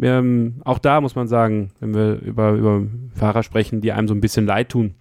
Ähm, 0.00 0.60
auch 0.64 0.78
da 0.78 1.00
muss 1.00 1.14
man 1.14 1.28
sagen, 1.28 1.70
wenn 1.80 1.94
wir 1.94 2.20
über, 2.20 2.52
über 2.52 2.82
Fahrer 3.14 3.42
sprechen, 3.42 3.80
die 3.80 3.92
einem 3.92 4.08
so 4.08 4.14
ein 4.14 4.20
bisschen 4.20 4.46
leid 4.46 4.70
tun, 4.70 4.94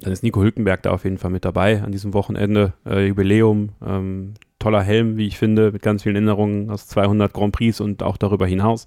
dann 0.00 0.12
ist 0.12 0.22
Nico 0.22 0.42
Hülkenberg 0.42 0.82
da 0.82 0.90
auf 0.90 1.04
jeden 1.04 1.18
Fall 1.18 1.30
mit 1.30 1.44
dabei 1.44 1.82
an 1.82 1.92
diesem 1.92 2.14
Wochenende. 2.14 2.74
Äh, 2.86 3.06
Jubiläum, 3.06 3.70
ähm, 3.84 4.34
toller 4.58 4.82
Helm, 4.82 5.16
wie 5.16 5.26
ich 5.26 5.38
finde, 5.38 5.72
mit 5.72 5.82
ganz 5.82 6.02
vielen 6.02 6.16
Erinnerungen 6.16 6.70
aus 6.70 6.86
200 6.88 7.32
Grand 7.32 7.52
Prix 7.52 7.80
und 7.80 8.02
auch 8.02 8.16
darüber 8.16 8.46
hinaus. 8.46 8.86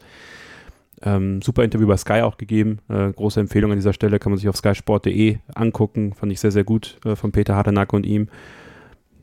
Ähm, 1.01 1.41
super 1.41 1.63
Interview 1.63 1.87
bei 1.87 1.97
Sky 1.97 2.21
auch 2.21 2.37
gegeben. 2.37 2.79
Äh, 2.89 3.11
große 3.11 3.39
Empfehlung 3.39 3.71
an 3.71 3.77
dieser 3.77 3.93
Stelle, 3.93 4.19
kann 4.19 4.31
man 4.31 4.37
sich 4.37 4.49
auf 4.49 4.57
skysport.de 4.57 5.37
angucken. 5.53 6.13
Fand 6.13 6.31
ich 6.31 6.39
sehr, 6.39 6.51
sehr 6.51 6.63
gut 6.63 6.97
äh, 7.05 7.15
von 7.15 7.31
Peter 7.31 7.55
Hardenack 7.55 7.93
und 7.93 8.05
ihm. 8.05 8.29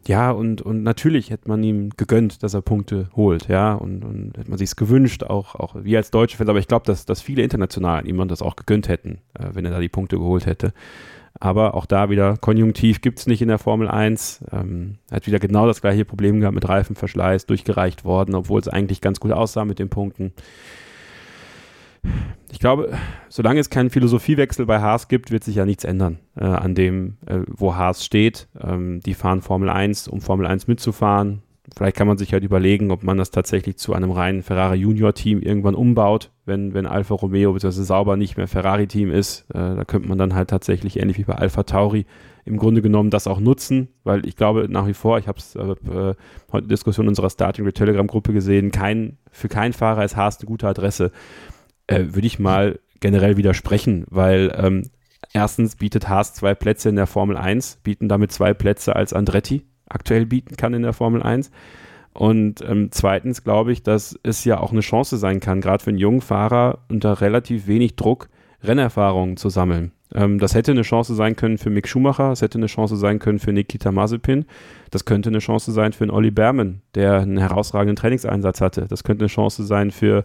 Ja, 0.06 0.30
und, 0.30 0.60
und 0.60 0.82
natürlich 0.82 1.30
hätte 1.30 1.48
man 1.48 1.62
ihm 1.62 1.90
gegönnt, 1.96 2.42
dass 2.42 2.52
er 2.52 2.60
Punkte 2.60 3.08
holt, 3.16 3.48
ja, 3.48 3.72
und, 3.72 4.04
und 4.04 4.36
hätte 4.36 4.50
man 4.50 4.58
sich 4.58 4.68
es 4.70 4.76
gewünscht, 4.76 5.24
auch, 5.24 5.54
auch 5.54 5.76
wir 5.82 5.98
als 5.98 6.10
deutsche 6.10 6.36
Fans, 6.36 6.50
aber 6.50 6.58
ich 6.58 6.68
glaube, 6.68 6.84
dass, 6.84 7.06
dass 7.06 7.22
viele 7.22 7.42
international 7.42 8.06
ihm 8.06 8.28
das 8.28 8.42
auch 8.42 8.56
gegönnt 8.56 8.88
hätten, 8.88 9.18
äh, 9.32 9.48
wenn 9.52 9.64
er 9.64 9.70
da 9.70 9.80
die 9.80 9.88
Punkte 9.88 10.18
geholt 10.18 10.46
hätte. 10.46 10.72
Aber 11.40 11.74
auch 11.74 11.86
da 11.86 12.10
wieder 12.10 12.36
Konjunktiv 12.36 13.00
gibt 13.00 13.18
es 13.18 13.26
nicht 13.26 13.42
in 13.42 13.48
der 13.48 13.58
Formel 13.58 13.88
1. 13.88 14.44
Ähm, 14.52 14.98
hat 15.10 15.26
wieder 15.26 15.40
genau 15.40 15.66
das 15.66 15.80
gleiche 15.80 16.04
Problem 16.04 16.38
gehabt 16.38 16.54
mit 16.54 16.68
Reifenverschleiß, 16.68 17.46
durchgereicht 17.46 18.04
worden, 18.04 18.34
obwohl 18.34 18.60
es 18.60 18.68
eigentlich 18.68 19.00
ganz 19.00 19.18
gut 19.18 19.32
aussah 19.32 19.64
mit 19.64 19.78
den 19.80 19.88
Punkten. 19.88 20.32
Ich 22.50 22.60
glaube, 22.60 22.96
solange 23.28 23.58
es 23.58 23.68
keinen 23.68 23.90
Philosophiewechsel 23.90 24.66
bei 24.66 24.80
Haas 24.80 25.08
gibt, 25.08 25.30
wird 25.30 25.42
sich 25.42 25.56
ja 25.56 25.66
nichts 25.66 25.84
ändern 25.84 26.18
äh, 26.36 26.44
an 26.44 26.74
dem, 26.74 27.16
äh, 27.26 27.40
wo 27.48 27.74
Haas 27.74 28.04
steht. 28.04 28.48
Ähm, 28.62 29.00
die 29.00 29.14
fahren 29.14 29.42
Formel 29.42 29.68
1, 29.68 30.08
um 30.08 30.20
Formel 30.20 30.46
1 30.46 30.68
mitzufahren. 30.68 31.42
Vielleicht 31.74 31.96
kann 31.96 32.06
man 32.06 32.18
sich 32.18 32.32
halt 32.32 32.44
überlegen, 32.44 32.90
ob 32.90 33.02
man 33.02 33.16
das 33.16 33.30
tatsächlich 33.30 33.78
zu 33.78 33.94
einem 33.94 34.10
reinen 34.10 34.42
Ferrari 34.42 34.76
Junior 34.76 35.14
Team 35.14 35.40
irgendwann 35.40 35.74
umbaut, 35.74 36.30
wenn, 36.44 36.74
wenn 36.74 36.86
Alfa 36.86 37.14
Romeo 37.14 37.52
bzw. 37.54 37.82
Sauber 37.82 38.16
nicht 38.16 38.36
mehr 38.36 38.46
Ferrari 38.46 38.86
Team 38.86 39.10
ist. 39.10 39.46
Äh, 39.50 39.74
da 39.74 39.84
könnte 39.84 40.08
man 40.08 40.18
dann 40.18 40.34
halt 40.34 40.50
tatsächlich 40.50 41.00
ähnlich 41.00 41.18
wie 41.18 41.24
bei 41.24 41.34
Alfa 41.34 41.62
Tauri 41.64 42.06
im 42.44 42.58
Grunde 42.58 42.82
genommen 42.82 43.10
das 43.10 43.26
auch 43.26 43.40
nutzen, 43.40 43.88
weil 44.04 44.26
ich 44.26 44.36
glaube 44.36 44.66
nach 44.68 44.86
wie 44.86 44.94
vor, 44.94 45.18
ich 45.18 45.26
habe 45.26 45.38
es 45.38 45.56
äh, 45.56 46.14
heute 46.52 46.68
Diskussion 46.68 47.08
unserer 47.08 47.30
Starting 47.30 47.66
Telegram 47.72 48.06
Gruppe 48.06 48.32
gesehen, 48.32 48.70
kein, 48.70 49.16
für 49.30 49.48
keinen 49.48 49.72
Fahrer 49.72 50.04
ist 50.04 50.16
Haas 50.16 50.38
eine 50.38 50.46
gute 50.46 50.68
Adresse. 50.68 51.10
Äh, 51.86 52.04
Würde 52.08 52.26
ich 52.26 52.38
mal 52.38 52.80
generell 53.00 53.36
widersprechen, 53.36 54.04
weil 54.08 54.54
ähm, 54.56 54.90
erstens 55.32 55.76
bietet 55.76 56.08
Haas 56.08 56.34
zwei 56.34 56.54
Plätze 56.54 56.88
in 56.88 56.96
der 56.96 57.06
Formel 57.06 57.36
1, 57.36 57.80
bieten 57.82 58.08
damit 58.08 58.32
zwei 58.32 58.54
Plätze 58.54 58.96
als 58.96 59.12
Andretti 59.12 59.64
aktuell 59.88 60.26
bieten 60.26 60.56
kann 60.56 60.74
in 60.74 60.82
der 60.82 60.92
Formel 60.92 61.22
1. 61.22 61.50
Und 62.12 62.62
ähm, 62.62 62.88
zweitens 62.92 63.42
glaube 63.42 63.72
ich, 63.72 63.82
dass 63.82 64.18
es 64.22 64.44
ja 64.44 64.60
auch 64.60 64.70
eine 64.70 64.80
Chance 64.80 65.16
sein 65.16 65.40
kann, 65.40 65.60
gerade 65.60 65.82
für 65.82 65.90
einen 65.90 65.98
jungen 65.98 66.20
Fahrer 66.20 66.78
unter 66.88 67.20
relativ 67.20 67.66
wenig 67.66 67.96
Druck 67.96 68.28
Rennerfahrungen 68.62 69.36
zu 69.36 69.48
sammeln. 69.48 69.90
Ähm, 70.14 70.38
das 70.38 70.54
hätte 70.54 70.70
eine 70.70 70.82
Chance 70.82 71.14
sein 71.14 71.34
können 71.34 71.58
für 71.58 71.70
Mick 71.70 71.88
Schumacher, 71.88 72.30
es 72.30 72.40
hätte 72.40 72.58
eine 72.58 72.66
Chance 72.66 72.96
sein 72.96 73.18
können 73.18 73.40
für 73.40 73.52
Nikita 73.52 73.90
Mazepin, 73.90 74.46
das 74.90 75.04
könnte 75.04 75.28
eine 75.28 75.40
Chance 75.40 75.72
sein 75.72 75.92
für 75.92 76.04
einen 76.04 76.12
Olli 76.12 76.30
Berman, 76.30 76.82
der 76.94 77.20
einen 77.20 77.36
herausragenden 77.36 77.96
Trainingseinsatz 77.96 78.60
hatte, 78.60 78.86
das 78.88 79.02
könnte 79.02 79.24
eine 79.24 79.28
Chance 79.28 79.64
sein 79.64 79.90
für 79.90 80.24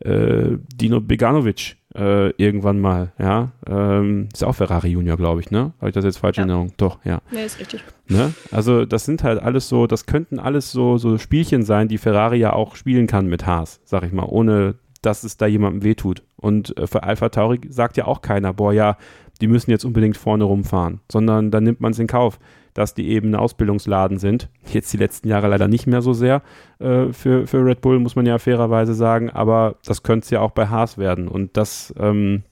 äh, 0.00 0.58
Dino 0.74 1.00
Beganovic, 1.00 1.76
äh, 1.94 2.30
irgendwann 2.30 2.80
mal, 2.80 3.12
ja. 3.18 3.52
Ähm, 3.66 4.28
ist 4.32 4.44
auch 4.44 4.54
Ferrari 4.54 4.88
Junior, 4.88 5.16
glaube 5.16 5.40
ich, 5.40 5.50
ne? 5.50 5.72
Habe 5.78 5.88
ich 5.88 5.94
das 5.94 6.04
jetzt 6.04 6.18
falsch 6.18 6.38
ja. 6.38 6.44
in 6.44 6.50
Erinnerung? 6.50 6.72
Doch, 6.76 6.98
ja. 7.04 7.20
Nee, 7.30 7.44
ist 7.44 7.58
richtig. 7.58 7.82
Ne? 8.08 8.32
Also 8.50 8.84
das 8.84 9.04
sind 9.04 9.22
halt 9.22 9.42
alles 9.42 9.68
so, 9.68 9.86
das 9.86 10.06
könnten 10.06 10.38
alles 10.38 10.72
so, 10.72 10.98
so 10.98 11.18
Spielchen 11.18 11.62
sein, 11.62 11.88
die 11.88 11.98
Ferrari 11.98 12.38
ja 12.38 12.52
auch 12.52 12.76
spielen 12.76 13.06
kann 13.06 13.26
mit 13.26 13.46
Haas, 13.46 13.80
sag 13.84 14.04
ich 14.04 14.12
mal, 14.12 14.26
ohne 14.26 14.76
dass 15.02 15.24
es 15.24 15.36
da 15.36 15.46
jemandem 15.46 15.82
wehtut. 15.82 16.22
Und 16.36 16.76
äh, 16.76 16.86
für 16.86 17.02
Alpha 17.02 17.28
Tauri 17.28 17.60
sagt 17.68 17.96
ja 17.96 18.06
auch 18.06 18.22
keiner, 18.22 18.52
boah, 18.52 18.72
ja, 18.72 18.96
die 19.40 19.46
müssen 19.46 19.70
jetzt 19.70 19.84
unbedingt 19.84 20.16
vorne 20.16 20.44
rumfahren, 20.44 21.00
sondern 21.10 21.50
da 21.50 21.60
nimmt 21.60 21.80
man 21.80 21.92
es 21.92 21.98
in 21.98 22.06
Kauf 22.06 22.38
dass 22.74 22.94
die 22.94 23.08
eben 23.08 23.30
ein 23.30 23.34
Ausbildungsladen 23.36 24.18
sind. 24.18 24.48
Jetzt 24.72 24.92
die 24.92 24.98
letzten 24.98 25.28
Jahre 25.28 25.48
leider 25.48 25.68
nicht 25.68 25.86
mehr 25.86 26.02
so 26.02 26.12
sehr 26.12 26.42
äh, 26.78 27.12
für, 27.12 27.46
für 27.46 27.64
Red 27.64 27.80
Bull, 27.80 27.98
muss 27.98 28.16
man 28.16 28.26
ja 28.26 28.38
fairerweise 28.38 28.94
sagen, 28.94 29.30
aber 29.30 29.76
das 29.84 30.02
könnte 30.02 30.24
es 30.24 30.30
ja 30.30 30.40
auch 30.40 30.52
bei 30.52 30.66
Haas 30.66 30.98
werden. 30.98 31.28
Und 31.28 31.56
das, 31.56 31.94
ähm, 31.98 32.42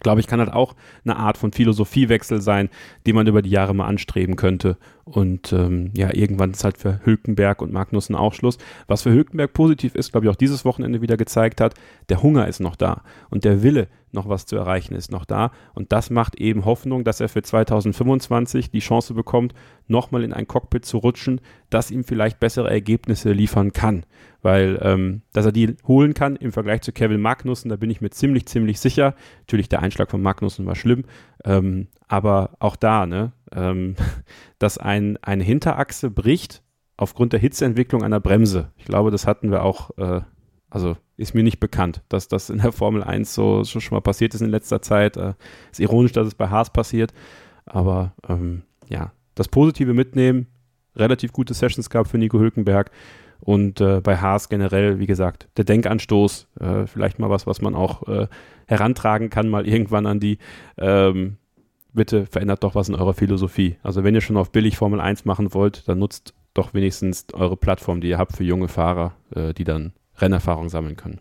glaube 0.00 0.20
ich, 0.20 0.26
kann 0.26 0.40
halt 0.40 0.52
auch 0.52 0.74
eine 1.04 1.16
Art 1.16 1.36
von 1.36 1.52
Philosophiewechsel 1.52 2.40
sein, 2.40 2.68
die 3.06 3.12
man 3.12 3.26
über 3.26 3.42
die 3.42 3.50
Jahre 3.50 3.74
mal 3.74 3.86
anstreben 3.86 4.36
könnte. 4.36 4.76
Und 5.04 5.52
ähm, 5.52 5.90
ja, 5.96 6.14
irgendwann 6.14 6.50
ist 6.50 6.64
halt 6.64 6.78
für 6.78 7.00
Hülkenberg 7.04 7.62
und 7.62 7.72
Magnussen 7.72 8.14
auch 8.14 8.34
Schluss. 8.34 8.58
Was 8.86 9.02
für 9.02 9.12
Hülkenberg 9.12 9.52
positiv 9.52 9.94
ist, 9.94 10.12
glaube 10.12 10.26
ich, 10.26 10.30
auch 10.30 10.36
dieses 10.36 10.64
Wochenende 10.64 11.00
wieder 11.00 11.16
gezeigt 11.16 11.60
hat, 11.60 11.74
der 12.08 12.22
Hunger 12.22 12.46
ist 12.48 12.60
noch 12.60 12.76
da 12.76 13.02
und 13.30 13.44
der 13.44 13.62
Wille, 13.62 13.88
noch 14.16 14.28
was 14.28 14.46
zu 14.46 14.56
erreichen 14.56 14.94
ist, 14.94 15.12
noch 15.12 15.24
da. 15.24 15.52
Und 15.74 15.92
das 15.92 16.10
macht 16.10 16.34
eben 16.34 16.64
Hoffnung, 16.64 17.04
dass 17.04 17.20
er 17.20 17.28
für 17.28 17.42
2025 17.42 18.70
die 18.70 18.80
Chance 18.80 19.14
bekommt, 19.14 19.54
nochmal 19.86 20.24
in 20.24 20.32
ein 20.32 20.48
Cockpit 20.48 20.84
zu 20.84 20.98
rutschen, 20.98 21.40
das 21.70 21.92
ihm 21.92 22.02
vielleicht 22.02 22.40
bessere 22.40 22.68
Ergebnisse 22.68 23.30
liefern 23.30 23.72
kann. 23.72 24.04
Weil, 24.42 24.78
ähm, 24.82 25.22
dass 25.32 25.46
er 25.46 25.52
die 25.52 25.76
holen 25.86 26.14
kann 26.14 26.36
im 26.36 26.52
Vergleich 26.52 26.82
zu 26.82 26.92
Kevin 26.92 27.20
Magnussen, 27.20 27.68
da 27.68 27.76
bin 27.76 27.90
ich 27.90 28.00
mir 28.00 28.10
ziemlich, 28.10 28.46
ziemlich 28.46 28.80
sicher. 28.80 29.14
Natürlich, 29.40 29.68
der 29.68 29.82
Einschlag 29.82 30.10
von 30.10 30.22
Magnussen 30.22 30.66
war 30.66 30.74
schlimm, 30.74 31.04
ähm, 31.44 31.88
aber 32.08 32.50
auch 32.58 32.76
da, 32.76 33.06
ne, 33.06 33.32
ähm, 33.52 33.94
dass 34.58 34.78
ein, 34.78 35.18
eine 35.22 35.44
Hinterachse 35.44 36.10
bricht 36.10 36.62
aufgrund 36.96 37.32
der 37.32 37.40
Hitzeentwicklung 37.40 38.02
einer 38.02 38.20
Bremse. 38.20 38.72
Ich 38.76 38.86
glaube, 38.86 39.10
das 39.10 39.26
hatten 39.26 39.50
wir 39.50 39.62
auch 39.62 39.90
äh, 39.98 40.22
also 40.76 40.94
ist 41.16 41.34
mir 41.34 41.42
nicht 41.42 41.58
bekannt, 41.58 42.02
dass 42.10 42.28
das 42.28 42.50
in 42.50 42.58
der 42.58 42.70
Formel 42.70 43.02
1 43.02 43.34
so, 43.34 43.62
so 43.62 43.80
schon 43.80 43.96
mal 43.96 44.02
passiert 44.02 44.34
ist 44.34 44.42
in 44.42 44.50
letzter 44.50 44.82
Zeit. 44.82 45.16
Äh, 45.16 45.32
ist 45.72 45.80
ironisch, 45.80 46.12
dass 46.12 46.26
es 46.26 46.34
bei 46.34 46.48
Haas 46.48 46.70
passiert. 46.70 47.14
Aber 47.64 48.12
ähm, 48.28 48.60
ja, 48.90 49.12
das 49.34 49.48
Positive 49.48 49.94
mitnehmen, 49.94 50.48
relativ 50.94 51.32
gute 51.32 51.54
Sessions 51.54 51.88
gab 51.88 52.08
für 52.08 52.18
Nico 52.18 52.38
Hülkenberg. 52.38 52.90
Und 53.40 53.80
äh, 53.80 54.02
bei 54.02 54.18
Haas 54.18 54.50
generell, 54.50 54.98
wie 54.98 55.06
gesagt, 55.06 55.48
der 55.56 55.64
Denkanstoß, 55.64 56.46
äh, 56.60 56.86
vielleicht 56.86 57.18
mal 57.18 57.30
was, 57.30 57.46
was 57.46 57.62
man 57.62 57.74
auch 57.74 58.06
äh, 58.06 58.26
herantragen 58.66 59.30
kann, 59.30 59.48
mal 59.48 59.66
irgendwann 59.66 60.04
an 60.04 60.20
die, 60.20 60.36
ähm, 60.76 61.38
bitte 61.94 62.26
verändert 62.26 62.64
doch 62.64 62.74
was 62.74 62.90
in 62.90 62.94
eurer 62.94 63.14
Philosophie. 63.14 63.78
Also 63.82 64.04
wenn 64.04 64.14
ihr 64.14 64.20
schon 64.20 64.36
auf 64.36 64.52
billig 64.52 64.76
Formel 64.76 65.00
1 65.00 65.24
machen 65.24 65.54
wollt, 65.54 65.88
dann 65.88 66.00
nutzt 66.00 66.34
doch 66.52 66.74
wenigstens 66.74 67.28
eure 67.32 67.56
Plattform, 67.56 68.02
die 68.02 68.08
ihr 68.10 68.18
habt 68.18 68.36
für 68.36 68.44
junge 68.44 68.68
Fahrer, 68.68 69.14
äh, 69.34 69.54
die 69.54 69.64
dann 69.64 69.94
Rennerfahrung 70.18 70.68
sammeln 70.68 70.96
können. 70.96 71.20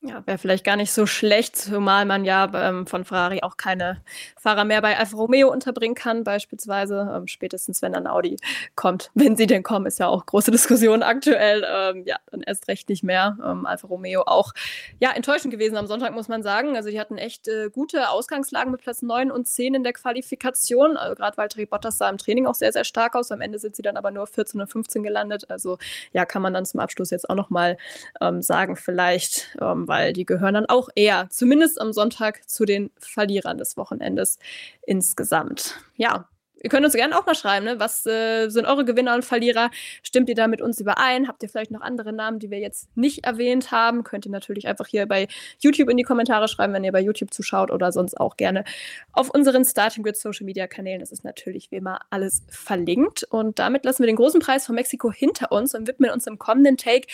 Ja, 0.00 0.24
wäre 0.26 0.38
vielleicht 0.38 0.64
gar 0.64 0.76
nicht 0.76 0.92
so 0.92 1.06
schlecht, 1.06 1.56
zumal 1.56 2.04
man 2.04 2.24
ja 2.24 2.48
ähm, 2.54 2.86
von 2.86 3.04
Ferrari 3.04 3.40
auch 3.42 3.56
keine 3.56 4.00
Fahrer 4.36 4.64
mehr 4.64 4.80
bei 4.80 4.96
Alfa 4.96 5.16
Romeo 5.16 5.50
unterbringen 5.50 5.96
kann, 5.96 6.22
beispielsweise. 6.22 7.10
Ähm, 7.16 7.26
spätestens, 7.26 7.82
wenn 7.82 7.94
dann 7.94 8.06
Audi 8.06 8.36
kommt. 8.76 9.10
Wenn 9.14 9.36
sie 9.36 9.48
denn 9.48 9.64
kommen, 9.64 9.86
ist 9.86 9.98
ja 9.98 10.06
auch 10.06 10.24
große 10.24 10.52
Diskussion 10.52 11.02
aktuell. 11.02 11.66
Ähm, 11.68 12.04
ja, 12.06 12.16
dann 12.30 12.42
erst 12.42 12.68
recht 12.68 12.88
nicht 12.88 13.02
mehr. 13.02 13.36
Ähm, 13.44 13.66
Alfa 13.66 13.88
Romeo 13.88 14.22
auch 14.22 14.52
ja, 15.00 15.10
enttäuschend 15.10 15.52
gewesen 15.52 15.76
am 15.76 15.88
Sonntag, 15.88 16.14
muss 16.14 16.28
man 16.28 16.44
sagen. 16.44 16.76
Also, 16.76 16.90
die 16.90 17.00
hatten 17.00 17.18
echt 17.18 17.48
äh, 17.48 17.68
gute 17.68 18.08
Ausgangslagen 18.08 18.70
mit 18.70 18.80
Platz 18.80 19.02
9 19.02 19.32
und 19.32 19.48
10 19.48 19.74
in 19.74 19.82
der 19.82 19.94
Qualifikation. 19.94 20.96
Also, 20.96 21.16
Gerade 21.16 21.36
Valtteri 21.36 21.66
Bottas 21.66 21.98
sah 21.98 22.08
im 22.08 22.18
Training 22.18 22.46
auch 22.46 22.54
sehr, 22.54 22.72
sehr 22.72 22.84
stark 22.84 23.16
aus. 23.16 23.32
Am 23.32 23.40
Ende 23.40 23.58
sind 23.58 23.74
sie 23.74 23.82
dann 23.82 23.96
aber 23.96 24.12
nur 24.12 24.28
14 24.28 24.60
und 24.60 24.70
15 24.70 25.02
gelandet. 25.02 25.50
Also, 25.50 25.76
ja, 26.12 26.24
kann 26.24 26.40
man 26.42 26.54
dann 26.54 26.64
zum 26.66 26.78
Abschluss 26.78 27.10
jetzt 27.10 27.28
auch 27.28 27.34
nochmal 27.34 27.76
ähm, 28.20 28.42
sagen, 28.42 28.76
vielleicht 28.76 29.56
weil 29.88 30.12
die 30.12 30.26
gehören 30.26 30.54
dann 30.54 30.66
auch 30.66 30.88
eher, 30.94 31.28
zumindest 31.30 31.80
am 31.80 31.92
Sonntag, 31.92 32.48
zu 32.48 32.64
den 32.64 32.90
Verlierern 32.98 33.58
des 33.58 33.76
Wochenendes 33.76 34.38
insgesamt. 34.86 35.74
Ja, 35.96 36.28
Ihr 36.62 36.70
könnt 36.70 36.84
uns 36.84 36.94
gerne 36.94 37.16
auch 37.16 37.24
mal 37.24 37.34
schreiben, 37.34 37.66
ne? 37.66 37.78
was 37.78 38.04
äh, 38.06 38.48
sind 38.48 38.66
eure 38.66 38.84
Gewinner 38.84 39.14
und 39.14 39.24
Verlierer? 39.24 39.70
Stimmt 40.02 40.28
ihr 40.28 40.34
da 40.34 40.48
mit 40.48 40.60
uns 40.60 40.80
überein? 40.80 41.28
Habt 41.28 41.42
ihr 41.42 41.48
vielleicht 41.48 41.70
noch 41.70 41.80
andere 41.80 42.12
Namen, 42.12 42.38
die 42.38 42.50
wir 42.50 42.58
jetzt 42.58 42.88
nicht 42.96 43.24
erwähnt 43.24 43.70
haben? 43.70 44.02
Könnt 44.02 44.26
ihr 44.26 44.32
natürlich 44.32 44.66
einfach 44.66 44.86
hier 44.86 45.06
bei 45.06 45.28
YouTube 45.60 45.88
in 45.88 45.96
die 45.96 46.02
Kommentare 46.02 46.48
schreiben, 46.48 46.72
wenn 46.72 46.84
ihr 46.84 46.92
bei 46.92 47.00
YouTube 47.00 47.32
zuschaut 47.32 47.70
oder 47.70 47.92
sonst 47.92 48.18
auch 48.18 48.36
gerne 48.36 48.64
auf 49.12 49.30
unseren 49.30 49.64
Starting 49.64 50.02
Grid 50.02 50.16
Social 50.16 50.44
Media 50.44 50.66
Kanälen. 50.66 51.00
Das 51.00 51.12
ist 51.12 51.24
natürlich 51.24 51.70
wie 51.70 51.76
immer 51.76 52.00
alles 52.10 52.42
verlinkt. 52.48 53.24
Und 53.24 53.58
damit 53.58 53.84
lassen 53.84 54.00
wir 54.00 54.06
den 54.06 54.16
großen 54.16 54.40
Preis 54.40 54.66
von 54.66 54.74
Mexiko 54.74 55.12
hinter 55.12 55.52
uns 55.52 55.74
und 55.74 55.86
widmen 55.86 56.10
uns 56.10 56.26
im 56.26 56.38
kommenden 56.38 56.76
Take 56.76 57.06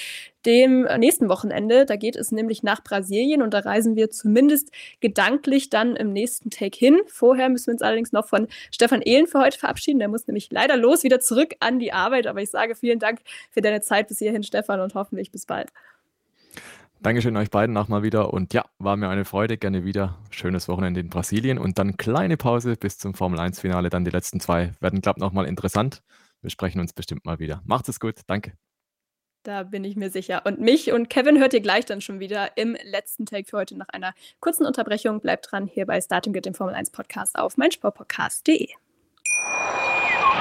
dem 0.47 0.87
nächsten 0.99 1.29
Wochenende. 1.29 1.87
Da 1.87 1.97
geht 1.97 2.17
es 2.17 2.33
nämlich 2.33 2.63
nach 2.63 2.83
Brasilien 2.83 3.43
und 3.43 3.55
da 3.55 3.61
reisen 3.61 3.97
wir 3.97 4.11
zumindest 4.11 4.71
gedanklich 5.01 5.71
dann 5.71 5.97
im 5.97 6.13
nächsten 6.13 6.51
Take 6.51 6.79
hin. 6.79 7.01
Vorher 7.07 7.49
müssen 7.49 7.69
wir 7.69 7.75
uns 7.75 7.83
allerdings 7.83 8.13
noch 8.13 8.29
von 8.29 8.49
Stefan 8.71 9.03
Ehlen 9.03 9.27
für 9.35 9.41
heute 9.41 9.59
verabschieden. 9.59 9.99
Der 9.99 10.09
muss 10.09 10.27
nämlich 10.27 10.49
leider 10.51 10.77
los, 10.77 11.03
wieder 11.03 11.19
zurück 11.19 11.55
an 11.61 11.79
die 11.79 11.93
Arbeit. 11.93 12.27
Aber 12.27 12.41
ich 12.41 12.51
sage 12.51 12.75
vielen 12.77 13.01
Dank 13.01 13.21
für 13.51 13.61
deine 13.61 13.81
Zeit 13.81 14.09
bis 14.09 14.19
hierhin, 14.19 14.45
Stefan, 14.45 14.81
und 14.81 14.95
hoffentlich 14.95 15.33
bis 15.33 15.45
bald. 15.45 15.73
Dankeschön 17.03 17.37
euch 17.37 17.51
beiden 17.51 17.75
nochmal 17.75 18.03
wieder. 18.03 18.33
Und 18.33 18.55
ja, 18.55 18.65
war 18.79 18.97
mir 18.97 19.09
eine 19.09 19.25
Freude. 19.25 19.59
Gerne 19.59 19.85
wieder. 19.85 20.19
Schönes 20.31 20.69
Wochenende 20.69 21.01
in 21.01 21.11
Brasilien 21.11 21.59
und 21.59 21.79
dann 21.79 21.97
kleine 21.97 22.37
Pause 22.37 22.77
bis 22.77 22.97
zum 22.97 23.15
Formel 23.15 23.41
1-Finale. 23.41 23.91
Dann 23.91 24.05
die 24.05 24.11
letzten 24.11 24.41
zwei 24.41 24.73
werden, 24.81 25.01
glaube 25.01 25.19
ich, 25.19 25.21
nochmal 25.21 25.47
interessant. 25.47 26.03
Wir 26.41 26.51
sprechen 26.51 26.81
uns 26.81 26.93
bestimmt 26.93 27.25
mal 27.25 27.41
wieder. 27.41 27.61
Macht 27.65 27.89
es 27.89 27.99
gut. 27.99 28.21
Danke. 28.27 28.53
Da 29.43 29.65
bin 29.65 29.85
ich 29.85 29.97
mir 29.97 30.11
sicher. 30.11 30.43
Und 30.47 30.61
mich 30.61 30.93
und 30.93 31.11
Kevin 31.11 31.39
hört 31.39 31.53
ihr 31.53 31.61
gleich 31.61 31.85
dann 31.85 32.01
schon 32.01 32.21
wieder 32.21 32.57
im 32.57 32.77
letzten 32.85 33.27
Take 33.27 33.51
für 33.51 33.59
heute 33.59 33.77
nach 33.77 33.89
einer 33.91 34.15
kurzen 34.41 34.65
Unterbrechung. 34.65 35.21
Bleibt 35.21 35.51
dran 35.51 35.67
hier 35.67 35.85
bei 35.85 36.01
Starting 36.01 36.33
Grid, 36.33 36.47
dem 36.47 36.55
Formel 36.55 36.75
1 36.75 36.91
Podcast 36.91 37.37
auf 37.37 37.59
meinsportpodcast.de. 37.59 38.69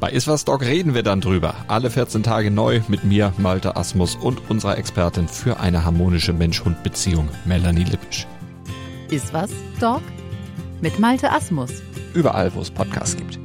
Bei 0.00 0.10
Iswas 0.10 0.44
Dog 0.44 0.62
reden 0.62 0.94
wir 0.94 1.02
dann 1.02 1.20
drüber. 1.20 1.54
Alle 1.68 1.90
14 1.90 2.22
Tage 2.22 2.50
neu 2.50 2.80
mit 2.88 3.04
mir, 3.04 3.32
Malte 3.38 3.76
Asmus 3.76 4.16
und 4.16 4.50
unserer 4.50 4.76
Expertin 4.76 5.28
für 5.28 5.60
eine 5.60 5.84
harmonische 5.84 6.32
Mensch-Hund-Beziehung, 6.32 7.28
Melanie 7.44 7.84
Lippisch. 7.84 8.26
Iswas 9.10 9.50
Dog 9.80 10.02
mit 10.80 10.98
Malte 10.98 11.30
Asmus. 11.30 11.70
Überall, 12.12 12.52
wo 12.54 12.60
es 12.60 12.70
Podcasts 12.70 13.16
gibt. 13.16 13.38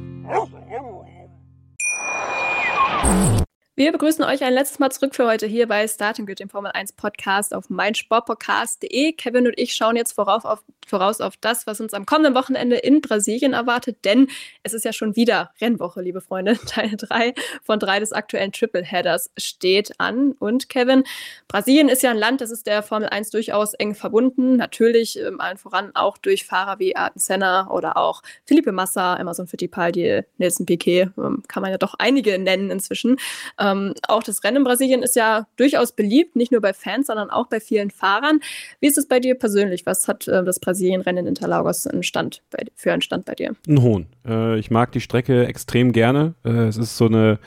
Wir 3.76 3.92
begrüßen 3.92 4.24
euch 4.24 4.44
ein 4.44 4.52
letztes 4.52 4.78
Mal 4.78 4.90
zurück 4.90 5.14
für 5.14 5.26
heute 5.26 5.46
hier 5.46 5.66
bei 5.66 5.88
Starting 5.88 6.26
Grid, 6.26 6.40
dem 6.40 6.50
Formel 6.50 6.72
1 6.74 6.92
Podcast 6.92 7.54
auf 7.54 7.70
meinsportpodcast.de. 7.70 9.12
Kevin 9.12 9.46
und 9.46 9.58
ich 9.58 9.72
schauen 9.72 9.96
jetzt 9.96 10.12
vorauf 10.12 10.44
auf, 10.44 10.62
voraus 10.90 11.20
auf 11.20 11.36
das, 11.38 11.66
was 11.66 11.80
uns 11.80 11.94
am 11.94 12.04
kommenden 12.04 12.34
Wochenende 12.34 12.76
in 12.76 13.00
Brasilien 13.00 13.54
erwartet, 13.54 14.04
denn 14.04 14.26
es 14.62 14.74
ist 14.74 14.84
ja 14.84 14.92
schon 14.92 15.16
wieder 15.16 15.52
Rennwoche, 15.60 16.02
liebe 16.02 16.20
Freunde. 16.20 16.58
Teil 16.66 16.92
3 16.96 17.34
von 17.62 17.78
3 17.78 18.00
des 18.00 18.12
aktuellen 18.12 18.52
Triple-Headers 18.52 19.30
steht 19.38 19.92
an. 19.98 20.32
Und 20.32 20.68
Kevin, 20.68 21.04
Brasilien 21.48 21.88
ist 21.88 22.02
ja 22.02 22.10
ein 22.10 22.18
Land, 22.18 22.40
das 22.40 22.50
ist 22.50 22.66
der 22.66 22.82
Formel 22.82 23.08
1 23.08 23.30
durchaus 23.30 23.74
eng 23.74 23.94
verbunden. 23.94 24.56
Natürlich 24.56 25.18
ähm, 25.18 25.40
allen 25.40 25.56
voran 25.56 25.92
auch 25.94 26.18
durch 26.18 26.44
Fahrer 26.44 26.78
wie 26.78 26.96
Ayrton 26.96 27.20
Senna 27.20 27.70
oder 27.70 27.96
auch 27.96 28.22
Felipe 28.44 28.72
Massa, 28.72 29.16
Emerson 29.16 29.46
Fittipaldi, 29.46 30.22
Nelson 30.38 30.66
Piquet, 30.66 31.10
ähm, 31.16 31.42
kann 31.48 31.62
man 31.62 31.70
ja 31.70 31.78
doch 31.78 31.94
einige 31.98 32.38
nennen 32.38 32.70
inzwischen. 32.70 33.16
Ähm, 33.58 33.94
auch 34.08 34.22
das 34.22 34.42
Rennen 34.44 34.58
in 34.58 34.64
Brasilien 34.64 35.02
ist 35.02 35.16
ja 35.16 35.46
durchaus 35.56 35.92
beliebt, 35.92 36.36
nicht 36.36 36.52
nur 36.52 36.60
bei 36.60 36.72
Fans, 36.72 37.06
sondern 37.06 37.30
auch 37.30 37.46
bei 37.46 37.60
vielen 37.60 37.90
Fahrern. 37.90 38.40
Wie 38.80 38.88
ist 38.88 38.98
es 38.98 39.06
bei 39.06 39.20
dir 39.20 39.34
persönlich? 39.34 39.86
Was 39.86 40.08
hat 40.08 40.26
äh, 40.28 40.44
das 40.44 40.58
Brasilien-Rennen 40.80 41.26
in 41.26 41.28
Interlagos 41.28 41.86
einen 41.86 42.02
Stand 42.02 42.42
bei, 42.50 42.64
für 42.74 42.92
einen 42.92 43.02
Stand 43.02 43.26
bei 43.26 43.34
dir? 43.34 43.54
Ein 43.68 43.82
hohen. 43.82 44.06
Äh, 44.26 44.58
ich 44.58 44.70
mag 44.70 44.92
die 44.92 45.00
Strecke 45.00 45.46
extrem 45.46 45.92
gerne. 45.92 46.34
Äh, 46.44 46.68
es 46.68 46.76
ist 46.76 46.96
so 46.96 47.06
eine 47.06 47.38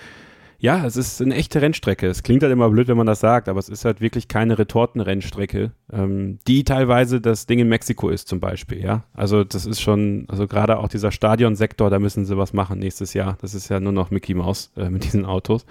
ja, 0.63 0.85
es 0.85 0.95
ist 0.95 1.21
eine 1.21 1.35
echte 1.35 1.61
Rennstrecke. 1.61 2.07
Es 2.07 2.23
klingt 2.23 2.41
halt 2.41 2.53
immer 2.53 2.69
blöd, 2.69 2.87
wenn 2.87 2.95
man 2.95 3.05
das 3.05 3.19
sagt, 3.19 3.49
aber 3.49 3.59
es 3.59 3.67
ist 3.67 3.83
halt 3.83 3.99
wirklich 3.99 4.29
keine 4.29 4.57
Retortenrennstrecke, 4.57 5.73
ähm, 5.91 6.39
die 6.47 6.63
teilweise 6.63 7.19
das 7.19 7.47
Ding 7.47 7.59
in 7.59 7.67
Mexiko 7.67 8.07
ist 8.07 8.29
zum 8.29 8.39
Beispiel, 8.39 8.81
ja. 8.81 9.03
Also 9.13 9.43
das 9.43 9.65
ist 9.65 9.81
schon, 9.81 10.25
also 10.29 10.47
gerade 10.47 10.77
auch 10.77 10.87
dieser 10.87 11.11
Stadionsektor, 11.11 11.89
da 11.89 11.99
müssen 11.99 12.23
sie 12.23 12.37
was 12.37 12.53
machen 12.53 12.79
nächstes 12.79 13.13
Jahr. 13.13 13.37
Das 13.41 13.55
ist 13.55 13.67
ja 13.67 13.81
nur 13.81 13.91
noch 13.91 14.09
Mickey 14.09 14.35
Mouse 14.35 14.71
äh, 14.77 14.89
mit 14.89 15.03
diesen 15.03 15.25
Autos. 15.25 15.65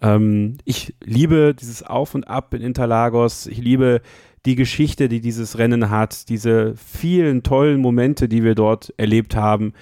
Ähm, 0.00 0.58
ich 0.64 0.94
liebe 1.02 1.52
dieses 1.52 1.82
Auf 1.82 2.14
und 2.14 2.28
Ab 2.28 2.54
in 2.54 2.62
Interlagos. 2.62 3.48
Ich 3.48 3.58
liebe 3.58 4.02
die 4.46 4.54
Geschichte, 4.54 5.08
die 5.08 5.20
dieses 5.20 5.58
Rennen 5.58 5.90
hat, 5.90 6.28
diese 6.28 6.74
vielen 6.76 7.42
tollen 7.42 7.80
Momente, 7.80 8.28
die 8.28 8.44
wir 8.44 8.54
dort 8.54 8.92
erlebt 8.96 9.36
haben 9.36 9.72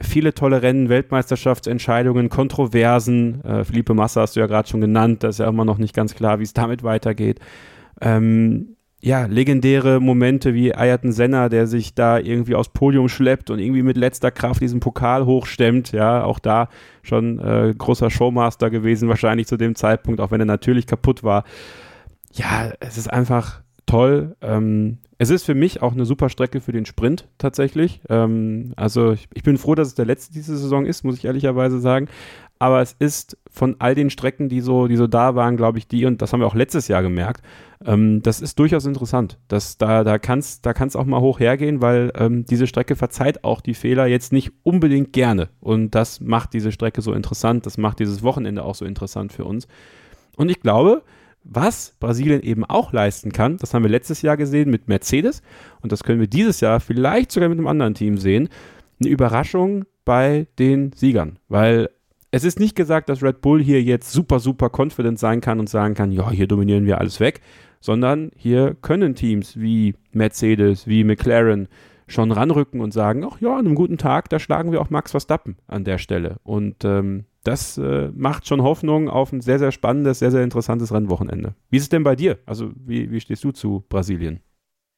viele 0.00 0.32
tolle 0.34 0.62
Rennen, 0.62 0.88
Weltmeisterschaftsentscheidungen, 0.88 2.28
Kontroversen. 2.28 3.44
Äh, 3.44 3.64
Felipe 3.64 3.94
Massa 3.94 4.22
hast 4.22 4.36
du 4.36 4.40
ja 4.40 4.46
gerade 4.46 4.68
schon 4.68 4.80
genannt, 4.80 5.22
da 5.22 5.28
ist 5.28 5.38
ja 5.38 5.48
immer 5.48 5.64
noch 5.64 5.78
nicht 5.78 5.94
ganz 5.94 6.14
klar, 6.14 6.38
wie 6.38 6.44
es 6.44 6.54
damit 6.54 6.82
weitergeht. 6.82 7.40
Ähm, 8.00 8.76
ja, 9.04 9.26
legendäre 9.26 10.00
Momente 10.00 10.54
wie 10.54 10.74
Ayrton 10.74 11.12
Senna, 11.12 11.48
der 11.48 11.66
sich 11.66 11.94
da 11.94 12.18
irgendwie 12.18 12.54
aufs 12.54 12.68
Podium 12.68 13.08
schleppt 13.08 13.50
und 13.50 13.58
irgendwie 13.58 13.82
mit 13.82 13.96
letzter 13.96 14.30
Kraft 14.30 14.60
diesen 14.60 14.78
Pokal 14.78 15.26
hochstemmt. 15.26 15.90
Ja, 15.90 16.22
auch 16.24 16.38
da 16.38 16.68
schon 17.02 17.40
äh, 17.40 17.74
großer 17.76 18.10
Showmaster 18.10 18.70
gewesen, 18.70 19.08
wahrscheinlich 19.08 19.48
zu 19.48 19.56
dem 19.56 19.74
Zeitpunkt, 19.74 20.20
auch 20.20 20.30
wenn 20.30 20.40
er 20.40 20.46
natürlich 20.46 20.86
kaputt 20.86 21.24
war. 21.24 21.44
Ja, 22.32 22.72
es 22.78 22.96
ist 22.96 23.12
einfach 23.12 23.61
toll. 23.86 24.36
Ähm, 24.40 24.98
es 25.18 25.30
ist 25.30 25.44
für 25.44 25.54
mich 25.54 25.82
auch 25.82 25.92
eine 25.92 26.04
super 26.04 26.28
Strecke 26.28 26.60
für 26.60 26.72
den 26.72 26.84
Sprint 26.84 27.28
tatsächlich. 27.38 28.00
Ähm, 28.08 28.72
also 28.76 29.12
ich, 29.12 29.28
ich, 29.34 29.42
bin 29.42 29.56
froh, 29.56 29.74
dass 29.74 29.88
es 29.88 29.94
der 29.94 30.04
letzte 30.04 30.32
diese 30.32 30.56
Saison 30.56 30.84
ist, 30.84 31.04
muss 31.04 31.16
ich 31.16 31.24
ehrlicherweise 31.24 31.78
sagen. 31.78 32.08
Aber 32.58 32.80
es 32.80 32.94
ist 32.98 33.36
von 33.50 33.76
all 33.80 33.94
den 33.94 34.08
Strecken, 34.08 34.48
die 34.48 34.60
so, 34.60 34.86
die 34.86 34.96
so 34.96 35.08
da 35.08 35.34
waren, 35.34 35.56
glaube 35.56 35.78
ich, 35.78 35.88
die, 35.88 36.06
und 36.06 36.22
das 36.22 36.32
haben 36.32 36.40
wir 36.40 36.46
auch 36.46 36.54
letztes 36.54 36.86
Jahr 36.86 37.02
gemerkt, 37.02 37.42
ähm, 37.84 38.22
das 38.22 38.40
ist 38.40 38.58
durchaus 38.58 38.86
interessant. 38.86 39.38
Das, 39.48 39.78
da 39.78 40.04
da 40.04 40.18
kann 40.18 40.38
es 40.38 40.60
da 40.60 40.72
kann's 40.72 40.96
auch 40.96 41.04
mal 41.04 41.20
hoch 41.20 41.40
hergehen, 41.40 41.80
weil 41.80 42.12
ähm, 42.16 42.44
diese 42.44 42.66
Strecke 42.66 42.96
verzeiht 42.96 43.44
auch 43.44 43.60
die 43.60 43.74
Fehler 43.74 44.06
jetzt 44.06 44.32
nicht 44.32 44.52
unbedingt 44.62 45.12
gerne. 45.12 45.48
Und 45.60 45.94
das 45.94 46.20
macht 46.20 46.52
diese 46.52 46.72
Strecke 46.72 47.02
so 47.02 47.12
interessant, 47.12 47.66
das 47.66 47.78
macht 47.78 47.98
dieses 47.98 48.22
Wochenende 48.22 48.64
auch 48.64 48.74
so 48.74 48.84
interessant 48.84 49.32
für 49.32 49.44
uns. 49.44 49.66
Und 50.36 50.48
ich 50.48 50.60
glaube, 50.60 51.02
was 51.44 51.96
Brasilien 51.98 52.42
eben 52.42 52.64
auch 52.64 52.92
leisten 52.92 53.32
kann, 53.32 53.56
das 53.56 53.74
haben 53.74 53.82
wir 53.82 53.90
letztes 53.90 54.22
Jahr 54.22 54.36
gesehen 54.36 54.70
mit 54.70 54.88
Mercedes 54.88 55.42
und 55.80 55.92
das 55.92 56.04
können 56.04 56.20
wir 56.20 56.28
dieses 56.28 56.60
Jahr 56.60 56.80
vielleicht 56.80 57.32
sogar 57.32 57.48
mit 57.48 57.58
einem 57.58 57.66
anderen 57.66 57.94
Team 57.94 58.18
sehen, 58.18 58.48
eine 59.00 59.10
Überraschung 59.10 59.84
bei 60.04 60.46
den 60.58 60.92
Siegern, 60.92 61.38
weil 61.48 61.88
es 62.30 62.44
ist 62.44 62.58
nicht 62.58 62.74
gesagt, 62.74 63.08
dass 63.08 63.22
Red 63.22 63.42
Bull 63.42 63.62
hier 63.62 63.82
jetzt 63.82 64.10
super, 64.10 64.40
super 64.40 64.70
confident 64.74 65.18
sein 65.18 65.40
kann 65.40 65.60
und 65.60 65.68
sagen 65.68 65.94
kann, 65.94 66.12
ja, 66.12 66.30
hier 66.30 66.46
dominieren 66.46 66.86
wir 66.86 66.98
alles 66.98 67.20
weg, 67.20 67.40
sondern 67.80 68.30
hier 68.36 68.74
können 68.80 69.14
Teams 69.14 69.60
wie 69.60 69.94
Mercedes, 70.12 70.86
wie 70.86 71.04
McLaren 71.04 71.68
schon 72.12 72.32
ranrücken 72.32 72.80
und 72.80 72.92
sagen, 72.92 73.24
ach 73.24 73.40
ja, 73.40 73.52
an 73.52 73.66
einem 73.66 73.74
guten 73.74 73.98
Tag, 73.98 74.28
da 74.28 74.38
schlagen 74.38 74.72
wir 74.72 74.80
auch 74.80 74.90
Max 74.90 75.10
Verstappen 75.10 75.56
an 75.66 75.84
der 75.84 75.98
Stelle. 75.98 76.36
Und 76.42 76.84
ähm, 76.84 77.24
das 77.44 77.78
äh, 77.78 78.10
macht 78.14 78.46
schon 78.46 78.62
Hoffnung 78.62 79.08
auf 79.08 79.32
ein 79.32 79.40
sehr, 79.40 79.58
sehr 79.58 79.72
spannendes, 79.72 80.20
sehr, 80.20 80.30
sehr 80.30 80.42
interessantes 80.42 80.92
Rennwochenende. 80.92 81.54
Wie 81.70 81.76
ist 81.76 81.84
es 81.84 81.88
denn 81.88 82.04
bei 82.04 82.14
dir? 82.14 82.38
Also, 82.46 82.70
wie, 82.76 83.10
wie 83.10 83.20
stehst 83.20 83.42
du 83.44 83.50
zu 83.50 83.84
Brasilien? 83.88 84.40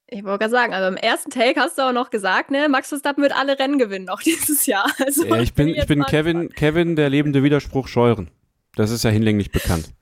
Ich 0.07 0.23
wollte 0.23 0.41
gerade 0.41 0.51
sagen, 0.51 0.75
also 0.75 0.89
im 0.89 0.97
ersten 0.97 1.31
Take 1.31 1.59
hast 1.59 1.79
du 1.79 1.83
auch 1.83 1.93
noch 1.93 2.11
gesagt, 2.11 2.51
ne, 2.51 2.69
Max 2.69 2.91
Verstappen 2.91 3.23
wird 3.23 3.35
alle 3.35 3.59
Rennen 3.59 3.79
gewinnen, 3.79 4.09
auch 4.11 4.21
dieses 4.23 4.67
Jahr. 4.67 4.91
Also, 5.05 5.25
ja, 5.25 5.41
ich 5.41 5.55
bin, 5.55 5.69
ich 5.69 5.87
bin 5.87 6.05
Kevin, 6.05 6.51
Kevin, 6.51 6.97
der 6.97 7.09
lebende 7.09 7.43
Widerspruch 7.43 7.89
scheuren. 7.89 8.31
Das 8.77 8.91
ist 8.91 9.05
ja 9.05 9.11
hinlänglich 9.11 9.51
bekannt. 9.51 9.93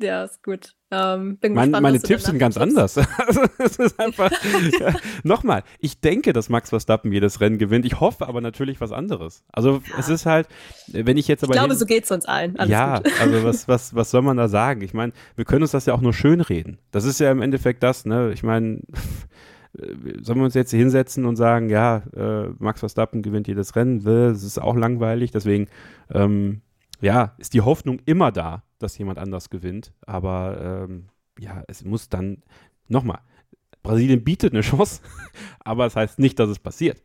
Ja, 0.00 0.24
ist 0.24 0.42
gut. 0.42 0.74
Ähm, 0.90 1.36
bin 1.38 1.52
mein, 1.54 1.68
gespannt, 1.68 1.82
meine 1.82 2.00
Tipps 2.00 2.24
sind 2.24 2.38
ganz 2.38 2.56
anders. 2.56 2.98
also, 3.18 3.42
es 3.58 3.76
ist 3.76 4.00
einfach, 4.00 4.30
ja. 4.80 4.94
Nochmal, 5.22 5.62
ich 5.78 6.00
denke, 6.00 6.32
dass 6.32 6.48
Max 6.48 6.70
Verstappen 6.70 7.12
jedes 7.12 7.40
Rennen 7.40 7.58
gewinnt. 7.58 7.84
Ich 7.84 8.00
hoffe 8.00 8.26
aber 8.26 8.40
natürlich 8.40 8.80
was 8.80 8.90
anderes. 8.90 9.44
Also 9.52 9.82
ja. 9.88 9.98
es 9.98 10.08
ist 10.08 10.26
halt, 10.26 10.48
wenn 10.88 11.16
ich 11.16 11.28
jetzt 11.28 11.44
aber. 11.44 11.52
Ich 11.52 11.58
glaube, 11.58 11.74
so 11.74 11.84
geht 11.86 12.04
es 12.04 12.10
uns 12.10 12.24
allen. 12.24 12.58
Alles 12.58 12.70
ja, 12.70 12.98
gut. 12.98 13.12
also 13.20 13.44
was, 13.44 13.68
was, 13.68 13.94
was 13.94 14.10
soll 14.10 14.22
man 14.22 14.36
da 14.36 14.48
sagen? 14.48 14.82
Ich 14.82 14.94
meine, 14.94 15.12
wir 15.36 15.44
können 15.44 15.62
uns 15.62 15.72
das 15.72 15.86
ja 15.86 15.94
auch 15.94 16.00
nur 16.00 16.14
schönreden. 16.14 16.78
Das 16.90 17.04
ist 17.04 17.20
ja 17.20 17.30
im 17.30 17.42
Endeffekt 17.42 17.82
das, 17.82 18.06
ne? 18.06 18.32
Ich 18.32 18.42
meine, 18.42 18.80
sollen 20.22 20.38
wir 20.38 20.44
uns 20.44 20.54
jetzt 20.54 20.70
hier 20.70 20.80
hinsetzen 20.80 21.24
und 21.24 21.36
sagen, 21.36 21.70
ja, 21.70 22.02
äh, 22.16 22.48
Max 22.58 22.80
Verstappen 22.80 23.22
gewinnt 23.22 23.46
jedes 23.48 23.76
Rennen, 23.76 24.02
das 24.02 24.42
ist 24.42 24.60
auch 24.60 24.76
langweilig, 24.76 25.30
deswegen 25.30 25.68
ähm, 26.12 26.62
ja, 27.00 27.34
ist 27.38 27.54
die 27.54 27.60
Hoffnung 27.60 28.00
immer 28.04 28.32
da, 28.32 28.62
dass 28.82 28.98
jemand 28.98 29.18
anders 29.18 29.50
gewinnt. 29.50 29.92
Aber 30.02 30.86
ähm, 30.88 31.08
ja, 31.38 31.62
es 31.68 31.84
muss 31.84 32.08
dann, 32.08 32.42
nochmal, 32.88 33.20
Brasilien 33.82 34.24
bietet 34.24 34.52
eine 34.52 34.62
Chance, 34.62 35.02
aber 35.60 35.86
es 35.86 35.94
das 35.94 36.02
heißt 36.02 36.18
nicht, 36.18 36.38
dass 36.38 36.50
es 36.50 36.58
passiert. 36.58 37.02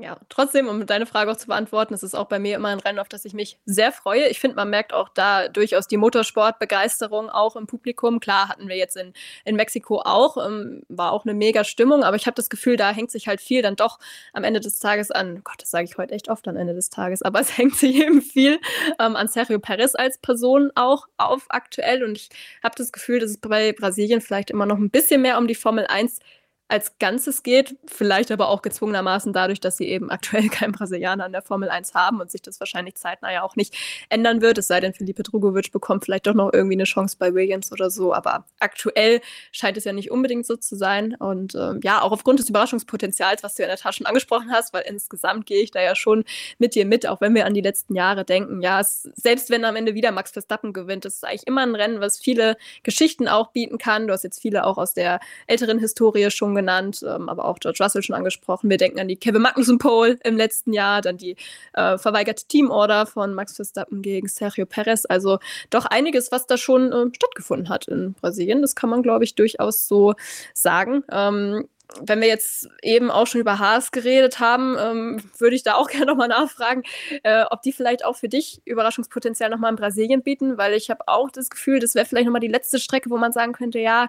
Ja, 0.00 0.16
trotzdem, 0.30 0.66
um 0.68 0.86
deine 0.86 1.04
Frage 1.04 1.30
auch 1.30 1.36
zu 1.36 1.48
beantworten, 1.48 1.92
es 1.92 2.02
ist 2.02 2.14
auch 2.14 2.24
bei 2.24 2.38
mir 2.38 2.56
immer 2.56 2.68
ein 2.68 2.78
Rennen, 2.78 2.98
auf 2.98 3.08
das 3.08 3.26
ich 3.26 3.34
mich 3.34 3.58
sehr 3.66 3.92
freue. 3.92 4.28
Ich 4.28 4.40
finde, 4.40 4.56
man 4.56 4.70
merkt 4.70 4.94
auch 4.94 5.10
da 5.10 5.48
durchaus 5.48 5.88
die 5.88 5.98
Motorsportbegeisterung 5.98 7.28
auch 7.28 7.54
im 7.54 7.66
Publikum. 7.66 8.18
Klar, 8.18 8.48
hatten 8.48 8.68
wir 8.68 8.76
jetzt 8.76 8.96
in, 8.96 9.12
in 9.44 9.56
Mexiko 9.56 10.00
auch, 10.00 10.38
ähm, 10.38 10.84
war 10.88 11.12
auch 11.12 11.26
eine 11.26 11.34
mega 11.34 11.64
Stimmung, 11.64 12.02
aber 12.02 12.16
ich 12.16 12.26
habe 12.26 12.34
das 12.34 12.48
Gefühl, 12.48 12.78
da 12.78 12.92
hängt 12.92 13.10
sich 13.10 13.28
halt 13.28 13.42
viel 13.42 13.60
dann 13.60 13.76
doch 13.76 13.98
am 14.32 14.42
Ende 14.42 14.60
des 14.60 14.78
Tages 14.78 15.10
an. 15.10 15.42
Gott, 15.44 15.60
das 15.60 15.70
sage 15.70 15.84
ich 15.84 15.98
heute 15.98 16.14
echt 16.14 16.30
oft 16.30 16.48
am 16.48 16.56
Ende 16.56 16.72
des 16.72 16.88
Tages, 16.88 17.20
aber 17.20 17.40
es 17.40 17.58
hängt 17.58 17.76
sich 17.76 17.96
eben 17.96 18.22
viel 18.22 18.58
ähm, 18.98 19.16
an 19.16 19.28
Sergio 19.28 19.58
Perez 19.58 19.94
als 19.94 20.16
Person 20.16 20.72
auch 20.76 21.08
auf 21.18 21.44
aktuell 21.50 22.04
und 22.04 22.16
ich 22.16 22.30
habe 22.64 22.74
das 22.74 22.90
Gefühl, 22.90 23.18
dass 23.20 23.30
es 23.30 23.38
bei 23.38 23.72
Brasilien 23.72 24.22
vielleicht 24.22 24.50
immer 24.50 24.64
noch 24.64 24.78
ein 24.78 24.88
bisschen 24.88 25.20
mehr 25.20 25.36
um 25.36 25.46
die 25.46 25.54
Formel 25.54 25.86
1 25.86 26.20
geht 26.20 26.39
als 26.70 26.98
Ganzes 26.98 27.42
geht, 27.42 27.76
vielleicht 27.84 28.30
aber 28.30 28.48
auch 28.48 28.62
gezwungenermaßen 28.62 29.32
dadurch, 29.32 29.60
dass 29.60 29.76
sie 29.76 29.88
eben 29.88 30.10
aktuell 30.10 30.48
keinen 30.50 30.72
Brasilianer 30.72 31.26
in 31.26 31.32
der 31.32 31.42
Formel 31.42 31.68
1 31.68 31.94
haben 31.94 32.20
und 32.20 32.30
sich 32.30 32.42
das 32.42 32.60
wahrscheinlich 32.60 32.94
zeitnah 32.94 33.32
ja 33.32 33.42
auch 33.42 33.56
nicht 33.56 33.76
ändern 34.08 34.40
wird, 34.40 34.56
es 34.58 34.68
sei 34.68 34.80
denn, 34.80 34.94
Felipe 34.94 35.24
Drugovic 35.24 35.72
bekommt 35.72 36.04
vielleicht 36.04 36.26
doch 36.28 36.34
noch 36.34 36.52
irgendwie 36.52 36.76
eine 36.76 36.84
Chance 36.84 37.16
bei 37.18 37.34
Williams 37.34 37.72
oder 37.72 37.90
so, 37.90 38.14
aber 38.14 38.44
aktuell 38.60 39.20
scheint 39.50 39.76
es 39.76 39.84
ja 39.84 39.92
nicht 39.92 40.10
unbedingt 40.12 40.46
so 40.46 40.56
zu 40.56 40.76
sein. 40.76 41.16
Und 41.16 41.54
ähm, 41.56 41.80
ja, 41.82 42.02
auch 42.02 42.12
aufgrund 42.12 42.38
des 42.38 42.48
Überraschungspotenzials, 42.48 43.42
was 43.42 43.56
du 43.56 43.62
in 43.62 43.68
der 43.68 43.76
Tat 43.76 43.96
schon 43.96 44.06
angesprochen 44.06 44.52
hast, 44.52 44.72
weil 44.72 44.84
insgesamt 44.86 45.46
gehe 45.46 45.62
ich 45.62 45.72
da 45.72 45.80
ja 45.82 45.96
schon 45.96 46.24
mit 46.58 46.76
dir 46.76 46.86
mit, 46.86 47.06
auch 47.06 47.20
wenn 47.20 47.34
wir 47.34 47.46
an 47.46 47.54
die 47.54 47.60
letzten 47.60 47.96
Jahre 47.96 48.24
denken, 48.24 48.62
ja, 48.62 48.80
es, 48.80 49.02
selbst 49.14 49.50
wenn 49.50 49.64
am 49.64 49.74
Ende 49.74 49.94
wieder 49.94 50.12
Max 50.12 50.30
Verstappen 50.30 50.72
gewinnt, 50.72 51.04
das 51.04 51.16
ist 51.16 51.24
eigentlich 51.24 51.46
immer 51.48 51.62
ein 51.62 51.74
Rennen, 51.74 52.00
was 52.00 52.18
viele 52.18 52.56
Geschichten 52.84 53.26
auch 53.26 53.50
bieten 53.50 53.78
kann, 53.78 54.06
du 54.06 54.12
hast 54.12 54.22
jetzt 54.22 54.40
viele 54.40 54.64
auch 54.64 54.78
aus 54.78 54.94
der 54.94 55.18
älteren 55.48 55.80
Historie 55.80 56.30
schon 56.30 56.54
genannt, 56.60 57.04
ähm, 57.06 57.28
aber 57.28 57.44
auch 57.44 57.58
George 57.58 57.78
Russell 57.82 58.02
schon 58.02 58.14
angesprochen. 58.14 58.70
Wir 58.70 58.76
denken 58.76 59.00
an 59.00 59.08
die 59.08 59.16
Kevin 59.16 59.42
Magnussen 59.42 59.78
Pole 59.78 60.18
im 60.24 60.36
letzten 60.36 60.72
Jahr, 60.72 61.00
dann 61.00 61.16
die 61.16 61.36
äh, 61.72 61.98
verweigerte 61.98 62.46
Teamorder 62.46 63.06
von 63.06 63.34
Max 63.34 63.56
Verstappen 63.56 64.02
gegen 64.02 64.28
Sergio 64.28 64.66
Perez. 64.66 65.06
Also 65.06 65.38
doch 65.70 65.86
einiges, 65.86 66.30
was 66.32 66.46
da 66.46 66.56
schon 66.56 66.92
äh, 66.92 67.06
stattgefunden 67.14 67.68
hat 67.68 67.88
in 67.88 68.14
Brasilien. 68.14 68.62
Das 68.62 68.74
kann 68.74 68.90
man, 68.90 69.02
glaube 69.02 69.24
ich, 69.24 69.34
durchaus 69.34 69.88
so 69.88 70.14
sagen. 70.54 71.02
Ähm, 71.10 71.68
wenn 72.00 72.20
wir 72.20 72.28
jetzt 72.28 72.68
eben 72.82 73.10
auch 73.10 73.26
schon 73.26 73.40
über 73.40 73.58
Haas 73.58 73.90
geredet 73.90 74.38
haben, 74.38 74.76
ähm, 74.78 75.22
würde 75.38 75.56
ich 75.56 75.62
da 75.62 75.74
auch 75.74 75.88
gerne 75.90 76.06
nochmal 76.06 76.28
nachfragen, 76.28 76.82
äh, 77.22 77.44
ob 77.50 77.62
die 77.62 77.72
vielleicht 77.72 78.04
auch 78.04 78.16
für 78.16 78.28
dich 78.28 78.60
Überraschungspotenzial 78.64 79.50
nochmal 79.50 79.70
in 79.70 79.76
Brasilien 79.76 80.22
bieten, 80.22 80.58
weil 80.58 80.74
ich 80.74 80.90
habe 80.90 81.04
auch 81.06 81.30
das 81.30 81.50
Gefühl, 81.50 81.80
das 81.80 81.94
wäre 81.94 82.06
vielleicht 82.06 82.26
nochmal 82.26 82.40
die 82.40 82.48
letzte 82.48 82.78
Strecke, 82.78 83.10
wo 83.10 83.16
man 83.16 83.32
sagen 83.32 83.52
könnte, 83.52 83.78
ja, 83.78 84.08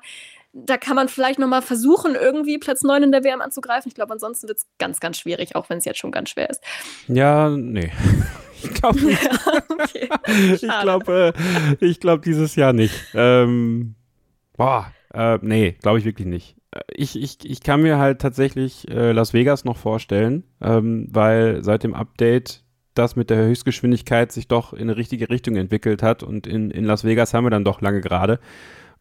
da 0.53 0.77
kann 0.77 0.95
man 0.95 1.07
vielleicht 1.07 1.39
nochmal 1.39 1.61
versuchen, 1.61 2.15
irgendwie 2.15 2.57
Platz 2.57 2.83
9 2.83 3.03
in 3.03 3.11
der 3.11 3.23
WM 3.23 3.41
anzugreifen. 3.41 3.89
Ich 3.89 3.95
glaube, 3.95 4.13
ansonsten 4.13 4.47
wird 4.47 4.59
es 4.59 4.67
ganz, 4.79 4.99
ganz 4.99 5.17
schwierig, 5.17 5.55
auch 5.55 5.69
wenn 5.69 5.77
es 5.77 5.85
jetzt 5.85 5.99
schon 5.99 6.11
ganz 6.11 6.29
schwer 6.29 6.49
ist. 6.49 6.61
Ja, 7.07 7.49
nee. 7.49 7.91
Ich 8.63 8.75
glaube 8.75 8.99
ja, 8.99 9.17
okay. 9.69 10.07
ich 10.53 10.61
glaube 10.61 11.33
äh, 11.79 11.93
glaub 11.95 12.21
dieses 12.21 12.55
Jahr 12.55 12.73
nicht. 12.73 12.93
Ähm, 13.15 13.95
boah, 14.55 14.93
äh, 15.15 15.39
nee, 15.41 15.71
glaube 15.81 15.97
ich 15.97 16.05
wirklich 16.05 16.27
nicht. 16.27 16.57
Äh, 16.71 16.81
ich, 16.93 17.19
ich, 17.19 17.37
ich 17.43 17.61
kann 17.61 17.81
mir 17.81 17.97
halt 17.97 18.21
tatsächlich 18.21 18.87
äh, 18.87 19.13
Las 19.13 19.33
Vegas 19.33 19.65
noch 19.65 19.77
vorstellen, 19.77 20.43
ähm, 20.61 21.07
weil 21.09 21.63
seit 21.63 21.83
dem 21.83 21.95
Update 21.95 22.63
das 22.93 23.15
mit 23.15 23.29
der 23.29 23.45
Höchstgeschwindigkeit 23.45 24.31
sich 24.31 24.47
doch 24.47 24.73
in 24.73 24.81
eine 24.81 24.97
richtige 24.97 25.29
Richtung 25.29 25.55
entwickelt 25.55 26.03
hat 26.03 26.23
und 26.23 26.45
in, 26.45 26.69
in 26.71 26.83
Las 26.83 27.03
Vegas 27.03 27.33
haben 27.33 27.45
wir 27.45 27.49
dann 27.49 27.65
doch 27.65 27.81
lange 27.81 28.01
gerade. 28.01 28.39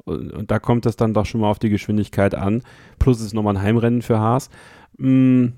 Und, 0.04 0.32
und, 0.32 0.50
da 0.50 0.58
kommt 0.58 0.86
es 0.86 0.96
dann 0.96 1.14
doch 1.14 1.26
schon 1.26 1.40
mal 1.40 1.50
auf 1.50 1.58
die 1.58 1.70
Geschwindigkeit 1.70 2.34
an. 2.34 2.62
Plus 2.98 3.20
ist 3.20 3.34
nochmal 3.34 3.56
ein 3.56 3.62
Heimrennen 3.62 4.02
für 4.02 4.18
Haas. 4.18 4.50
Mm, 4.98 5.48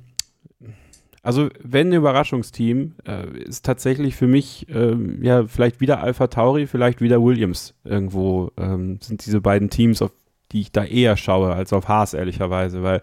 also, 1.23 1.49
wenn 1.63 1.91
ein 1.91 1.95
Überraschungsteam, 1.95 2.95
äh, 3.07 3.29
ist 3.45 3.65
tatsächlich 3.65 4.17
für 4.17 4.27
mich, 4.27 4.69
äh, 4.69 4.97
ja, 5.21 5.47
vielleicht 5.47 5.81
wieder 5.81 6.03
Alpha 6.03 6.27
Tauri, 6.27 6.67
vielleicht 6.67 7.01
wieder 7.01 7.23
Williams. 7.23 7.75
Irgendwo 7.85 8.51
ähm, 8.57 8.99
sind 9.01 9.25
diese 9.25 9.41
beiden 9.41 9.71
Teams, 9.71 10.03
auf 10.03 10.11
die 10.51 10.63
ich 10.63 10.73
da 10.73 10.85
eher 10.85 11.17
schaue, 11.17 11.53
als 11.53 11.73
auf 11.73 11.87
Haas, 11.89 12.15
ehrlicherweise, 12.15 12.83
weil 12.83 13.03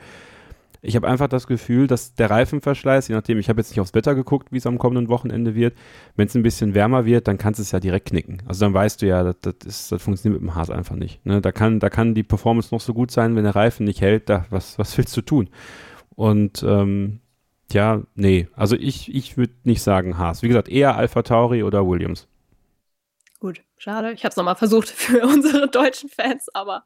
ich 0.81 0.95
habe 0.95 1.07
einfach 1.07 1.27
das 1.27 1.45
Gefühl, 1.47 1.87
dass 1.87 2.13
der 2.13 2.29
Reifenverschleiß, 2.29 3.09
je 3.09 3.15
nachdem, 3.15 3.37
ich 3.37 3.49
habe 3.49 3.59
jetzt 3.59 3.71
nicht 3.71 3.81
aufs 3.81 3.93
Wetter 3.93 4.15
geguckt, 4.15 4.51
wie 4.51 4.57
es 4.57 4.65
am 4.65 4.77
kommenden 4.77 5.09
Wochenende 5.09 5.53
wird, 5.53 5.75
wenn 6.15 6.27
es 6.27 6.35
ein 6.35 6.43
bisschen 6.43 6.73
wärmer 6.73 7.05
wird, 7.05 7.27
dann 7.27 7.37
kannst 7.37 7.59
du 7.59 7.63
es 7.63 7.71
ja 7.71 7.79
direkt 7.79 8.09
knicken. 8.09 8.41
Also 8.45 8.65
dann 8.65 8.73
weißt 8.73 9.01
du 9.01 9.07
ja, 9.07 9.23
das, 9.23 9.35
das, 9.41 9.55
ist, 9.65 9.91
das 9.91 10.01
funktioniert 10.01 10.41
mit 10.41 10.49
dem 10.49 10.55
Haas 10.55 10.69
einfach 10.69 10.95
nicht. 10.95 11.25
Ne? 11.25 11.41
Da, 11.41 11.51
kann, 11.51 11.79
da 11.79 11.89
kann 11.89 12.15
die 12.15 12.23
Performance 12.23 12.73
noch 12.73 12.81
so 12.81 12.93
gut 12.93 13.11
sein, 13.11 13.35
wenn 13.35 13.43
der 13.43 13.55
Reifen 13.55 13.85
nicht 13.85 13.99
hält, 13.99 14.29
da, 14.29 14.45
was, 14.49 14.79
was 14.79 14.97
willst 14.97 15.15
du 15.17 15.21
tun? 15.21 15.49
Und 16.15 16.63
ähm, 16.63 17.19
ja, 17.71 18.01
nee, 18.15 18.47
also 18.55 18.75
ich, 18.75 19.13
ich 19.13 19.35
würde 19.37 19.53
nicht 19.63 19.81
sagen 19.81 20.17
Haas. 20.17 20.41
Wie 20.43 20.47
gesagt, 20.47 20.69
eher 20.69 20.95
Alpha 20.95 21.21
Tauri 21.23 21.61
oder 21.63 21.85
Williams. 21.85 22.28
Schade. 23.81 24.11
Ich 24.11 24.25
habe 24.25 24.31
es 24.31 24.35
nochmal 24.35 24.57
versucht 24.57 24.89
für 24.89 25.25
unsere 25.25 25.69
deutschen 25.69 26.09
Fans, 26.09 26.47
aber 26.53 26.83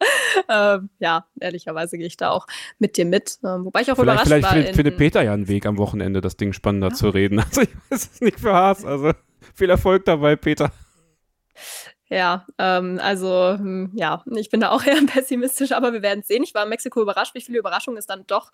ähm, 0.47 0.89
ja, 0.99 1.25
ehrlicherweise 1.39 1.97
gehe 1.97 2.05
ich 2.05 2.17
da 2.17 2.29
auch 2.29 2.45
mit 2.77 2.97
dir 2.97 3.05
mit. 3.05 3.39
Ähm, 3.43 3.65
wobei 3.65 3.81
ich 3.81 3.91
auch 3.91 3.95
vielleicht, 3.95 4.03
überrascht 4.03 4.27
vielleicht 4.27 4.43
war. 4.43 4.51
Vielleicht 4.51 4.75
findet 4.75 4.97
Peter 4.97 5.23
ja 5.23 5.33
einen 5.33 5.47
Weg 5.47 5.65
am 5.65 5.79
Wochenende, 5.79 6.21
das 6.21 6.37
Ding 6.37 6.53
spannender 6.53 6.89
ja. 6.89 6.93
zu 6.93 7.09
reden. 7.09 7.43
Also 7.53 7.61
ich 7.61 7.69
weiß 7.89 8.09
es 8.13 8.21
nicht 8.21 8.39
für 8.39 8.53
Haas. 8.53 8.85
Also 8.85 9.11
viel 9.55 9.71
Erfolg 9.71 10.05
dabei, 10.05 10.35
Peter. 10.35 10.71
Ja, 12.09 12.45
ähm, 12.59 12.99
also 13.01 13.55
hm, 13.57 13.91
ja, 13.95 14.23
ich 14.35 14.51
bin 14.51 14.59
da 14.59 14.69
auch 14.69 14.83
eher 14.85 15.03
pessimistisch, 15.07 15.71
aber 15.71 15.93
wir 15.93 16.03
werden 16.03 16.19
es 16.19 16.27
sehen. 16.27 16.43
Ich 16.43 16.53
war 16.53 16.61
in 16.61 16.69
Mexiko 16.69 17.01
überrascht, 17.01 17.33
wie 17.33 17.41
viele 17.41 17.57
Überraschungen 17.57 17.97
es 17.97 18.05
dann 18.05 18.25
doch 18.27 18.51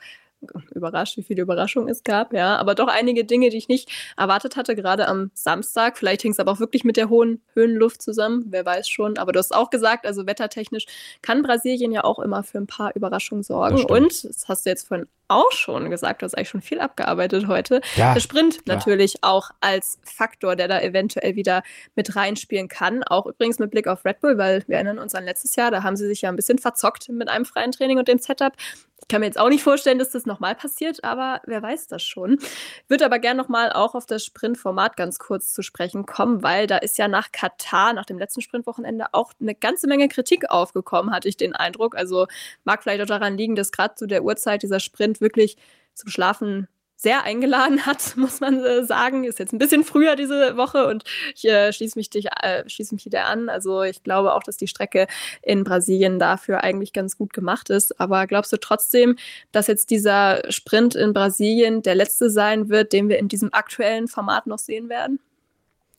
überrascht, 0.74 1.18
wie 1.18 1.24
viele 1.24 1.42
Überraschungen 1.42 1.90
es 1.90 2.04
gab, 2.04 2.34
ja. 2.34 2.58
Aber 2.58 2.76
doch 2.76 2.88
einige 2.88 3.26
Dinge, 3.26 3.50
die 3.50 3.58
ich 3.58 3.68
nicht 3.68 3.90
erwartet 4.18 4.56
hatte, 4.56 4.76
gerade 4.76 5.08
am 5.08 5.32
Samstag. 5.34 5.98
Vielleicht 5.98 6.22
hing 6.22 6.32
es 6.32 6.40
aber 6.40 6.52
auch 6.52 6.60
wirklich 6.60 6.84
mit 6.84 6.98
der 6.98 7.10
hohen 7.10 7.42
Höhenluft 7.54 8.02
zusammen, 8.02 8.46
wer 8.50 8.66
weiß 8.66 8.88
schon. 8.88 9.18
Aber 9.18 9.32
du 9.32 9.40
hast 9.40 9.54
auch 9.54 9.70
gesagt, 9.70 10.06
also 10.06 10.26
wettertechnisch 10.26 10.86
kann 11.22 11.42
Brasilien 11.42 11.92
ja 11.92 12.04
auch 12.04 12.20
immer 12.20 12.44
für 12.44 12.58
ein 12.58 12.68
paar 12.68 12.96
Überraschungen 12.96 13.44
sorgen. 13.44 13.84
Und, 13.86 14.24
das 14.24 14.48
hast 14.48 14.66
du 14.66 14.70
jetzt 14.70 14.88
vorhin 14.88 15.08
auch 15.30 15.52
schon 15.52 15.90
gesagt, 15.90 16.22
du 16.22 16.26
hast 16.26 16.36
eigentlich 16.36 16.50
schon 16.50 16.62
viel 16.62 16.80
abgearbeitet 16.80 17.48
heute. 17.48 17.82
Ja, 17.96 18.14
der 18.14 18.20
Sprint 18.20 18.66
klar. 18.66 18.78
natürlich 18.78 19.24
auch 19.24 19.52
als 19.62 20.00
Faktor, 20.04 20.56
der 20.56 20.68
da 20.68 20.82
eventuell 20.82 21.36
wieder 21.36 21.62
mit 21.96 22.16
reinspielen 22.16 22.68
kann. 22.68 23.04
Auch 23.04 23.28
übrigens 23.28 23.60
mit 23.60 23.72
Blick 23.72 23.88
auf 23.88 24.04
Red 24.06 24.22
Bull, 24.22 24.38
weil 24.38 24.64
wir 24.68 24.76
erinnern 24.76 24.98
uns 24.98 25.14
an 25.16 25.26
letztes 25.26 25.56
Jahr, 25.56 25.70
da 25.70 25.84
haben 25.84 25.96
sie 25.96 26.08
sich 26.08 26.24
ja 26.24 26.30
ein 26.30 26.36
bisschen 26.36 26.58
verzockt 26.58 27.10
mit 27.10 27.30
einem 27.30 27.46
freien 27.46 27.72
Training 27.72 28.00
und 28.00 28.08
dem 28.08 28.18
Setup. 28.18 28.54
Ich 29.02 29.08
kann 29.08 29.22
mir 29.22 29.28
jetzt 29.28 29.40
auch 29.40 29.50
nicht 29.50 29.64
vorstellen, 29.64 29.98
dass 29.98 30.10
das 30.10 30.26
nochmal 30.26 30.56
passiert, 30.56 31.04
aber 31.04 31.42
wer 31.46 31.62
weiß 31.62 31.88
das 31.88 32.04
schon. 32.04 32.38
Würde 32.88 33.06
aber 33.06 33.20
gerne 33.20 33.42
nochmal 33.42 33.72
auch 33.72 33.96
auf 33.96 34.06
das 34.06 34.24
Sprintformat 34.24 34.98
ganz 34.98 35.20
kurz 35.20 35.54
zu 35.54 35.62
sprechen 35.64 36.06
kommen, 36.06 36.44
weil 36.44 36.68
da 36.68 36.78
ist 36.78 36.98
ja 36.98 37.08
nach 37.08 37.32
Katar, 37.32 37.94
nach 37.94 38.06
dem 38.06 38.20
letzten 38.20 38.42
Sprintwochenende, 38.42 39.08
auch 39.14 39.34
eine 39.40 39.56
ganze 39.56 39.88
Menge 39.88 40.10
Kritik 40.10 40.50
aufgekommen, 40.50 41.12
hatte 41.14 41.28
ich 41.28 41.38
den 41.38 41.56
Eindruck. 41.56 41.96
Also 41.96 42.28
mag 42.66 42.84
vielleicht 42.84 43.02
auch 43.02 43.08
daran 43.08 43.38
liegen, 43.38 43.56
dass 43.56 43.72
gerade 43.72 43.96
zu 43.96 44.06
der 44.06 44.24
Uhrzeit 44.24 44.64
dieser 44.64 44.80
Sprint 44.80 45.22
wirklich 45.22 45.58
zum 45.94 46.10
Schlafen 46.10 46.68
sehr 47.00 47.24
eingeladen 47.24 47.86
hat, 47.86 48.16
muss 48.18 48.42
man 48.42 48.64
äh, 48.64 48.84
sagen. 48.84 49.24
Ist 49.24 49.40
jetzt 49.40 49.54
ein 49.54 49.58
bisschen 49.58 49.84
früher 49.84 50.16
diese 50.16 50.58
Woche 50.58 50.88
und 50.88 51.04
ich 51.34 51.46
äh, 51.46 51.72
schließe 51.72 51.98
mich, 51.98 52.10
dich, 52.10 52.28
äh, 52.42 52.68
schließe 52.68 52.94
mich 52.94 53.06
wieder 53.06 53.26
an. 53.26 53.50
Also 53.50 53.84
ich 53.84 54.04
glaube 54.04 54.34
auch, 54.34 54.44
dass 54.44 54.58
die 54.58 54.68
Strecke 54.68 55.08
in 55.42 55.64
Brasilien 55.64 56.20
dafür 56.20 56.64
eigentlich 56.64 56.94
ganz 56.94 57.18
gut 57.18 57.34
gemacht 57.34 57.70
ist. 57.70 58.00
Aber 58.00 58.28
glaubst 58.28 58.52
du 58.52 58.58
trotzdem, 58.58 59.16
dass 59.52 59.68
jetzt 59.68 59.90
dieser 59.90 60.42
Sprint 60.52 60.96
in 60.96 61.14
Brasilien 61.14 61.82
der 61.82 61.96
letzte 61.96 62.30
sein 62.30 62.70
wird, 62.70 62.92
den 62.92 63.08
wir 63.08 63.18
in 63.18 63.30
diesem 63.30 63.54
aktuellen 63.54 64.08
Format 64.08 64.46
noch 64.46 64.60
sehen 64.60 64.90
werden? 64.90 65.20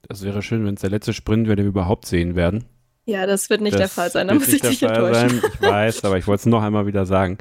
Das 0.03 0.23
wäre 0.23 0.43
schön, 0.43 0.67
wenn 0.67 0.75
es 0.75 0.81
der 0.83 0.91
letzte 0.91 1.15
Sprint 1.15 1.47
wäre, 1.47 1.57
den 1.57 1.65
wir 1.67 1.71
überhaupt 1.71 2.07
sehen 2.07 2.37
werden. 2.37 2.65
Ja, 3.07 3.27
das 3.27 3.49
wird 3.49 3.63
nicht 3.63 3.75
das 3.75 3.81
der 3.81 3.89
Fall 3.89 4.11
sein, 4.11 4.29
da 4.29 4.35
muss 4.35 4.49
ich 4.49 4.61
dich 4.61 4.83
enttäuschen. 4.83 5.41
Sein. 5.41 5.51
Ich 5.55 5.63
weiß, 5.63 6.05
aber 6.05 6.19
ich 6.19 6.27
wollte 6.27 6.41
es 6.41 6.47
noch 6.47 6.63
einmal 6.63 6.87
wieder 6.87 7.07
sagen. 7.07 7.39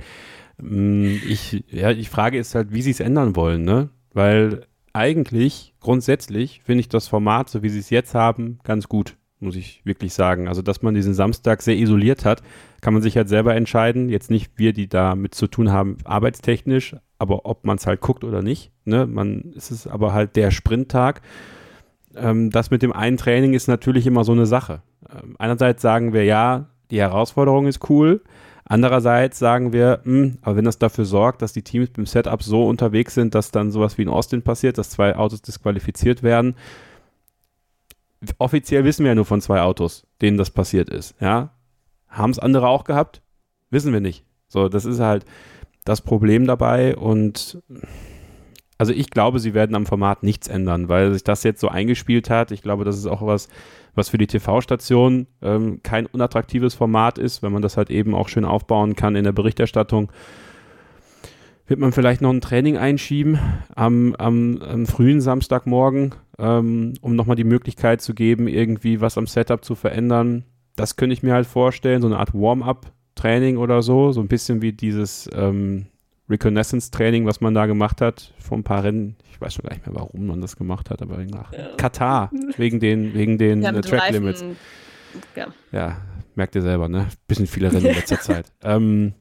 Mm, 0.62 1.16
ich, 1.28 1.64
ja, 1.70 1.94
die 1.94 2.06
Frage 2.06 2.38
ist 2.38 2.56
halt, 2.56 2.74
wie 2.74 2.82
sie 2.82 2.92
es 2.92 3.00
ändern 3.00 3.36
wollen, 3.36 3.64
ne? 3.64 3.90
Weil 4.14 4.66
eigentlich, 4.94 5.74
grundsätzlich, 5.80 6.62
finde 6.64 6.82
ich 6.82 6.90
das 6.90 7.08
Format, 7.08 7.50
so 7.50 7.64
wie 7.64 7.70
sie 7.70 7.80
es 7.80 7.90
jetzt 7.90 8.16
haben, 8.16 8.60
ganz 8.64 8.90
gut, 8.90 9.16
muss 9.40 9.56
ich 9.56 9.82
wirklich 9.86 10.14
sagen. 10.14 10.48
Also, 10.48 10.62
dass 10.62 10.82
man 10.82 10.96
diesen 10.96 11.14
Samstag 11.14 11.62
sehr 11.62 11.78
isoliert 11.78 12.26
hat, 12.26 12.42
kann 12.82 12.94
man 12.94 13.04
sich 13.04 13.16
halt 13.16 13.30
selber 13.30 13.56
entscheiden. 13.56 14.10
Jetzt 14.10 14.30
nicht 14.32 14.52
wir, 14.56 14.74
die 14.74 14.88
damit 14.88 15.36
zu 15.36 15.48
tun 15.48 15.72
haben, 15.72 15.98
arbeitstechnisch, 16.04 16.96
aber 17.18 17.46
ob 17.46 17.66
man 17.66 17.78
es 17.78 17.88
halt 17.88 18.02
guckt 18.02 18.24
oder 18.24 18.42
nicht. 18.42 18.72
Ne? 18.86 19.06
Man, 19.06 19.54
es 19.56 19.72
ist 19.72 19.88
aber 19.88 20.14
halt 20.14 20.36
der 20.36 20.52
Sprinttag. 20.52 21.22
Ähm, 22.16 22.50
das 22.50 22.72
mit 22.72 22.82
dem 22.82 22.92
einen 22.92 23.18
Training 23.18 23.54
ist 23.54 23.68
natürlich 23.68 24.08
immer 24.08 24.24
so 24.24 24.32
eine 24.32 24.46
Sache. 24.46 24.82
Ähm, 25.10 25.36
einerseits 25.38 25.82
sagen 25.82 26.14
wir, 26.14 26.26
ja, 26.26 26.70
die 26.92 27.00
Herausforderung 27.00 27.68
ist 27.68 27.90
cool. 27.90 28.22
Andererseits 28.72 29.40
sagen 29.40 29.74
wir, 29.74 30.02
mh, 30.04 30.24
hm, 30.24 30.38
aber 30.44 30.56
wenn 30.56 30.66
das 30.66 30.78
dafür 30.78 31.04
sorgt, 31.04 31.42
dass 31.42 31.54
die 31.54 31.64
Teams 31.64 31.90
beim 31.90 32.06
Setup 32.06 32.42
so 32.44 32.68
unterwegs 32.68 33.16
sind, 33.16 33.34
dass 33.34 33.50
dann 33.50 33.72
sowas 33.72 33.98
wie 33.98 34.04
in 34.04 34.10
Austin 34.10 34.44
passiert, 34.44 34.78
dass 34.78 34.92
zwei 34.92 35.16
Autos 35.16 35.42
disqualifiziert 35.42 36.22
werden, 36.22 36.56
offiziell 38.38 38.84
wissen 38.84 39.04
wir 39.04 39.10
ja 39.10 39.16
nur 39.16 39.26
von 39.26 39.42
zwei 39.42 39.62
Autos, 39.62 40.06
denen 40.22 40.38
das 40.38 40.52
passiert 40.52 40.88
ist. 40.88 41.16
Ja, 41.20 41.50
haben 42.10 42.30
es 42.30 42.38
andere 42.38 42.68
auch 42.68 42.84
gehabt? 42.84 43.24
Wissen 43.72 43.92
wir 43.92 44.02
nicht. 44.02 44.24
So, 44.48 44.70
das 44.70 44.86
ist 44.86 45.00
halt 45.00 45.26
das 45.84 46.02
Problem 46.02 46.46
dabei 46.46 46.96
und 46.96 47.64
also 48.80 48.94
ich 48.94 49.10
glaube, 49.10 49.40
sie 49.40 49.54
werden 49.54 49.76
am 49.76 49.86
Format 49.86 50.24
nichts 50.24 50.48
ändern, 50.48 50.88
weil 50.88 51.12
sich 51.12 51.26
das 51.26 51.44
jetzt 51.44 51.60
so 51.60 51.68
eingespielt 51.68 52.30
hat. 52.30 52.52
Ich 52.52 52.62
glaube, 52.62 52.86
das 52.86 52.98
ist 52.98 53.08
auch 53.08 53.22
was, 53.22 53.50
was 53.94 54.08
für 54.08 54.18
die 54.18 54.26
TV-Station 54.26 55.28
ähm, 55.42 55.82
kein 55.84 56.06
unattraktives 56.06 56.76
Format 56.76 57.18
ist, 57.18 57.44
wenn 57.44 57.52
man 57.52 57.62
das 57.62 57.76
halt 57.76 57.90
eben 57.90 58.16
auch 58.16 58.30
schön 58.30 58.46
aufbauen 58.46 58.96
kann 58.96 59.18
in 59.18 59.26
der 59.26 59.34
Berichterstattung. 59.34 60.14
Wird 61.68 61.82
man 61.82 61.92
vielleicht 61.92 62.22
noch 62.22 62.30
ein 62.30 62.40
Training 62.40 62.78
einschieben 62.78 63.38
am, 63.76 64.16
am, 64.16 64.62
am 64.62 64.86
frühen 64.86 65.20
Samstagmorgen, 65.20 66.16
ähm, 66.40 66.94
um 67.02 67.18
nochmal 67.18 67.36
die 67.36 67.44
Möglichkeit 67.44 68.02
zu 68.02 68.14
geben, 68.14 68.48
irgendwie 68.48 69.02
was 69.02 69.18
am 69.18 69.28
Setup 69.28 69.64
zu 69.64 69.76
verändern. 69.76 70.46
Das 70.78 70.96
könnte 70.96 71.14
ich 71.14 71.22
mir 71.22 71.34
halt 71.34 71.48
vorstellen, 71.48 72.02
so 72.02 72.08
eine 72.08 72.18
Art 72.18 72.34
Warm-up-Training 72.34 73.58
oder 73.58 73.82
so, 73.82 74.14
so 74.14 74.22
ein 74.22 74.30
bisschen 74.30 74.62
wie 74.62 74.72
dieses 74.72 75.30
ähm, 75.34 75.88
Reconnaissance-Training, 76.30 77.26
was 77.26 77.42
man 77.42 77.54
da 77.54 77.66
gemacht 77.66 78.02
hat, 78.02 78.34
vor 78.40 78.58
ein 78.58 78.64
paar 78.64 78.84
Rennen. 78.84 79.16
Ich 79.32 79.42
weiß 79.42 79.54
schon 79.54 79.64
gar 79.64 79.74
nicht 79.74 79.86
mehr, 79.86 79.96
warum 79.96 80.28
man 80.28 80.42
das 80.42 80.56
gemacht 80.56 80.90
hat, 80.90 81.02
aber 81.02 81.18
nach 81.26 81.52
ja. 81.54 81.76
Katar, 81.78 82.32
wegen 82.58 82.80
den, 82.80 83.14
wegen 83.14 83.38
den 83.38 83.62
ja, 83.62 83.72
äh, 83.72 83.82
Track 83.82 84.12
Limits. 84.12 84.44
Ja. 85.36 85.48
ja, 85.72 85.98
merkt 86.36 86.56
ihr 86.56 86.62
selber, 86.62 86.88
ne? 86.88 87.08
Bisschen 87.28 87.48
viele 87.48 87.72
Rennen 87.72 87.88
in 87.88 87.96
letzter 87.96 88.20
Zeit. 88.22 88.52
Ähm, 88.62 89.14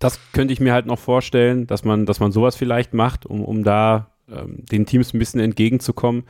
das 0.00 0.18
könnte 0.32 0.52
ich 0.52 0.60
mir 0.60 0.72
halt 0.72 0.86
noch 0.86 0.98
vorstellen, 0.98 1.66
dass 1.66 1.84
man, 1.84 2.06
dass 2.06 2.20
man 2.20 2.32
sowas 2.32 2.56
vielleicht 2.56 2.94
macht, 2.94 3.26
um, 3.26 3.44
um 3.44 3.62
da 3.62 4.10
ähm, 4.28 4.64
den 4.70 4.86
Teams 4.86 5.14
ein 5.14 5.18
bisschen 5.18 5.40
entgegenzukommen. 5.40 6.24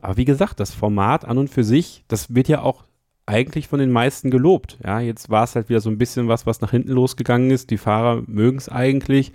Aber 0.00 0.16
wie 0.16 0.26
gesagt, 0.26 0.60
das 0.60 0.72
Format 0.74 1.24
an 1.24 1.38
und 1.38 1.48
für 1.48 1.64
sich, 1.64 2.04
das 2.08 2.34
wird 2.34 2.48
ja 2.48 2.60
auch 2.60 2.84
eigentlich 3.26 3.68
von 3.68 3.78
den 3.78 3.90
meisten 3.90 4.30
gelobt. 4.30 4.78
Ja, 4.84 5.00
jetzt 5.00 5.30
war 5.30 5.44
es 5.44 5.54
halt 5.54 5.68
wieder 5.68 5.80
so 5.80 5.90
ein 5.90 5.98
bisschen 5.98 6.28
was, 6.28 6.46
was 6.46 6.60
nach 6.60 6.70
hinten 6.70 6.92
losgegangen 6.92 7.50
ist. 7.50 7.70
Die 7.70 7.78
Fahrer 7.78 8.22
mögen 8.26 8.58
es 8.58 8.68
eigentlich. 8.68 9.32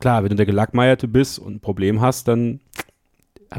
Klar, 0.00 0.22
wenn 0.22 0.30
du 0.30 0.36
der 0.36 0.46
Gelackmeierte 0.46 1.08
bist 1.08 1.38
und 1.38 1.56
ein 1.56 1.60
Problem 1.60 2.00
hast, 2.00 2.26
dann 2.26 2.60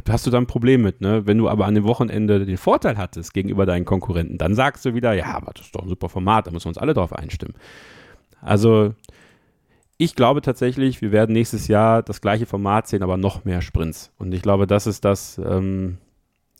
hast 0.10 0.26
du 0.26 0.32
da 0.32 0.38
ein 0.38 0.48
Problem 0.48 0.82
mit. 0.82 1.02
Ne? 1.02 1.26
Wenn 1.26 1.38
du 1.38 1.50
aber 1.50 1.66
an 1.66 1.76
dem 1.76 1.84
Wochenende 1.84 2.46
den 2.46 2.58
Vorteil 2.58 2.98
hattest 2.98 3.34
gegenüber 3.34 3.66
deinen 3.66 3.86
Konkurrenten, 3.86 4.38
dann 4.38 4.56
sagst 4.56 4.86
du 4.86 4.94
wieder, 4.94 5.14
ja, 5.14 5.36
aber 5.36 5.52
das 5.54 5.68
ist 5.68 5.76
doch 5.76 5.84
ein 5.84 5.90
super 5.90 6.10
Format, 6.10 6.48
da 6.48 6.52
müssen 6.52 6.66
wir 6.66 6.70
uns 6.70 6.78
alle 6.78 6.94
drauf 6.94 7.14
einstimmen. 7.14 7.56
Also 8.42 8.94
ich 9.98 10.16
glaube 10.16 10.42
tatsächlich, 10.42 11.02
wir 11.02 11.12
werden 11.12 11.34
nächstes 11.34 11.68
Jahr 11.68 12.02
das 12.02 12.22
gleiche 12.22 12.46
Format 12.48 12.88
sehen, 12.88 13.04
aber 13.04 13.18
noch 13.18 13.46
mehr 13.46 13.62
Sprints. 13.62 14.12
Und 14.18 14.34
ich 14.34 14.42
glaube, 14.42 14.66
das 14.66 14.88
ist 14.88 15.06
das, 15.06 15.38
ähm, 15.38 15.98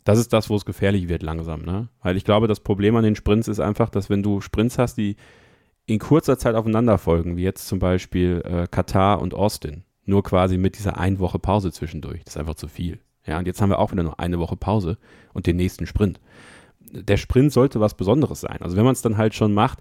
das 0.04 0.18
ist 0.18 0.32
das, 0.32 0.50
wo 0.50 0.56
es 0.56 0.64
gefährlich 0.64 1.08
wird 1.08 1.22
langsam. 1.22 1.62
Ne? 1.62 1.88
Weil 2.02 2.16
ich 2.16 2.24
glaube, 2.24 2.48
das 2.48 2.60
Problem 2.60 2.96
an 2.96 3.04
den 3.04 3.16
Sprints 3.16 3.48
ist 3.48 3.60
einfach, 3.60 3.88
dass 3.90 4.10
wenn 4.10 4.22
du 4.22 4.40
Sprints 4.40 4.78
hast, 4.78 4.96
die 4.96 5.16
in 5.86 5.98
kurzer 5.98 6.38
Zeit 6.38 6.54
aufeinander 6.54 6.98
folgen, 6.98 7.36
wie 7.36 7.42
jetzt 7.42 7.66
zum 7.66 7.78
Beispiel 7.78 8.42
äh, 8.44 8.66
Katar 8.70 9.20
und 9.20 9.34
Austin, 9.34 9.84
nur 10.04 10.22
quasi 10.22 10.56
mit 10.56 10.78
dieser 10.78 10.98
ein 10.98 11.18
Woche 11.18 11.38
Pause 11.38 11.72
zwischendurch, 11.72 12.24
das 12.24 12.34
ist 12.34 12.40
einfach 12.40 12.54
zu 12.54 12.68
viel. 12.68 13.00
Ja, 13.26 13.38
und 13.38 13.46
jetzt 13.46 13.60
haben 13.62 13.70
wir 13.70 13.78
auch 13.78 13.92
wieder 13.92 14.02
nur 14.02 14.18
eine 14.18 14.38
Woche 14.38 14.56
Pause 14.56 14.98
und 15.32 15.46
den 15.46 15.56
nächsten 15.56 15.86
Sprint. 15.86 16.20
Der 16.80 17.16
Sprint 17.16 17.52
sollte 17.52 17.80
was 17.80 17.96
Besonderes 17.96 18.40
sein. 18.40 18.58
Also 18.60 18.76
wenn 18.76 18.84
man 18.84 18.92
es 18.92 19.02
dann 19.02 19.16
halt 19.16 19.34
schon 19.34 19.54
macht, 19.54 19.78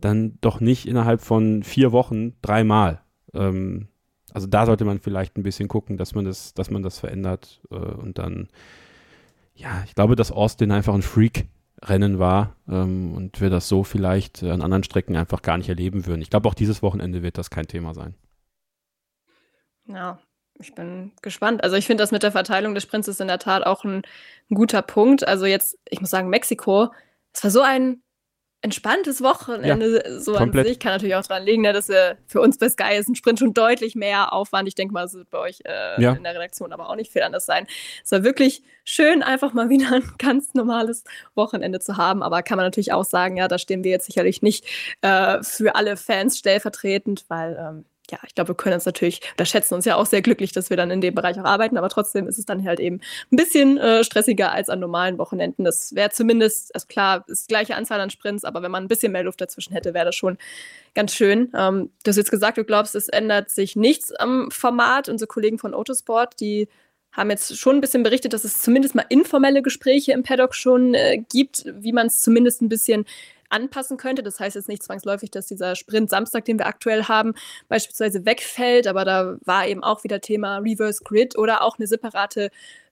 dann 0.00 0.38
doch 0.40 0.60
nicht 0.60 0.86
innerhalb 0.86 1.20
von 1.20 1.62
vier 1.62 1.92
Wochen 1.92 2.34
dreimal. 2.40 3.02
Ähm, 3.34 3.88
also 4.32 4.46
da 4.46 4.66
sollte 4.66 4.84
man 4.84 4.98
vielleicht 4.98 5.36
ein 5.36 5.42
bisschen 5.42 5.68
gucken, 5.68 5.96
dass 5.96 6.14
man 6.14 6.24
das, 6.24 6.54
dass 6.54 6.70
man 6.70 6.82
das 6.82 6.98
verändert 6.98 7.60
äh, 7.70 7.74
und 7.74 8.18
dann, 8.18 8.48
ja, 9.58 9.82
ich 9.84 9.94
glaube, 9.94 10.14
dass 10.14 10.30
Austin 10.30 10.70
einfach 10.70 10.94
ein 10.94 11.02
Freak-Rennen 11.02 12.18
war 12.20 12.54
ähm, 12.68 13.12
und 13.14 13.40
wir 13.40 13.50
das 13.50 13.68
so 13.68 13.82
vielleicht 13.82 14.42
an 14.44 14.62
anderen 14.62 14.84
Strecken 14.84 15.16
einfach 15.16 15.42
gar 15.42 15.58
nicht 15.58 15.68
erleben 15.68 16.06
würden. 16.06 16.22
Ich 16.22 16.30
glaube, 16.30 16.48
auch 16.48 16.54
dieses 16.54 16.80
Wochenende 16.80 17.22
wird 17.22 17.38
das 17.38 17.50
kein 17.50 17.66
Thema 17.66 17.92
sein. 17.92 18.14
Ja, 19.86 20.20
ich 20.60 20.74
bin 20.74 21.12
gespannt. 21.22 21.64
Also 21.64 21.74
ich 21.74 21.86
finde 21.86 22.02
das 22.02 22.12
mit 22.12 22.22
der 22.22 22.30
Verteilung 22.30 22.74
des 22.74 22.84
Sprints 22.84 23.08
ist 23.08 23.20
in 23.20 23.26
der 23.26 23.40
Tat 23.40 23.66
auch 23.66 23.84
ein, 23.84 24.02
ein 24.48 24.54
guter 24.54 24.82
Punkt. 24.82 25.26
Also 25.26 25.44
jetzt, 25.46 25.76
ich 25.88 26.00
muss 26.00 26.10
sagen, 26.10 26.28
Mexiko, 26.28 26.92
es 27.32 27.42
war 27.42 27.50
so 27.50 27.62
ein 27.62 28.02
entspanntes 28.60 29.22
Wochenende 29.22 30.02
ja, 30.04 30.20
so 30.20 30.34
komplett. 30.34 30.66
an 30.66 30.72
sich. 30.72 30.80
Kann 30.80 30.92
natürlich 30.92 31.14
auch 31.14 31.24
daran 31.24 31.44
liegen, 31.44 31.62
ne, 31.62 31.72
dass 31.72 31.88
wir 31.88 32.18
für 32.26 32.40
uns 32.40 32.58
bei 32.58 32.68
Sky 32.68 32.96
ist 32.96 33.08
ein 33.08 33.14
Sprint 33.14 33.38
schon 33.38 33.54
deutlich 33.54 33.94
mehr 33.94 34.32
Aufwand. 34.32 34.66
Ich 34.66 34.74
denke 34.74 34.92
mal, 34.92 35.04
es 35.04 35.14
wird 35.14 35.30
bei 35.30 35.38
euch 35.38 35.60
äh, 35.64 36.00
ja. 36.02 36.12
in 36.12 36.24
der 36.24 36.34
Redaktion 36.34 36.72
aber 36.72 36.90
auch 36.90 36.96
nicht 36.96 37.12
viel 37.12 37.22
anders 37.22 37.46
sein. 37.46 37.66
Es 38.04 38.10
war 38.10 38.24
wirklich 38.24 38.62
schön, 38.84 39.22
einfach 39.22 39.52
mal 39.52 39.68
wieder 39.68 39.92
ein 39.92 40.10
ganz 40.18 40.54
normales 40.54 41.04
Wochenende 41.34 41.78
zu 41.78 41.96
haben. 41.96 42.22
Aber 42.22 42.42
kann 42.42 42.56
man 42.56 42.66
natürlich 42.66 42.92
auch 42.92 43.04
sagen, 43.04 43.36
ja, 43.36 43.46
da 43.46 43.58
stehen 43.58 43.84
wir 43.84 43.92
jetzt 43.92 44.06
sicherlich 44.06 44.42
nicht 44.42 44.66
äh, 45.02 45.42
für 45.42 45.76
alle 45.76 45.96
Fans 45.96 46.38
stellvertretend, 46.38 47.24
weil 47.28 47.56
ähm, 47.60 47.84
ja, 48.10 48.18
ich 48.26 48.34
glaube, 48.34 48.50
wir 48.50 48.54
können 48.54 48.74
uns 48.74 48.86
natürlich, 48.86 49.20
oder 49.36 49.44
schätzen 49.44 49.74
uns 49.74 49.84
ja 49.84 49.96
auch 49.96 50.06
sehr 50.06 50.22
glücklich, 50.22 50.52
dass 50.52 50.70
wir 50.70 50.76
dann 50.76 50.90
in 50.90 51.00
dem 51.00 51.14
Bereich 51.14 51.38
auch 51.38 51.44
arbeiten, 51.44 51.76
aber 51.76 51.88
trotzdem 51.88 52.26
ist 52.26 52.38
es 52.38 52.46
dann 52.46 52.64
halt 52.64 52.80
eben 52.80 53.00
ein 53.30 53.36
bisschen 53.36 53.78
äh, 53.78 54.04
stressiger 54.04 54.52
als 54.52 54.68
an 54.68 54.80
normalen 54.80 55.18
Wochenenden. 55.18 55.64
Das 55.64 55.94
wäre 55.94 56.10
zumindest, 56.10 56.74
also 56.74 56.86
klar, 56.86 57.24
ist 57.28 57.48
gleiche 57.48 57.76
Anzahl 57.76 58.00
an 58.00 58.10
Sprints, 58.10 58.44
aber 58.44 58.62
wenn 58.62 58.70
man 58.70 58.84
ein 58.84 58.88
bisschen 58.88 59.12
mehr 59.12 59.24
Luft 59.24 59.40
dazwischen 59.40 59.72
hätte, 59.72 59.94
wäre 59.94 60.06
das 60.06 60.16
schon 60.16 60.38
ganz 60.94 61.14
schön. 61.14 61.52
Ähm, 61.54 61.90
du 62.04 62.08
hast 62.08 62.16
jetzt 62.16 62.30
gesagt, 62.30 62.58
du 62.58 62.64
glaubst, 62.64 62.94
es 62.94 63.08
ändert 63.08 63.50
sich 63.50 63.76
nichts 63.76 64.12
am 64.12 64.50
Format. 64.50 65.08
Unsere 65.08 65.28
Kollegen 65.28 65.58
von 65.58 65.74
Autosport, 65.74 66.40
die 66.40 66.68
haben 67.12 67.30
jetzt 67.30 67.58
schon 67.58 67.76
ein 67.76 67.80
bisschen 67.80 68.02
berichtet, 68.02 68.32
dass 68.32 68.44
es 68.44 68.60
zumindest 68.60 68.94
mal 68.94 69.04
informelle 69.08 69.62
Gespräche 69.62 70.12
im 70.12 70.22
Paddock 70.22 70.54
schon 70.54 70.94
äh, 70.94 71.18
gibt, 71.18 71.64
wie 71.66 71.92
man 71.92 72.06
es 72.06 72.20
zumindest 72.20 72.62
ein 72.62 72.68
bisschen 72.68 73.06
anpassen 73.50 73.96
könnte. 73.96 74.22
Das 74.22 74.40
heißt 74.40 74.56
jetzt 74.56 74.68
nicht 74.68 74.82
zwangsläufig, 74.82 75.30
dass 75.30 75.46
dieser 75.46 75.76
Sprint 75.76 76.10
Samstag, 76.10 76.44
den 76.44 76.58
wir 76.58 76.66
aktuell 76.66 77.04
haben, 77.04 77.34
beispielsweise 77.68 78.24
wegfällt, 78.24 78.86
aber 78.86 79.04
da 79.04 79.36
war 79.44 79.66
eben 79.66 79.82
auch 79.82 80.04
wieder 80.04 80.20
Thema 80.20 80.58
Reverse 80.58 81.02
Grid 81.04 81.36
oder 81.36 81.62
auch 81.62 81.78
eine 81.78 81.86
separate 81.86 82.50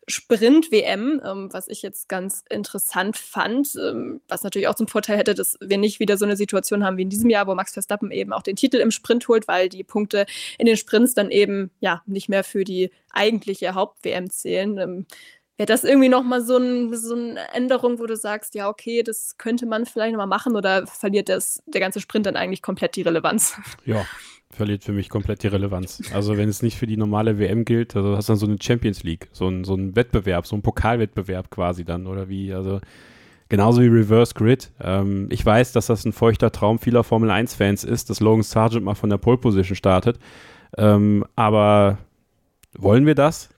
Sprint-WM, 0.08 1.20
ähm, 1.24 1.48
was 1.52 1.68
ich 1.68 1.82
jetzt 1.82 2.08
ganz 2.08 2.44
interessant 2.48 3.16
fand, 3.16 3.74
ähm, 3.76 4.20
was 4.28 4.44
natürlich 4.44 4.68
auch 4.68 4.76
zum 4.76 4.86
Vorteil 4.86 5.18
hätte, 5.18 5.34
dass 5.34 5.58
wir 5.60 5.78
nicht 5.78 5.98
wieder 5.98 6.16
so 6.16 6.24
eine 6.24 6.36
Situation 6.36 6.84
haben 6.84 6.96
wie 6.96 7.02
in 7.02 7.10
diesem 7.10 7.28
Jahr, 7.28 7.46
wo 7.48 7.54
Max 7.54 7.72
Verstappen 7.72 8.12
eben 8.12 8.32
auch 8.32 8.42
den 8.42 8.54
Titel 8.54 8.76
im 8.76 8.92
Sprint 8.92 9.26
holt, 9.26 9.48
weil 9.48 9.68
die 9.68 9.82
Punkte 9.82 10.26
in 10.58 10.66
den 10.66 10.76
Sprints 10.76 11.14
dann 11.14 11.30
eben 11.30 11.70
ja 11.80 12.02
nicht 12.06 12.28
mehr 12.28 12.44
für 12.44 12.62
die 12.62 12.90
eigentliche 13.10 13.74
Haupt-WM 13.74 14.30
zählen. 14.30 14.78
Ähm, 14.78 15.06
Wäre 15.56 15.66
das 15.66 15.84
irgendwie 15.84 16.10
nochmal 16.10 16.42
so, 16.42 16.58
ein, 16.58 16.94
so 16.94 17.14
eine 17.14 17.40
Änderung, 17.54 17.98
wo 17.98 18.06
du 18.06 18.14
sagst, 18.14 18.54
ja, 18.54 18.68
okay, 18.68 19.02
das 19.02 19.38
könnte 19.38 19.64
man 19.64 19.86
vielleicht 19.86 20.12
nochmal 20.12 20.26
machen 20.26 20.54
oder 20.54 20.86
verliert 20.86 21.30
das, 21.30 21.62
der 21.66 21.80
ganze 21.80 22.00
Sprint 22.00 22.26
dann 22.26 22.36
eigentlich 22.36 22.60
komplett 22.60 22.94
die 22.94 23.02
Relevanz? 23.02 23.56
Ja, 23.86 24.04
verliert 24.50 24.84
für 24.84 24.92
mich 24.92 25.08
komplett 25.08 25.42
die 25.42 25.48
Relevanz. 25.48 26.02
Also 26.12 26.36
wenn 26.36 26.48
es 26.48 26.62
nicht 26.62 26.76
für 26.76 26.86
die 26.86 26.96
normale 26.96 27.38
WM 27.38 27.64
gilt, 27.64 27.96
also 27.96 28.16
hast 28.16 28.28
du 28.28 28.32
dann 28.32 28.38
so 28.38 28.46
eine 28.46 28.56
Champions 28.60 29.02
League, 29.02 29.28
so 29.32 29.48
ein, 29.48 29.64
so 29.64 29.74
ein 29.74 29.96
Wettbewerb, 29.96 30.46
so 30.46 30.56
ein 30.56 30.62
Pokalwettbewerb 30.62 31.50
quasi 31.50 31.84
dann 31.84 32.06
oder 32.06 32.28
wie, 32.28 32.52
also 32.52 32.80
genauso 33.48 33.80
wie 33.80 33.88
Reverse 33.88 34.34
Grid. 34.34 34.72
Ähm, 34.80 35.28
ich 35.30 35.44
weiß, 35.44 35.72
dass 35.72 35.86
das 35.86 36.04
ein 36.04 36.12
feuchter 36.12 36.52
Traum 36.52 36.78
vieler 36.78 37.04
Formel 37.04 37.30
1-Fans 37.30 37.84
ist, 37.84 38.10
dass 38.10 38.20
Logan 38.20 38.42
Sargent 38.42 38.84
mal 38.84 38.94
von 38.94 39.10
der 39.10 39.18
Pole 39.18 39.38
Position 39.38 39.76
startet, 39.76 40.18
ähm, 40.76 41.24
aber 41.34 41.98
wollen 42.76 43.06
wir 43.06 43.14
das? 43.14 43.48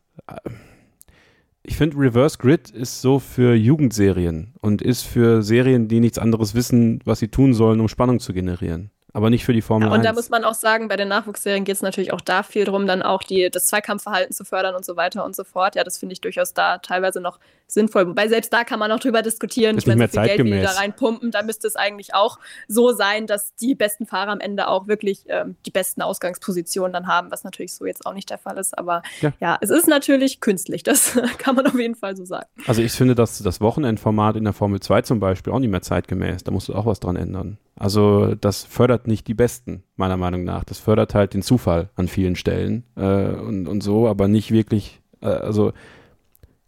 Ich 1.69 1.77
finde, 1.77 1.99
Reverse 1.99 2.39
Grid 2.39 2.71
ist 2.71 3.03
so 3.03 3.19
für 3.19 3.55
Jugendserien 3.55 4.55
und 4.61 4.83
ist 4.83 5.03
für 5.03 5.43
Serien, 5.43 5.87
die 5.87 6.01
nichts 6.01 6.19
anderes 6.19 6.55
wissen, 6.55 7.01
was 7.05 7.19
sie 7.19 7.29
tun 7.29 7.55
sollen, 7.55 7.81
um 7.81 7.89
Spannung 7.89 8.21
zu 8.21 8.33
generieren 8.33 8.91
aber 9.19 9.31
nicht 9.31 9.45
für 9.45 9.53
die 9.53 9.63
Formel 9.63 9.89
ja, 9.89 9.93
und 9.93 9.99
1. 9.99 10.01
Und 10.01 10.05
da 10.07 10.13
muss 10.15 10.31
man 10.31 10.45
auch 10.45 10.55
sagen, 10.55 10.87
bei 10.87 10.97
den 10.97 11.09
Nachwuchsserien 11.09 11.65
geht 11.65 11.75
es 11.75 11.83
natürlich 11.83 12.13
auch 12.13 12.21
da 12.21 12.45
viel 12.45 12.65
darum, 12.65 12.87
dann 12.87 13.03
auch 13.03 13.25
die, 13.25 13.51
das 13.51 13.67
Zweikampfverhalten 13.67 14.33
zu 14.33 14.45
fördern 14.45 14.77
und 14.77 14.85
so 14.85 14.97
weiter 14.97 15.25
und 15.25 15.35
so 15.35 15.43
fort. 15.43 15.75
Ja, 15.75 15.83
das 15.83 15.99
finde 15.99 16.13
ich 16.13 16.21
durchaus 16.21 16.55
da 16.55 16.79
teilweise 16.79 17.21
noch 17.21 17.41
sinnvoll. 17.67 18.07
Wobei 18.07 18.29
selbst 18.29 18.53
da 18.53 18.63
kann 18.63 18.79
man 18.79 18.91
noch 18.91 19.01
drüber 19.01 19.23
diskutieren. 19.23 19.77
Ist 19.77 19.83
ich 19.83 19.89
meine, 19.89 20.07
so 20.09 20.21
viel 20.21 20.29
Geld, 20.29 20.45
wie 20.45 20.51
die 20.53 20.63
da 20.63 20.71
reinpumpen, 20.71 21.33
da 21.33 21.43
müsste 21.43 21.67
es 21.67 21.75
eigentlich 21.75 22.15
auch 22.15 22.39
so 22.69 22.93
sein, 22.93 23.27
dass 23.27 23.55
die 23.57 23.75
besten 23.75 24.07
Fahrer 24.07 24.31
am 24.31 24.41
Ende 24.41 24.69
auch 24.69 24.87
wirklich 24.87 25.25
ähm, 25.27 25.57
die 25.67 25.71
besten 25.73 26.01
Ausgangspositionen 26.01 26.93
dann 26.93 27.09
haben, 27.09 27.31
was 27.33 27.43
natürlich 27.43 27.75
so 27.75 27.85
jetzt 27.85 28.07
auch 28.07 28.15
nicht 28.15 28.31
der 28.31 28.39
Fall 28.39 28.57
ist. 28.57 28.79
Aber 28.79 29.03
ja, 29.21 29.33
ja 29.41 29.59
es 29.61 29.71
ist 29.71 29.89
natürlich 29.89 30.41
künstlich, 30.41 30.83
das 30.83 31.19
kann 31.39 31.57
man 31.57 31.67
auf 31.67 31.79
jeden 31.79 31.97
Fall 31.97 32.17
so 32.17 32.25
sagen. 32.25 32.47
Also 32.67 32.83
ich 32.83 32.93
finde, 32.93 33.15
dass 33.15 33.39
das 33.39 33.61
Wochenendformat 33.61 34.37
in 34.37 34.45
der 34.45 34.53
Formel 34.53 34.81
2 34.81 35.03
zum 35.03 35.21
Beispiel 35.21 35.53
auch 35.53 35.59
nicht 35.59 35.71
mehr 35.71 35.83
zeitgemäß. 35.83 36.45
Da 36.45 36.53
musst 36.53 36.69
du 36.69 36.75
auch 36.75 36.87
was 36.87 37.01
dran 37.01 37.17
ändern. 37.17 37.59
Also 37.79 38.35
das 38.35 38.65
fördert 38.65 39.07
nicht 39.07 39.29
die 39.29 39.35
Besten, 39.35 39.85
meiner 39.97 40.17
Meinung 40.17 40.43
nach. 40.43 40.65
Das 40.65 40.79
fördert 40.79 41.15
halt 41.15 41.33
den 41.33 41.43
Zufall 41.43 41.91
an 41.95 42.09
vielen 42.09 42.35
Stellen 42.35 42.85
äh, 42.97 43.29
und, 43.29 43.69
und 43.69 43.83
so, 43.83 44.09
aber 44.09 44.27
nicht 44.27 44.51
wirklich, 44.51 45.01
äh, 45.21 45.27
also 45.27 45.73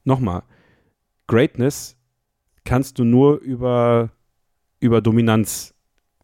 nochmal, 0.05 0.43
Greatness 1.27 1.97
kannst 2.65 2.99
du 3.01 3.05
nur 3.05 3.41
über, 3.41 4.11
über 4.79 5.01
Dominanz 5.01 5.75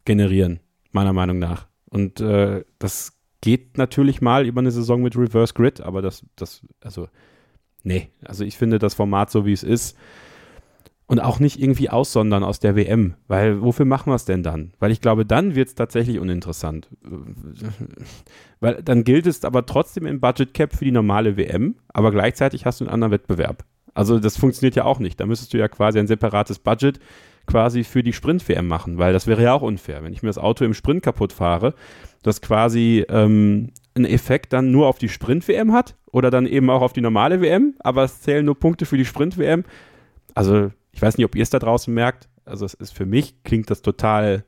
generieren, 0.04 0.60
meiner 0.92 1.12
Meinung 1.12 1.40
nach. 1.40 1.66
Und 1.90 2.20
äh, 2.20 2.64
das 2.78 3.12
geht 3.40 3.78
natürlich 3.78 4.20
mal 4.20 4.46
über 4.46 4.60
eine 4.60 4.70
Saison 4.70 5.02
mit 5.02 5.16
Reverse 5.16 5.54
Grid, 5.54 5.80
aber 5.80 6.00
das, 6.00 6.24
das, 6.36 6.62
also, 6.80 7.08
nee, 7.82 8.10
also 8.24 8.44
ich 8.44 8.56
finde 8.56 8.78
das 8.78 8.94
Format 8.94 9.30
so 9.30 9.46
wie 9.46 9.52
es 9.52 9.64
ist, 9.64 9.96
und 11.06 11.20
auch 11.20 11.38
nicht 11.38 11.60
irgendwie 11.60 11.88
aussondern 11.88 12.42
aus 12.42 12.58
der 12.58 12.74
WM, 12.74 13.14
weil 13.28 13.62
wofür 13.62 13.84
machen 13.84 14.10
wir 14.10 14.16
es 14.16 14.24
denn 14.24 14.42
dann? 14.42 14.72
Weil 14.80 14.90
ich 14.90 15.00
glaube, 15.00 15.24
dann 15.24 15.54
wird 15.54 15.68
es 15.68 15.74
tatsächlich 15.74 16.18
uninteressant. 16.18 16.88
weil 18.60 18.82
dann 18.82 19.04
gilt 19.04 19.26
es 19.26 19.44
aber 19.44 19.66
trotzdem 19.66 20.06
im 20.06 20.20
Budget 20.20 20.52
Cap 20.52 20.74
für 20.74 20.84
die 20.84 20.90
normale 20.90 21.36
WM, 21.36 21.76
aber 21.88 22.10
gleichzeitig 22.10 22.66
hast 22.66 22.80
du 22.80 22.84
einen 22.84 22.92
anderen 22.92 23.12
Wettbewerb. 23.12 23.64
Also 23.94 24.18
das 24.18 24.36
funktioniert 24.36 24.76
ja 24.76 24.84
auch 24.84 24.98
nicht. 24.98 25.18
Da 25.20 25.26
müsstest 25.26 25.54
du 25.54 25.58
ja 25.58 25.68
quasi 25.68 25.98
ein 25.98 26.06
separates 26.06 26.58
Budget 26.58 27.00
quasi 27.46 27.84
für 27.84 28.02
die 28.02 28.12
Sprint-WM 28.12 28.66
machen, 28.66 28.98
weil 28.98 29.12
das 29.12 29.26
wäre 29.26 29.42
ja 29.42 29.54
auch 29.54 29.62
unfair. 29.62 30.02
Wenn 30.02 30.12
ich 30.12 30.22
mir 30.22 30.28
das 30.28 30.38
Auto 30.38 30.64
im 30.64 30.74
Sprint 30.74 31.02
kaputt 31.02 31.32
fahre, 31.32 31.74
das 32.22 32.42
quasi 32.42 33.04
ähm, 33.08 33.70
einen 33.94 34.04
Effekt 34.04 34.52
dann 34.52 34.72
nur 34.72 34.88
auf 34.88 34.98
die 34.98 35.08
Sprint-WM 35.08 35.72
hat 35.72 35.94
oder 36.10 36.30
dann 36.30 36.46
eben 36.46 36.68
auch 36.68 36.82
auf 36.82 36.92
die 36.92 37.00
normale 37.00 37.40
WM, 37.40 37.74
aber 37.78 38.02
es 38.02 38.20
zählen 38.20 38.44
nur 38.44 38.58
Punkte 38.58 38.84
für 38.84 38.96
die 38.96 39.04
Sprint-WM. 39.04 39.64
Also 40.34 40.70
ich 40.96 41.02
weiß 41.02 41.18
nicht, 41.18 41.26
ob 41.26 41.36
ihr 41.36 41.42
es 41.42 41.50
da 41.50 41.58
draußen 41.58 41.92
merkt. 41.92 42.28
Also 42.46 42.64
es 42.64 42.74
ist 42.74 42.92
für 42.92 43.06
mich 43.06 43.42
klingt 43.44 43.70
das 43.70 43.82
total 43.82 44.44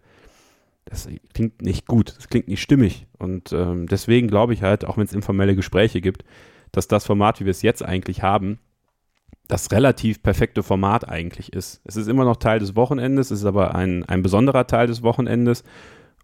das 0.87 1.07
klingt 1.35 1.61
nicht 1.61 1.87
gut, 1.87 2.15
das 2.17 2.29
klingt 2.29 2.49
nicht 2.49 2.63
stimmig. 2.63 3.07
Und 3.19 3.53
ähm, 3.53 3.87
deswegen 3.87 4.29
glaube 4.29 4.55
ich 4.55 4.63
halt, 4.63 4.87
auch 4.87 4.97
wenn 4.97 5.05
es 5.05 5.13
informelle 5.13 5.55
Gespräche 5.55 6.01
gibt, 6.01 6.25
dass 6.73 6.89
das 6.89 7.05
Format, 7.05 7.41
wie 7.41 7.45
wir 7.45 7.51
es 7.51 7.61
jetzt 7.61 7.85
eigentlich 7.85 8.23
haben, 8.23 8.59
das 9.49 9.71
relativ 9.71 10.23
perfekte 10.23 10.63
Format 10.63 11.07
eigentlich 11.07 11.53
ist. 11.53 11.83
Es 11.85 11.97
ist 11.97 12.09
immer 12.09 12.25
noch 12.25 12.37
Teil 12.37 12.59
des 12.59 12.75
Wochenendes, 12.75 13.31
es 13.31 13.41
ist 13.41 13.47
aber 13.47 13.75
ein, 13.75 14.05
ein 14.07 14.23
besonderer 14.23 14.67
Teil 14.67 14.87
des 14.87 15.03
Wochenendes 15.03 15.65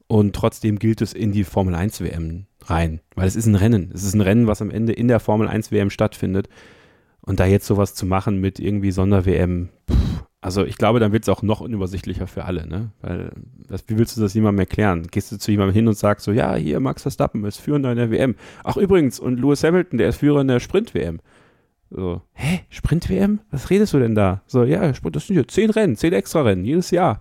und 0.06 0.34
trotzdem 0.34 0.78
gilt 0.78 1.02
es 1.02 1.12
in 1.12 1.32
die 1.32 1.44
Formel 1.44 1.74
1 1.74 2.00
WM 2.00 2.46
rein, 2.62 3.00
weil 3.14 3.28
es 3.28 3.36
ist 3.36 3.46
ein 3.46 3.54
Rennen. 3.54 3.90
Es 3.94 4.04
ist 4.04 4.14
ein 4.14 4.22
Rennen, 4.22 4.46
was 4.46 4.62
am 4.62 4.70
Ende 4.70 4.94
in 4.94 5.08
der 5.08 5.20
Formel 5.20 5.48
1 5.48 5.72
WM 5.72 5.90
stattfindet. 5.90 6.48
Und 7.26 7.40
da 7.40 7.46
jetzt 7.46 7.66
sowas 7.66 7.94
zu 7.94 8.06
machen 8.06 8.40
mit 8.40 8.58
irgendwie 8.58 8.90
Sonder-WM, 8.90 9.70
also 10.44 10.62
ich 10.62 10.76
glaube, 10.76 11.00
dann 11.00 11.12
wird 11.12 11.22
es 11.22 11.30
auch 11.30 11.40
noch 11.40 11.62
unübersichtlicher 11.62 12.26
für 12.26 12.44
alle, 12.44 12.66
ne? 12.66 12.90
Weil, 13.00 13.30
das, 13.66 13.84
wie 13.86 13.96
willst 13.96 14.14
du 14.14 14.20
das 14.20 14.34
jemandem 14.34 14.60
erklären? 14.60 15.06
Gehst 15.10 15.32
du 15.32 15.38
zu 15.38 15.50
jemandem 15.50 15.74
hin 15.74 15.88
und 15.88 15.96
sagst 15.96 16.26
so, 16.26 16.32
ja, 16.32 16.54
hier 16.54 16.80
Max 16.80 17.00
Verstappen 17.00 17.42
ist 17.46 17.56
Führender 17.56 17.90
in 17.90 17.96
der 17.96 18.10
WM. 18.10 18.34
Ach 18.62 18.76
übrigens, 18.76 19.18
und 19.18 19.40
Lewis 19.40 19.64
Hamilton, 19.64 19.96
der 19.96 20.10
ist 20.10 20.16
Führer 20.16 20.42
in 20.42 20.48
der 20.48 20.60
Sprint-WM. 20.60 21.20
So, 21.88 22.20
hä? 22.34 22.60
Sprint-WM? 22.68 23.40
Was 23.50 23.70
redest 23.70 23.94
du 23.94 23.98
denn 24.00 24.14
da? 24.14 24.42
So, 24.46 24.64
ja, 24.64 24.92
das 24.92 25.26
sind 25.26 25.36
ja 25.36 25.46
zehn 25.46 25.70
Rennen, 25.70 25.96
zehn 25.96 26.12
extra 26.12 26.42
Rennen, 26.42 26.66
jedes 26.66 26.90
Jahr. 26.90 27.20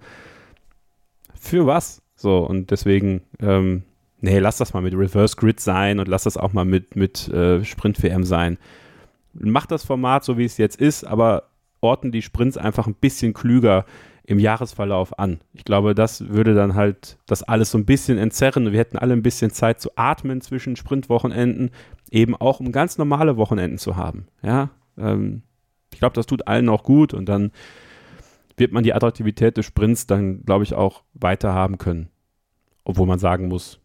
Für 1.34 1.66
was? 1.66 2.02
So, 2.18 2.40
und 2.40 2.72
deswegen, 2.72 3.22
ähm, 3.40 3.84
nee, 4.20 4.40
lass 4.40 4.58
das 4.58 4.74
mal 4.74 4.82
mit 4.82 4.96
Reverse 4.96 5.38
Grid 5.38 5.62
sein 5.62 6.00
und 6.00 6.10
lass 6.10 6.24
das 6.24 6.36
auch 6.36 6.52
mal 6.52 6.66
mit, 6.66 6.98
mit 6.98 7.30
äh, 7.30 7.64
Sprint-WM 7.64 8.26
sein. 8.26 8.58
Mach 9.34 9.66
das 9.66 9.84
Format 9.84 10.24
so, 10.24 10.38
wie 10.38 10.46
es 10.46 10.58
jetzt 10.58 10.80
ist, 10.80 11.04
aber 11.04 11.50
orten 11.82 12.12
die 12.12 12.22
Sprints 12.22 12.58
einfach 12.58 12.88
ein 12.88 12.96
bisschen 12.96 13.34
klüger 13.34 13.86
im 14.26 14.40
Jahresverlauf 14.40 15.20
an. 15.20 15.42
Ich 15.54 15.66
glaube, 15.66 15.94
das 15.94 16.30
würde 16.30 16.56
dann 16.56 16.76
halt 16.76 17.18
das 17.26 17.44
alles 17.44 17.72
so 17.72 17.78
ein 17.78 17.86
bisschen 17.86 18.18
entzerren. 18.18 18.72
Wir 18.72 18.80
hätten 18.80 18.98
alle 18.98 19.14
ein 19.14 19.24
bisschen 19.24 19.52
Zeit 19.52 19.82
zu 19.82 19.90
atmen 19.96 20.40
zwischen 20.40 20.76
Sprintwochenenden, 20.76 21.72
eben 22.10 22.36
auch 22.36 22.60
um 22.60 22.72
ganz 22.72 22.98
normale 22.98 23.36
Wochenenden 23.36 23.78
zu 23.78 23.98
haben. 23.98 24.28
Ja, 24.42 24.70
ähm, 24.98 25.44
ich 25.92 26.00
glaube, 26.00 26.16
das 26.16 26.26
tut 26.26 26.48
allen 26.48 26.70
auch 26.70 26.84
gut 26.84 27.14
und 27.14 27.28
dann 27.28 27.52
wird 28.56 28.72
man 28.72 28.84
die 28.84 28.94
Attraktivität 28.94 29.58
des 29.58 29.66
Sprints 29.66 30.08
dann, 30.08 30.44
glaube 30.46 30.64
ich, 30.64 30.74
auch 30.74 31.04
weiter 31.14 31.54
haben 31.54 31.78
können. 31.78 32.10
Obwohl 32.86 33.08
man 33.08 33.20
sagen 33.20 33.48
muss, 33.48 33.80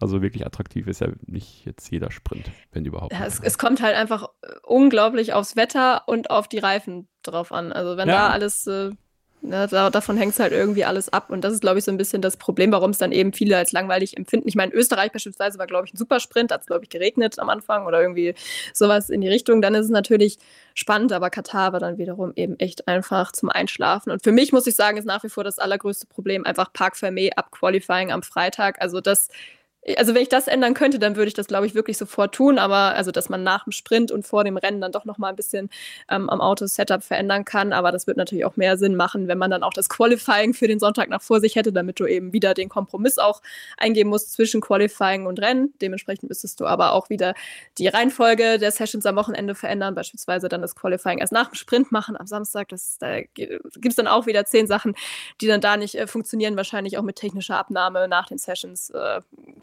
also 0.00 0.22
wirklich 0.22 0.46
attraktiv 0.46 0.86
ist 0.86 1.00
ja 1.00 1.08
nicht 1.26 1.66
jetzt 1.66 1.90
jeder 1.90 2.10
Sprint, 2.10 2.50
wenn 2.72 2.84
überhaupt. 2.86 3.12
Ja, 3.12 3.26
es, 3.26 3.38
es, 3.38 3.58
kommt 3.58 3.82
halt 3.82 3.94
einfach 3.94 4.28
äh, 4.40 4.48
unglaublich 4.64 5.34
aufs 5.34 5.56
Wetter 5.56 6.04
und 6.06 6.30
auf 6.30 6.48
die 6.48 6.58
Reifen 6.58 7.06
drauf 7.22 7.52
an. 7.52 7.70
Also 7.70 7.98
wenn 7.98 8.08
ja. 8.08 8.28
da 8.28 8.30
alles, 8.30 8.66
äh, 8.66 8.90
ne, 9.42 9.68
da, 9.70 9.90
davon 9.90 10.16
hängt 10.16 10.32
es 10.32 10.40
halt 10.40 10.52
irgendwie 10.52 10.86
alles 10.86 11.12
ab. 11.12 11.28
Und 11.28 11.44
das 11.44 11.52
ist, 11.52 11.60
glaube 11.60 11.78
ich, 11.78 11.84
so 11.84 11.90
ein 11.90 11.98
bisschen 11.98 12.22
das 12.22 12.38
Problem, 12.38 12.72
warum 12.72 12.92
es 12.92 12.98
dann 12.98 13.12
eben 13.12 13.34
viele 13.34 13.58
als 13.58 13.72
langweilig 13.72 14.16
empfinden. 14.16 14.48
Ich 14.48 14.54
meine, 14.54 14.72
Österreich 14.72 15.12
beispielsweise 15.12 15.58
war, 15.58 15.66
glaube 15.66 15.86
ich, 15.86 15.92
ein 15.92 15.98
Supersprint, 15.98 16.50
hat 16.50 16.62
es, 16.62 16.66
glaube 16.66 16.84
ich, 16.84 16.88
geregnet 16.88 17.38
am 17.38 17.50
Anfang 17.50 17.84
oder 17.84 18.00
irgendwie 18.00 18.34
sowas 18.72 19.10
in 19.10 19.20
die 19.20 19.28
Richtung. 19.28 19.60
Dann 19.60 19.74
ist 19.74 19.84
es 19.84 19.90
natürlich 19.90 20.38
spannend, 20.74 21.12
aber 21.12 21.28
Katar 21.28 21.74
war 21.74 21.80
dann 21.80 21.98
wiederum 21.98 22.32
eben 22.36 22.58
echt 22.58 22.88
einfach 22.88 23.32
zum 23.32 23.50
Einschlafen. 23.50 24.10
Und 24.10 24.24
für 24.24 24.32
mich 24.32 24.50
muss 24.52 24.66
ich 24.66 24.76
sagen, 24.76 24.96
ist 24.96 25.04
nach 25.04 25.24
wie 25.24 25.28
vor 25.28 25.44
das 25.44 25.58
allergrößte 25.58 26.06
Problem 26.06 26.46
einfach 26.46 26.72
Park 26.72 26.96
Fermé 26.96 27.32
ab 27.36 27.50
Qualifying 27.50 28.12
am 28.12 28.22
Freitag. 28.22 28.80
Also 28.80 29.02
das 29.02 29.28
also 29.96 30.14
wenn 30.14 30.22
ich 30.22 30.28
das 30.28 30.46
ändern 30.46 30.74
könnte, 30.74 30.98
dann 30.98 31.16
würde 31.16 31.28
ich 31.28 31.34
das, 31.34 31.46
glaube 31.46 31.66
ich, 31.66 31.74
wirklich 31.74 31.96
sofort 31.96 32.34
tun. 32.34 32.58
Aber 32.58 32.94
also, 32.94 33.10
dass 33.10 33.28
man 33.28 33.42
nach 33.42 33.64
dem 33.64 33.72
Sprint 33.72 34.12
und 34.12 34.26
vor 34.26 34.44
dem 34.44 34.56
Rennen 34.56 34.80
dann 34.80 34.92
doch 34.92 35.04
noch 35.06 35.18
mal 35.18 35.28
ein 35.28 35.36
bisschen 35.36 35.70
ähm, 36.10 36.28
am 36.28 36.40
Auto-Setup 36.40 37.02
verändern 37.02 37.44
kann. 37.44 37.72
Aber 37.72 37.90
das 37.90 38.06
wird 38.06 38.16
natürlich 38.16 38.44
auch 38.44 38.56
mehr 38.56 38.76
Sinn 38.76 38.94
machen, 38.94 39.28
wenn 39.28 39.38
man 39.38 39.50
dann 39.50 39.62
auch 39.62 39.72
das 39.72 39.88
Qualifying 39.88 40.52
für 40.52 40.68
den 40.68 40.78
Sonntag 40.78 41.08
nach 41.08 41.22
vor 41.22 41.40
sich 41.40 41.56
hätte, 41.56 41.72
damit 41.72 41.98
du 41.98 42.06
eben 42.06 42.32
wieder 42.32 42.52
den 42.52 42.68
Kompromiss 42.68 43.18
auch 43.18 43.40
eingeben 43.78 44.10
musst 44.10 44.32
zwischen 44.32 44.60
Qualifying 44.60 45.26
und 45.26 45.40
Rennen. 45.40 45.72
Dementsprechend 45.80 46.28
müsstest 46.28 46.60
du 46.60 46.66
aber 46.66 46.92
auch 46.92 47.08
wieder 47.08 47.34
die 47.78 47.88
Reihenfolge 47.88 48.58
der 48.58 48.72
Sessions 48.72 49.06
am 49.06 49.16
Wochenende 49.16 49.54
verändern, 49.54 49.94
beispielsweise 49.94 50.48
dann 50.48 50.60
das 50.60 50.76
Qualifying 50.76 51.18
erst 51.18 51.32
nach 51.32 51.48
dem 51.48 51.54
Sprint 51.54 51.90
machen 51.90 52.16
am 52.18 52.26
Samstag. 52.26 52.68
Das, 52.68 52.98
da 52.98 53.20
gibt 53.22 53.86
es 53.86 53.96
dann 53.96 54.06
auch 54.06 54.26
wieder 54.26 54.44
zehn 54.44 54.66
Sachen, 54.66 54.94
die 55.40 55.46
dann 55.46 55.62
da 55.62 55.78
nicht 55.78 55.94
äh, 55.94 56.06
funktionieren, 56.06 56.56
wahrscheinlich 56.56 56.98
auch 56.98 57.02
mit 57.02 57.16
technischer 57.16 57.56
Abnahme 57.56 58.08
nach 58.08 58.28
den 58.28 58.38
Sessions. 58.38 58.90
Äh, 58.90 59.20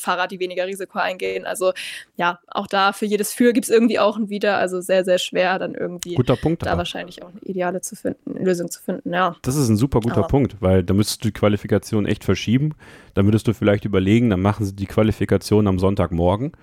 Fahrer, 0.07 0.27
die 0.27 0.39
weniger 0.39 0.65
Risiko 0.65 0.99
eingehen. 0.99 1.45
Also 1.45 1.73
ja, 2.15 2.39
auch 2.47 2.67
da 2.67 2.93
für 2.93 3.05
jedes 3.05 3.33
Für 3.33 3.51
gibt 3.51 3.65
es 3.65 3.69
irgendwie 3.69 3.99
auch 3.99 4.17
ein 4.17 4.29
Wieder. 4.29 4.57
Also 4.57 4.79
sehr, 4.79 5.03
sehr 5.03 5.17
schwer, 5.17 5.59
dann 5.59 5.75
irgendwie 5.75 6.15
guter 6.15 6.37
Punkt, 6.37 6.65
da 6.65 6.71
aber. 6.71 6.79
wahrscheinlich 6.79 7.23
auch 7.23 7.29
eine 7.29 7.41
ideale 7.41 7.81
zu 7.81 7.95
finden, 7.95 8.43
Lösung 8.43 8.71
zu 8.71 8.81
finden. 8.81 9.13
Ja. 9.13 9.35
Das 9.41 9.55
ist 9.55 9.67
ein 9.67 9.77
super 9.77 9.99
guter 9.99 10.17
aber. 10.19 10.27
Punkt, 10.27 10.55
weil 10.61 10.83
da 10.83 10.93
müsstest 10.93 11.23
du 11.23 11.27
die 11.27 11.33
Qualifikation 11.33 12.05
echt 12.05 12.23
verschieben. 12.23 12.75
Dann 13.13 13.25
würdest 13.25 13.47
du 13.47 13.53
vielleicht 13.53 13.83
überlegen, 13.83 14.29
dann 14.29 14.41
machen 14.41 14.65
sie 14.65 14.75
die 14.75 14.85
Qualifikation 14.85 15.67
am 15.67 15.79
Sonntagmorgen. 15.79 16.53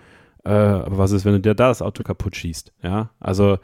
Äh, 0.44 0.50
aber 0.50 0.98
was 0.98 1.12
ist, 1.12 1.24
wenn 1.24 1.34
du 1.34 1.40
dir 1.40 1.54
da 1.54 1.68
das 1.68 1.82
Auto 1.82 2.02
kaputt 2.02 2.36
schießt? 2.36 2.72
Ja, 2.82 3.10
also 3.20 3.58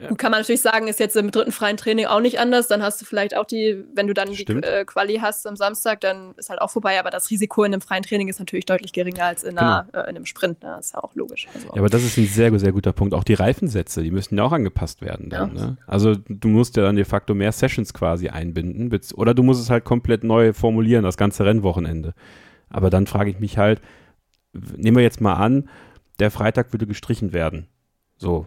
ja. 0.00 0.14
Kann 0.14 0.30
man 0.30 0.40
natürlich 0.40 0.60
sagen, 0.60 0.86
ist 0.86 1.00
jetzt 1.00 1.16
im 1.16 1.32
dritten 1.32 1.50
freien 1.50 1.76
Training 1.76 2.06
auch 2.06 2.20
nicht 2.20 2.38
anders. 2.38 2.68
Dann 2.68 2.82
hast 2.82 3.00
du 3.00 3.04
vielleicht 3.04 3.36
auch 3.36 3.44
die, 3.44 3.84
wenn 3.94 4.06
du 4.06 4.14
dann 4.14 4.32
Stimmt. 4.32 4.64
die 4.64 4.68
äh, 4.68 4.84
Quali 4.84 5.16
hast 5.16 5.44
am 5.44 5.56
Samstag, 5.56 6.00
dann 6.00 6.34
ist 6.36 6.50
halt 6.50 6.60
auch 6.60 6.70
vorbei. 6.70 7.00
Aber 7.00 7.10
das 7.10 7.30
Risiko 7.30 7.64
in 7.64 7.72
einem 7.72 7.80
freien 7.80 8.04
Training 8.04 8.28
ist 8.28 8.38
natürlich 8.38 8.64
deutlich 8.64 8.92
geringer 8.92 9.24
als 9.24 9.42
in, 9.42 9.58
einer, 9.58 9.88
genau. 9.90 10.04
äh, 10.04 10.10
in 10.10 10.16
einem 10.16 10.24
Sprint. 10.24 10.62
Ne? 10.62 10.74
Das 10.76 10.86
ist 10.86 10.94
ja 10.94 11.02
auch 11.02 11.16
logisch. 11.16 11.48
Also, 11.52 11.66
ja, 11.66 11.74
aber 11.74 11.88
das 11.88 12.04
ist 12.04 12.16
ein 12.16 12.26
sehr, 12.26 12.56
sehr 12.60 12.70
guter 12.70 12.92
Punkt. 12.92 13.12
Auch 13.12 13.24
die 13.24 13.34
Reifensätze, 13.34 14.04
die 14.04 14.12
müssen 14.12 14.38
ja 14.38 14.44
auch 14.44 14.52
angepasst 14.52 15.02
werden. 15.02 15.30
Dann, 15.30 15.56
ja. 15.56 15.66
ne? 15.66 15.76
Also 15.88 16.14
du 16.14 16.46
musst 16.46 16.76
ja 16.76 16.84
dann 16.84 16.94
de 16.94 17.04
facto 17.04 17.34
mehr 17.34 17.50
Sessions 17.50 17.92
quasi 17.92 18.28
einbinden. 18.28 18.96
Oder 19.14 19.34
du 19.34 19.42
musst 19.42 19.60
es 19.60 19.68
halt 19.68 19.84
komplett 19.84 20.22
neu 20.22 20.52
formulieren, 20.52 21.02
das 21.02 21.16
ganze 21.16 21.44
Rennwochenende. 21.44 22.14
Aber 22.70 22.88
dann 22.90 23.08
frage 23.08 23.30
ich 23.30 23.40
mich 23.40 23.58
halt, 23.58 23.80
nehmen 24.52 24.96
wir 24.96 25.02
jetzt 25.02 25.20
mal 25.20 25.34
an, 25.34 25.68
der 26.20 26.30
Freitag 26.30 26.72
würde 26.72 26.86
gestrichen 26.86 27.32
werden. 27.32 27.66
So, 28.16 28.46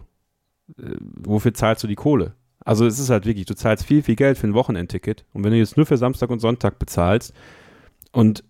wofür 0.76 1.54
zahlst 1.54 1.82
du 1.82 1.88
die 1.88 1.94
Kohle? 1.94 2.34
Also 2.64 2.86
es 2.86 2.98
ist 2.98 3.10
halt 3.10 3.26
wirklich, 3.26 3.46
du 3.46 3.54
zahlst 3.54 3.84
viel, 3.84 4.02
viel 4.02 4.16
Geld 4.16 4.38
für 4.38 4.46
ein 4.46 4.54
Wochenendticket 4.54 5.24
und 5.32 5.44
wenn 5.44 5.52
du 5.52 5.58
jetzt 5.58 5.76
nur 5.76 5.86
für 5.86 5.96
Samstag 5.96 6.30
und 6.30 6.38
Sonntag 6.38 6.78
bezahlst 6.78 7.34
und 8.12 8.44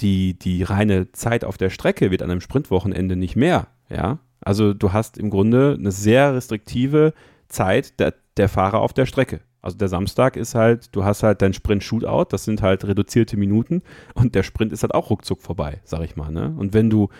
die, 0.00 0.38
die 0.38 0.62
reine 0.62 1.12
Zeit 1.12 1.44
auf 1.44 1.56
der 1.56 1.70
Strecke 1.70 2.10
wird 2.10 2.22
an 2.22 2.30
einem 2.30 2.40
Sprintwochenende 2.40 3.16
nicht 3.16 3.36
mehr, 3.36 3.68
ja. 3.88 4.18
Also 4.42 4.72
du 4.72 4.92
hast 4.92 5.18
im 5.18 5.28
Grunde 5.28 5.76
eine 5.78 5.92
sehr 5.92 6.34
restriktive 6.34 7.12
Zeit 7.48 8.00
der, 8.00 8.14
der 8.36 8.48
Fahrer 8.48 8.80
auf 8.80 8.94
der 8.94 9.04
Strecke. 9.04 9.40
Also 9.62 9.76
der 9.76 9.88
Samstag 9.88 10.36
ist 10.36 10.54
halt, 10.54 10.94
du 10.94 11.04
hast 11.04 11.22
halt 11.22 11.42
dein 11.42 11.52
Sprint-Shootout, 11.52 12.26
das 12.30 12.44
sind 12.44 12.62
halt 12.62 12.84
reduzierte 12.86 13.36
Minuten 13.36 13.82
und 14.14 14.34
der 14.34 14.42
Sprint 14.42 14.72
ist 14.72 14.82
halt 14.82 14.94
auch 14.94 15.10
ruckzuck 15.10 15.42
vorbei, 15.42 15.80
sag 15.84 16.02
ich 16.02 16.16
mal. 16.16 16.30
Ne? 16.30 16.54
Und 16.56 16.72
wenn 16.72 16.88
du 16.88 17.10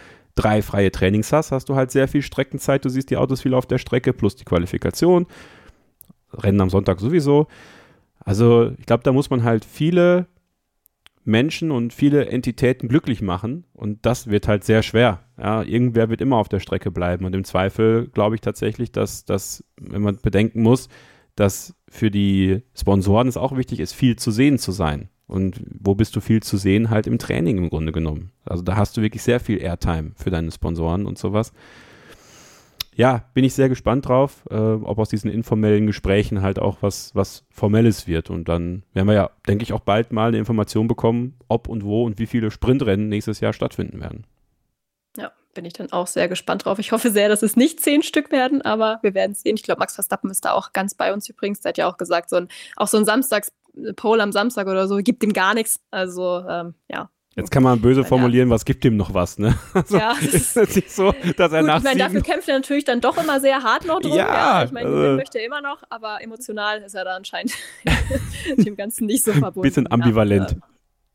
drei 0.41 0.63
freie 0.63 0.91
Trainings 0.91 1.33
hast, 1.33 1.53
hast 1.53 1.69
du 1.69 1.75
halt 1.75 1.91
sehr 1.91 2.09
viel 2.09 2.23
Streckenzeit. 2.23 2.85
Du 2.85 2.89
siehst 2.89 3.11
die 3.11 3.17
Autos 3.17 3.43
viel 3.43 3.55
auf 3.55 3.67
der 3.67 3.79
Strecke 3.79 4.13
plus 4.13 4.37
die 4.37 4.45
Qualifikation. 4.45 5.27
Rennen 6.33 6.61
am 6.61 6.71
Sonntag 6.71 7.01
sowieso. 7.01 7.47
Also 8.21 8.73
ich 8.79 8.87
glaube, 8.87 9.03
da 9.03 9.13
muss 9.13 9.31
man 9.31 9.45
halt 9.45 9.65
viele 9.65 10.27
Menschen 11.25 11.71
und 11.71 11.93
viele 11.93 12.27
Entitäten 12.27 12.89
glücklich 12.89 13.21
machen 13.21 13.65
und 13.75 14.05
das 14.07 14.29
wird 14.29 14.49
halt 14.49 14.65
sehr 14.65 14.83
schwer. 14.83 15.21
Ja, 15.39 15.63
irgendwer 15.63 16.09
wird 16.09 16.21
immer 16.21 16.37
auf 16.37 16.49
der 16.49 16.61
Strecke 16.61 16.91
bleiben 16.91 17.25
und 17.25 17.35
im 17.35 17.45
Zweifel 17.45 18.09
glaube 18.09 18.35
ich 18.35 18.41
tatsächlich, 18.41 18.93
dass, 18.93 19.25
dass, 19.25 19.65
wenn 19.79 20.03
man 20.03 20.17
bedenken 20.17 20.63
muss, 20.63 20.89
dass 21.37 21.75
für 21.89 22.11
die 22.11 22.63
Sponsoren 22.75 23.29
es 23.29 23.37
auch 23.37 23.57
wichtig 23.57 23.81
ist, 23.81 23.93
viel 23.93 24.17
zu 24.17 24.31
sehen 24.31 24.59
zu 24.59 24.73
sein. 24.73 25.09
Und 25.31 25.63
wo 25.81 25.95
bist 25.95 26.17
du 26.17 26.21
viel 26.21 26.43
zu 26.43 26.57
sehen? 26.57 26.91
Halt 26.91 27.07
im 27.07 27.19
Training 27.19 27.59
im 27.59 27.71
Grunde 27.71 27.93
genommen. 27.93 28.33
Also 28.45 28.63
da 28.63 28.77
hast 28.77 28.97
du 28.97 29.03
wirklich 29.03 29.23
sehr 29.23 29.39
viel 29.39 29.63
Airtime 29.63 30.13
für 30.17 30.31
deine 30.31 30.51
Sponsoren 30.51 31.07
und 31.07 31.19
sowas. 31.19 31.53
Ja, 32.97 33.25
bin 33.33 33.45
ich 33.45 33.55
sehr 33.55 33.69
gespannt 33.69 34.09
drauf, 34.09 34.43
äh, 34.51 34.57
ob 34.57 34.99
aus 34.99 35.09
diesen 35.09 35.31
informellen 35.31 35.87
Gesprächen 35.87 36.43
halt 36.43 36.59
auch 36.59 36.79
was, 36.81 37.15
was 37.15 37.47
Formelles 37.49 38.07
wird. 38.07 38.29
Und 38.29 38.49
dann 38.49 38.83
werden 38.93 39.07
wir 39.07 39.15
ja, 39.15 39.31
denke 39.47 39.63
ich, 39.63 39.73
auch 39.73 39.81
bald 39.81 40.13
mal 40.13 40.29
eine 40.29 40.39
Information 40.39 40.89
bekommen, 40.89 41.37
ob 41.49 41.69
und 41.69 41.85
wo 41.85 42.05
und 42.05 42.19
wie 42.19 42.27
viele 42.27 42.51
Sprintrennen 42.51 43.09
nächstes 43.09 43.41
Jahr 43.41 43.53
stattfinden 43.53 44.01
werden. 44.01 44.27
Ja, 45.17 45.33
bin 45.55 45.65
ich 45.65 45.73
dann 45.73 45.93
auch 45.93 46.09
sehr 46.09 46.29
gespannt 46.29 46.65
drauf. 46.65 46.79
Ich 46.79 46.93
hoffe 46.93 47.11
sehr, 47.11 47.29
dass 47.29 47.43
es 47.43 47.57
nicht 47.57 47.81
zehn 47.81 48.03
Stück 48.03 48.33
werden, 48.33 48.61
aber 48.63 48.99
wir 49.03 49.15
werden 49.15 49.35
sehen. 49.35 49.55
Ich 49.55 49.63
glaube, 49.63 49.79
Max 49.79 49.95
Verstappen 49.95 50.31
ist 50.31 50.45
da 50.45 50.53
auch 50.53 50.73
ganz 50.73 50.95
bei 50.95 51.13
uns 51.13 51.29
übrigens. 51.29 51.61
Der 51.61 51.71
hat 51.71 51.79
ja 51.79 51.89
auch 51.89 51.97
gesagt, 51.97 52.29
so 52.29 52.37
ein, 52.37 52.49
auch 52.77 52.89
so 52.89 52.99
ein 52.99 53.05
Samstags 53.05 53.53
Pole 53.97 54.23
am 54.23 54.33
Samstag 54.33 54.67
oder 54.67 54.89
so, 54.89 54.97
gibt 54.99 55.23
ihm 55.23 55.33
gar 55.33 55.55
nichts. 55.55 55.81
Also, 55.91 56.45
ähm, 56.49 56.75
ja. 56.89 57.11
Jetzt 57.37 57.53
kann 57.53 57.63
man 57.63 57.81
böse 57.81 58.05
formulieren, 58.05 58.49
ja. 58.49 58.55
was 58.55 58.65
gibt 58.65 58.85
ihm 58.85 58.97
noch 58.97 59.15
was, 59.15 59.39
ne? 59.39 59.57
Also, 59.73 59.97
ja, 59.97 60.13
ist 60.21 60.57
es 60.57 60.77
nicht 60.77 60.91
so, 60.91 61.15
dass 61.37 61.53
er 61.53 61.61
gut, 61.61 61.69
nach 61.69 61.79
ich 61.79 61.85
meine, 61.85 61.99
dafür 61.99 62.23
kämpft 62.23 62.49
er 62.49 62.57
natürlich 62.57 62.85
dann 62.85 63.01
doch 63.01 63.17
immer 63.23 63.41
sehr 63.41 63.63
hart 63.63 63.87
noch 63.87 64.01
drum. 64.01 64.17
Ja, 64.17 64.61
ja 64.61 64.65
ich 64.65 64.73
meine, 64.73 64.89
also, 64.89 65.17
möchte 65.17 65.39
er 65.39 65.47
immer 65.47 65.63
noch, 65.63 65.83
aber 65.91 66.21
emotional 66.23 66.83
ist 66.83 66.95
er 66.95 67.05
da 67.05 67.17
anscheinend 67.17 67.53
dem 68.57 68.77
Ganzen 68.77 69.07
nicht 69.07 69.25
so 69.25 69.33
verbunden. 69.33 69.63
Bisschen 69.63 69.91
ambivalent. 69.91 70.51
Ja, 70.51 70.57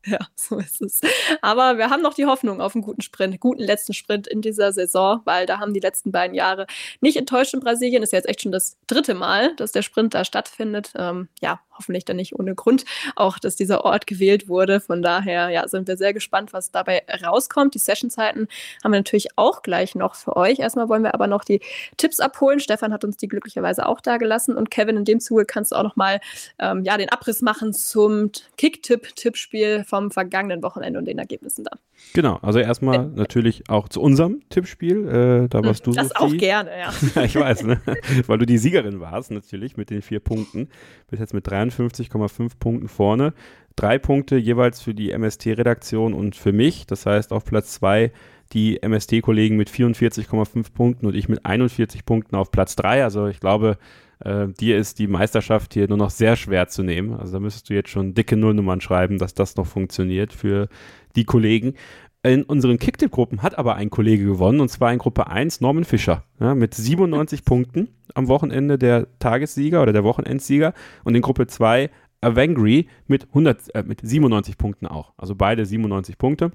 so 0.36 0.58
ist 0.58 0.80
es. 0.82 1.00
Aber 1.42 1.78
wir 1.78 1.90
haben 1.90 2.02
noch 2.02 2.14
die 2.14 2.26
Hoffnung 2.26 2.60
auf 2.60 2.74
einen 2.74 2.82
guten 2.82 3.02
Sprint, 3.02 3.40
guten 3.40 3.62
letzten 3.62 3.92
Sprint 3.92 4.26
in 4.26 4.40
dieser 4.40 4.72
Saison, 4.72 5.20
weil 5.24 5.46
da 5.46 5.58
haben 5.58 5.74
die 5.74 5.80
letzten 5.80 6.12
beiden 6.12 6.34
Jahre 6.34 6.66
nicht 7.00 7.16
enttäuscht 7.16 7.54
in 7.54 7.60
Brasilien. 7.60 8.02
Ist 8.02 8.12
ja 8.12 8.18
jetzt 8.18 8.28
echt 8.28 8.42
schon 8.42 8.52
das 8.52 8.76
dritte 8.86 9.14
Mal, 9.14 9.54
dass 9.56 9.72
der 9.72 9.82
Sprint 9.82 10.14
da 10.14 10.24
stattfindet. 10.24 10.92
Ähm, 10.96 11.28
ja, 11.40 11.60
hoffentlich 11.76 12.04
dann 12.04 12.16
nicht 12.16 12.38
ohne 12.38 12.54
Grund 12.54 12.84
auch, 13.14 13.38
dass 13.38 13.56
dieser 13.56 13.84
Ort 13.84 14.06
gewählt 14.06 14.48
wurde. 14.48 14.80
Von 14.80 15.02
daher 15.02 15.50
ja, 15.50 15.66
sind 15.68 15.88
wir 15.88 15.96
sehr 15.96 16.12
gespannt, 16.12 16.52
was 16.52 16.70
dabei 16.70 17.02
rauskommt. 17.22 17.74
Die 17.74 17.78
Sessionzeiten 17.78 18.48
haben 18.82 18.92
wir 18.92 18.98
natürlich 18.98 19.28
auch 19.36 19.62
gleich 19.62 19.94
noch 19.94 20.14
für 20.14 20.36
euch. 20.36 20.58
Erstmal 20.58 20.88
wollen 20.88 21.02
wir 21.02 21.14
aber 21.14 21.26
noch 21.26 21.44
die 21.44 21.60
Tipps 21.96 22.20
abholen. 22.20 22.60
Stefan 22.60 22.92
hat 22.92 23.04
uns 23.04 23.16
die 23.16 23.28
glücklicherweise 23.28 23.86
auch 23.86 24.00
da 24.00 24.16
gelassen. 24.16 24.56
Und 24.56 24.70
Kevin, 24.70 24.96
in 24.96 25.04
dem 25.04 25.20
Zuge 25.20 25.44
kannst 25.44 25.72
du 25.72 25.76
auch 25.76 25.82
noch 25.82 25.96
mal 25.96 26.20
ähm, 26.58 26.84
ja, 26.84 26.96
den 26.96 27.08
Abriss 27.08 27.42
machen 27.42 27.72
zum 27.72 28.30
Kick-Tipp-Tippspiel 28.56 29.84
vom 29.96 30.10
vergangenen 30.10 30.62
Wochenende 30.62 30.98
und 30.98 31.06
den 31.06 31.18
Ergebnissen 31.18 31.64
da. 31.64 31.78
Genau, 32.12 32.38
also 32.42 32.58
erstmal 32.58 32.96
äh, 32.96 33.08
natürlich 33.14 33.68
auch 33.68 33.88
zu 33.88 34.00
unserem 34.00 34.40
Tippspiel. 34.50 35.08
Äh, 35.08 35.48
da 35.48 35.64
warst 35.64 35.86
du 35.86 35.90
Das 35.96 36.08
Sophie. 36.08 36.36
auch 36.36 36.36
gerne, 36.36 36.70
ja. 36.70 36.92
ja, 37.14 37.22
ich 37.24 37.34
weiß, 37.34 37.64
ne? 37.64 37.80
weil 38.26 38.38
du 38.38 38.46
die 38.46 38.58
Siegerin 38.58 39.00
warst 39.00 39.30
natürlich 39.30 39.76
mit 39.76 39.90
den 39.90 40.02
vier 40.02 40.20
Punkten. 40.20 40.68
Bist 41.08 41.20
jetzt 41.20 41.34
mit 41.34 41.48
53,5 41.48 42.58
Punkten 42.58 42.88
vorne. 42.88 43.32
Drei 43.74 43.98
Punkte 43.98 44.36
jeweils 44.36 44.82
für 44.82 44.94
die 44.94 45.10
MST-Redaktion 45.12 46.14
und 46.14 46.36
für 46.36 46.52
mich. 46.52 46.86
Das 46.86 47.06
heißt 47.06 47.32
auf 47.32 47.44
Platz 47.44 47.72
zwei 47.72 48.12
die 48.52 48.80
MST-Kollegen 48.82 49.56
mit 49.56 49.70
44,5 49.70 50.72
Punkten 50.72 51.06
und 51.06 51.14
ich 51.14 51.28
mit 51.28 51.44
41 51.44 52.04
Punkten 52.04 52.36
auf 52.36 52.50
Platz 52.50 52.76
drei. 52.76 53.02
Also 53.02 53.26
ich 53.26 53.40
glaube, 53.40 53.76
äh, 54.20 54.48
dir 54.48 54.78
ist 54.78 54.98
die 54.98 55.06
Meisterschaft 55.06 55.74
hier 55.74 55.88
nur 55.88 55.98
noch 55.98 56.10
sehr 56.10 56.36
schwer 56.36 56.68
zu 56.68 56.82
nehmen. 56.82 57.14
Also 57.14 57.34
da 57.34 57.40
müsstest 57.40 57.70
du 57.70 57.74
jetzt 57.74 57.90
schon 57.90 58.14
dicke 58.14 58.36
Nullnummern 58.36 58.80
schreiben, 58.80 59.18
dass 59.18 59.34
das 59.34 59.56
noch 59.56 59.66
funktioniert 59.66 60.32
für 60.32 60.68
die 61.16 61.24
Kollegen. 61.24 61.74
In 62.22 62.42
unseren 62.42 62.78
Kicktipp-Gruppen 62.78 63.42
hat 63.42 63.56
aber 63.56 63.76
ein 63.76 63.88
Kollege 63.88 64.24
gewonnen, 64.24 64.60
und 64.60 64.68
zwar 64.68 64.92
in 64.92 64.98
Gruppe 64.98 65.28
1, 65.28 65.60
Norman 65.60 65.84
Fischer, 65.84 66.24
ja, 66.40 66.54
mit 66.56 66.74
97 66.74 67.44
Punkten 67.44 67.88
am 68.14 68.26
Wochenende 68.26 68.78
der 68.78 69.06
Tagessieger 69.18 69.80
oder 69.82 69.92
der 69.92 70.02
Wochenendsieger. 70.02 70.72
Und 71.04 71.14
in 71.14 71.22
Gruppe 71.22 71.46
2 71.46 71.90
Avengry 72.20 72.88
mit, 73.06 73.28
100, 73.28 73.74
äh, 73.74 73.82
mit 73.84 74.00
97 74.02 74.58
Punkten 74.58 74.86
auch. 74.86 75.12
Also 75.16 75.34
beide 75.34 75.64
97 75.64 76.18
Punkte. 76.18 76.50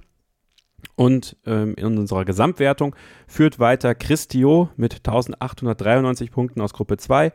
Und 0.95 1.38
ähm, 1.45 1.74
in 1.76 1.98
unserer 1.98 2.26
Gesamtwertung 2.26 2.95
führt 3.28 3.60
weiter 3.60 3.95
Christio 3.95 4.70
mit 4.76 4.95
1893 4.95 6.32
Punkten 6.32 6.62
aus 6.62 6.74
Gruppe 6.74 6.98
2. 6.98 7.32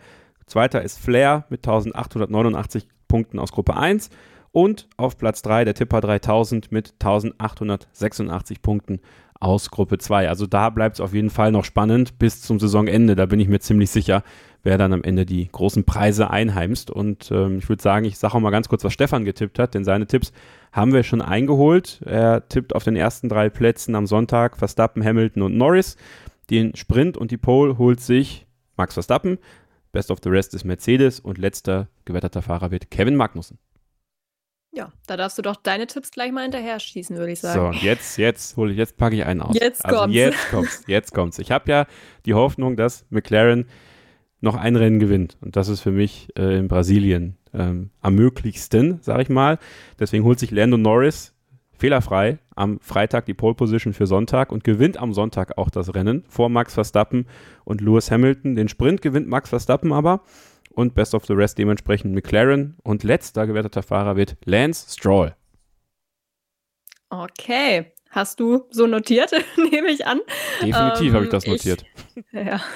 Zweiter 0.47 0.83
ist 0.83 0.99
Flair 0.99 1.47
mit 1.51 1.67
1889 1.67 2.87
Punkten 3.09 3.39
aus 3.39 3.53
Gruppe 3.53 3.77
1. 3.77 4.11
Und 4.53 4.89
auf 4.97 5.19
Platz 5.19 5.43
3 5.43 5.67
der 5.67 5.75
Tipper 5.75 6.01
3000 6.01 6.73
mit 6.73 6.95
1886 6.95 8.63
Punkten 8.63 9.01
aus 9.39 9.71
Gruppe 9.71 9.99
2. 9.99 10.29
Also 10.29 10.47
da 10.47 10.71
bleibt 10.71 10.97
es 10.97 11.01
auf 11.01 11.13
jeden 11.13 11.29
Fall 11.31 11.53
noch 11.53 11.65
spannend 11.65 12.19
bis 12.19 12.41
zum 12.41 12.59
Saisonende. 12.59 13.17
Da 13.17 13.27
bin 13.27 13.41
ich 13.41 13.49
mir 13.49 13.61
ziemlich 13.61 13.91
sicher, 13.91 14.23
wer 14.63 14.79
dann 14.79 14.93
am 14.93 15.03
Ende 15.03 15.27
die 15.27 15.49
großen 15.51 15.85
Preise 15.85 16.31
einheimst. 16.31 16.91
Und 16.91 17.31
ähm, 17.31 17.59
ich 17.59 17.69
würde 17.69 17.83
sagen, 17.83 18.07
ich 18.07 18.19
sage 18.19 18.35
auch 18.35 18.41
mal 18.41 18.51
ganz 18.51 18.69
kurz, 18.69 18.83
was 18.85 18.93
Stefan 18.93 19.25
getippt 19.25 19.59
hat, 19.59 19.75
denn 19.75 19.85
seine 19.85 20.07
Tipps 20.07 20.33
haben 20.77 20.93
wir 20.93 21.03
schon 21.03 21.23
eingeholt. 21.23 22.03
Er 22.05 22.49
tippt 22.49 22.75
auf 22.75 22.85
den 22.85 22.97
ersten 22.97 23.31
drei 23.31 23.49
Plätzen 23.49 23.95
am 23.95 24.07
Sonntag 24.07 24.59
Verstappen, 24.59 25.03
Hamilton 25.03 25.43
und 25.43 25.57
Norris. 25.57 25.97
Den 26.51 26.77
Sprint 26.77 27.17
und 27.17 27.31
die 27.31 27.39
Pole 27.39 27.79
holt 27.79 28.01
sich 28.01 28.47
Max 28.77 28.93
Verstappen. 28.93 29.39
Best 29.91 30.11
of 30.11 30.19
the 30.23 30.29
Rest 30.29 30.53
ist 30.55 30.65
Mercedes 30.65 31.19
und 31.19 31.39
letzter 31.39 31.89
gewetterter 32.05 32.43
Fahrer 32.43 32.71
wird 32.71 32.91
Kevin 32.91 33.17
Magnussen. 33.17 33.59
Ja, 34.73 34.93
da 35.07 35.17
darfst 35.17 35.39
du 35.39 35.43
doch 35.43 35.57
deine 35.57 35.87
Tipps 35.87 36.11
gleich 36.11 36.31
mal 36.31 36.43
hinterher 36.43 36.79
schießen, 36.79 37.17
würde 37.17 37.33
ich 37.33 37.41
sagen. 37.41 37.59
So, 37.59 37.67
und 37.69 37.83
jetzt, 37.83 38.19
jetzt 38.19 38.59
hole 38.59 38.73
ich, 38.73 38.77
jetzt 38.77 38.99
packe 38.99 39.17
ich 39.17 39.25
einen 39.25 39.41
aus. 39.41 39.57
Jetzt 39.59 39.83
also 39.83 40.01
kommt's. 40.01 40.15
Jetzt 40.15 40.51
kommt's. 40.51 40.85
Jetzt 40.87 41.15
kommt's. 41.15 41.39
Ich 41.39 41.51
habe 41.51 41.71
ja 41.71 41.87
die 42.27 42.35
Hoffnung, 42.35 42.77
dass 42.77 43.07
McLaren 43.09 43.67
noch 44.43 44.55
ein 44.55 44.77
Rennen 44.77 44.99
gewinnt. 44.99 45.39
Und 45.41 45.57
das 45.57 45.69
ist 45.69 45.81
für 45.81 45.93
mich 45.93 46.29
äh, 46.37 46.59
in 46.59 46.69
Brasilien 46.69 47.39
ähm, 47.57 47.91
am 48.01 48.15
möglichsten, 48.15 48.99
sage 49.03 49.23
ich 49.23 49.29
mal. 49.29 49.59
Deswegen 49.99 50.25
holt 50.25 50.39
sich 50.39 50.51
Lando 50.51 50.77
Norris 50.77 51.33
fehlerfrei 51.79 52.39
am 52.55 52.81
Freitag 52.81 53.27
die 53.27 53.35
Pole 53.35 53.55
Position 53.55 53.93
für 53.93 54.07
Sonntag 54.07 54.51
und 54.51 54.65
gewinnt 54.65 54.97
am 54.97 55.13
Sonntag 55.13 55.59
auch 55.59 55.69
das 55.71 55.95
Rennen 55.95 56.25
vor 56.29 56.49
Max 56.49 56.73
Verstappen 56.75 57.27
und 57.65 57.81
Lewis 57.83 58.11
Hamilton. 58.11 58.55
Den 58.55 58.69
Sprint 58.69 59.03
gewinnt 59.03 59.29
Max 59.29 59.51
Verstappen 59.51 59.93
aber 59.93 60.23
und 60.71 60.95
Best 60.95 61.15
of 61.15 61.27
the 61.27 61.35
Rest 61.35 61.59
dementsprechend 61.59 62.15
McLaren 62.15 62.77
und 62.83 63.03
letzter 63.05 63.47
gewerteter 63.47 63.83
Fahrer 63.83 64.17
wird 64.17 64.37
Lance 64.45 64.87
Stroll. 64.91 65.35
Okay. 67.11 67.93
Hast 68.11 68.41
du 68.41 68.65
so 68.71 68.87
notiert, 68.87 69.31
nehme 69.71 69.89
ich 69.91 70.07
an. 70.07 70.21
Definitiv 70.63 71.09
Ähm, 71.09 71.15
habe 71.15 71.25
ich 71.25 71.31
das 71.31 71.45
ich- 71.45 71.51
notiert. 71.51 71.85
Ja. 72.33 72.61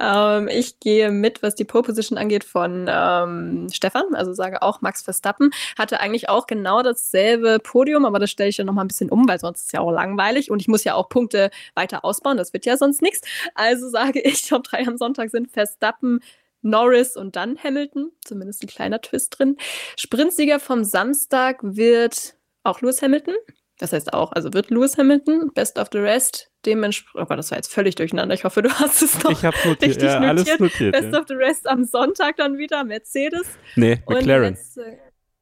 ähm, 0.00 0.48
ich 0.48 0.80
gehe 0.80 1.10
mit, 1.10 1.42
was 1.42 1.54
die 1.54 1.64
Pole 1.64 1.82
Position 1.82 2.18
angeht, 2.18 2.44
von 2.44 2.86
ähm, 2.88 3.68
Stefan, 3.72 4.14
also 4.14 4.32
sage 4.32 4.62
auch 4.62 4.80
Max 4.80 5.02
Verstappen. 5.02 5.50
Hatte 5.78 6.00
eigentlich 6.00 6.28
auch 6.28 6.46
genau 6.46 6.82
dasselbe 6.82 7.58
Podium, 7.58 8.04
aber 8.04 8.18
das 8.18 8.30
stelle 8.30 8.50
ich 8.50 8.56
dann 8.56 8.66
nochmal 8.66 8.84
ein 8.84 8.88
bisschen 8.88 9.10
um, 9.10 9.28
weil 9.28 9.40
sonst 9.40 9.60
ist 9.60 9.66
es 9.66 9.72
ja 9.72 9.80
auch 9.80 9.90
langweilig 9.90 10.50
und 10.50 10.60
ich 10.60 10.68
muss 10.68 10.84
ja 10.84 10.94
auch 10.94 11.08
Punkte 11.08 11.50
weiter 11.74 12.04
ausbauen, 12.04 12.36
das 12.36 12.52
wird 12.52 12.66
ja 12.66 12.76
sonst 12.76 13.02
nichts. 13.02 13.26
Also 13.54 13.88
sage 13.88 14.20
ich, 14.20 14.42
Top 14.48 14.64
3 14.64 14.86
am 14.86 14.96
Sonntag 14.96 15.30
sind 15.30 15.50
Verstappen, 15.50 16.20
Norris 16.62 17.16
und 17.16 17.36
dann 17.36 17.56
Hamilton, 17.62 18.10
zumindest 18.24 18.62
ein 18.62 18.68
kleiner 18.68 19.00
Twist 19.00 19.38
drin. 19.38 19.56
Sprintsieger 19.96 20.60
vom 20.60 20.84
Samstag 20.84 21.58
wird 21.62 22.34
auch 22.64 22.80
Lewis 22.80 23.02
Hamilton. 23.02 23.34
Das 23.78 23.92
heißt 23.92 24.12
auch, 24.12 24.32
also 24.32 24.52
wird 24.52 24.70
Lewis 24.70 24.98
Hamilton, 24.98 25.52
Best 25.54 25.78
of 25.78 25.88
the 25.92 25.98
Rest, 25.98 26.50
dementsprechend, 26.66 27.20
oh 27.22 27.26
Gott, 27.26 27.38
das 27.38 27.50
war 27.50 27.58
jetzt 27.58 27.72
völlig 27.72 27.94
durcheinander. 27.94 28.34
Ich 28.34 28.44
hoffe, 28.44 28.62
du 28.62 28.70
hast 28.70 29.02
es 29.02 29.22
noch 29.22 29.30
Ich 29.30 29.44
habe 29.44 29.56
notiert, 29.58 29.82
richtig 29.82 30.04
ja, 30.04 30.18
alles 30.20 30.58
notiert. 30.58 30.92
Best 30.92 31.12
Ja. 31.12 31.20
of 31.20 31.26
the 31.28 31.34
Rest 31.34 31.68
am 31.68 31.84
Sonntag 31.84 32.36
dann 32.36 32.58
wieder, 32.58 32.84
Mercedes. 32.84 33.46
Nee, 33.76 34.02
Und 34.06 34.16
McLaren. 34.16 34.54
letzte- 34.54 34.98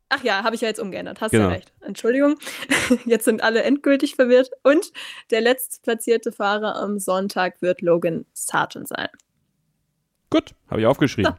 Ach 0.09 0.23
ja, 0.23 0.45
habe 0.45 0.55
ich 0.55 0.61
ja 0.61 0.69
jetzt 0.69 0.79
umgeändert. 0.79 1.21
Hast 1.21 1.33
Genau. 1.33 1.49
ja 1.49 1.55
recht. 1.55 1.73
Entschuldigung. 1.81 2.37
Jetzt 3.07 3.25
sind 3.25 3.43
alle 3.43 3.65
endgültig 3.65 4.15
verwirrt. 4.15 4.51
Und 4.63 4.93
der 5.33 5.41
letztplatzierte 5.41 6.31
Fahrer 6.31 6.77
am 6.77 7.01
Sonntag 7.01 7.61
wird 7.61 7.81
Logan 7.83 8.25
Sargent 8.33 8.87
sein. 8.87 9.09
Gut, 10.31 10.55
habe 10.71 10.81
ich 10.81 10.87
aufgeschrieben. 10.87 11.35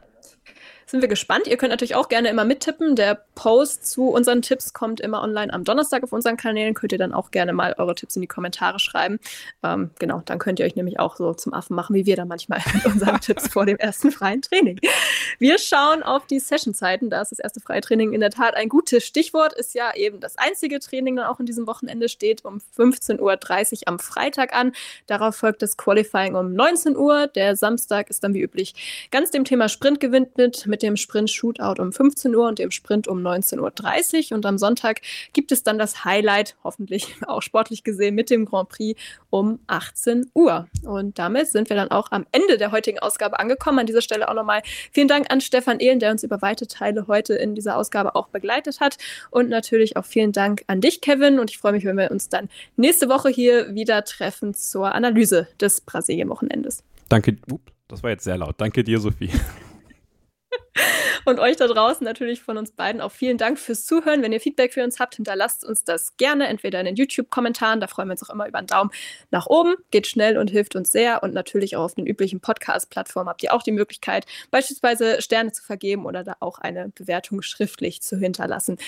Sind 0.90 1.02
wir 1.02 1.08
gespannt. 1.08 1.46
Ihr 1.46 1.58
könnt 1.58 1.70
natürlich 1.70 1.96
auch 1.96 2.08
gerne 2.08 2.30
immer 2.30 2.46
mittippen. 2.46 2.96
Der 2.96 3.22
Post 3.34 3.86
zu 3.86 4.08
unseren 4.08 4.40
Tipps 4.40 4.72
kommt 4.72 5.00
immer 5.00 5.20
online 5.20 5.52
am 5.52 5.62
Donnerstag 5.62 6.02
auf 6.02 6.14
unseren 6.14 6.38
Kanälen. 6.38 6.72
Könnt 6.72 6.92
ihr 6.92 6.98
dann 6.98 7.12
auch 7.12 7.30
gerne 7.30 7.52
mal 7.52 7.74
eure 7.76 7.94
Tipps 7.94 8.16
in 8.16 8.22
die 8.22 8.26
Kommentare 8.26 8.78
schreiben. 8.78 9.18
Ähm, 9.62 9.90
genau, 9.98 10.22
dann 10.24 10.38
könnt 10.38 10.60
ihr 10.60 10.64
euch 10.64 10.76
nämlich 10.76 10.98
auch 10.98 11.16
so 11.16 11.34
zum 11.34 11.52
Affen 11.52 11.76
machen, 11.76 11.94
wie 11.94 12.06
wir 12.06 12.16
dann 12.16 12.26
manchmal 12.26 12.62
mit 12.72 12.86
unseren 12.86 13.20
Tipps 13.20 13.48
vor 13.48 13.66
dem 13.66 13.76
ersten 13.76 14.10
freien 14.10 14.40
Training. 14.40 14.80
Wir 15.38 15.58
schauen 15.58 16.02
auf 16.02 16.26
die 16.26 16.40
Sessionzeiten. 16.40 17.10
Da 17.10 17.20
ist 17.20 17.32
das 17.32 17.38
erste 17.38 17.60
freie 17.60 17.82
Training 17.82 18.14
in 18.14 18.20
der 18.20 18.30
Tat 18.30 18.56
ein 18.56 18.70
gutes 18.70 19.04
Stichwort. 19.04 19.52
Ist 19.52 19.74
ja 19.74 19.94
eben 19.94 20.20
das 20.20 20.38
einzige 20.38 20.80
Training 20.80 21.16
dann 21.16 21.26
auch 21.26 21.38
in 21.38 21.44
diesem 21.44 21.66
Wochenende 21.66 22.08
steht 22.08 22.46
um 22.46 22.62
15.30 22.78 23.20
Uhr 23.20 23.88
am 23.88 23.98
Freitag 23.98 24.54
an. 24.54 24.72
Darauf 25.06 25.36
folgt 25.36 25.60
das 25.60 25.76
Qualifying 25.76 26.34
um 26.34 26.54
19 26.54 26.96
Uhr. 26.96 27.26
Der 27.26 27.56
Samstag 27.56 28.08
ist 28.08 28.24
dann 28.24 28.32
wie 28.32 28.40
üblich 28.40 29.08
ganz 29.10 29.30
dem 29.30 29.44
Thema 29.44 29.68
Sprint 29.68 30.00
gewidmet 30.00 30.66
mit 30.66 30.77
dem 30.82 30.96
Sprint 30.96 31.30
Shootout 31.30 31.80
um 31.80 31.92
15 31.92 32.34
Uhr 32.34 32.48
und 32.48 32.58
dem 32.58 32.70
Sprint 32.70 33.08
um 33.08 33.18
19.30 33.18 34.30
Uhr. 34.30 34.36
Und 34.36 34.46
am 34.46 34.58
Sonntag 34.58 35.00
gibt 35.32 35.52
es 35.52 35.62
dann 35.62 35.78
das 35.78 36.04
Highlight, 36.04 36.56
hoffentlich 36.64 37.14
auch 37.26 37.42
sportlich 37.42 37.84
gesehen, 37.84 38.14
mit 38.14 38.30
dem 38.30 38.44
Grand 38.44 38.68
Prix 38.68 39.00
um 39.30 39.58
18 39.66 40.30
Uhr. 40.34 40.66
Und 40.84 41.18
damit 41.18 41.48
sind 41.48 41.68
wir 41.68 41.76
dann 41.76 41.90
auch 41.90 42.10
am 42.10 42.26
Ende 42.32 42.58
der 42.58 42.72
heutigen 42.72 42.98
Ausgabe 42.98 43.38
angekommen. 43.38 43.80
An 43.80 43.86
dieser 43.86 44.02
Stelle 44.02 44.28
auch 44.28 44.34
nochmal 44.34 44.62
vielen 44.92 45.08
Dank 45.08 45.30
an 45.30 45.40
Stefan 45.40 45.80
Ehlen, 45.80 46.00
der 46.00 46.10
uns 46.10 46.22
über 46.22 46.42
weite 46.42 46.66
Teile 46.66 47.06
heute 47.06 47.34
in 47.34 47.54
dieser 47.54 47.76
Ausgabe 47.76 48.14
auch 48.14 48.28
begleitet 48.28 48.80
hat. 48.80 48.96
Und 49.30 49.48
natürlich 49.48 49.96
auch 49.96 50.04
vielen 50.04 50.32
Dank 50.32 50.64
an 50.66 50.80
dich, 50.80 51.00
Kevin. 51.00 51.38
Und 51.38 51.50
ich 51.50 51.58
freue 51.58 51.72
mich, 51.72 51.84
wenn 51.84 51.96
wir 51.96 52.10
uns 52.10 52.28
dann 52.28 52.48
nächste 52.76 53.08
Woche 53.08 53.28
hier 53.28 53.74
wieder 53.74 54.04
treffen 54.04 54.54
zur 54.54 54.94
Analyse 54.94 55.48
des 55.60 55.80
Brasilien-Wochenendes. 55.80 56.82
Danke. 57.08 57.36
Das 57.88 58.02
war 58.02 58.10
jetzt 58.10 58.24
sehr 58.24 58.36
laut. 58.36 58.56
Danke 58.58 58.84
dir, 58.84 59.00
Sophie. 59.00 59.30
Und 61.24 61.38
euch 61.38 61.56
da 61.56 61.66
draußen 61.66 62.04
natürlich 62.04 62.40
von 62.42 62.56
uns 62.56 62.72
beiden 62.72 63.00
auch 63.00 63.12
vielen 63.12 63.38
Dank 63.38 63.58
fürs 63.58 63.84
Zuhören. 63.84 64.22
Wenn 64.22 64.32
ihr 64.32 64.40
Feedback 64.40 64.72
für 64.72 64.84
uns 64.84 64.98
habt, 64.98 65.16
hinterlasst 65.16 65.64
uns 65.64 65.84
das 65.84 66.16
gerne, 66.16 66.46
entweder 66.46 66.80
in 66.80 66.86
den 66.86 66.96
YouTube-Kommentaren, 66.96 67.80
da 67.80 67.86
freuen 67.86 68.08
wir 68.08 68.12
uns 68.12 68.28
auch 68.28 68.32
immer 68.32 68.48
über 68.48 68.58
einen 68.58 68.66
Daumen 68.66 68.90
nach 69.30 69.46
oben, 69.46 69.74
geht 69.90 70.06
schnell 70.06 70.38
und 70.38 70.50
hilft 70.50 70.76
uns 70.76 70.90
sehr. 70.90 71.22
Und 71.22 71.34
natürlich 71.34 71.76
auch 71.76 71.84
auf 71.84 71.94
den 71.94 72.06
üblichen 72.06 72.40
Podcast-Plattformen 72.40 73.28
habt 73.28 73.42
ihr 73.42 73.52
auch 73.52 73.62
die 73.62 73.72
Möglichkeit, 73.72 74.26
beispielsweise 74.50 75.20
Sterne 75.20 75.52
zu 75.52 75.62
vergeben 75.62 76.06
oder 76.06 76.24
da 76.24 76.36
auch 76.40 76.58
eine 76.58 76.90
Bewertung 76.90 77.42
schriftlich 77.42 78.02
zu 78.02 78.16
hinterlassen. 78.16 78.78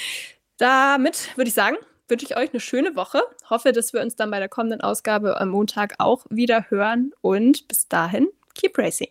Damit 0.58 1.36
würde 1.36 1.48
ich 1.48 1.54
sagen, 1.54 1.76
wünsche 2.10 2.26
ich 2.26 2.36
euch 2.36 2.50
eine 2.50 2.60
schöne 2.60 2.96
Woche. 2.96 3.22
Hoffe, 3.48 3.72
dass 3.72 3.92
wir 3.92 4.02
uns 4.02 4.16
dann 4.16 4.30
bei 4.30 4.38
der 4.38 4.48
kommenden 4.48 4.80
Ausgabe 4.80 5.40
am 5.40 5.48
Montag 5.48 5.94
auch 5.98 6.26
wieder 6.28 6.66
hören. 6.68 7.12
Und 7.22 7.66
bis 7.68 7.88
dahin, 7.88 8.28
keep 8.54 8.76
racing. 8.76 9.10